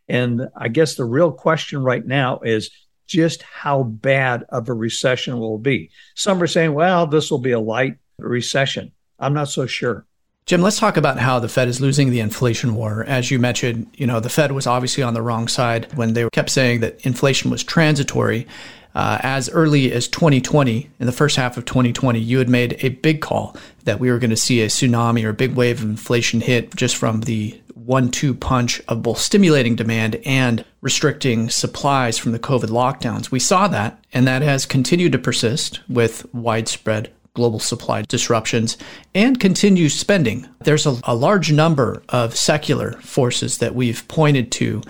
And 0.08 0.50
I 0.58 0.68
guess 0.68 0.96
the 0.96 1.06
real 1.06 1.32
question 1.32 1.84
right 1.84 2.04
now 2.04 2.40
is 2.40 2.72
just 3.06 3.44
how 3.44 3.84
bad 3.84 4.46
of 4.50 4.68
a 4.68 4.74
recession 4.74 5.38
will 5.38 5.60
be. 5.60 5.92
Some 6.16 6.42
are 6.42 6.48
saying, 6.48 6.74
well, 6.74 7.06
this 7.06 7.30
will 7.30 7.38
be 7.38 7.52
a 7.52 7.60
light 7.60 7.98
recession. 8.18 8.94
I'm 9.20 9.36
not 9.36 9.50
so 9.50 9.68
sure. 9.68 10.08
Jim, 10.48 10.64
let's 10.64 10.80
talk 10.80 10.98
about 10.98 11.20
how 11.20 11.38
the 11.38 11.48
Fed 11.48 11.68
is 11.68 11.80
losing 11.80 12.10
the 12.10 12.20
inflation 12.20 12.74
war. 12.74 13.04
As 13.04 13.30
you 13.30 13.38
mentioned, 13.38 13.86
you 13.94 14.08
know, 14.08 14.20
the 14.20 14.28
Fed 14.28 14.52
was 14.52 14.66
obviously 14.66 15.04
on 15.04 15.14
the 15.14 15.22
wrong 15.22 15.48
side 15.48 15.94
when 15.94 16.14
they 16.14 16.28
kept 16.32 16.50
saying 16.50 16.80
that 16.80 17.06
inflation 17.06 17.52
was 17.52 17.64
transitory. 17.64 18.48
Uh, 18.96 19.20
as 19.22 19.50
early 19.50 19.92
as 19.92 20.08
2020, 20.08 20.90
in 21.00 21.06
the 21.06 21.12
first 21.12 21.36
half 21.36 21.58
of 21.58 21.66
2020, 21.66 22.20
you 22.20 22.40
had 22.40 22.50
made 22.50 22.78
a 22.84 22.90
big 22.90 23.22
call 23.22 23.56
that 23.84 24.00
we 24.00 24.10
were 24.10 24.20
going 24.20 24.30
to 24.30 24.38
see 24.38 24.62
a 24.62 24.68
tsunami 24.68 25.24
or 25.24 25.30
a 25.30 25.34
big 25.34 25.56
wave 25.56 25.82
of 25.82 25.90
inflation 25.90 26.42
hit 26.42 26.76
just 26.76 26.96
from 26.96 27.22
the 27.22 27.60
one 27.76 28.12
two 28.12 28.34
punch 28.34 28.82
of 28.88 29.02
both 29.02 29.18
stimulating 29.18 29.76
demand 29.76 30.20
and 30.26 30.64
restricting 30.82 31.50
supplies 31.50 32.18
from 32.18 32.32
the 32.32 32.40
COVID 32.40 32.70
lockdowns. 32.70 33.32
We 33.32 33.40
saw 33.40 33.68
that, 33.68 34.00
and 34.14 34.28
that 34.28 34.42
has 34.42 34.66
continued 34.66 35.14
to 35.14 35.20
persist 35.20 35.80
with 35.90 36.32
widespread 36.34 37.12
global 37.34 37.60
supply 37.60 38.02
disruptions 38.04 38.78
and 39.16 39.40
continued 39.40 39.92
spending. 39.92 40.48
There's 40.60 40.86
a, 40.86 41.00
a 41.04 41.16
large 41.16 41.52
number 41.52 42.04
of 42.10 42.36
secular 42.36 42.94
forces 43.02 43.60
that 43.60 43.76
we've 43.76 44.08
pointed 44.08 44.52
to 44.54 44.82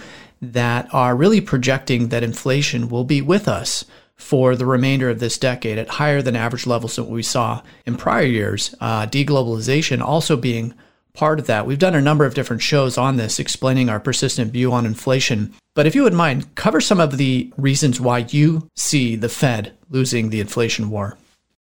that 0.42 0.88
are 0.94 1.16
really 1.16 1.42
projecting 1.42 2.10
that 2.10 2.24
inflation 2.24 2.90
will 2.90 3.04
be 3.04 3.22
with 3.22 3.48
us 3.48 3.86
for 4.16 4.56
the 4.56 4.66
remainder 4.66 5.10
of 5.10 5.20
this 5.20 5.38
decade 5.38 5.78
at 5.78 5.88
higher 5.88 6.22
than 6.22 6.36
average 6.36 6.68
levels 6.68 6.96
that 6.98 7.06
we 7.06 7.24
saw 7.24 7.62
in 7.86 7.96
prior 7.96 8.26
years. 8.26 8.76
Uh, 8.82 9.06
deglobalization 9.06 10.02
also 10.02 10.36
being 10.36 10.74
part 11.14 11.40
of 11.40 11.48
that. 11.48 11.66
We've 11.66 11.80
done 11.80 11.96
a 11.96 12.02
number 12.02 12.26
of 12.26 12.34
different 12.34 12.62
shows 12.62 12.98
on 12.98 13.18
this 13.18 13.40
explaining 13.40 13.90
our 13.90 14.00
persistent 14.00 14.52
view 14.52 14.72
on 14.72 14.86
inflation. 14.86 15.54
But 15.74 15.88
if 15.88 15.96
you 15.96 16.04
would 16.04 16.14
mind, 16.14 16.54
cover 16.56 16.82
some 16.82 17.00
of 17.00 17.18
the 17.18 17.52
reasons 17.58 18.02
why 18.02 18.20
you 18.30 18.70
see 18.76 19.16
the 19.16 19.30
Fed 19.30 19.74
losing 19.90 20.30
the 20.30 20.42
inflation 20.42 20.90
war. 20.90 21.18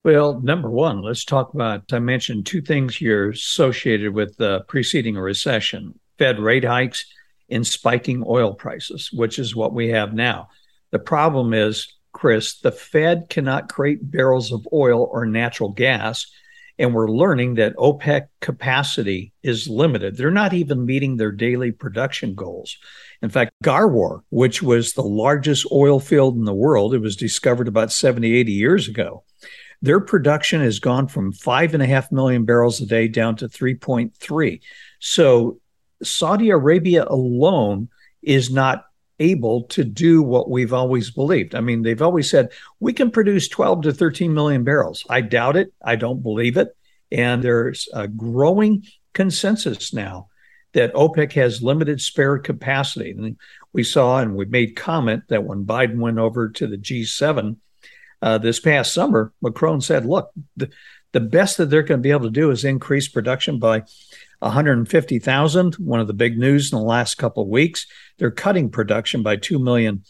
Well, 0.04 0.40
number 0.42 0.70
one, 0.70 1.02
let's 1.02 1.24
talk 1.24 1.54
about. 1.54 1.84
I 1.94 2.00
mentioned 2.00 2.46
two 2.46 2.62
things 2.62 2.96
here 2.96 3.30
associated 3.30 4.14
with 4.14 4.40
uh, 4.42 4.62
preceding 4.68 5.16
recession 5.16 6.00
Fed 6.18 6.40
rate 6.40 6.66
hikes 6.66 7.06
in 7.52 7.64
spiking 7.64 8.24
oil 8.26 8.56
prices, 8.56 9.10
which 9.12 9.38
is 9.38 9.56
what 9.56 9.74
we 9.74 9.90
have 9.90 10.14
now. 10.14 10.50
The 10.92 11.00
problem 11.00 11.54
is, 11.54 11.94
Chris, 12.14 12.60
the 12.60 12.72
Fed 12.72 13.28
cannot 13.30 13.70
create 13.70 14.10
barrels 14.10 14.52
of 14.52 14.68
oil 14.74 15.08
or 15.12 15.26
natural 15.26 15.70
gas. 15.70 16.26
And 16.80 16.96
we're 16.96 17.12
learning 17.12 17.56
that 17.56 17.76
OPEC 17.76 18.28
capacity 18.40 19.34
is 19.44 19.68
limited. 19.68 20.18
They're 20.18 20.32
not 20.32 20.54
even 20.54 20.86
meeting 20.86 21.18
their 21.18 21.32
daily 21.32 21.72
production 21.72 22.34
goals. 22.34 22.78
In 23.22 23.30
fact, 23.30 23.52
Ghawar, 23.64 24.22
which 24.30 24.64
was 24.64 24.94
the 24.94 25.04
largest 25.04 25.68
oil 25.72 26.00
field 26.00 26.38
in 26.38 26.46
the 26.46 26.54
world, 26.54 26.94
it 26.94 27.00
was 27.00 27.16
discovered 27.16 27.68
about 27.68 27.92
70, 27.92 28.34
80 28.34 28.52
years 28.52 28.88
ago. 28.88 29.24
Their 29.84 30.00
production 30.00 30.62
has 30.62 30.80
gone 30.80 31.08
from 31.08 31.34
five 31.34 31.74
and 31.74 31.84
a 31.84 31.88
half 31.88 32.12
million 32.12 32.46
barrels 32.46 32.82
a 32.82 32.86
day 32.86 33.08
down 33.08 33.36
to 33.38 33.48
3.3. 33.48 34.62
So 35.00 35.61
Saudi 36.04 36.50
Arabia 36.50 37.06
alone 37.08 37.90
is 38.22 38.52
not 38.52 38.86
able 39.20 39.64
to 39.64 39.84
do 39.84 40.24
what 40.24 40.50
we've 40.50 40.74
always 40.74 41.12
believed. 41.12 41.54
I 41.54 41.62
mean, 41.62 41.84
they've 41.84 42.02
always 42.02 42.30
said 42.30 42.50
we 42.80 42.92
can 42.92 43.12
produce 43.12 43.48
12 43.48 43.84
to 43.84 43.94
13 43.94 44.34
million 44.34 44.64
barrels. 44.64 45.06
I 45.10 45.22
doubt 45.22 45.56
it. 45.56 45.72
I 45.84 45.96
don't 45.96 46.24
believe 46.24 46.58
it. 46.58 46.76
And 47.12 47.44
there's 47.44 47.88
a 47.94 48.08
growing 48.08 48.84
consensus 49.14 49.94
now 49.94 50.30
that 50.74 50.94
OPEC 50.94 51.34
has 51.34 51.62
limited 51.62 52.02
spare 52.02 52.40
capacity. 52.40 53.12
And 53.12 53.38
we 53.74 53.84
saw 53.84 54.20
and 54.20 54.36
we 54.36 54.46
made 54.46 54.76
comment 54.76 55.24
that 55.28 55.44
when 55.44 55.66
Biden 55.66 55.98
went 55.98 56.18
over 56.18 56.50
to 56.50 56.68
the 56.68 56.78
G7 56.78 57.58
uh, 58.22 58.38
this 58.38 58.60
past 58.60 58.94
summer, 58.94 59.34
Macron 59.42 59.82
said, 59.82 60.06
look, 60.06 60.32
the, 60.56 60.70
the 61.12 61.20
best 61.20 61.58
that 61.58 61.70
they're 61.70 61.84
going 61.84 62.00
to 62.00 62.04
be 62.04 62.12
able 62.12 62.26
to 62.26 62.32
do 62.32 62.52
is 62.52 62.64
increase 62.64 63.08
production 63.08 63.60
by 63.60 63.84
150,000. 64.42 65.76
One 65.76 66.00
of 66.00 66.08
the 66.08 66.14
big 66.14 66.38
news 66.38 66.72
in 66.72 66.80
the 66.80 66.86
last 66.86 67.16
couple 67.16 67.44
of 67.44 67.50
weeks. 67.50 67.86
They're 68.18 68.32
cutting 68.32 68.70
production 68.70 69.24
by 69.24 69.38
2 69.38 69.60
million 69.60 70.04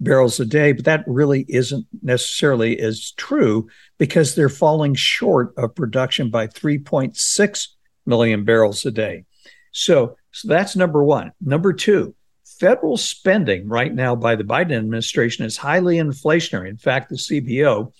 barrels 0.00 0.38
a 0.40 0.44
day, 0.44 0.72
but 0.72 0.84
that 0.84 1.04
really 1.06 1.46
isn't 1.48 1.86
necessarily 2.02 2.78
as 2.78 3.12
true 3.12 3.68
because 3.98 4.34
they're 4.34 4.48
falling 4.48 4.94
short 4.94 5.54
of 5.56 5.74
production 5.74 6.30
by 6.30 6.46
3.6 6.46 7.68
million 8.04 8.44
barrels 8.44 8.84
a 8.84 8.90
day. 8.90 9.24
So, 9.72 10.16
so 10.32 10.48
that's 10.48 10.76
number 10.76 11.02
one. 11.02 11.32
Number 11.40 11.72
two, 11.72 12.14
federal 12.58 12.96
spending 12.96 13.68
right 13.68 13.94
now 13.94 14.16
by 14.16 14.36
the 14.36 14.44
Biden 14.44 14.76
administration 14.76 15.44
is 15.44 15.56
highly 15.56 15.96
inflationary. 15.96 16.68
In 16.68 16.78
fact, 16.78 17.10
the 17.10 17.16
CBO, 17.16 17.92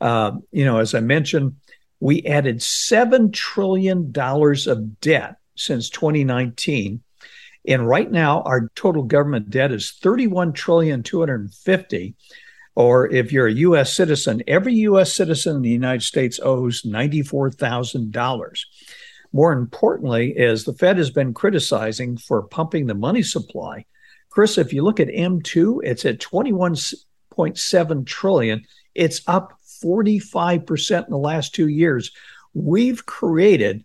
uh, 0.00 0.32
you 0.50 0.64
know, 0.64 0.78
as 0.78 0.94
I 0.94 1.00
mentioned, 1.00 1.56
we 2.00 2.22
added 2.22 2.58
$7 2.58 3.32
trillion 3.32 4.12
of 4.16 5.00
debt 5.00 5.36
since 5.54 5.90
2019. 5.90 7.02
And 7.68 7.86
right 7.86 8.10
now, 8.10 8.40
our 8.42 8.70
total 8.74 9.02
government 9.02 9.50
debt 9.50 9.70
is 9.70 9.92
31 9.92 10.54
trillion 10.54 11.02
250. 11.02 12.14
Or 12.74 13.12
if 13.12 13.32
you're 13.32 13.48
a 13.48 13.52
U.S. 13.52 13.94
citizen, 13.94 14.42
every 14.46 14.72
U.S. 14.74 15.14
citizen 15.14 15.56
in 15.56 15.62
the 15.62 15.68
United 15.68 16.02
States 16.02 16.40
owes 16.42 16.82
$94,000. 16.82 18.60
More 19.32 19.52
importantly, 19.52 20.30
is 20.30 20.64
the 20.64 20.72
Fed 20.72 20.96
has 20.96 21.10
been 21.10 21.34
criticizing 21.34 22.16
for 22.16 22.42
pumping 22.42 22.86
the 22.86 22.94
money 22.94 23.22
supply. 23.22 23.84
Chris, 24.30 24.56
if 24.56 24.72
you 24.72 24.82
look 24.82 24.98
at 25.00 25.08
M2, 25.08 25.80
it's 25.82 26.04
at 26.06 26.18
21.7 26.20 28.06
trillion. 28.06 28.64
It's 28.94 29.22
up 29.26 29.59
45% 29.82 31.04
in 31.04 31.10
the 31.10 31.18
last 31.18 31.54
two 31.54 31.68
years. 31.68 32.10
We've 32.54 33.04
created 33.06 33.84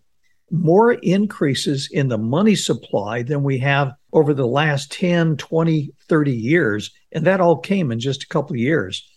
more 0.51 0.93
increases 0.93 1.89
in 1.91 2.07
the 2.07 2.17
money 2.17 2.55
supply 2.55 3.23
than 3.23 3.43
we 3.43 3.57
have 3.59 3.93
over 4.13 4.33
the 4.33 4.47
last 4.47 4.91
10, 4.91 5.37
20, 5.37 5.91
30 6.07 6.31
years. 6.31 6.91
And 7.11 7.25
that 7.25 7.41
all 7.41 7.57
came 7.57 7.91
in 7.91 7.99
just 7.99 8.23
a 8.23 8.27
couple 8.27 8.53
of 8.53 8.59
years. 8.59 9.09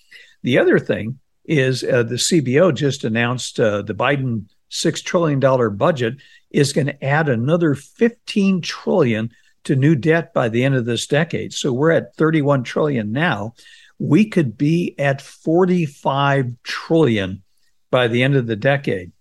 The 0.43 0.59
other 0.59 0.79
thing 0.79 1.19
is 1.45 1.85
uh, 1.85 2.03
the 2.03 2.17
CBO 2.17 2.75
just 2.75 3.05
announced 3.05 3.59
uh, 3.59 3.83
the 3.83 3.95
Biden 3.95 4.47
$6 4.71 5.05
trillion 5.05 5.77
budget 5.77 6.17
is 6.51 6.73
going 6.73 6.87
to 6.87 7.05
add 7.05 7.29
another 7.29 7.75
15 7.75 8.61
trillion 8.61 9.31
to 9.65 9.77
new 9.77 9.95
debt 9.95 10.33
by 10.33 10.49
the 10.49 10.65
end 10.65 10.75
of 10.75 10.85
this 10.85 11.07
decade. 11.07 11.53
So 11.53 11.73
we're 11.73 11.91
at 11.91 12.15
31 12.17 12.65
trillion 12.65 13.13
now 13.13 13.55
we 13.99 14.25
could 14.27 14.57
be 14.57 14.95
at 14.99 15.20
45 15.20 16.53
trillion 16.62 17.43
by 17.91 18.09
the 18.09 18.23
end 18.23 18.37
of 18.37 18.47
the 18.47 18.57
decade. 18.57 19.12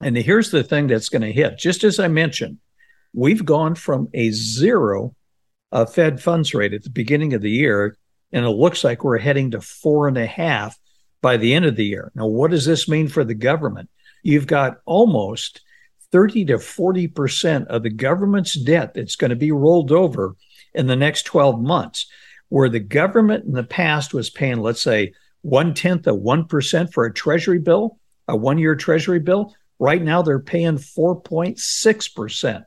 And 0.00 0.16
here's 0.16 0.50
the 0.50 0.62
thing 0.62 0.86
that's 0.86 1.08
going 1.08 1.22
to 1.22 1.32
hit. 1.32 1.58
Just 1.58 1.84
as 1.84 1.98
I 1.98 2.08
mentioned, 2.08 2.58
we've 3.12 3.44
gone 3.44 3.74
from 3.74 4.08
a 4.14 4.30
zero 4.30 5.14
uh, 5.72 5.86
Fed 5.86 6.22
funds 6.22 6.54
rate 6.54 6.72
at 6.72 6.82
the 6.82 6.90
beginning 6.90 7.34
of 7.34 7.42
the 7.42 7.50
year, 7.50 7.96
and 8.32 8.44
it 8.44 8.50
looks 8.50 8.84
like 8.84 9.04
we're 9.04 9.18
heading 9.18 9.50
to 9.52 9.60
four 9.60 10.08
and 10.08 10.16
a 10.16 10.26
half 10.26 10.76
by 11.20 11.36
the 11.36 11.54
end 11.54 11.64
of 11.64 11.76
the 11.76 11.84
year. 11.84 12.12
Now, 12.14 12.26
what 12.26 12.50
does 12.50 12.64
this 12.64 12.88
mean 12.88 13.08
for 13.08 13.24
the 13.24 13.34
government? 13.34 13.90
You've 14.22 14.46
got 14.46 14.78
almost 14.86 15.60
30 16.12 16.46
to 16.46 16.54
40% 16.54 17.66
of 17.66 17.82
the 17.82 17.90
government's 17.90 18.54
debt 18.54 18.94
that's 18.94 19.16
going 19.16 19.30
to 19.30 19.36
be 19.36 19.52
rolled 19.52 19.92
over 19.92 20.36
in 20.74 20.86
the 20.86 20.96
next 20.96 21.24
12 21.24 21.60
months 21.60 22.06
where 22.48 22.68
the 22.68 22.80
government 22.80 23.44
in 23.44 23.52
the 23.52 23.64
past 23.64 24.14
was 24.14 24.30
paying, 24.30 24.58
let's 24.58 24.82
say, 24.82 25.12
one 25.42 25.74
tenth 25.74 26.06
of 26.06 26.16
1% 26.16 26.92
for 26.92 27.04
a 27.04 27.12
treasury 27.12 27.58
bill, 27.58 27.98
a 28.26 28.36
one 28.36 28.58
year 28.58 28.74
treasury 28.74 29.20
bill, 29.20 29.54
right 29.78 30.02
now 30.02 30.22
they're 30.22 30.40
paying 30.40 30.76
4.6%. 30.76 32.64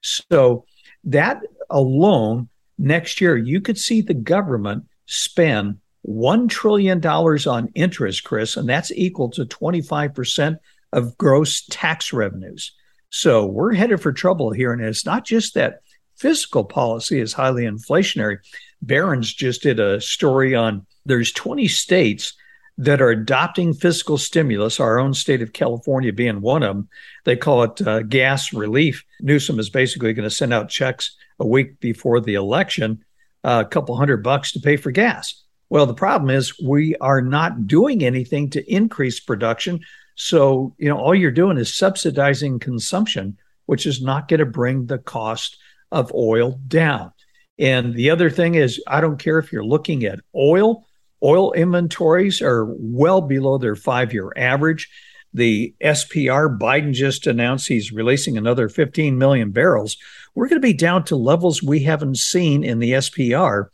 So 0.00 0.64
that 1.04 1.40
alone, 1.70 2.48
next 2.78 3.20
year, 3.20 3.36
you 3.36 3.60
could 3.60 3.78
see 3.78 4.00
the 4.00 4.14
government 4.14 4.84
spend 5.06 5.78
$1 6.06 6.48
trillion 6.48 7.04
on 7.04 7.68
interest, 7.74 8.24
Chris, 8.24 8.56
and 8.56 8.68
that's 8.68 8.92
equal 8.92 9.30
to 9.30 9.44
25% 9.44 10.58
of 10.92 11.16
gross 11.16 11.64
tax 11.70 12.12
revenues. 12.12 12.72
So 13.10 13.46
we're 13.46 13.74
headed 13.74 14.00
for 14.00 14.12
trouble 14.12 14.52
here. 14.52 14.72
And 14.72 14.82
it's 14.82 15.06
not 15.06 15.24
just 15.24 15.54
that 15.54 15.80
fiscal 16.16 16.64
policy 16.64 17.20
is 17.20 17.32
highly 17.32 17.64
inflationary. 17.64 18.38
Barron's 18.82 19.32
just 19.32 19.62
did 19.62 19.80
a 19.80 20.00
story 20.00 20.54
on 20.54 20.86
there's 21.06 21.32
20 21.32 21.68
states 21.68 22.34
that 22.78 23.02
are 23.02 23.10
adopting 23.10 23.74
fiscal 23.74 24.18
stimulus, 24.18 24.80
our 24.80 24.98
own 24.98 25.14
state 25.14 25.42
of 25.42 25.52
California 25.52 26.12
being 26.12 26.40
one 26.40 26.62
of 26.62 26.74
them. 26.74 26.88
They 27.24 27.36
call 27.36 27.64
it 27.64 27.86
uh, 27.86 28.02
gas 28.02 28.52
relief. 28.52 29.04
Newsom 29.20 29.58
is 29.58 29.70
basically 29.70 30.12
going 30.14 30.28
to 30.28 30.34
send 30.34 30.52
out 30.52 30.68
checks 30.68 31.16
a 31.38 31.46
week 31.46 31.80
before 31.80 32.20
the 32.20 32.34
election, 32.34 33.04
uh, 33.44 33.62
a 33.66 33.68
couple 33.68 33.96
hundred 33.96 34.22
bucks 34.22 34.52
to 34.52 34.60
pay 34.60 34.76
for 34.76 34.90
gas. 34.90 35.42
Well, 35.68 35.86
the 35.86 35.94
problem 35.94 36.30
is 36.30 36.58
we 36.60 36.96
are 36.96 37.22
not 37.22 37.66
doing 37.66 38.04
anything 38.04 38.50
to 38.50 38.72
increase 38.72 39.20
production. 39.20 39.80
So, 40.16 40.74
you 40.78 40.88
know, 40.88 40.98
all 40.98 41.14
you're 41.14 41.30
doing 41.30 41.58
is 41.58 41.74
subsidizing 41.74 42.58
consumption, 42.58 43.38
which 43.66 43.86
is 43.86 44.02
not 44.02 44.28
going 44.28 44.40
to 44.40 44.46
bring 44.46 44.86
the 44.86 44.98
cost 44.98 45.58
of 45.90 46.12
oil 46.14 46.60
down. 46.68 47.12
And 47.58 47.94
the 47.94 48.10
other 48.10 48.30
thing 48.30 48.54
is, 48.54 48.82
I 48.86 49.00
don't 49.00 49.18
care 49.18 49.38
if 49.38 49.52
you're 49.52 49.64
looking 49.64 50.04
at 50.04 50.20
oil, 50.34 50.86
oil 51.22 51.52
inventories 51.52 52.42
are 52.42 52.66
well 52.78 53.20
below 53.20 53.58
their 53.58 53.76
five 53.76 54.12
year 54.12 54.32
average. 54.36 54.88
The 55.34 55.74
SPR, 55.82 56.58
Biden 56.58 56.92
just 56.92 57.26
announced 57.26 57.66
he's 57.66 57.92
releasing 57.92 58.36
another 58.36 58.68
15 58.68 59.16
million 59.16 59.50
barrels. 59.50 59.96
We're 60.34 60.48
going 60.48 60.60
to 60.60 60.66
be 60.66 60.74
down 60.74 61.04
to 61.04 61.16
levels 61.16 61.62
we 61.62 61.82
haven't 61.84 62.18
seen 62.18 62.64
in 62.64 62.80
the 62.80 62.92
SPR. 62.92 63.66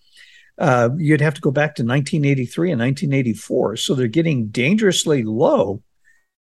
Uh, 0.56 0.90
you'd 0.96 1.20
have 1.20 1.34
to 1.34 1.40
go 1.40 1.50
back 1.50 1.76
to 1.76 1.82
1983 1.82 2.72
and 2.72 2.80
1984. 2.80 3.76
So 3.76 3.94
they're 3.94 4.06
getting 4.08 4.48
dangerously 4.48 5.22
low. 5.24 5.82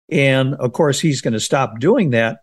And 0.09 0.53
of 0.55 0.73
course, 0.73 0.99
he's 0.99 1.21
going 1.21 1.33
to 1.33 1.39
stop 1.39 1.79
doing 1.79 2.11
that 2.11 2.39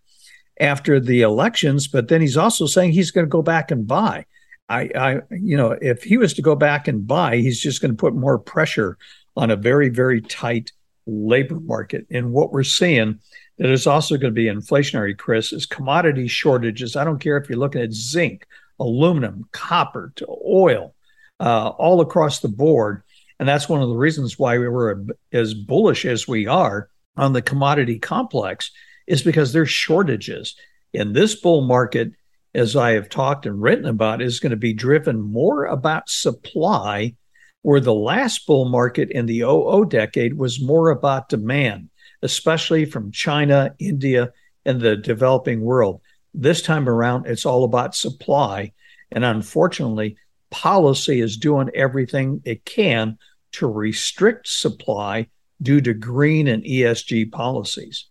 after 0.60 1.00
the 1.00 1.22
elections, 1.22 1.88
but 1.88 2.08
then 2.08 2.20
he's 2.20 2.36
also 2.36 2.66
saying 2.66 2.92
he's 2.92 3.10
going 3.10 3.26
to 3.26 3.30
go 3.30 3.42
back 3.42 3.70
and 3.70 3.86
buy. 3.86 4.26
I, 4.68 4.90
I, 4.94 5.20
you 5.30 5.56
know, 5.56 5.72
if 5.72 6.02
he 6.02 6.16
was 6.16 6.34
to 6.34 6.42
go 6.42 6.54
back 6.54 6.88
and 6.88 7.06
buy, 7.06 7.36
he's 7.36 7.60
just 7.60 7.80
going 7.80 7.90
to 7.90 7.96
put 7.96 8.14
more 8.14 8.38
pressure 8.38 8.96
on 9.36 9.50
a 9.50 9.56
very, 9.56 9.88
very 9.88 10.20
tight 10.20 10.72
labor 11.06 11.60
market. 11.60 12.06
And 12.10 12.32
what 12.32 12.52
we're 12.52 12.62
seeing 12.62 13.18
that 13.58 13.70
is 13.70 13.86
also 13.86 14.16
going 14.16 14.32
to 14.32 14.34
be 14.34 14.46
inflationary, 14.46 15.16
Chris, 15.16 15.52
is 15.52 15.66
commodity 15.66 16.26
shortages. 16.28 16.96
I 16.96 17.04
don't 17.04 17.18
care 17.18 17.36
if 17.36 17.48
you're 17.48 17.58
looking 17.58 17.82
at 17.82 17.92
zinc, 17.92 18.46
aluminum, 18.78 19.44
copper, 19.52 20.12
to 20.16 20.26
oil, 20.46 20.94
uh, 21.38 21.68
all 21.68 22.00
across 22.00 22.40
the 22.40 22.48
board. 22.48 23.02
And 23.38 23.48
that's 23.48 23.68
one 23.68 23.82
of 23.82 23.88
the 23.88 23.96
reasons 23.96 24.38
why 24.38 24.58
we 24.58 24.68
were 24.68 25.04
as 25.32 25.54
bullish 25.54 26.04
as 26.04 26.28
we 26.28 26.46
are 26.46 26.88
on 27.16 27.32
the 27.32 27.42
commodity 27.42 27.98
complex 27.98 28.70
is 29.06 29.22
because 29.22 29.52
there's 29.52 29.70
shortages. 29.70 30.56
In 30.92 31.12
this 31.12 31.34
bull 31.34 31.62
market, 31.62 32.12
as 32.54 32.76
I 32.76 32.92
have 32.92 33.08
talked 33.08 33.46
and 33.46 33.60
written 33.60 33.86
about, 33.86 34.22
is 34.22 34.40
going 34.40 34.50
to 34.50 34.56
be 34.56 34.74
driven 34.74 35.20
more 35.20 35.64
about 35.64 36.08
supply, 36.08 37.14
where 37.62 37.80
the 37.80 37.94
last 37.94 38.46
bull 38.46 38.68
market 38.68 39.10
in 39.10 39.26
the 39.26 39.40
00 39.40 39.84
decade 39.84 40.34
was 40.34 40.60
more 40.60 40.90
about 40.90 41.28
demand, 41.28 41.90
especially 42.20 42.84
from 42.84 43.12
China, 43.12 43.74
India, 43.78 44.32
and 44.64 44.80
the 44.80 44.96
developing 44.96 45.60
world. 45.60 46.00
This 46.34 46.62
time 46.62 46.88
around, 46.88 47.26
it's 47.26 47.46
all 47.46 47.64
about 47.64 47.94
supply. 47.94 48.72
And 49.10 49.24
unfortunately, 49.24 50.16
policy 50.50 51.20
is 51.20 51.36
doing 51.36 51.70
everything 51.74 52.42
it 52.44 52.64
can 52.64 53.18
to 53.52 53.66
restrict 53.66 54.48
supply 54.48 55.28
due 55.60 55.80
to 55.80 55.94
green 55.94 56.48
and 56.48 56.64
ESG 56.64 57.30
policies. 57.30 58.06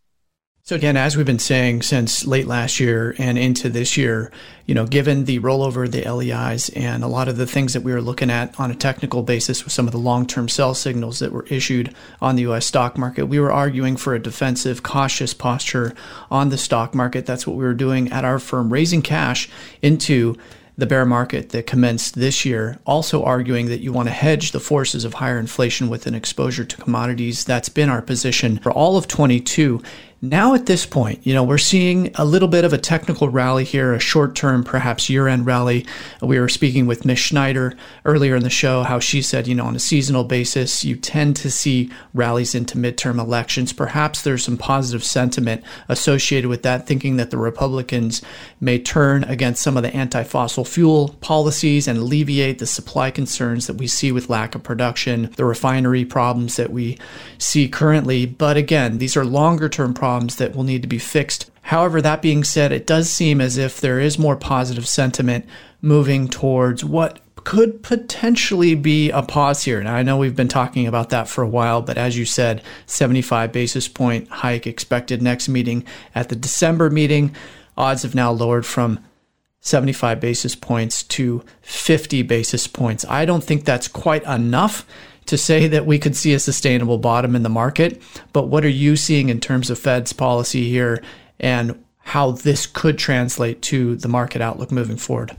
So 0.63 0.75
again, 0.75 0.95
as 0.95 1.17
we've 1.17 1.25
been 1.25 1.39
saying 1.39 1.81
since 1.81 2.23
late 2.23 2.45
last 2.45 2.79
year 2.79 3.15
and 3.17 3.35
into 3.35 3.67
this 3.67 3.97
year, 3.97 4.31
you 4.67 4.75
know, 4.75 4.85
given 4.85 5.25
the 5.25 5.39
rollover 5.39 5.85
of 5.85 5.91
the 5.91 6.07
LEIs 6.07 6.69
and 6.69 7.03
a 7.03 7.07
lot 7.07 7.27
of 7.27 7.37
the 7.37 7.47
things 7.47 7.73
that 7.73 7.81
we 7.81 7.91
were 7.91 8.01
looking 8.01 8.29
at 8.29 8.59
on 8.59 8.69
a 8.69 8.75
technical 8.75 9.23
basis 9.23 9.63
with 9.63 9.73
some 9.73 9.87
of 9.87 9.91
the 9.91 9.97
long-term 9.97 10.47
sell 10.47 10.75
signals 10.75 11.17
that 11.17 11.31
were 11.31 11.47
issued 11.47 11.95
on 12.21 12.35
the 12.35 12.43
US 12.43 12.67
stock 12.67 12.95
market, 12.95 13.25
we 13.25 13.39
were 13.39 13.51
arguing 13.51 13.97
for 13.97 14.13
a 14.13 14.21
defensive, 14.21 14.83
cautious 14.83 15.33
posture 15.33 15.95
on 16.29 16.49
the 16.49 16.59
stock 16.59 16.93
market. 16.93 17.25
That's 17.25 17.47
what 17.47 17.57
we 17.57 17.63
were 17.63 17.73
doing 17.73 18.11
at 18.11 18.23
our 18.23 18.37
firm, 18.37 18.71
raising 18.71 19.01
cash 19.01 19.49
into 19.81 20.37
the 20.77 20.85
bear 20.85 21.05
market 21.05 21.49
that 21.49 21.67
commenced 21.67 22.15
this 22.15 22.45
year, 22.45 22.77
also 22.85 23.23
arguing 23.23 23.67
that 23.67 23.81
you 23.81 23.91
want 23.91 24.07
to 24.07 24.13
hedge 24.13 24.51
the 24.51 24.59
forces 24.59 25.05
of 25.05 25.15
higher 25.15 25.37
inflation 25.37 25.89
with 25.89 26.07
an 26.07 26.15
exposure 26.15 26.65
to 26.65 26.77
commodities. 26.77 27.45
That's 27.45 27.69
been 27.69 27.89
our 27.89 28.01
position 28.01 28.57
for 28.59 28.71
all 28.71 28.95
of 28.95 29.07
22. 29.07 29.81
Now, 30.23 30.53
at 30.53 30.67
this 30.67 30.85
point, 30.85 31.25
you 31.25 31.33
know, 31.33 31.43
we're 31.43 31.57
seeing 31.57 32.11
a 32.13 32.23
little 32.23 32.47
bit 32.47 32.63
of 32.63 32.73
a 32.73 32.77
technical 32.77 33.29
rally 33.29 33.63
here, 33.63 33.91
a 33.91 33.99
short 33.99 34.35
term, 34.35 34.63
perhaps 34.63 35.09
year 35.09 35.27
end 35.27 35.47
rally. 35.47 35.83
We 36.21 36.39
were 36.39 36.47
speaking 36.47 36.85
with 36.85 37.05
Mish 37.05 37.23
Schneider 37.23 37.73
earlier 38.05 38.35
in 38.35 38.43
the 38.43 38.49
show, 38.51 38.83
how 38.83 38.99
she 38.99 39.23
said, 39.23 39.47
you 39.47 39.55
know, 39.55 39.65
on 39.65 39.75
a 39.75 39.79
seasonal 39.79 40.23
basis, 40.23 40.85
you 40.85 40.95
tend 40.95 41.37
to 41.37 41.49
see 41.49 41.89
rallies 42.13 42.53
into 42.53 42.77
midterm 42.77 43.17
elections. 43.17 43.73
Perhaps 43.73 44.21
there's 44.21 44.43
some 44.43 44.57
positive 44.57 45.03
sentiment 45.03 45.63
associated 45.89 46.49
with 46.49 46.61
that, 46.61 46.85
thinking 46.85 47.17
that 47.17 47.31
the 47.31 47.39
Republicans 47.39 48.21
may 48.59 48.77
turn 48.77 49.23
against 49.23 49.63
some 49.63 49.75
of 49.75 49.81
the 49.81 49.95
anti 49.95 50.23
fossil 50.23 50.63
fuel 50.63 51.15
policies 51.21 51.87
and 51.87 51.97
alleviate 51.97 52.59
the 52.59 52.67
supply 52.67 53.09
concerns 53.09 53.65
that 53.65 53.77
we 53.77 53.87
see 53.87 54.11
with 54.11 54.29
lack 54.29 54.53
of 54.53 54.61
production, 54.61 55.31
the 55.35 55.45
refinery 55.45 56.05
problems 56.05 56.57
that 56.57 56.69
we 56.69 56.99
see 57.39 57.67
currently. 57.67 58.27
But 58.27 58.55
again, 58.55 58.99
these 58.99 59.17
are 59.17 59.25
longer 59.25 59.67
term 59.67 59.95
problems 59.95 60.10
problems 60.11 60.35
that 60.35 60.53
will 60.53 60.65
need 60.65 60.81
to 60.81 60.89
be 60.89 60.99
fixed. 60.99 61.49
However, 61.61 62.01
that 62.01 62.21
being 62.21 62.43
said, 62.43 62.73
it 62.73 62.85
does 62.85 63.09
seem 63.09 63.39
as 63.39 63.57
if 63.57 63.79
there 63.79 63.97
is 63.97 64.19
more 64.19 64.35
positive 64.35 64.85
sentiment 64.85 65.45
moving 65.81 66.27
towards 66.27 66.83
what 66.83 67.21
could 67.45 67.81
potentially 67.81 68.75
be 68.75 69.09
a 69.11 69.21
pause 69.21 69.63
here. 69.63 69.81
Now, 69.81 69.95
I 69.95 70.03
know 70.03 70.17
we've 70.17 70.35
been 70.35 70.49
talking 70.49 70.85
about 70.85 71.11
that 71.11 71.29
for 71.29 71.43
a 71.43 71.47
while, 71.47 71.81
but 71.81 71.97
as 71.97 72.17
you 72.17 72.25
said, 72.25 72.61
75 72.87 73.53
basis 73.53 73.87
point 73.87 74.27
hike 74.27 74.67
expected 74.67 75.21
next 75.21 75.47
meeting. 75.47 75.85
At 76.13 76.27
the 76.27 76.35
December 76.35 76.89
meeting, 76.89 77.33
odds 77.77 78.03
have 78.03 78.13
now 78.13 78.31
lowered 78.31 78.65
from 78.65 78.99
75 79.61 80.19
basis 80.19 80.55
points 80.55 81.03
to 81.03 81.41
50 81.61 82.23
basis 82.23 82.67
points. 82.67 83.05
I 83.07 83.23
don't 83.23 83.45
think 83.45 83.63
that's 83.63 83.87
quite 83.87 84.23
enough 84.23 84.85
to 85.31 85.37
say 85.37 85.65
that 85.67 85.85
we 85.85 85.97
could 85.97 86.15
see 86.15 86.33
a 86.33 86.39
sustainable 86.39 86.97
bottom 86.97 87.35
in 87.37 87.43
the 87.43 87.49
market. 87.49 88.01
But 88.33 88.47
what 88.47 88.65
are 88.65 88.69
you 88.69 88.97
seeing 88.97 89.29
in 89.29 89.39
terms 89.39 89.69
of 89.69 89.79
Fed's 89.79 90.11
policy 90.11 90.69
here 90.69 91.01
and 91.39 91.83
how 91.99 92.31
this 92.31 92.67
could 92.67 92.97
translate 92.97 93.61
to 93.63 93.95
the 93.95 94.09
market 94.09 94.41
outlook 94.41 94.71
moving 94.71 94.97
forward? 94.97 95.35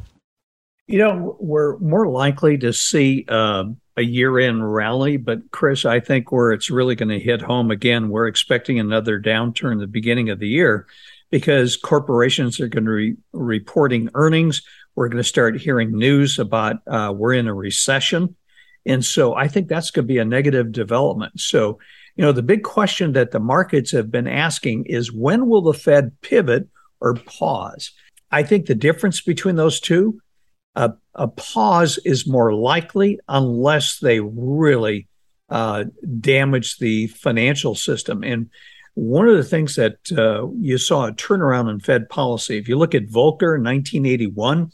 You 0.86 0.98
know, 0.98 1.36
we're 1.38 1.76
more 1.78 2.08
likely 2.08 2.56
to 2.58 2.72
see 2.72 3.26
uh, 3.28 3.64
a 3.98 4.02
year 4.02 4.38
end 4.38 4.72
rally, 4.72 5.18
but 5.18 5.50
Chris, 5.50 5.84
I 5.84 6.00
think 6.00 6.32
where 6.32 6.52
it's 6.52 6.70
really 6.70 6.94
going 6.94 7.10
to 7.10 7.20
hit 7.20 7.42
home 7.42 7.70
again, 7.70 8.08
we're 8.08 8.28
expecting 8.28 8.78
another 8.78 9.20
downturn 9.20 9.74
at 9.74 9.80
the 9.80 9.86
beginning 9.86 10.30
of 10.30 10.38
the 10.38 10.48
year 10.48 10.86
because 11.30 11.76
corporations 11.76 12.60
are 12.60 12.68
going 12.68 12.86
to 12.86 12.96
be 12.96 13.16
reporting 13.34 14.08
earnings. 14.14 14.62
We're 14.94 15.08
going 15.08 15.22
to 15.22 15.28
start 15.28 15.60
hearing 15.60 15.98
news 15.98 16.38
about 16.38 16.76
uh, 16.86 17.12
we're 17.14 17.34
in 17.34 17.46
a 17.46 17.54
recession. 17.54 18.36
And 18.84 19.04
so 19.04 19.34
I 19.34 19.48
think 19.48 19.68
that's 19.68 19.90
going 19.90 20.04
to 20.04 20.12
be 20.12 20.18
a 20.18 20.24
negative 20.24 20.72
development. 20.72 21.40
So, 21.40 21.78
you 22.16 22.24
know, 22.24 22.32
the 22.32 22.42
big 22.42 22.62
question 22.62 23.12
that 23.12 23.30
the 23.30 23.40
markets 23.40 23.92
have 23.92 24.10
been 24.10 24.26
asking 24.26 24.86
is 24.86 25.12
when 25.12 25.46
will 25.48 25.62
the 25.62 25.74
Fed 25.74 26.20
pivot 26.20 26.68
or 27.00 27.14
pause? 27.14 27.92
I 28.30 28.42
think 28.42 28.66
the 28.66 28.74
difference 28.74 29.20
between 29.20 29.56
those 29.56 29.78
two, 29.78 30.20
a 30.74 31.28
pause 31.28 31.98
is 32.04 32.26
more 32.26 32.54
likely 32.54 33.20
unless 33.28 33.98
they 33.98 34.20
really 34.20 35.06
uh, 35.50 35.84
damage 36.18 36.78
the 36.78 37.08
financial 37.08 37.74
system. 37.74 38.24
And 38.24 38.48
one 38.94 39.28
of 39.28 39.36
the 39.36 39.44
things 39.44 39.76
that 39.76 39.96
uh, 40.16 40.48
you 40.58 40.78
saw 40.78 41.06
a 41.06 41.12
turnaround 41.12 41.70
in 41.70 41.80
Fed 41.80 42.08
policy, 42.08 42.56
if 42.56 42.68
you 42.68 42.76
look 42.76 42.94
at 42.94 43.06
Volcker 43.06 43.54
in 43.56 43.62
1981, 43.62 44.70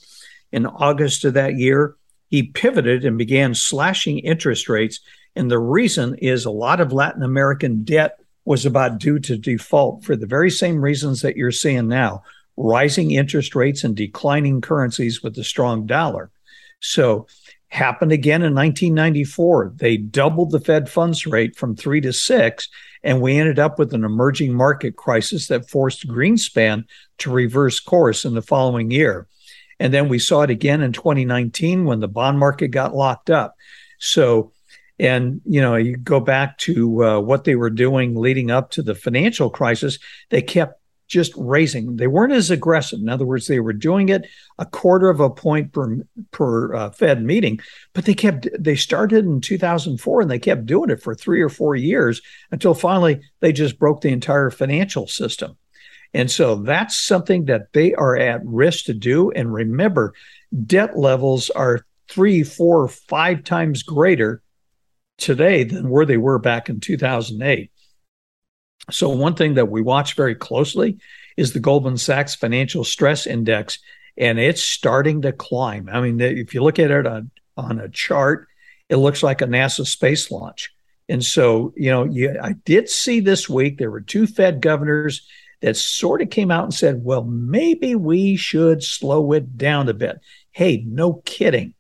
in 0.53 0.67
August 0.67 1.25
of 1.25 1.35
that 1.35 1.57
year, 1.57 1.97
he 2.29 2.45
pivoted 2.45 3.05
and 3.05 3.19
began 3.19 3.55
slashing 3.55 4.19
interest 4.19 4.69
rates. 4.69 5.01
And 5.35 5.51
the 5.51 5.59
reason 5.59 6.15
is 6.17 6.45
a 6.45 6.51
lot 6.51 6.81
of 6.81 6.93
Latin 6.93 7.23
American 7.23 7.85
debt 7.85 8.19
was 8.45 8.65
about 8.65 8.99
due 8.99 9.19
to 9.19 9.37
default 9.37 10.05
for 10.05 10.17
the 10.17 10.27
very 10.27 10.51
same 10.51 10.81
reasons 10.81 11.21
that 11.21 11.37
you're 11.37 11.53
seeing 11.53 11.89
now 11.89 12.23
rising 12.57 13.13
interest 13.13 13.55
rates 13.55 13.85
and 13.85 13.95
declining 13.95 14.61
currencies 14.61 15.23
with 15.23 15.35
the 15.35 15.45
strong 15.45 15.87
dollar. 15.87 16.31
So, 16.81 17.27
happened 17.69 18.13
again 18.13 18.43
in 18.43 18.55
1994. 18.55 19.75
They 19.77 19.97
doubled 19.97 20.51
the 20.51 20.61
Fed 20.61 20.89
funds 20.89 21.27
rate 21.27 21.55
from 21.55 21.77
three 21.77 22.01
to 22.01 22.13
six, 22.13 22.69
and 23.03 23.21
we 23.21 23.39
ended 23.39 23.59
up 23.59 23.79
with 23.79 23.93
an 23.93 24.05
emerging 24.05 24.55
market 24.55 24.97
crisis 24.97 25.49
that 25.49 25.69
forced 25.69 26.09
Greenspan 26.09 26.85
to 27.19 27.31
reverse 27.31 27.79
course 27.79 28.25
in 28.25 28.35
the 28.35 28.43
following 28.43 28.91
year. 28.91 29.29
And 29.81 29.93
then 29.93 30.09
we 30.09 30.19
saw 30.19 30.43
it 30.43 30.51
again 30.51 30.83
in 30.83 30.93
2019 30.93 31.85
when 31.85 32.01
the 32.01 32.09
bond 32.09 32.39
market 32.39 32.69
got 32.69 32.95
locked 32.95 33.31
up. 33.31 33.55
So, 33.99 34.53
and 34.99 35.41
you 35.45 35.61
know, 35.61 35.77
you 35.77 35.97
go 35.97 36.21
back 36.21 36.59
to 36.59 37.05
uh, 37.05 37.21
what 37.21 37.45
they 37.45 37.55
were 37.55 37.71
doing 37.71 38.17
leading 38.17 38.51
up 38.51 38.71
to 38.73 38.83
the 38.83 38.95
financial 38.95 39.51
crisis, 39.51 39.99
they 40.31 40.43
kept 40.43 40.81
just 41.09 41.33
raising. 41.37 41.97
They 41.97 42.07
weren't 42.07 42.35
as 42.35 42.51
aggressive. 42.51 43.01
In 43.01 43.09
other 43.09 43.25
words, 43.25 43.47
they 43.47 43.61
were 43.61 43.73
doing 43.73 44.11
it 44.11 44.27
a 44.59 44.67
quarter 44.67 45.09
of 45.09 45.21
a 45.21 45.31
point 45.31 45.73
per 45.73 46.07
per 46.31 46.75
uh, 46.75 46.91
Fed 46.91 47.25
meeting, 47.25 47.61
but 47.95 48.05
they 48.05 48.15
kept. 48.15 48.47
They 48.59 48.77
started 48.77 49.25
in 49.25 49.41
2004 49.41 50.21
and 50.21 50.31
they 50.31 50.39
kept 50.39 50.67
doing 50.67 50.91
it 50.91 51.03
for 51.03 51.15
three 51.15 51.41
or 51.41 51.49
four 51.49 51.75
years 51.75 52.21
until 52.51 52.75
finally 52.75 53.23
they 53.41 53.53
just 53.53 53.79
broke 53.79 54.03
the 54.03 54.11
entire 54.11 54.51
financial 54.51 55.07
system. 55.07 55.57
And 56.15 56.31
so 56.31 56.57
that's 56.57 56.97
something 56.97 57.47
that 57.47 57.73
they 57.73 57.95
are 57.95 58.17
at 58.17 58.45
risk 58.45 58.87
to 58.87 58.95
do. 58.95 59.31
And 59.31 59.53
remember, 59.53 60.15
debt 60.67 60.97
levels 60.99 61.51
are 61.51 61.85
three, 62.09 62.43
four, 62.43 62.89
five 62.89 63.45
times 63.45 63.83
greater 63.83 64.43
today 65.19 65.65
than 65.65 65.91
where 65.91 66.07
they 66.07 66.17
were 66.17 66.39
back 66.39 66.69
in 66.69 66.81
2008. 66.81 67.71
So, 68.91 69.11
one 69.11 69.35
thing 69.35 69.55
that 69.55 69.71
we 69.71 69.83
watch 69.83 70.15
very 70.15 70.35
closely 70.35 70.99
is 71.37 71.53
the 71.53 71.61
Goldman 71.61 71.99
Sachs 71.99 72.35
Financial 72.35 72.85
Stress 72.85 73.27
Index, 73.27 73.79
and 74.17 74.39
it's 74.39 74.63
starting 74.63 75.23
to 75.23 75.33
climb. 75.33 75.91
I 75.93 76.01
mean, 76.01 76.21
if 76.21 76.55
you 76.55 76.63
look 76.63 76.79
at 76.79 76.91
it 76.91 77.07
on, 77.07 77.31
on 77.57 77.79
a 77.79 77.89
chart, 77.91 78.49
it 78.89 78.97
looks 78.97 79.23
like 79.23 79.43
a 79.43 79.47
NASA 79.47 79.87
space 79.87 80.31
launch. 80.31 80.73
And 81.09 81.25
so, 81.25 81.73
you 81.77 81.91
know, 81.91 82.05
you, 82.05 82.39
I 82.43 82.53
did 82.53 82.89
see 82.89 83.21
this 83.21 83.49
week 83.49 83.79
there 83.79 83.91
were 83.91 84.01
two 84.01 84.27
Fed 84.27 84.61
governors 84.61 85.27
that 85.61 85.77
sort 85.77 86.23
of 86.23 86.31
came 86.31 86.51
out 86.51 86.65
and 86.65 86.75
said, 86.75 87.03
well, 87.03 87.25
maybe 87.25 87.95
we 87.95 88.37
should 88.37 88.83
slow 88.83 89.33
it 89.33 89.57
down 89.57 89.89
a 89.89 89.95
bit. 89.95 90.21
Hey, 90.53 90.85
no 90.87 91.15
kidding. 91.25 91.75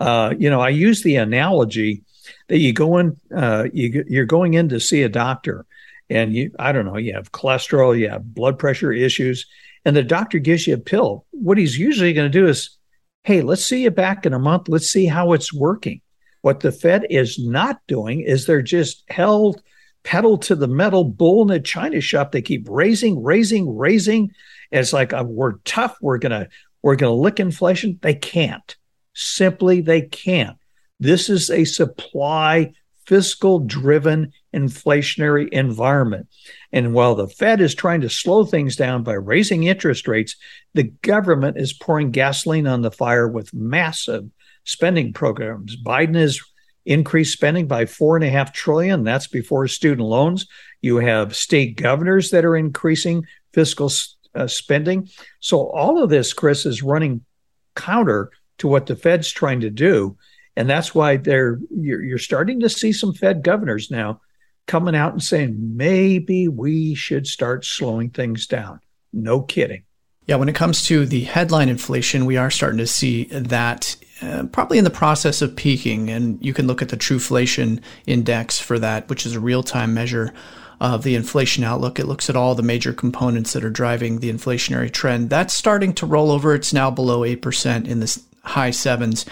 Uh, 0.00 0.34
you 0.38 0.48
know, 0.48 0.60
I 0.60 0.70
use 0.70 1.02
the 1.02 1.16
analogy 1.16 2.04
that 2.48 2.58
you 2.58 2.72
go 2.72 2.98
in, 2.98 3.18
uh, 3.34 3.66
you, 3.72 4.04
you're 4.08 4.26
going 4.26 4.54
in 4.54 4.68
to 4.70 4.80
see 4.80 5.02
a 5.02 5.08
doctor 5.08 5.66
and 6.10 6.34
you, 6.34 6.52
I 6.58 6.72
don't 6.72 6.86
know, 6.86 6.96
you 6.96 7.14
have 7.14 7.32
cholesterol, 7.32 7.98
you 7.98 8.08
have 8.08 8.34
blood 8.34 8.58
pressure 8.58 8.92
issues, 8.92 9.46
and 9.84 9.94
the 9.94 10.02
doctor 10.02 10.38
gives 10.38 10.66
you 10.66 10.74
a 10.74 10.78
pill. 10.78 11.26
What 11.30 11.58
he's 11.58 11.78
usually 11.78 12.12
going 12.12 12.30
to 12.30 12.38
do 12.38 12.46
is, 12.46 12.76
hey, 13.24 13.42
let's 13.42 13.64
see 13.64 13.82
you 13.82 13.90
back 13.90 14.24
in 14.24 14.32
a 14.32 14.38
month. 14.38 14.68
Let's 14.68 14.90
see 14.90 15.06
how 15.06 15.32
it's 15.32 15.52
working. 15.52 16.00
What 16.40 16.60
the 16.60 16.72
Fed 16.72 17.06
is 17.10 17.38
not 17.38 17.80
doing 17.86 18.20
is 18.20 18.46
they're 18.46 18.62
just 18.62 19.04
held 19.08 19.60
pedal 20.08 20.38
to 20.38 20.54
the 20.54 20.66
metal 20.66 21.04
bull 21.04 21.42
in 21.42 21.50
a 21.50 21.60
china 21.60 22.00
shop. 22.00 22.32
They 22.32 22.40
keep 22.40 22.66
raising, 22.66 23.22
raising, 23.22 23.76
raising. 23.76 24.32
it's 24.70 24.94
like 24.94 25.12
uh, 25.12 25.22
we're 25.26 25.58
tough. 25.66 25.98
We're 26.00 26.16
gonna 26.16 26.48
we're 26.82 26.96
gonna 26.96 27.12
lick 27.12 27.38
inflation. 27.38 27.98
They 28.00 28.14
can't. 28.14 28.74
Simply, 29.14 29.82
they 29.82 30.00
can't. 30.00 30.56
This 30.98 31.28
is 31.28 31.50
a 31.50 31.66
supply 31.66 32.72
fiscal 33.06 33.58
driven 33.58 34.32
inflationary 34.54 35.50
environment. 35.50 36.28
And 36.72 36.94
while 36.94 37.14
the 37.14 37.28
Fed 37.28 37.60
is 37.60 37.74
trying 37.74 38.00
to 38.00 38.08
slow 38.08 38.46
things 38.46 38.76
down 38.76 39.02
by 39.02 39.12
raising 39.12 39.64
interest 39.64 40.08
rates, 40.08 40.36
the 40.72 40.84
government 40.84 41.58
is 41.58 41.74
pouring 41.74 42.12
gasoline 42.12 42.66
on 42.66 42.80
the 42.80 42.90
fire 42.90 43.28
with 43.28 43.52
massive 43.52 44.24
spending 44.64 45.12
programs. 45.12 45.76
Biden 45.76 46.16
is 46.16 46.42
increased 46.88 47.34
spending 47.34 47.66
by 47.66 47.84
four 47.84 48.16
and 48.16 48.24
a 48.24 48.30
half 48.30 48.52
trillion. 48.52 49.04
That's 49.04 49.26
before 49.26 49.68
student 49.68 50.08
loans. 50.08 50.46
You 50.80 50.96
have 50.96 51.36
state 51.36 51.76
governors 51.76 52.30
that 52.30 52.46
are 52.46 52.56
increasing 52.56 53.26
fiscal 53.52 53.92
uh, 54.34 54.46
spending. 54.46 55.08
So 55.40 55.68
all 55.70 56.02
of 56.02 56.08
this, 56.08 56.32
Chris, 56.32 56.64
is 56.64 56.82
running 56.82 57.24
counter 57.76 58.30
to 58.58 58.68
what 58.68 58.86
the 58.86 58.96
Fed's 58.96 59.30
trying 59.30 59.60
to 59.60 59.70
do, 59.70 60.16
and 60.56 60.68
that's 60.68 60.94
why 60.94 61.18
they're 61.18 61.60
you're, 61.70 62.02
you're 62.02 62.18
starting 62.18 62.60
to 62.60 62.68
see 62.68 62.92
some 62.92 63.12
Fed 63.12 63.42
governors 63.42 63.90
now 63.90 64.20
coming 64.66 64.96
out 64.96 65.12
and 65.12 65.22
saying 65.22 65.56
maybe 65.76 66.48
we 66.48 66.94
should 66.94 67.26
start 67.26 67.64
slowing 67.64 68.10
things 68.10 68.46
down. 68.46 68.80
No 69.12 69.42
kidding. 69.42 69.84
Yeah, 70.26 70.36
when 70.36 70.48
it 70.48 70.54
comes 70.54 70.84
to 70.86 71.06
the 71.06 71.24
headline 71.24 71.68
inflation, 71.68 72.26
we 72.26 72.36
are 72.36 72.50
starting 72.50 72.78
to 72.78 72.86
see 72.86 73.24
that 73.24 73.96
uh, 74.22 74.44
probably 74.52 74.78
in 74.78 74.84
the 74.84 74.90
process 74.90 75.42
of 75.42 75.56
peaking. 75.56 76.10
And 76.10 76.44
you 76.44 76.52
can 76.52 76.66
look 76.66 76.82
at 76.82 76.88
the 76.88 76.96
Truflation 76.96 77.80
Index 78.06 78.58
for 78.58 78.78
that, 78.78 79.08
which 79.08 79.24
is 79.26 79.34
a 79.34 79.40
real 79.40 79.62
time 79.62 79.94
measure 79.94 80.32
of 80.80 81.02
the 81.02 81.14
inflation 81.14 81.64
outlook. 81.64 81.98
It 81.98 82.06
looks 82.06 82.30
at 82.30 82.36
all 82.36 82.54
the 82.54 82.62
major 82.62 82.92
components 82.92 83.52
that 83.52 83.64
are 83.64 83.70
driving 83.70 84.20
the 84.20 84.32
inflationary 84.32 84.92
trend. 84.92 85.30
That's 85.30 85.54
starting 85.54 85.92
to 85.94 86.06
roll 86.06 86.30
over. 86.30 86.54
It's 86.54 86.72
now 86.72 86.90
below 86.90 87.20
8% 87.20 87.86
in 87.86 88.00
the 88.00 88.20
high 88.42 88.70
sevens 88.70 89.26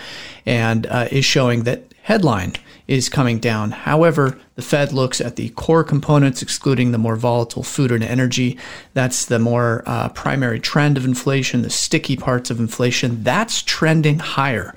and 0.44 0.86
uh, 0.86 1.08
is 1.10 1.24
showing 1.24 1.62
that 1.64 1.94
headline 2.02 2.54
is 2.88 3.08
coming 3.08 3.38
down. 3.38 3.72
However, 3.72 4.38
the 4.54 4.62
Fed 4.62 4.92
looks 4.92 5.20
at 5.20 5.36
the 5.36 5.48
core 5.50 5.84
components, 5.84 6.42
excluding 6.42 6.92
the 6.92 6.98
more 6.98 7.16
volatile 7.16 7.62
food 7.62 7.90
and 7.90 8.04
energy. 8.04 8.56
That's 8.94 9.26
the 9.26 9.38
more 9.38 9.82
uh, 9.86 10.08
primary 10.10 10.60
trend 10.60 10.96
of 10.96 11.04
inflation, 11.04 11.62
the 11.62 11.70
sticky 11.70 12.16
parts 12.16 12.50
of 12.50 12.60
inflation. 12.60 13.22
That's 13.22 13.62
trending 13.62 14.18
higher. 14.20 14.74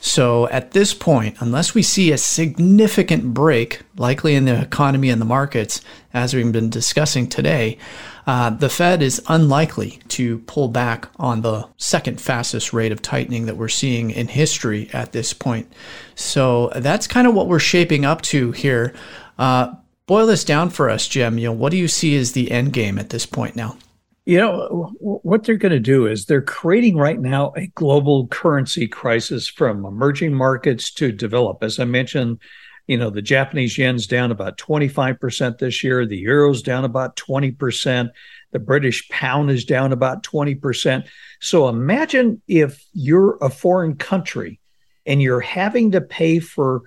So 0.00 0.48
at 0.48 0.72
this 0.72 0.92
point, 0.92 1.36
unless 1.38 1.74
we 1.74 1.82
see 1.82 2.10
a 2.10 2.18
significant 2.18 3.32
break, 3.32 3.82
likely 3.96 4.34
in 4.34 4.46
the 4.46 4.60
economy 4.60 5.10
and 5.10 5.20
the 5.20 5.26
markets, 5.26 5.80
as 6.12 6.34
we've 6.34 6.50
been 6.50 6.70
discussing 6.70 7.28
today, 7.28 7.78
uh, 8.26 8.50
the 8.50 8.68
Fed 8.68 9.02
is 9.02 9.22
unlikely 9.28 10.00
to 10.08 10.38
pull 10.40 10.68
back 10.68 11.08
on 11.16 11.42
the 11.42 11.68
second 11.76 12.20
fastest 12.20 12.72
rate 12.72 12.92
of 12.92 13.02
tightening 13.02 13.46
that 13.46 13.56
we're 13.56 13.68
seeing 13.68 14.10
in 14.10 14.28
history 14.28 14.88
at 14.92 15.12
this 15.12 15.32
point. 15.32 15.72
So 16.14 16.70
that's 16.76 17.06
kind 17.06 17.26
of 17.26 17.34
what 17.34 17.48
we're 17.48 17.58
shaping 17.58 18.04
up 18.04 18.22
to 18.22 18.52
here. 18.52 18.94
Uh, 19.38 19.74
boil 20.06 20.26
this 20.26 20.44
down 20.44 20.70
for 20.70 20.88
us, 20.88 21.08
Jim. 21.08 21.38
You 21.38 21.48
know, 21.48 21.52
what 21.52 21.72
do 21.72 21.78
you 21.78 21.88
see 21.88 22.16
as 22.16 22.32
the 22.32 22.50
end 22.50 22.72
game 22.72 22.98
at 22.98 23.10
this 23.10 23.26
point 23.26 23.56
now? 23.56 23.76
You 24.24 24.38
know, 24.38 24.92
what 25.00 25.42
they're 25.42 25.56
going 25.56 25.72
to 25.72 25.80
do 25.80 26.06
is 26.06 26.26
they're 26.26 26.42
creating 26.42 26.96
right 26.96 27.18
now 27.18 27.52
a 27.56 27.66
global 27.68 28.28
currency 28.28 28.86
crisis 28.86 29.48
from 29.48 29.84
emerging 29.84 30.32
markets 30.32 30.92
to 30.92 31.10
develop. 31.10 31.64
As 31.64 31.80
I 31.80 31.86
mentioned, 31.86 32.38
you 32.86 32.96
know, 32.96 33.10
the 33.10 33.22
Japanese 33.22 33.78
yen's 33.78 34.06
down 34.06 34.30
about 34.30 34.58
25% 34.58 35.58
this 35.58 35.84
year. 35.84 36.04
The 36.04 36.18
euro's 36.18 36.62
down 36.62 36.84
about 36.84 37.16
20%. 37.16 38.10
The 38.50 38.58
British 38.58 39.08
pound 39.08 39.50
is 39.50 39.64
down 39.64 39.92
about 39.92 40.22
20%. 40.24 41.06
So 41.40 41.68
imagine 41.68 42.42
if 42.48 42.84
you're 42.92 43.38
a 43.40 43.50
foreign 43.50 43.96
country 43.96 44.60
and 45.06 45.22
you're 45.22 45.40
having 45.40 45.92
to 45.92 46.00
pay 46.00 46.38
for 46.38 46.82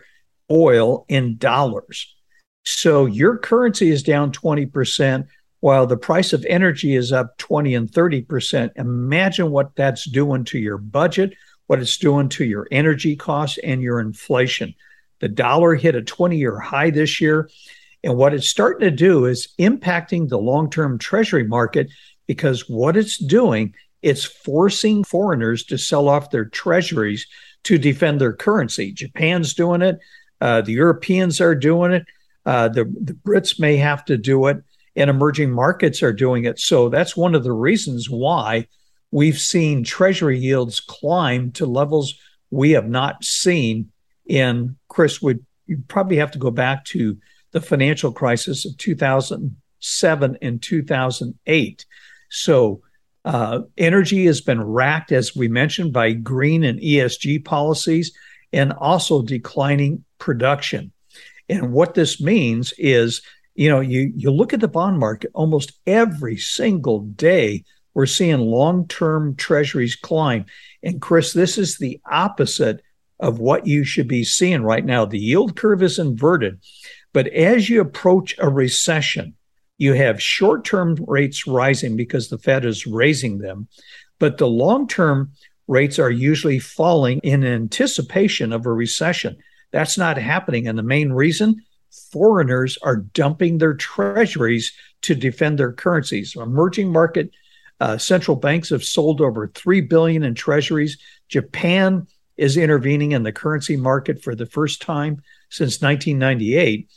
oil 0.52 1.06
in 1.08 1.38
dollars. 1.38 2.14
So 2.66 3.06
your 3.06 3.38
currency 3.38 3.90
is 3.90 4.04
down 4.04 4.32
20% 4.32 5.28
while 5.60 5.88
the 5.88 5.98
price 5.98 6.34
of 6.34 6.46
energy 6.46 6.96
is 6.96 7.12
up 7.12 7.38
20 7.38 7.74
and 7.74 7.92
30%. 7.92 8.72
Imagine 8.76 9.50
what 9.50 9.76
that's 9.76 10.10
doing 10.10 10.44
to 10.46 10.60
your 10.60 10.78
budget, 10.78 11.34
what 11.68 11.80
it's 11.80 11.98
doing 11.98 12.30
to 12.30 12.46
your 12.46 12.68
energy 12.72 13.16
costs 13.16 13.58
and 13.64 13.82
your 13.82 14.00
inflation. 14.00 14.76
The 15.20 15.30
dollar 15.30 15.76
hit 15.76 15.96
a 15.96 16.02
20 16.02 16.38
year 16.38 16.60
high 16.60 16.90
this 16.90 17.20
year. 17.22 17.50
And 18.04 18.18
what 18.18 18.34
it's 18.34 18.48
starting 18.48 18.82
to 18.82 18.96
do 18.96 19.26
is 19.26 19.50
impacting 19.60 20.30
the 20.30 20.38
long 20.38 20.70
term 20.70 21.00
treasury 21.00 21.44
market 21.44 21.90
because 22.28 22.70
what 22.70 22.98
it's 22.98 23.18
doing, 23.18 23.74
it's 24.02 24.24
forcing 24.24 25.04
foreigners 25.04 25.64
to 25.66 25.78
sell 25.78 26.08
off 26.08 26.32
their 26.32 26.46
treasuries 26.46 27.28
to 27.64 27.78
defend 27.78 28.22
their 28.22 28.34
currency. 28.34 28.92
Japan's 28.92 29.54
doing 29.54 29.82
it. 29.82 29.98
Uh, 30.40 30.62
the 30.62 30.74
Europeans 30.74 31.42
are 31.42 31.56
doing 31.56 31.92
it. 31.92 32.06
Uh, 32.46 32.68
the, 32.68 32.86
the 32.86 33.14
Brits 33.14 33.60
may 33.60 33.78
have 33.78 34.06
to 34.06 34.18
do 34.18 34.46
it, 34.48 34.58
and 34.96 35.10
emerging 35.10 35.52
markets 35.52 36.04
are 36.04 36.14
doing 36.14 36.46
it. 36.46 36.60
So 36.60 36.90
that's 36.90 37.18
one 37.18 37.34
of 37.34 37.44
the 37.44 37.52
reasons 37.52 38.08
why 38.08 38.68
we've 39.10 39.40
seen 39.40 39.84
treasury 39.84 40.38
yields 40.38 40.80
climb 40.80 41.52
to 41.54 41.66
levels 41.66 42.14
we 42.52 42.72
have 42.72 42.88
not 42.88 43.24
seen 43.24 43.92
in 44.26 44.78
Chris 44.88 45.22
would 45.22 45.46
you 45.68 45.84
probably 45.88 46.18
have 46.18 46.32
to 46.32 46.40
go 46.40 46.52
back 46.52 46.86
to 46.86 47.18
the 47.52 47.62
financial 47.62 48.12
crisis 48.12 48.66
of 48.66 48.78
2007 48.78 50.38
and 50.42 50.62
2008. 50.62 51.86
So 52.30 52.82
uh, 53.24 53.62
energy 53.78 54.26
has 54.26 54.42
been 54.42 54.62
racked, 54.62 55.12
as 55.12 55.36
we 55.36 55.48
mentioned, 55.48 55.94
by 55.94 56.12
green 56.12 56.64
and 56.64 56.80
ESG 56.80 57.44
policies 57.44 58.16
and 58.54 58.74
also 58.74 59.22
declining 59.22 60.04
production. 60.20 60.92
And 61.50 61.74
what 61.74 61.94
this 61.94 62.22
means 62.22 62.74
is, 62.78 63.22
you 63.56 63.70
know, 63.70 63.80
you, 63.80 64.12
you 64.16 64.32
look 64.32 64.54
at 64.54 64.60
the 64.60 64.68
bond 64.68 65.00
market 65.00 65.32
almost 65.34 65.74
every 65.88 66.38
single 66.38 67.00
day, 67.00 67.64
we're 67.94 68.06
seeing 68.06 68.40
long 68.40 68.88
term 68.88 69.36
treasuries 69.36 69.96
climb. 69.96 70.46
And 70.84 71.02
Chris, 71.02 71.34
this 71.34 71.58
is 71.58 71.78
the 71.78 72.00
opposite 72.10 72.82
of 73.20 73.40
what 73.40 73.66
you 73.68 73.84
should 73.84 74.08
be 74.08 74.24
seeing 74.24 74.64
right 74.64 74.86
now. 74.86 75.06
The 75.06 75.20
yield 75.20 75.56
curve 75.56 75.82
is 75.82 76.00
inverted, 76.00 76.60
but 77.14 77.28
as 77.28 77.70
you 77.70 77.82
approach 77.82 78.36
a 78.40 78.50
recession, 78.50 79.36
you 79.78 79.94
have 79.94 80.22
short 80.22 80.66
term 80.66 80.96
rates 81.08 81.48
rising 81.48 81.96
because 81.96 82.30
the 82.30 82.38
Fed 82.38 82.66
is 82.66 82.88
raising 82.88 83.40
them, 83.40 83.68
but 84.20 84.38
the 84.38 84.48
long 84.48 84.88
term 84.88 85.32
rates 85.68 86.00
are 86.00 86.12
usually 86.12 86.60
falling 86.60 87.20
in 87.24 87.44
anticipation 87.44 88.54
of 88.54 88.66
a 88.66 88.72
recession. 88.72 89.38
That's 89.72 89.98
not 89.98 90.18
happening. 90.18 90.68
And 90.68 90.78
the 90.78 90.84
main 90.84 91.12
reason 91.12 91.62
foreigners 92.12 92.78
are 92.84 92.98
dumping 92.98 93.58
their 93.58 93.74
treasuries 93.74 94.74
to 95.02 95.16
defend 95.16 95.58
their 95.58 95.74
currencies. 95.74 96.36
Emerging 96.36 96.92
market 96.92 97.32
uh, 97.80 97.98
central 97.98 98.38
banks 98.38 98.70
have 98.70 98.84
sold 98.84 99.22
over 99.22 99.48
3 99.48 99.82
billion 99.82 100.24
in 100.24 100.34
treasuries. 100.34 100.98
Japan 101.28 102.08
is 102.38 102.58
intervening 102.58 103.12
in 103.12 103.24
the 103.24 103.32
currency 103.32 103.78
market 103.78 104.22
for 104.22 104.36
the 104.36 104.46
first 104.46 104.82
time 104.82 105.22
since 105.50 105.82
1998. 105.82 106.90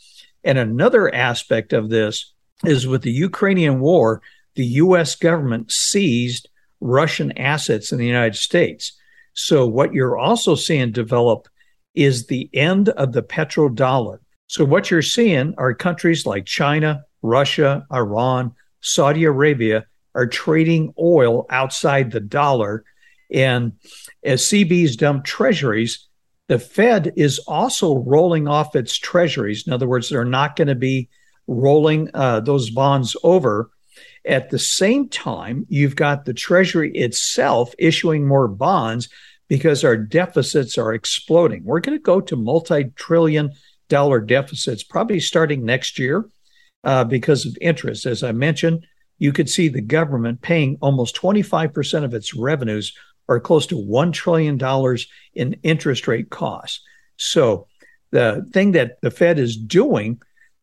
And 0.45 0.59
another 0.59 1.13
aspect 1.15 1.73
of 1.73 1.91
this 1.91 2.33
is 2.65 2.87
with 2.87 3.03
the 3.03 3.13
Ukrainian 3.13 3.81
war, 3.81 4.23
the 4.55 4.67
US 4.67 5.15
government 5.15 5.71
seized 5.71 6.49
Russian 6.81 7.37
assets 7.39 7.93
in 7.93 7.99
the 7.99 8.07
United 8.07 8.37
States. 8.37 8.93
So, 9.35 9.67
what 9.67 9.93
you're 9.93 10.19
also 10.19 10.55
seeing 10.55 10.91
develop 10.91 11.49
is 11.95 12.27
the 12.27 12.51
end 12.53 12.89
of 12.91 13.13
the 13.13 13.23
petrodollar. 13.23 14.19
So, 14.49 14.65
what 14.65 14.91
you're 14.91 15.03
seeing 15.03 15.55
are 15.59 15.75
countries 15.75 16.27
like 16.27 16.45
China, 16.45 17.05
Russia, 17.23 17.87
Iran, 17.93 18.53
Saudi 18.81 19.25
Arabia 19.25 19.87
are 20.15 20.27
trading 20.27 20.93
oil 20.99 21.47
outside 21.51 22.11
the 22.11 22.21
dollar 22.21 22.85
and 23.31 23.73
as 24.23 24.43
CBs 24.43 24.97
dump 24.97 25.25
treasuries, 25.25 26.09
the 26.49 26.59
Fed 26.59 27.13
is 27.17 27.39
also 27.41 27.99
rolling 27.99 28.49
off 28.49 28.75
its 28.75 28.97
treasuries. 28.97 29.67
In 29.67 29.73
other 29.73 29.87
words, 29.87 30.09
they're 30.09 30.25
not 30.25 30.57
going 30.57 30.69
to 30.69 30.75
be 30.75 31.09
rolling 31.47 32.11
uh, 32.15 32.41
those 32.41 32.71
bonds 32.71 33.17
over. 33.23 33.71
At 34.25 34.51
the 34.51 34.59
same 34.59 35.09
time, 35.09 35.67
you've 35.69 35.97
got 35.97 36.25
the 36.25 36.35
Treasury 36.35 36.93
itself 36.93 37.75
issuing 37.79 38.27
more 38.27 38.49
bonds 38.49 39.09
because 39.49 39.85
our 39.85 39.97
deficits 39.97 40.77
are 40.77 40.93
exploding. 40.93 41.65
We're 41.65 41.81
going 41.81 41.99
to 41.99 42.03
go 42.03 42.21
to 42.21 42.37
multi 42.37 42.85
trillion 42.97 43.53
dollar 43.89 44.21
deficits 44.21 44.83
probably 44.83 45.21
starting 45.21 45.65
next 45.65 45.99
year 45.99 46.29
uh, 46.85 47.05
because 47.05 47.47
of 47.47 47.57
interest. 47.61 48.05
As 48.07 48.23
I 48.23 48.33
mentioned, 48.33 48.87
you 49.19 49.33
could 49.33 49.51
see 49.51 49.69
the 49.69 49.81
government 49.81 50.43
paying 50.43 50.79
almost 50.81 51.17
25% 51.17 52.05
of 52.05 52.15
its 52.15 52.35
revenues 52.35 52.95
or 53.29 53.41
close 53.41 53.67
to 53.67 53.77
$1 53.77 54.13
trillion 54.13 54.59
in 55.35 55.61
interest 55.63 56.09
rate 56.09 56.31
costs. 56.31 56.83
So, 57.17 57.67
the 58.11 58.49
thing 58.53 58.73
that 58.73 59.01
the 59.03 59.11
Fed 59.11 59.39
is 59.39 59.57
doing 59.57 60.23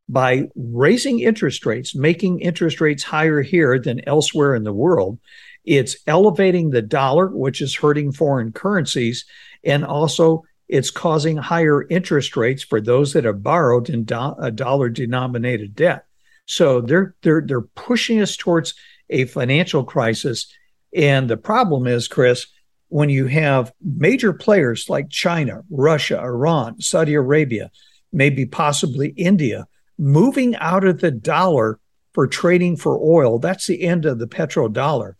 by 0.10 0.50
raising 0.56 1.20
interest 1.20 1.66
rates, 1.66 1.94
making 1.94 2.40
interest 2.40 2.82
rates 2.82 3.04
higher 3.04 3.42
here 3.42 3.80
than 3.80 4.08
elsewhere 4.08 4.56
in 4.56 4.64
the 4.64 4.74
world, 4.74 5.20
it's 5.64 5.98
elevating 6.08 6.70
the 6.70 6.82
dollar, 6.82 7.28
which 7.28 7.62
is 7.62 7.76
hurting 7.76 8.12
foreign 8.12 8.52
currencies, 8.52 9.26
and 9.64 9.86
also 9.86 10.44
it's 10.68 10.90
causing 10.90 11.38
higher 11.38 11.88
interest 11.88 12.36
rates 12.36 12.64
for 12.64 12.82
those 12.82 13.14
that 13.14 13.26
have 13.26 13.44
borrowed 13.44 13.90
in 13.90 14.04
do- 14.04 14.52
dollar 14.56 14.90
denominated 14.90 15.76
debt. 15.76 16.06
So 16.46 16.82
they're 16.82 17.16
they're 17.22 17.42
they're 17.46 17.62
pushing 17.62 18.22
us 18.22 18.38
towards 18.38 18.76
a 19.10 19.26
financial 19.26 19.84
crisis. 19.84 20.52
And 20.96 21.30
the 21.30 21.38
problem 21.38 21.88
is, 21.88 22.08
Chris, 22.08 22.48
when 22.90 23.10
you 23.10 23.28
have 23.28 23.72
major 23.82 24.34
players 24.34 24.90
like 24.90 25.10
China, 25.10 25.62
Russia, 25.70 26.20
Iran, 26.20 26.80
Saudi 26.82 27.14
Arabia, 27.14 27.72
maybe 28.14 28.46
possibly 28.46 29.10
India, 29.10 29.66
moving 29.98 30.56
out 30.58 30.86
of 30.86 31.00
the 31.00 31.12
dollar 31.12 31.80
for 32.14 32.28
trading 32.28 32.78
for 32.78 32.98
oil, 32.98 33.40
that's 33.40 33.68
the 33.68 33.82
end 33.82 34.06
of 34.06 34.20
the 34.20 34.28
petrodollar. 34.28 35.14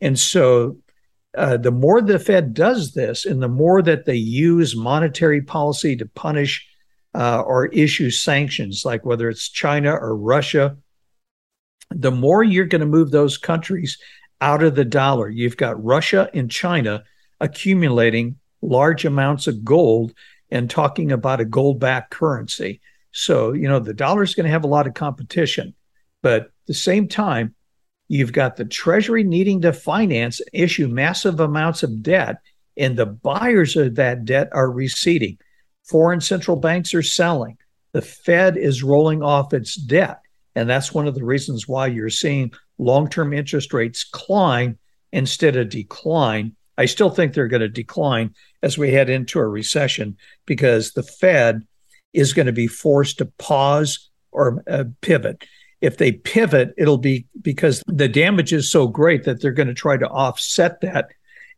And 0.00 0.18
so 0.18 0.78
uh, 1.36 1.56
the 1.56 1.70
more 1.70 2.00
the 2.00 2.18
Fed 2.18 2.54
does 2.54 2.92
this 2.92 3.26
and 3.26 3.42
the 3.42 3.48
more 3.48 3.82
that 3.82 4.06
they 4.06 4.16
use 4.16 4.76
monetary 4.76 5.42
policy 5.42 5.96
to 5.96 6.06
punish 6.06 6.66
uh, 7.14 7.40
or 7.40 7.66
issue 7.66 8.10
sanctions, 8.10 8.84
like 8.84 9.04
whether 9.04 9.28
it's 9.28 9.48
China 9.48 9.92
or 9.92 10.16
Russia, 10.16 10.76
the 11.90 12.10
more 12.10 12.42
you're 12.42 12.66
going 12.66 12.80
to 12.80 12.86
move 12.86 13.10
those 13.10 13.38
countries 13.38 13.98
out 14.40 14.62
of 14.62 14.74
the 14.74 14.84
dollar. 14.84 15.28
You've 15.28 15.56
got 15.56 15.82
Russia 15.82 16.30
and 16.34 16.50
China 16.50 17.04
accumulating 17.40 18.36
large 18.62 19.04
amounts 19.04 19.46
of 19.46 19.64
gold 19.64 20.12
and 20.50 20.70
talking 20.70 21.12
about 21.12 21.40
a 21.40 21.44
gold 21.44 21.80
backed 21.80 22.10
currency. 22.10 22.80
So, 23.12 23.52
you 23.52 23.68
know, 23.68 23.78
the 23.78 23.94
dollar 23.94 24.22
is 24.22 24.34
going 24.34 24.44
to 24.44 24.50
have 24.50 24.64
a 24.64 24.68
lot 24.68 24.86
of 24.86 24.94
competition. 24.94 25.74
But 26.22 26.42
at 26.42 26.50
the 26.66 26.74
same 26.74 27.08
time, 27.08 27.54
you've 28.08 28.32
got 28.32 28.56
the 28.56 28.64
Treasury 28.64 29.24
needing 29.24 29.62
to 29.62 29.72
finance, 29.72 30.40
issue 30.52 30.88
massive 30.88 31.40
amounts 31.40 31.82
of 31.82 32.02
debt, 32.02 32.36
and 32.76 32.96
the 32.96 33.06
buyers 33.06 33.76
of 33.76 33.94
that 33.96 34.24
debt 34.24 34.48
are 34.52 34.70
receding. 34.70 35.38
Foreign 35.84 36.20
central 36.20 36.56
banks 36.56 36.94
are 36.94 37.02
selling. 37.02 37.56
The 37.92 38.02
Fed 38.02 38.56
is 38.56 38.82
rolling 38.82 39.22
off 39.22 39.54
its 39.54 39.74
debt. 39.74 40.20
And 40.56 40.68
that's 40.68 40.94
one 40.94 41.06
of 41.06 41.14
the 41.14 41.24
reasons 41.24 41.68
why 41.68 41.86
you're 41.86 42.10
seeing 42.10 42.50
long 42.78 43.08
term 43.08 43.32
interest 43.32 43.72
rates 43.74 44.02
climb 44.02 44.78
instead 45.12 45.54
of 45.54 45.68
decline. 45.68 46.56
I 46.78 46.86
still 46.86 47.10
think 47.10 47.32
they're 47.32 47.46
going 47.46 47.60
to 47.60 47.68
decline 47.68 48.34
as 48.62 48.76
we 48.76 48.90
head 48.90 49.10
into 49.10 49.38
a 49.38 49.46
recession 49.46 50.16
because 50.46 50.92
the 50.92 51.02
Fed 51.02 51.62
is 52.12 52.32
going 52.32 52.46
to 52.46 52.52
be 52.52 52.66
forced 52.66 53.18
to 53.18 53.26
pause 53.38 54.10
or 54.32 54.64
uh, 54.68 54.84
pivot. 55.02 55.44
If 55.82 55.98
they 55.98 56.12
pivot, 56.12 56.72
it'll 56.78 56.98
be 56.98 57.26
because 57.40 57.82
the 57.86 58.08
damage 58.08 58.54
is 58.54 58.70
so 58.70 58.88
great 58.88 59.24
that 59.24 59.42
they're 59.42 59.52
going 59.52 59.68
to 59.68 59.74
try 59.74 59.98
to 59.98 60.08
offset 60.08 60.80
that. 60.80 61.08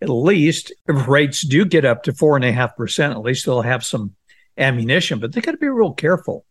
At 0.01 0.09
least 0.09 0.73
if 0.89 1.09
rates 1.09 1.43
do 1.47 1.65
get 1.65 1.85
up 1.85 2.03
to 2.05 2.12
four 2.12 2.37
and 2.37 2.45
a 2.45 2.53
half 2.53 2.77
percent, 2.77 3.12
at 3.12 3.23
least 3.23 3.47
they'll 3.47 3.62
have 3.62 3.85
some 3.85 4.15
ammunition, 4.57 5.20
but 5.20 5.33
they 5.33 5.41
got 5.41 5.53
to 5.53 5.59
be 5.59 5.69
real 5.69 5.93
careful. 5.93 6.45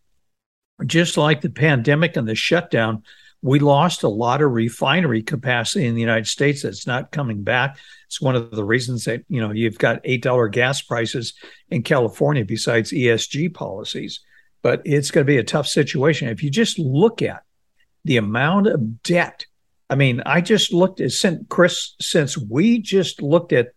Just 0.85 1.17
like 1.17 1.41
the 1.41 1.49
pandemic 1.49 2.15
and 2.17 2.27
the 2.27 2.35
shutdown, 2.35 3.03
we 3.41 3.59
lost 3.59 4.03
a 4.03 4.09
lot 4.09 4.41
of 4.41 4.51
refinery 4.51 5.21
capacity 5.21 5.85
in 5.85 5.95
the 5.95 6.01
United 6.01 6.27
States 6.27 6.63
that's 6.63 6.87
not 6.87 7.11
coming 7.11 7.43
back. 7.43 7.77
It's 8.07 8.21
one 8.21 8.35
of 8.35 8.51
the 8.51 8.63
reasons 8.63 9.05
that, 9.05 9.23
you 9.29 9.39
know, 9.39 9.51
you've 9.51 9.77
got 9.77 10.03
$8 10.03 10.51
gas 10.51 10.81
prices 10.81 11.33
in 11.69 11.83
California 11.83 12.45
besides 12.45 12.91
ESG 12.91 13.53
policies. 13.53 14.21
But 14.63 14.81
it's 14.85 15.11
going 15.11 15.25
to 15.25 15.31
be 15.31 15.37
a 15.37 15.43
tough 15.43 15.67
situation. 15.67 16.29
If 16.29 16.43
you 16.43 16.49
just 16.49 16.79
look 16.79 17.21
at 17.21 17.43
the 18.05 18.17
amount 18.17 18.67
of 18.67 19.03
debt, 19.03 19.45
I 19.89 19.95
mean, 19.95 20.21
I 20.25 20.41
just 20.41 20.73
looked 20.73 20.99
at, 20.99 21.11
since 21.11 21.45
Chris, 21.47 21.95
since 22.01 22.37
we 22.37 22.79
just 22.79 23.21
looked 23.21 23.53
at 23.53 23.69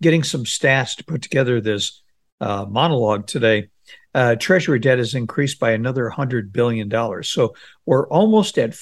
getting 0.00 0.22
some 0.22 0.44
stats 0.44 0.96
to 0.96 1.04
put 1.04 1.22
together 1.22 1.60
this 1.60 2.02
uh, 2.40 2.66
monologue 2.68 3.26
today, 3.26 3.68
uh, 4.14 4.36
Treasury 4.36 4.78
debt 4.78 4.98
has 4.98 5.14
increased 5.14 5.58
by 5.58 5.72
another 5.72 6.10
$100 6.10 6.52
billion. 6.52 6.90
So 7.22 7.54
we're 7.86 8.08
almost 8.08 8.58
at 8.58 8.78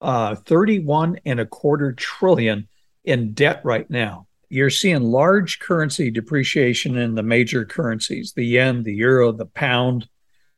uh, 0.00 0.34
31 0.34 1.20
and 1.24 1.40
a 1.40 1.46
quarter 1.46 1.92
trillion 1.92 2.68
in 3.04 3.34
debt 3.34 3.60
right 3.64 3.88
now. 3.90 4.26
You're 4.48 4.70
seeing 4.70 5.02
large 5.02 5.60
currency 5.60 6.10
depreciation 6.10 6.96
in 6.96 7.14
the 7.14 7.22
major 7.22 7.64
currencies 7.64 8.32
the 8.34 8.44
yen, 8.44 8.82
the 8.82 8.94
euro, 8.94 9.32
the 9.32 9.46
pound. 9.46 10.08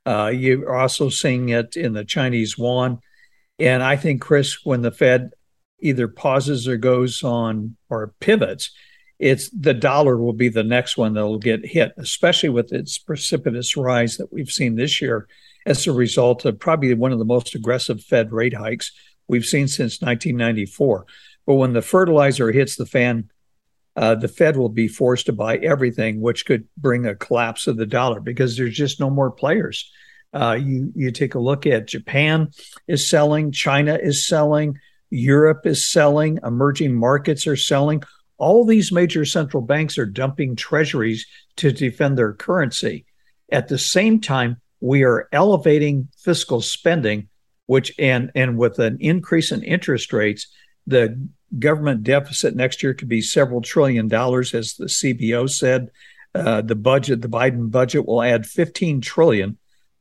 Uh, 0.07 0.33
you're 0.35 0.75
also 0.75 1.09
seeing 1.09 1.51
it 1.51 1.77
in 1.77 1.93
the 1.93 2.05
Chinese 2.05 2.57
yuan. 2.59 2.99
And 3.59 3.83
I 3.83 3.97
think, 3.97 4.21
Chris, 4.21 4.65
when 4.65 4.83
the 4.83 4.91
Fed 4.91 5.31
either 5.81 6.09
pauses 6.09 6.67
or 6.67 6.77
goes 6.77 7.23
on 7.23 7.77
or 7.89 8.15
pivots, 8.19 8.73
it's 9.19 9.49
the 9.51 9.75
dollar 9.75 10.17
will 10.17 10.33
be 10.33 10.49
the 10.49 10.65
next 10.65 10.97
one 10.97 11.15
that'll 11.15 11.39
get 11.39 11.65
hit, 11.65 11.93
especially 11.97 12.49
with 12.49 12.73
its 12.73 12.99
precipitous 12.99 13.77
rise 13.77 14.17
that 14.17 14.33
we've 14.33 14.51
seen 14.51 14.75
this 14.75 15.01
year 15.01 15.29
as 15.67 15.87
a 15.87 15.93
result 15.93 16.45
of 16.45 16.59
probably 16.59 16.93
one 16.95 17.13
of 17.13 17.19
the 17.19 17.25
most 17.25 17.55
aggressive 17.55 18.03
Fed 18.03 18.33
rate 18.33 18.55
hikes 18.55 18.93
we've 19.29 19.47
seen 19.47 19.69
since 19.69 20.01
1994. 20.01 21.07
But 21.47 21.55
when 21.55 21.73
the 21.73 21.83
fertilizer 21.83 22.51
hits 22.51 22.77
the 22.77 22.87
fan, 22.87 23.31
uh, 23.97 24.17
the 24.17 24.29
Fed 24.29 24.57
will 24.57 24.69
be 24.69 24.89
forced 24.89 25.27
to 25.27 25.33
buy 25.33 25.57
everything, 25.59 26.21
which 26.21 26.47
could 26.47 26.67
bring 26.77 27.07
a 27.07 27.15
collapse 27.15 27.67
of 27.67 27.77
the 27.77 27.87
dollar 27.87 28.21
because 28.21 28.57
there's 28.57 28.77
just 28.77 28.99
no 28.99 29.11
more 29.11 29.31
players. 29.31 29.91
Uh, 30.33 30.59
you 30.61 30.93
you 30.97 31.13
take 31.13 31.37
a 31.37 31.39
look 31.39 31.65
at 31.65 31.87
Japan 31.87 32.51
is 32.89 33.09
selling, 33.09 33.53
China 33.53 33.95
is 33.95 34.27
selling, 34.27 34.81
Europe 35.11 35.65
is 35.65 35.89
selling, 35.89 36.41
emerging 36.43 36.93
markets 36.93 37.47
are 37.47 37.57
selling. 37.57 38.03
All 38.39 38.65
these 38.65 38.93
major 38.93 39.25
central 39.25 39.63
banks 39.63 39.99
are 39.99 40.07
dumping 40.07 40.57
treasuries 40.57 41.27
to 41.57 41.73
defend 41.73 42.19
their 42.19 42.33
currency. 42.33 43.07
At 43.51 43.69
the 43.69 43.79
same 43.79 44.21
time, 44.21 44.61
we 44.81 45.05
are 45.05 45.29
elevating 45.33 46.09
fiscal 46.17 46.61
spending 46.61 47.29
which 47.67 47.93
and 47.99 48.31
and 48.35 48.59
with 48.59 48.79
an 48.79 48.99
increase 49.01 49.53
in 49.53 49.63
interest 49.63 50.13
rates, 50.13 50.49
the 50.87 51.29
government 51.59 52.03
deficit 52.03 52.55
next 52.55 52.83
year 52.83 52.95
could 52.95 53.09
be 53.09 53.21
several 53.21 53.63
trillion 53.63 54.09
dollars, 54.09 54.55
as 54.55 54.75
the 54.75 54.87
CBO 54.87 55.49
said. 55.49 55.91
Uh, 56.35 56.61
the 56.61 56.75
budget, 56.75 57.23
the 57.23 57.29
Biden 57.29 57.71
budget, 57.71 58.07
will 58.07 58.21
add 58.21 58.45
15 58.45 59.01
trillion 59.01 59.57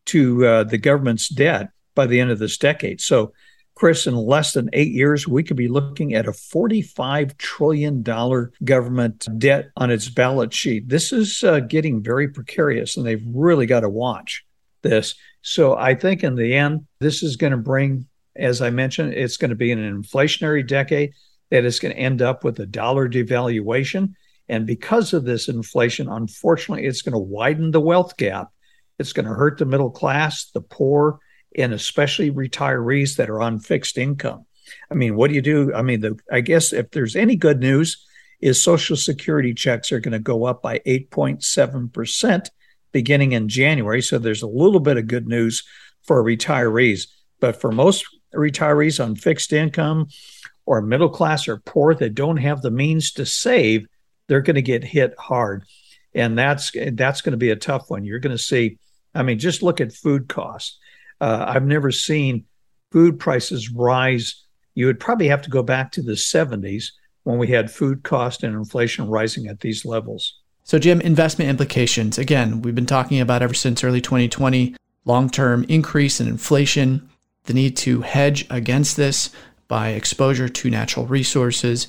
to 0.05 0.45
uh, 0.45 0.63
the 0.63 0.79
government's 0.79 1.29
debt 1.29 1.69
by 1.93 2.07
the 2.07 2.19
end 2.19 2.31
of 2.31 2.39
this 2.39 2.57
decade. 2.57 2.99
So, 2.99 3.33
Chris, 3.75 4.05
in 4.05 4.15
less 4.15 4.53
than 4.53 4.69
eight 4.73 4.91
years, 4.91 5.27
we 5.27 5.43
could 5.43 5.57
be 5.57 5.67
looking 5.67 6.13
at 6.13 6.27
a 6.27 6.33
45 6.33 7.37
trillion 7.37 8.03
dollar 8.03 8.51
government 8.63 9.27
debt 9.39 9.71
on 9.77 9.89
its 9.89 10.09
balance 10.09 10.55
sheet. 10.55 10.87
This 10.87 11.11
is 11.11 11.43
uh, 11.43 11.59
getting 11.59 12.03
very 12.03 12.27
precarious, 12.27 12.97
and 12.97 13.05
they've 13.05 13.25
really 13.33 13.65
got 13.65 13.79
to 13.79 13.89
watch 13.89 14.45
this. 14.83 15.15
So 15.41 15.75
I 15.75 15.95
think 15.95 16.23
in 16.23 16.35
the 16.35 16.55
end, 16.55 16.85
this 16.99 17.23
is 17.23 17.35
going 17.35 17.51
to 17.51 17.57
bring, 17.57 18.07
as 18.35 18.61
I 18.61 18.69
mentioned, 18.69 19.13
it's 19.13 19.37
going 19.37 19.49
to 19.49 19.55
be 19.55 19.71
an 19.71 19.79
inflationary 19.79 20.65
decade 20.65 21.13
that 21.49 21.65
is 21.65 21.79
going 21.79 21.93
to 21.93 21.99
end 21.99 22.21
up 22.21 22.43
with 22.43 22.59
a 22.59 22.65
dollar 22.65 23.09
devaluation. 23.09 24.13
And 24.49 24.67
because 24.67 25.13
of 25.13 25.25
this 25.25 25.47
inflation, 25.47 26.09
unfortunately, 26.09 26.85
it's 26.85 27.01
going 27.01 27.13
to 27.13 27.19
widen 27.19 27.71
the 27.71 27.81
wealth 27.81 28.17
gap. 28.17 28.49
It's 28.99 29.13
going 29.13 29.25
to 29.25 29.33
hurt 29.33 29.57
the 29.57 29.65
middle 29.65 29.89
class, 29.89 30.51
the 30.53 30.61
poor, 30.61 31.19
and 31.57 31.73
especially 31.73 32.31
retirees 32.31 33.17
that 33.17 33.29
are 33.29 33.41
on 33.41 33.59
fixed 33.59 33.97
income. 33.97 34.45
I 34.89 34.95
mean, 34.95 35.15
what 35.15 35.29
do 35.29 35.35
you 35.35 35.41
do? 35.41 35.73
I 35.73 35.81
mean, 35.81 36.01
the, 36.01 36.19
I 36.31 36.41
guess 36.41 36.73
if 36.73 36.91
there's 36.91 37.15
any 37.15 37.35
good 37.35 37.59
news, 37.59 38.05
is 38.43 38.61
Social 38.61 38.97
Security 38.97 39.53
checks 39.53 39.93
are 39.93 40.01
going 40.01 40.11
to 40.11 40.19
go 40.19 40.43
up 40.43 40.61
by 40.61 40.79
8.7% 40.79 42.49
beginning 42.91 43.31
in 43.31 43.47
January. 43.47 44.01
So 44.01 44.19
there's 44.19 44.41
a 44.41 44.47
little 44.47 44.81
bit 44.81 44.97
of 44.97 45.07
good 45.07 45.27
news 45.27 45.63
for 46.01 46.21
retirees. 46.21 47.07
But 47.39 47.61
for 47.61 47.71
most 47.71 48.05
retirees 48.35 49.01
on 49.01 49.15
fixed 49.15 49.53
income 49.53 50.07
or 50.65 50.81
middle 50.81 51.09
class 51.09 51.47
or 51.47 51.57
poor 51.57 51.95
that 51.95 52.15
don't 52.15 52.37
have 52.37 52.61
the 52.61 52.69
means 52.69 53.13
to 53.13 53.25
save, 53.25 53.87
they're 54.27 54.41
going 54.41 54.55
to 54.55 54.61
get 54.61 54.83
hit 54.83 55.13
hard. 55.17 55.63
And 56.13 56.37
that's 56.37 56.71
that's 56.91 57.21
going 57.21 57.31
to 57.31 57.37
be 57.37 57.49
a 57.49 57.55
tough 57.55 57.89
one. 57.89 58.03
You're 58.03 58.19
going 58.19 58.35
to 58.35 58.43
see, 58.43 58.77
I 59.15 59.23
mean, 59.23 59.39
just 59.39 59.63
look 59.63 59.79
at 59.79 59.93
food 59.93 60.27
costs. 60.27 60.79
Uh, 61.23 61.45
I've 61.47 61.65
never 61.65 61.89
seen 61.89 62.43
food 62.91 63.17
prices 63.17 63.71
rise. 63.71 64.43
You 64.75 64.87
would 64.87 64.99
probably 64.99 65.29
have 65.29 65.41
to 65.43 65.49
go 65.49 65.63
back 65.63 65.93
to 65.93 66.01
the 66.01 66.13
70s 66.13 66.87
when 67.23 67.37
we 67.37 67.47
had 67.47 67.71
food 67.71 68.03
cost 68.03 68.43
and 68.43 68.53
inflation 68.53 69.07
rising 69.07 69.47
at 69.47 69.61
these 69.61 69.85
levels. 69.85 70.41
So, 70.65 70.79
Jim, 70.79 70.99
investment 70.99 71.49
implications. 71.49 72.17
Again, 72.17 72.61
we've 72.61 72.75
been 72.75 72.85
talking 72.85 73.21
about 73.21 73.41
ever 73.41 73.53
since 73.53 73.85
early 73.85 74.01
2020 74.01 74.75
long 75.05 75.29
term 75.29 75.63
increase 75.69 76.19
in 76.19 76.27
inflation, 76.27 77.09
the 77.45 77.53
need 77.53 77.77
to 77.77 78.01
hedge 78.01 78.45
against 78.49 78.97
this 78.97 79.29
by 79.69 79.91
exposure 79.91 80.49
to 80.49 80.69
natural 80.69 81.05
resources, 81.05 81.87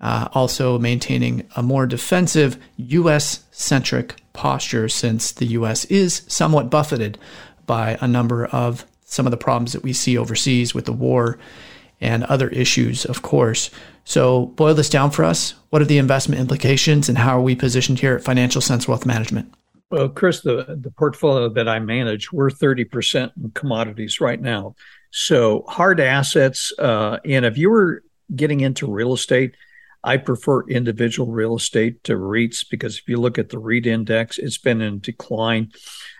uh, 0.00 0.28
also 0.32 0.78
maintaining 0.78 1.44
a 1.56 1.62
more 1.62 1.86
defensive 1.88 2.56
US 2.76 3.42
centric 3.50 4.14
posture 4.32 4.88
since 4.88 5.32
the 5.32 5.46
US 5.46 5.86
is 5.86 6.22
somewhat 6.28 6.70
buffeted 6.70 7.18
by 7.66 7.98
a 8.00 8.08
number 8.08 8.46
of 8.46 8.84
some 9.04 9.26
of 9.26 9.30
the 9.30 9.36
problems 9.36 9.72
that 9.72 9.82
we 9.82 9.92
see 9.92 10.18
overseas 10.18 10.74
with 10.74 10.84
the 10.84 10.92
war 10.92 11.38
and 12.00 12.24
other 12.24 12.48
issues, 12.48 13.04
of 13.04 13.22
course. 13.22 13.70
So, 14.04 14.46
boil 14.46 14.74
this 14.74 14.90
down 14.90 15.10
for 15.10 15.24
us. 15.24 15.54
What 15.70 15.82
are 15.82 15.86
the 15.86 15.98
investment 15.98 16.40
implications 16.40 17.08
and 17.08 17.18
how 17.18 17.38
are 17.38 17.42
we 17.42 17.56
positioned 17.56 17.98
here 17.98 18.14
at 18.14 18.24
Financial 18.24 18.60
Sense 18.60 18.86
Wealth 18.86 19.06
Management? 19.06 19.52
Well, 19.90 20.08
Chris, 20.08 20.40
the, 20.40 20.76
the 20.80 20.90
portfolio 20.90 21.48
that 21.50 21.68
I 21.68 21.78
manage, 21.78 22.32
we're 22.32 22.50
30% 22.50 23.32
in 23.36 23.50
commodities 23.52 24.20
right 24.20 24.40
now. 24.40 24.74
So, 25.10 25.64
hard 25.68 26.00
assets. 26.00 26.72
Uh, 26.78 27.18
and 27.24 27.44
if 27.44 27.56
you 27.56 27.70
were 27.70 28.02
getting 28.34 28.60
into 28.60 28.90
real 28.90 29.12
estate, 29.12 29.54
I 30.04 30.18
prefer 30.18 30.62
individual 30.68 31.32
real 31.32 31.56
estate 31.56 32.04
to 32.04 32.14
REITs 32.14 32.68
because 32.70 32.98
if 32.98 33.08
you 33.08 33.16
look 33.16 33.38
at 33.38 33.48
the 33.48 33.58
REIT 33.58 33.86
index, 33.86 34.38
it's 34.38 34.58
been 34.58 34.80
in 34.80 35.00
decline. 35.00 35.72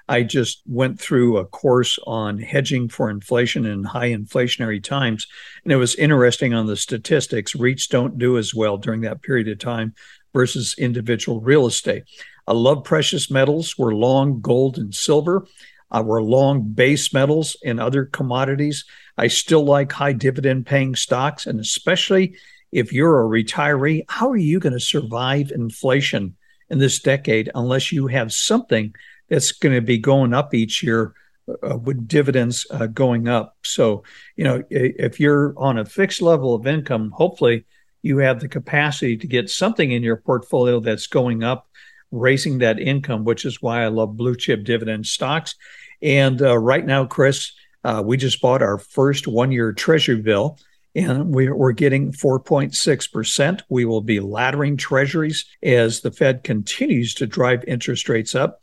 I 0.08 0.22
just 0.22 0.62
went 0.66 1.00
through 1.00 1.38
a 1.38 1.46
course 1.46 1.98
on 2.06 2.38
hedging 2.38 2.88
for 2.88 3.10
inflation 3.10 3.64
in 3.64 3.84
high 3.84 4.10
inflationary 4.10 4.82
times. 4.82 5.26
And 5.64 5.72
it 5.72 5.76
was 5.76 5.96
interesting 5.96 6.54
on 6.54 6.66
the 6.66 6.76
statistics. 6.76 7.54
REITs 7.54 7.88
don't 7.88 8.18
do 8.18 8.38
as 8.38 8.54
well 8.54 8.76
during 8.76 9.00
that 9.00 9.22
period 9.22 9.48
of 9.48 9.58
time 9.58 9.94
versus 10.32 10.74
individual 10.78 11.40
real 11.40 11.66
estate. 11.66 12.04
I 12.46 12.52
love 12.52 12.84
precious 12.84 13.30
metals. 13.30 13.76
We're 13.76 13.94
long 13.94 14.40
gold 14.40 14.78
and 14.78 14.94
silver. 14.94 15.46
Uh, 15.90 16.02
we're 16.04 16.22
long 16.22 16.72
base 16.72 17.12
metals 17.12 17.56
and 17.64 17.80
other 17.80 18.04
commodities. 18.04 18.84
I 19.18 19.28
still 19.28 19.64
like 19.64 19.92
high 19.92 20.12
dividend 20.12 20.66
paying 20.66 20.94
stocks, 20.94 21.46
and 21.46 21.58
especially 21.58 22.36
if 22.72 22.92
you're 22.92 23.24
a 23.24 23.28
retiree, 23.28 24.04
how 24.08 24.30
are 24.30 24.36
you 24.36 24.60
going 24.60 24.72
to 24.72 24.80
survive 24.80 25.50
inflation 25.50 26.36
in 26.68 26.78
this 26.78 26.98
decade 27.00 27.50
unless 27.54 27.92
you 27.92 28.08
have 28.08 28.32
something 28.32 28.94
that's 29.28 29.52
going 29.52 29.74
to 29.74 29.80
be 29.80 29.98
going 29.98 30.34
up 30.34 30.54
each 30.54 30.82
year 30.82 31.14
uh, 31.62 31.76
with 31.76 32.08
dividends 32.08 32.66
uh, 32.70 32.86
going 32.86 33.28
up? 33.28 33.56
So, 33.62 34.04
you 34.36 34.44
know, 34.44 34.62
if 34.70 35.20
you're 35.20 35.54
on 35.56 35.78
a 35.78 35.84
fixed 35.84 36.22
level 36.22 36.54
of 36.54 36.66
income, 36.66 37.10
hopefully 37.10 37.64
you 38.02 38.18
have 38.18 38.40
the 38.40 38.48
capacity 38.48 39.16
to 39.16 39.26
get 39.26 39.50
something 39.50 39.90
in 39.90 40.02
your 40.02 40.16
portfolio 40.16 40.80
that's 40.80 41.06
going 41.06 41.42
up, 41.42 41.68
raising 42.10 42.58
that 42.58 42.78
income, 42.78 43.24
which 43.24 43.44
is 43.44 43.60
why 43.60 43.82
I 43.82 43.88
love 43.88 44.16
blue 44.16 44.36
chip 44.36 44.64
dividend 44.64 45.06
stocks. 45.06 45.56
And 46.00 46.40
uh, 46.40 46.56
right 46.56 46.84
now, 46.84 47.04
Chris, 47.06 47.52
uh, 47.84 48.02
we 48.04 48.16
just 48.16 48.40
bought 48.40 48.62
our 48.62 48.78
first 48.78 49.26
one 49.26 49.52
year 49.52 49.72
treasury 49.72 50.20
bill 50.20 50.58
and 50.96 51.34
we're 51.34 51.72
getting 51.72 52.10
4.6%. 52.10 53.60
We 53.68 53.84
will 53.84 54.00
be 54.00 54.18
laddering 54.18 54.78
treasuries 54.78 55.44
as 55.62 56.00
the 56.00 56.10
Fed 56.10 56.42
continues 56.42 57.12
to 57.14 57.26
drive 57.26 57.64
interest 57.68 58.08
rates 58.08 58.34
up. 58.34 58.60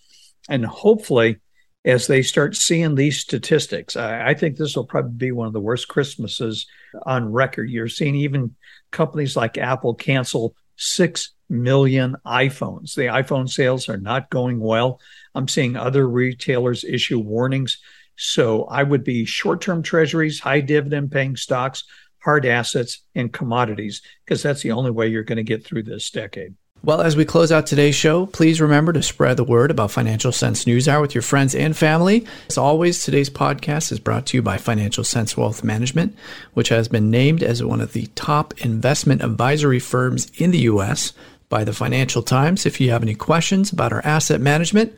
And 0.50 0.66
hopefully, 0.66 1.40
as 1.86 2.08
they 2.08 2.22
start 2.22 2.56
seeing 2.56 2.96
these 2.96 3.20
statistics, 3.20 3.98
I, 3.98 4.34
think 4.34 4.56
this 4.56 4.76
will 4.76 4.86
probably 4.86 5.12
be 5.12 5.32
one 5.32 5.48
of 5.48 5.54
the 5.54 5.60
worst 5.60 5.88
Christmases 5.88 6.66
on 7.06 7.32
record. 7.32 7.70
You're 7.70 7.90
seeing 7.90 8.16
even 8.16 8.56
companies 8.92 9.36
like 9.36 9.58
Apple 9.58 9.94
cancel 9.94 10.56
6 10.78 11.32
million 11.50 12.16
iPhones. 12.26 12.96
The 12.96 13.04
iPhone 13.04 13.50
sales 13.50 13.90
are 13.90 13.98
not 13.98 14.30
going 14.30 14.60
well. 14.60 15.02
I'm 15.36 15.48
seeing 15.48 15.76
other 15.76 16.08
retailers 16.08 16.84
issue 16.84 17.20
warnings. 17.20 17.80
So 18.16 18.64
I 18.66 18.84
would 18.84 19.04
be 19.04 19.26
short 19.26 19.62
term 19.62 19.84
treasuries, 19.84 20.40
high 20.40 20.62
dividend 20.62 21.12
paying 21.12 21.36
stocks, 21.36 21.84
hard 22.24 22.46
assets, 22.46 23.02
and 23.16 23.34
commodities, 23.34 24.02
because 24.26 24.42
that's 24.42 24.62
the 24.62 24.72
only 24.72 24.92
way 24.92 25.08
you're 25.08 25.24
going 25.24 25.38
to 25.38 25.44
get 25.44 25.66
through 25.66 25.84
this 25.84 26.10
decade. 26.12 26.56
Well, 26.86 27.00
as 27.00 27.16
we 27.16 27.24
close 27.24 27.50
out 27.50 27.66
today's 27.66 27.96
show, 27.96 28.26
please 28.26 28.60
remember 28.60 28.92
to 28.92 29.02
spread 29.02 29.38
the 29.38 29.46
word 29.46 29.72
about 29.72 29.90
Financial 29.90 30.34
Sense 30.34 30.68
News 30.68 30.86
Hour 30.86 31.00
with 31.00 31.16
your 31.16 31.22
friends 31.22 31.56
and 31.56 31.78
family. 31.78 32.28
As 32.50 32.58
always, 32.58 33.02
today's 33.02 33.30
podcast 33.30 33.90
is 33.94 34.02
brought 34.02 34.26
to 34.26 34.38
you 34.38 34.42
by 34.42 34.58
Financial 34.58 35.06
Sense 35.06 35.38
Wealth 35.38 35.64
Management, 35.64 36.14
which 36.56 36.68
has 36.68 36.90
been 36.90 37.10
named 37.10 37.42
as 37.42 37.64
one 37.64 37.80
of 37.80 37.94
the 37.94 38.08
top 38.16 38.54
investment 38.66 39.24
advisory 39.24 39.80
firms 39.80 40.30
in 40.36 40.52
the 40.52 40.60
U.S. 40.60 41.14
by 41.48 41.64
the 41.64 41.72
Financial 41.72 42.22
Times. 42.22 42.66
If 42.66 42.82
you 42.82 42.92
have 42.92 43.02
any 43.02 43.16
questions 43.16 43.72
about 43.72 43.94
our 43.94 44.06
asset 44.06 44.42
management 44.42 44.92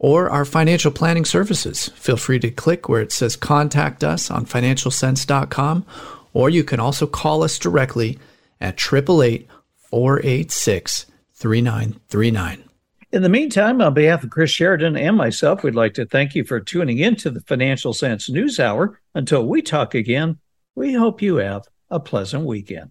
or 0.00 0.28
our 0.30 0.44
financial 0.44 0.90
planning 0.90 1.24
services, 1.24 1.90
feel 1.90 2.16
free 2.16 2.40
to 2.40 2.50
click 2.50 2.88
where 2.88 3.00
it 3.00 3.12
says 3.12 3.36
contact 3.36 4.02
us 4.02 4.28
on 4.28 4.44
financialsense.com, 4.44 5.86
or 6.32 6.50
you 6.50 6.64
can 6.64 6.80
also 6.80 7.06
call 7.06 7.44
us 7.44 7.60
directly 7.60 8.18
at 8.60 8.74
888 8.74 9.48
486 9.88 11.06
3939. 11.38 12.64
In 13.10 13.22
the 13.22 13.28
meantime, 13.28 13.80
on 13.80 13.94
behalf 13.94 14.22
of 14.22 14.30
Cris 14.30 14.50
Sheridan 14.50 14.96
and 14.96 15.16
myself, 15.16 15.62
we'd 15.62 15.74
like 15.74 15.94
to 15.94 16.04
thank 16.04 16.34
you 16.34 16.44
for 16.44 16.60
tuning 16.60 16.98
in 16.98 17.16
to 17.16 17.30
the 17.30 17.40
Financial 17.40 17.94
Sense 17.94 18.28
News 18.28 18.60
Hour. 18.60 19.00
Until 19.14 19.46
we 19.46 19.62
talk 19.62 19.94
again, 19.94 20.38
we 20.74 20.92
hope 20.92 21.22
you 21.22 21.36
have 21.36 21.62
a 21.90 22.00
pleasant 22.00 22.44
weekend. 22.44 22.90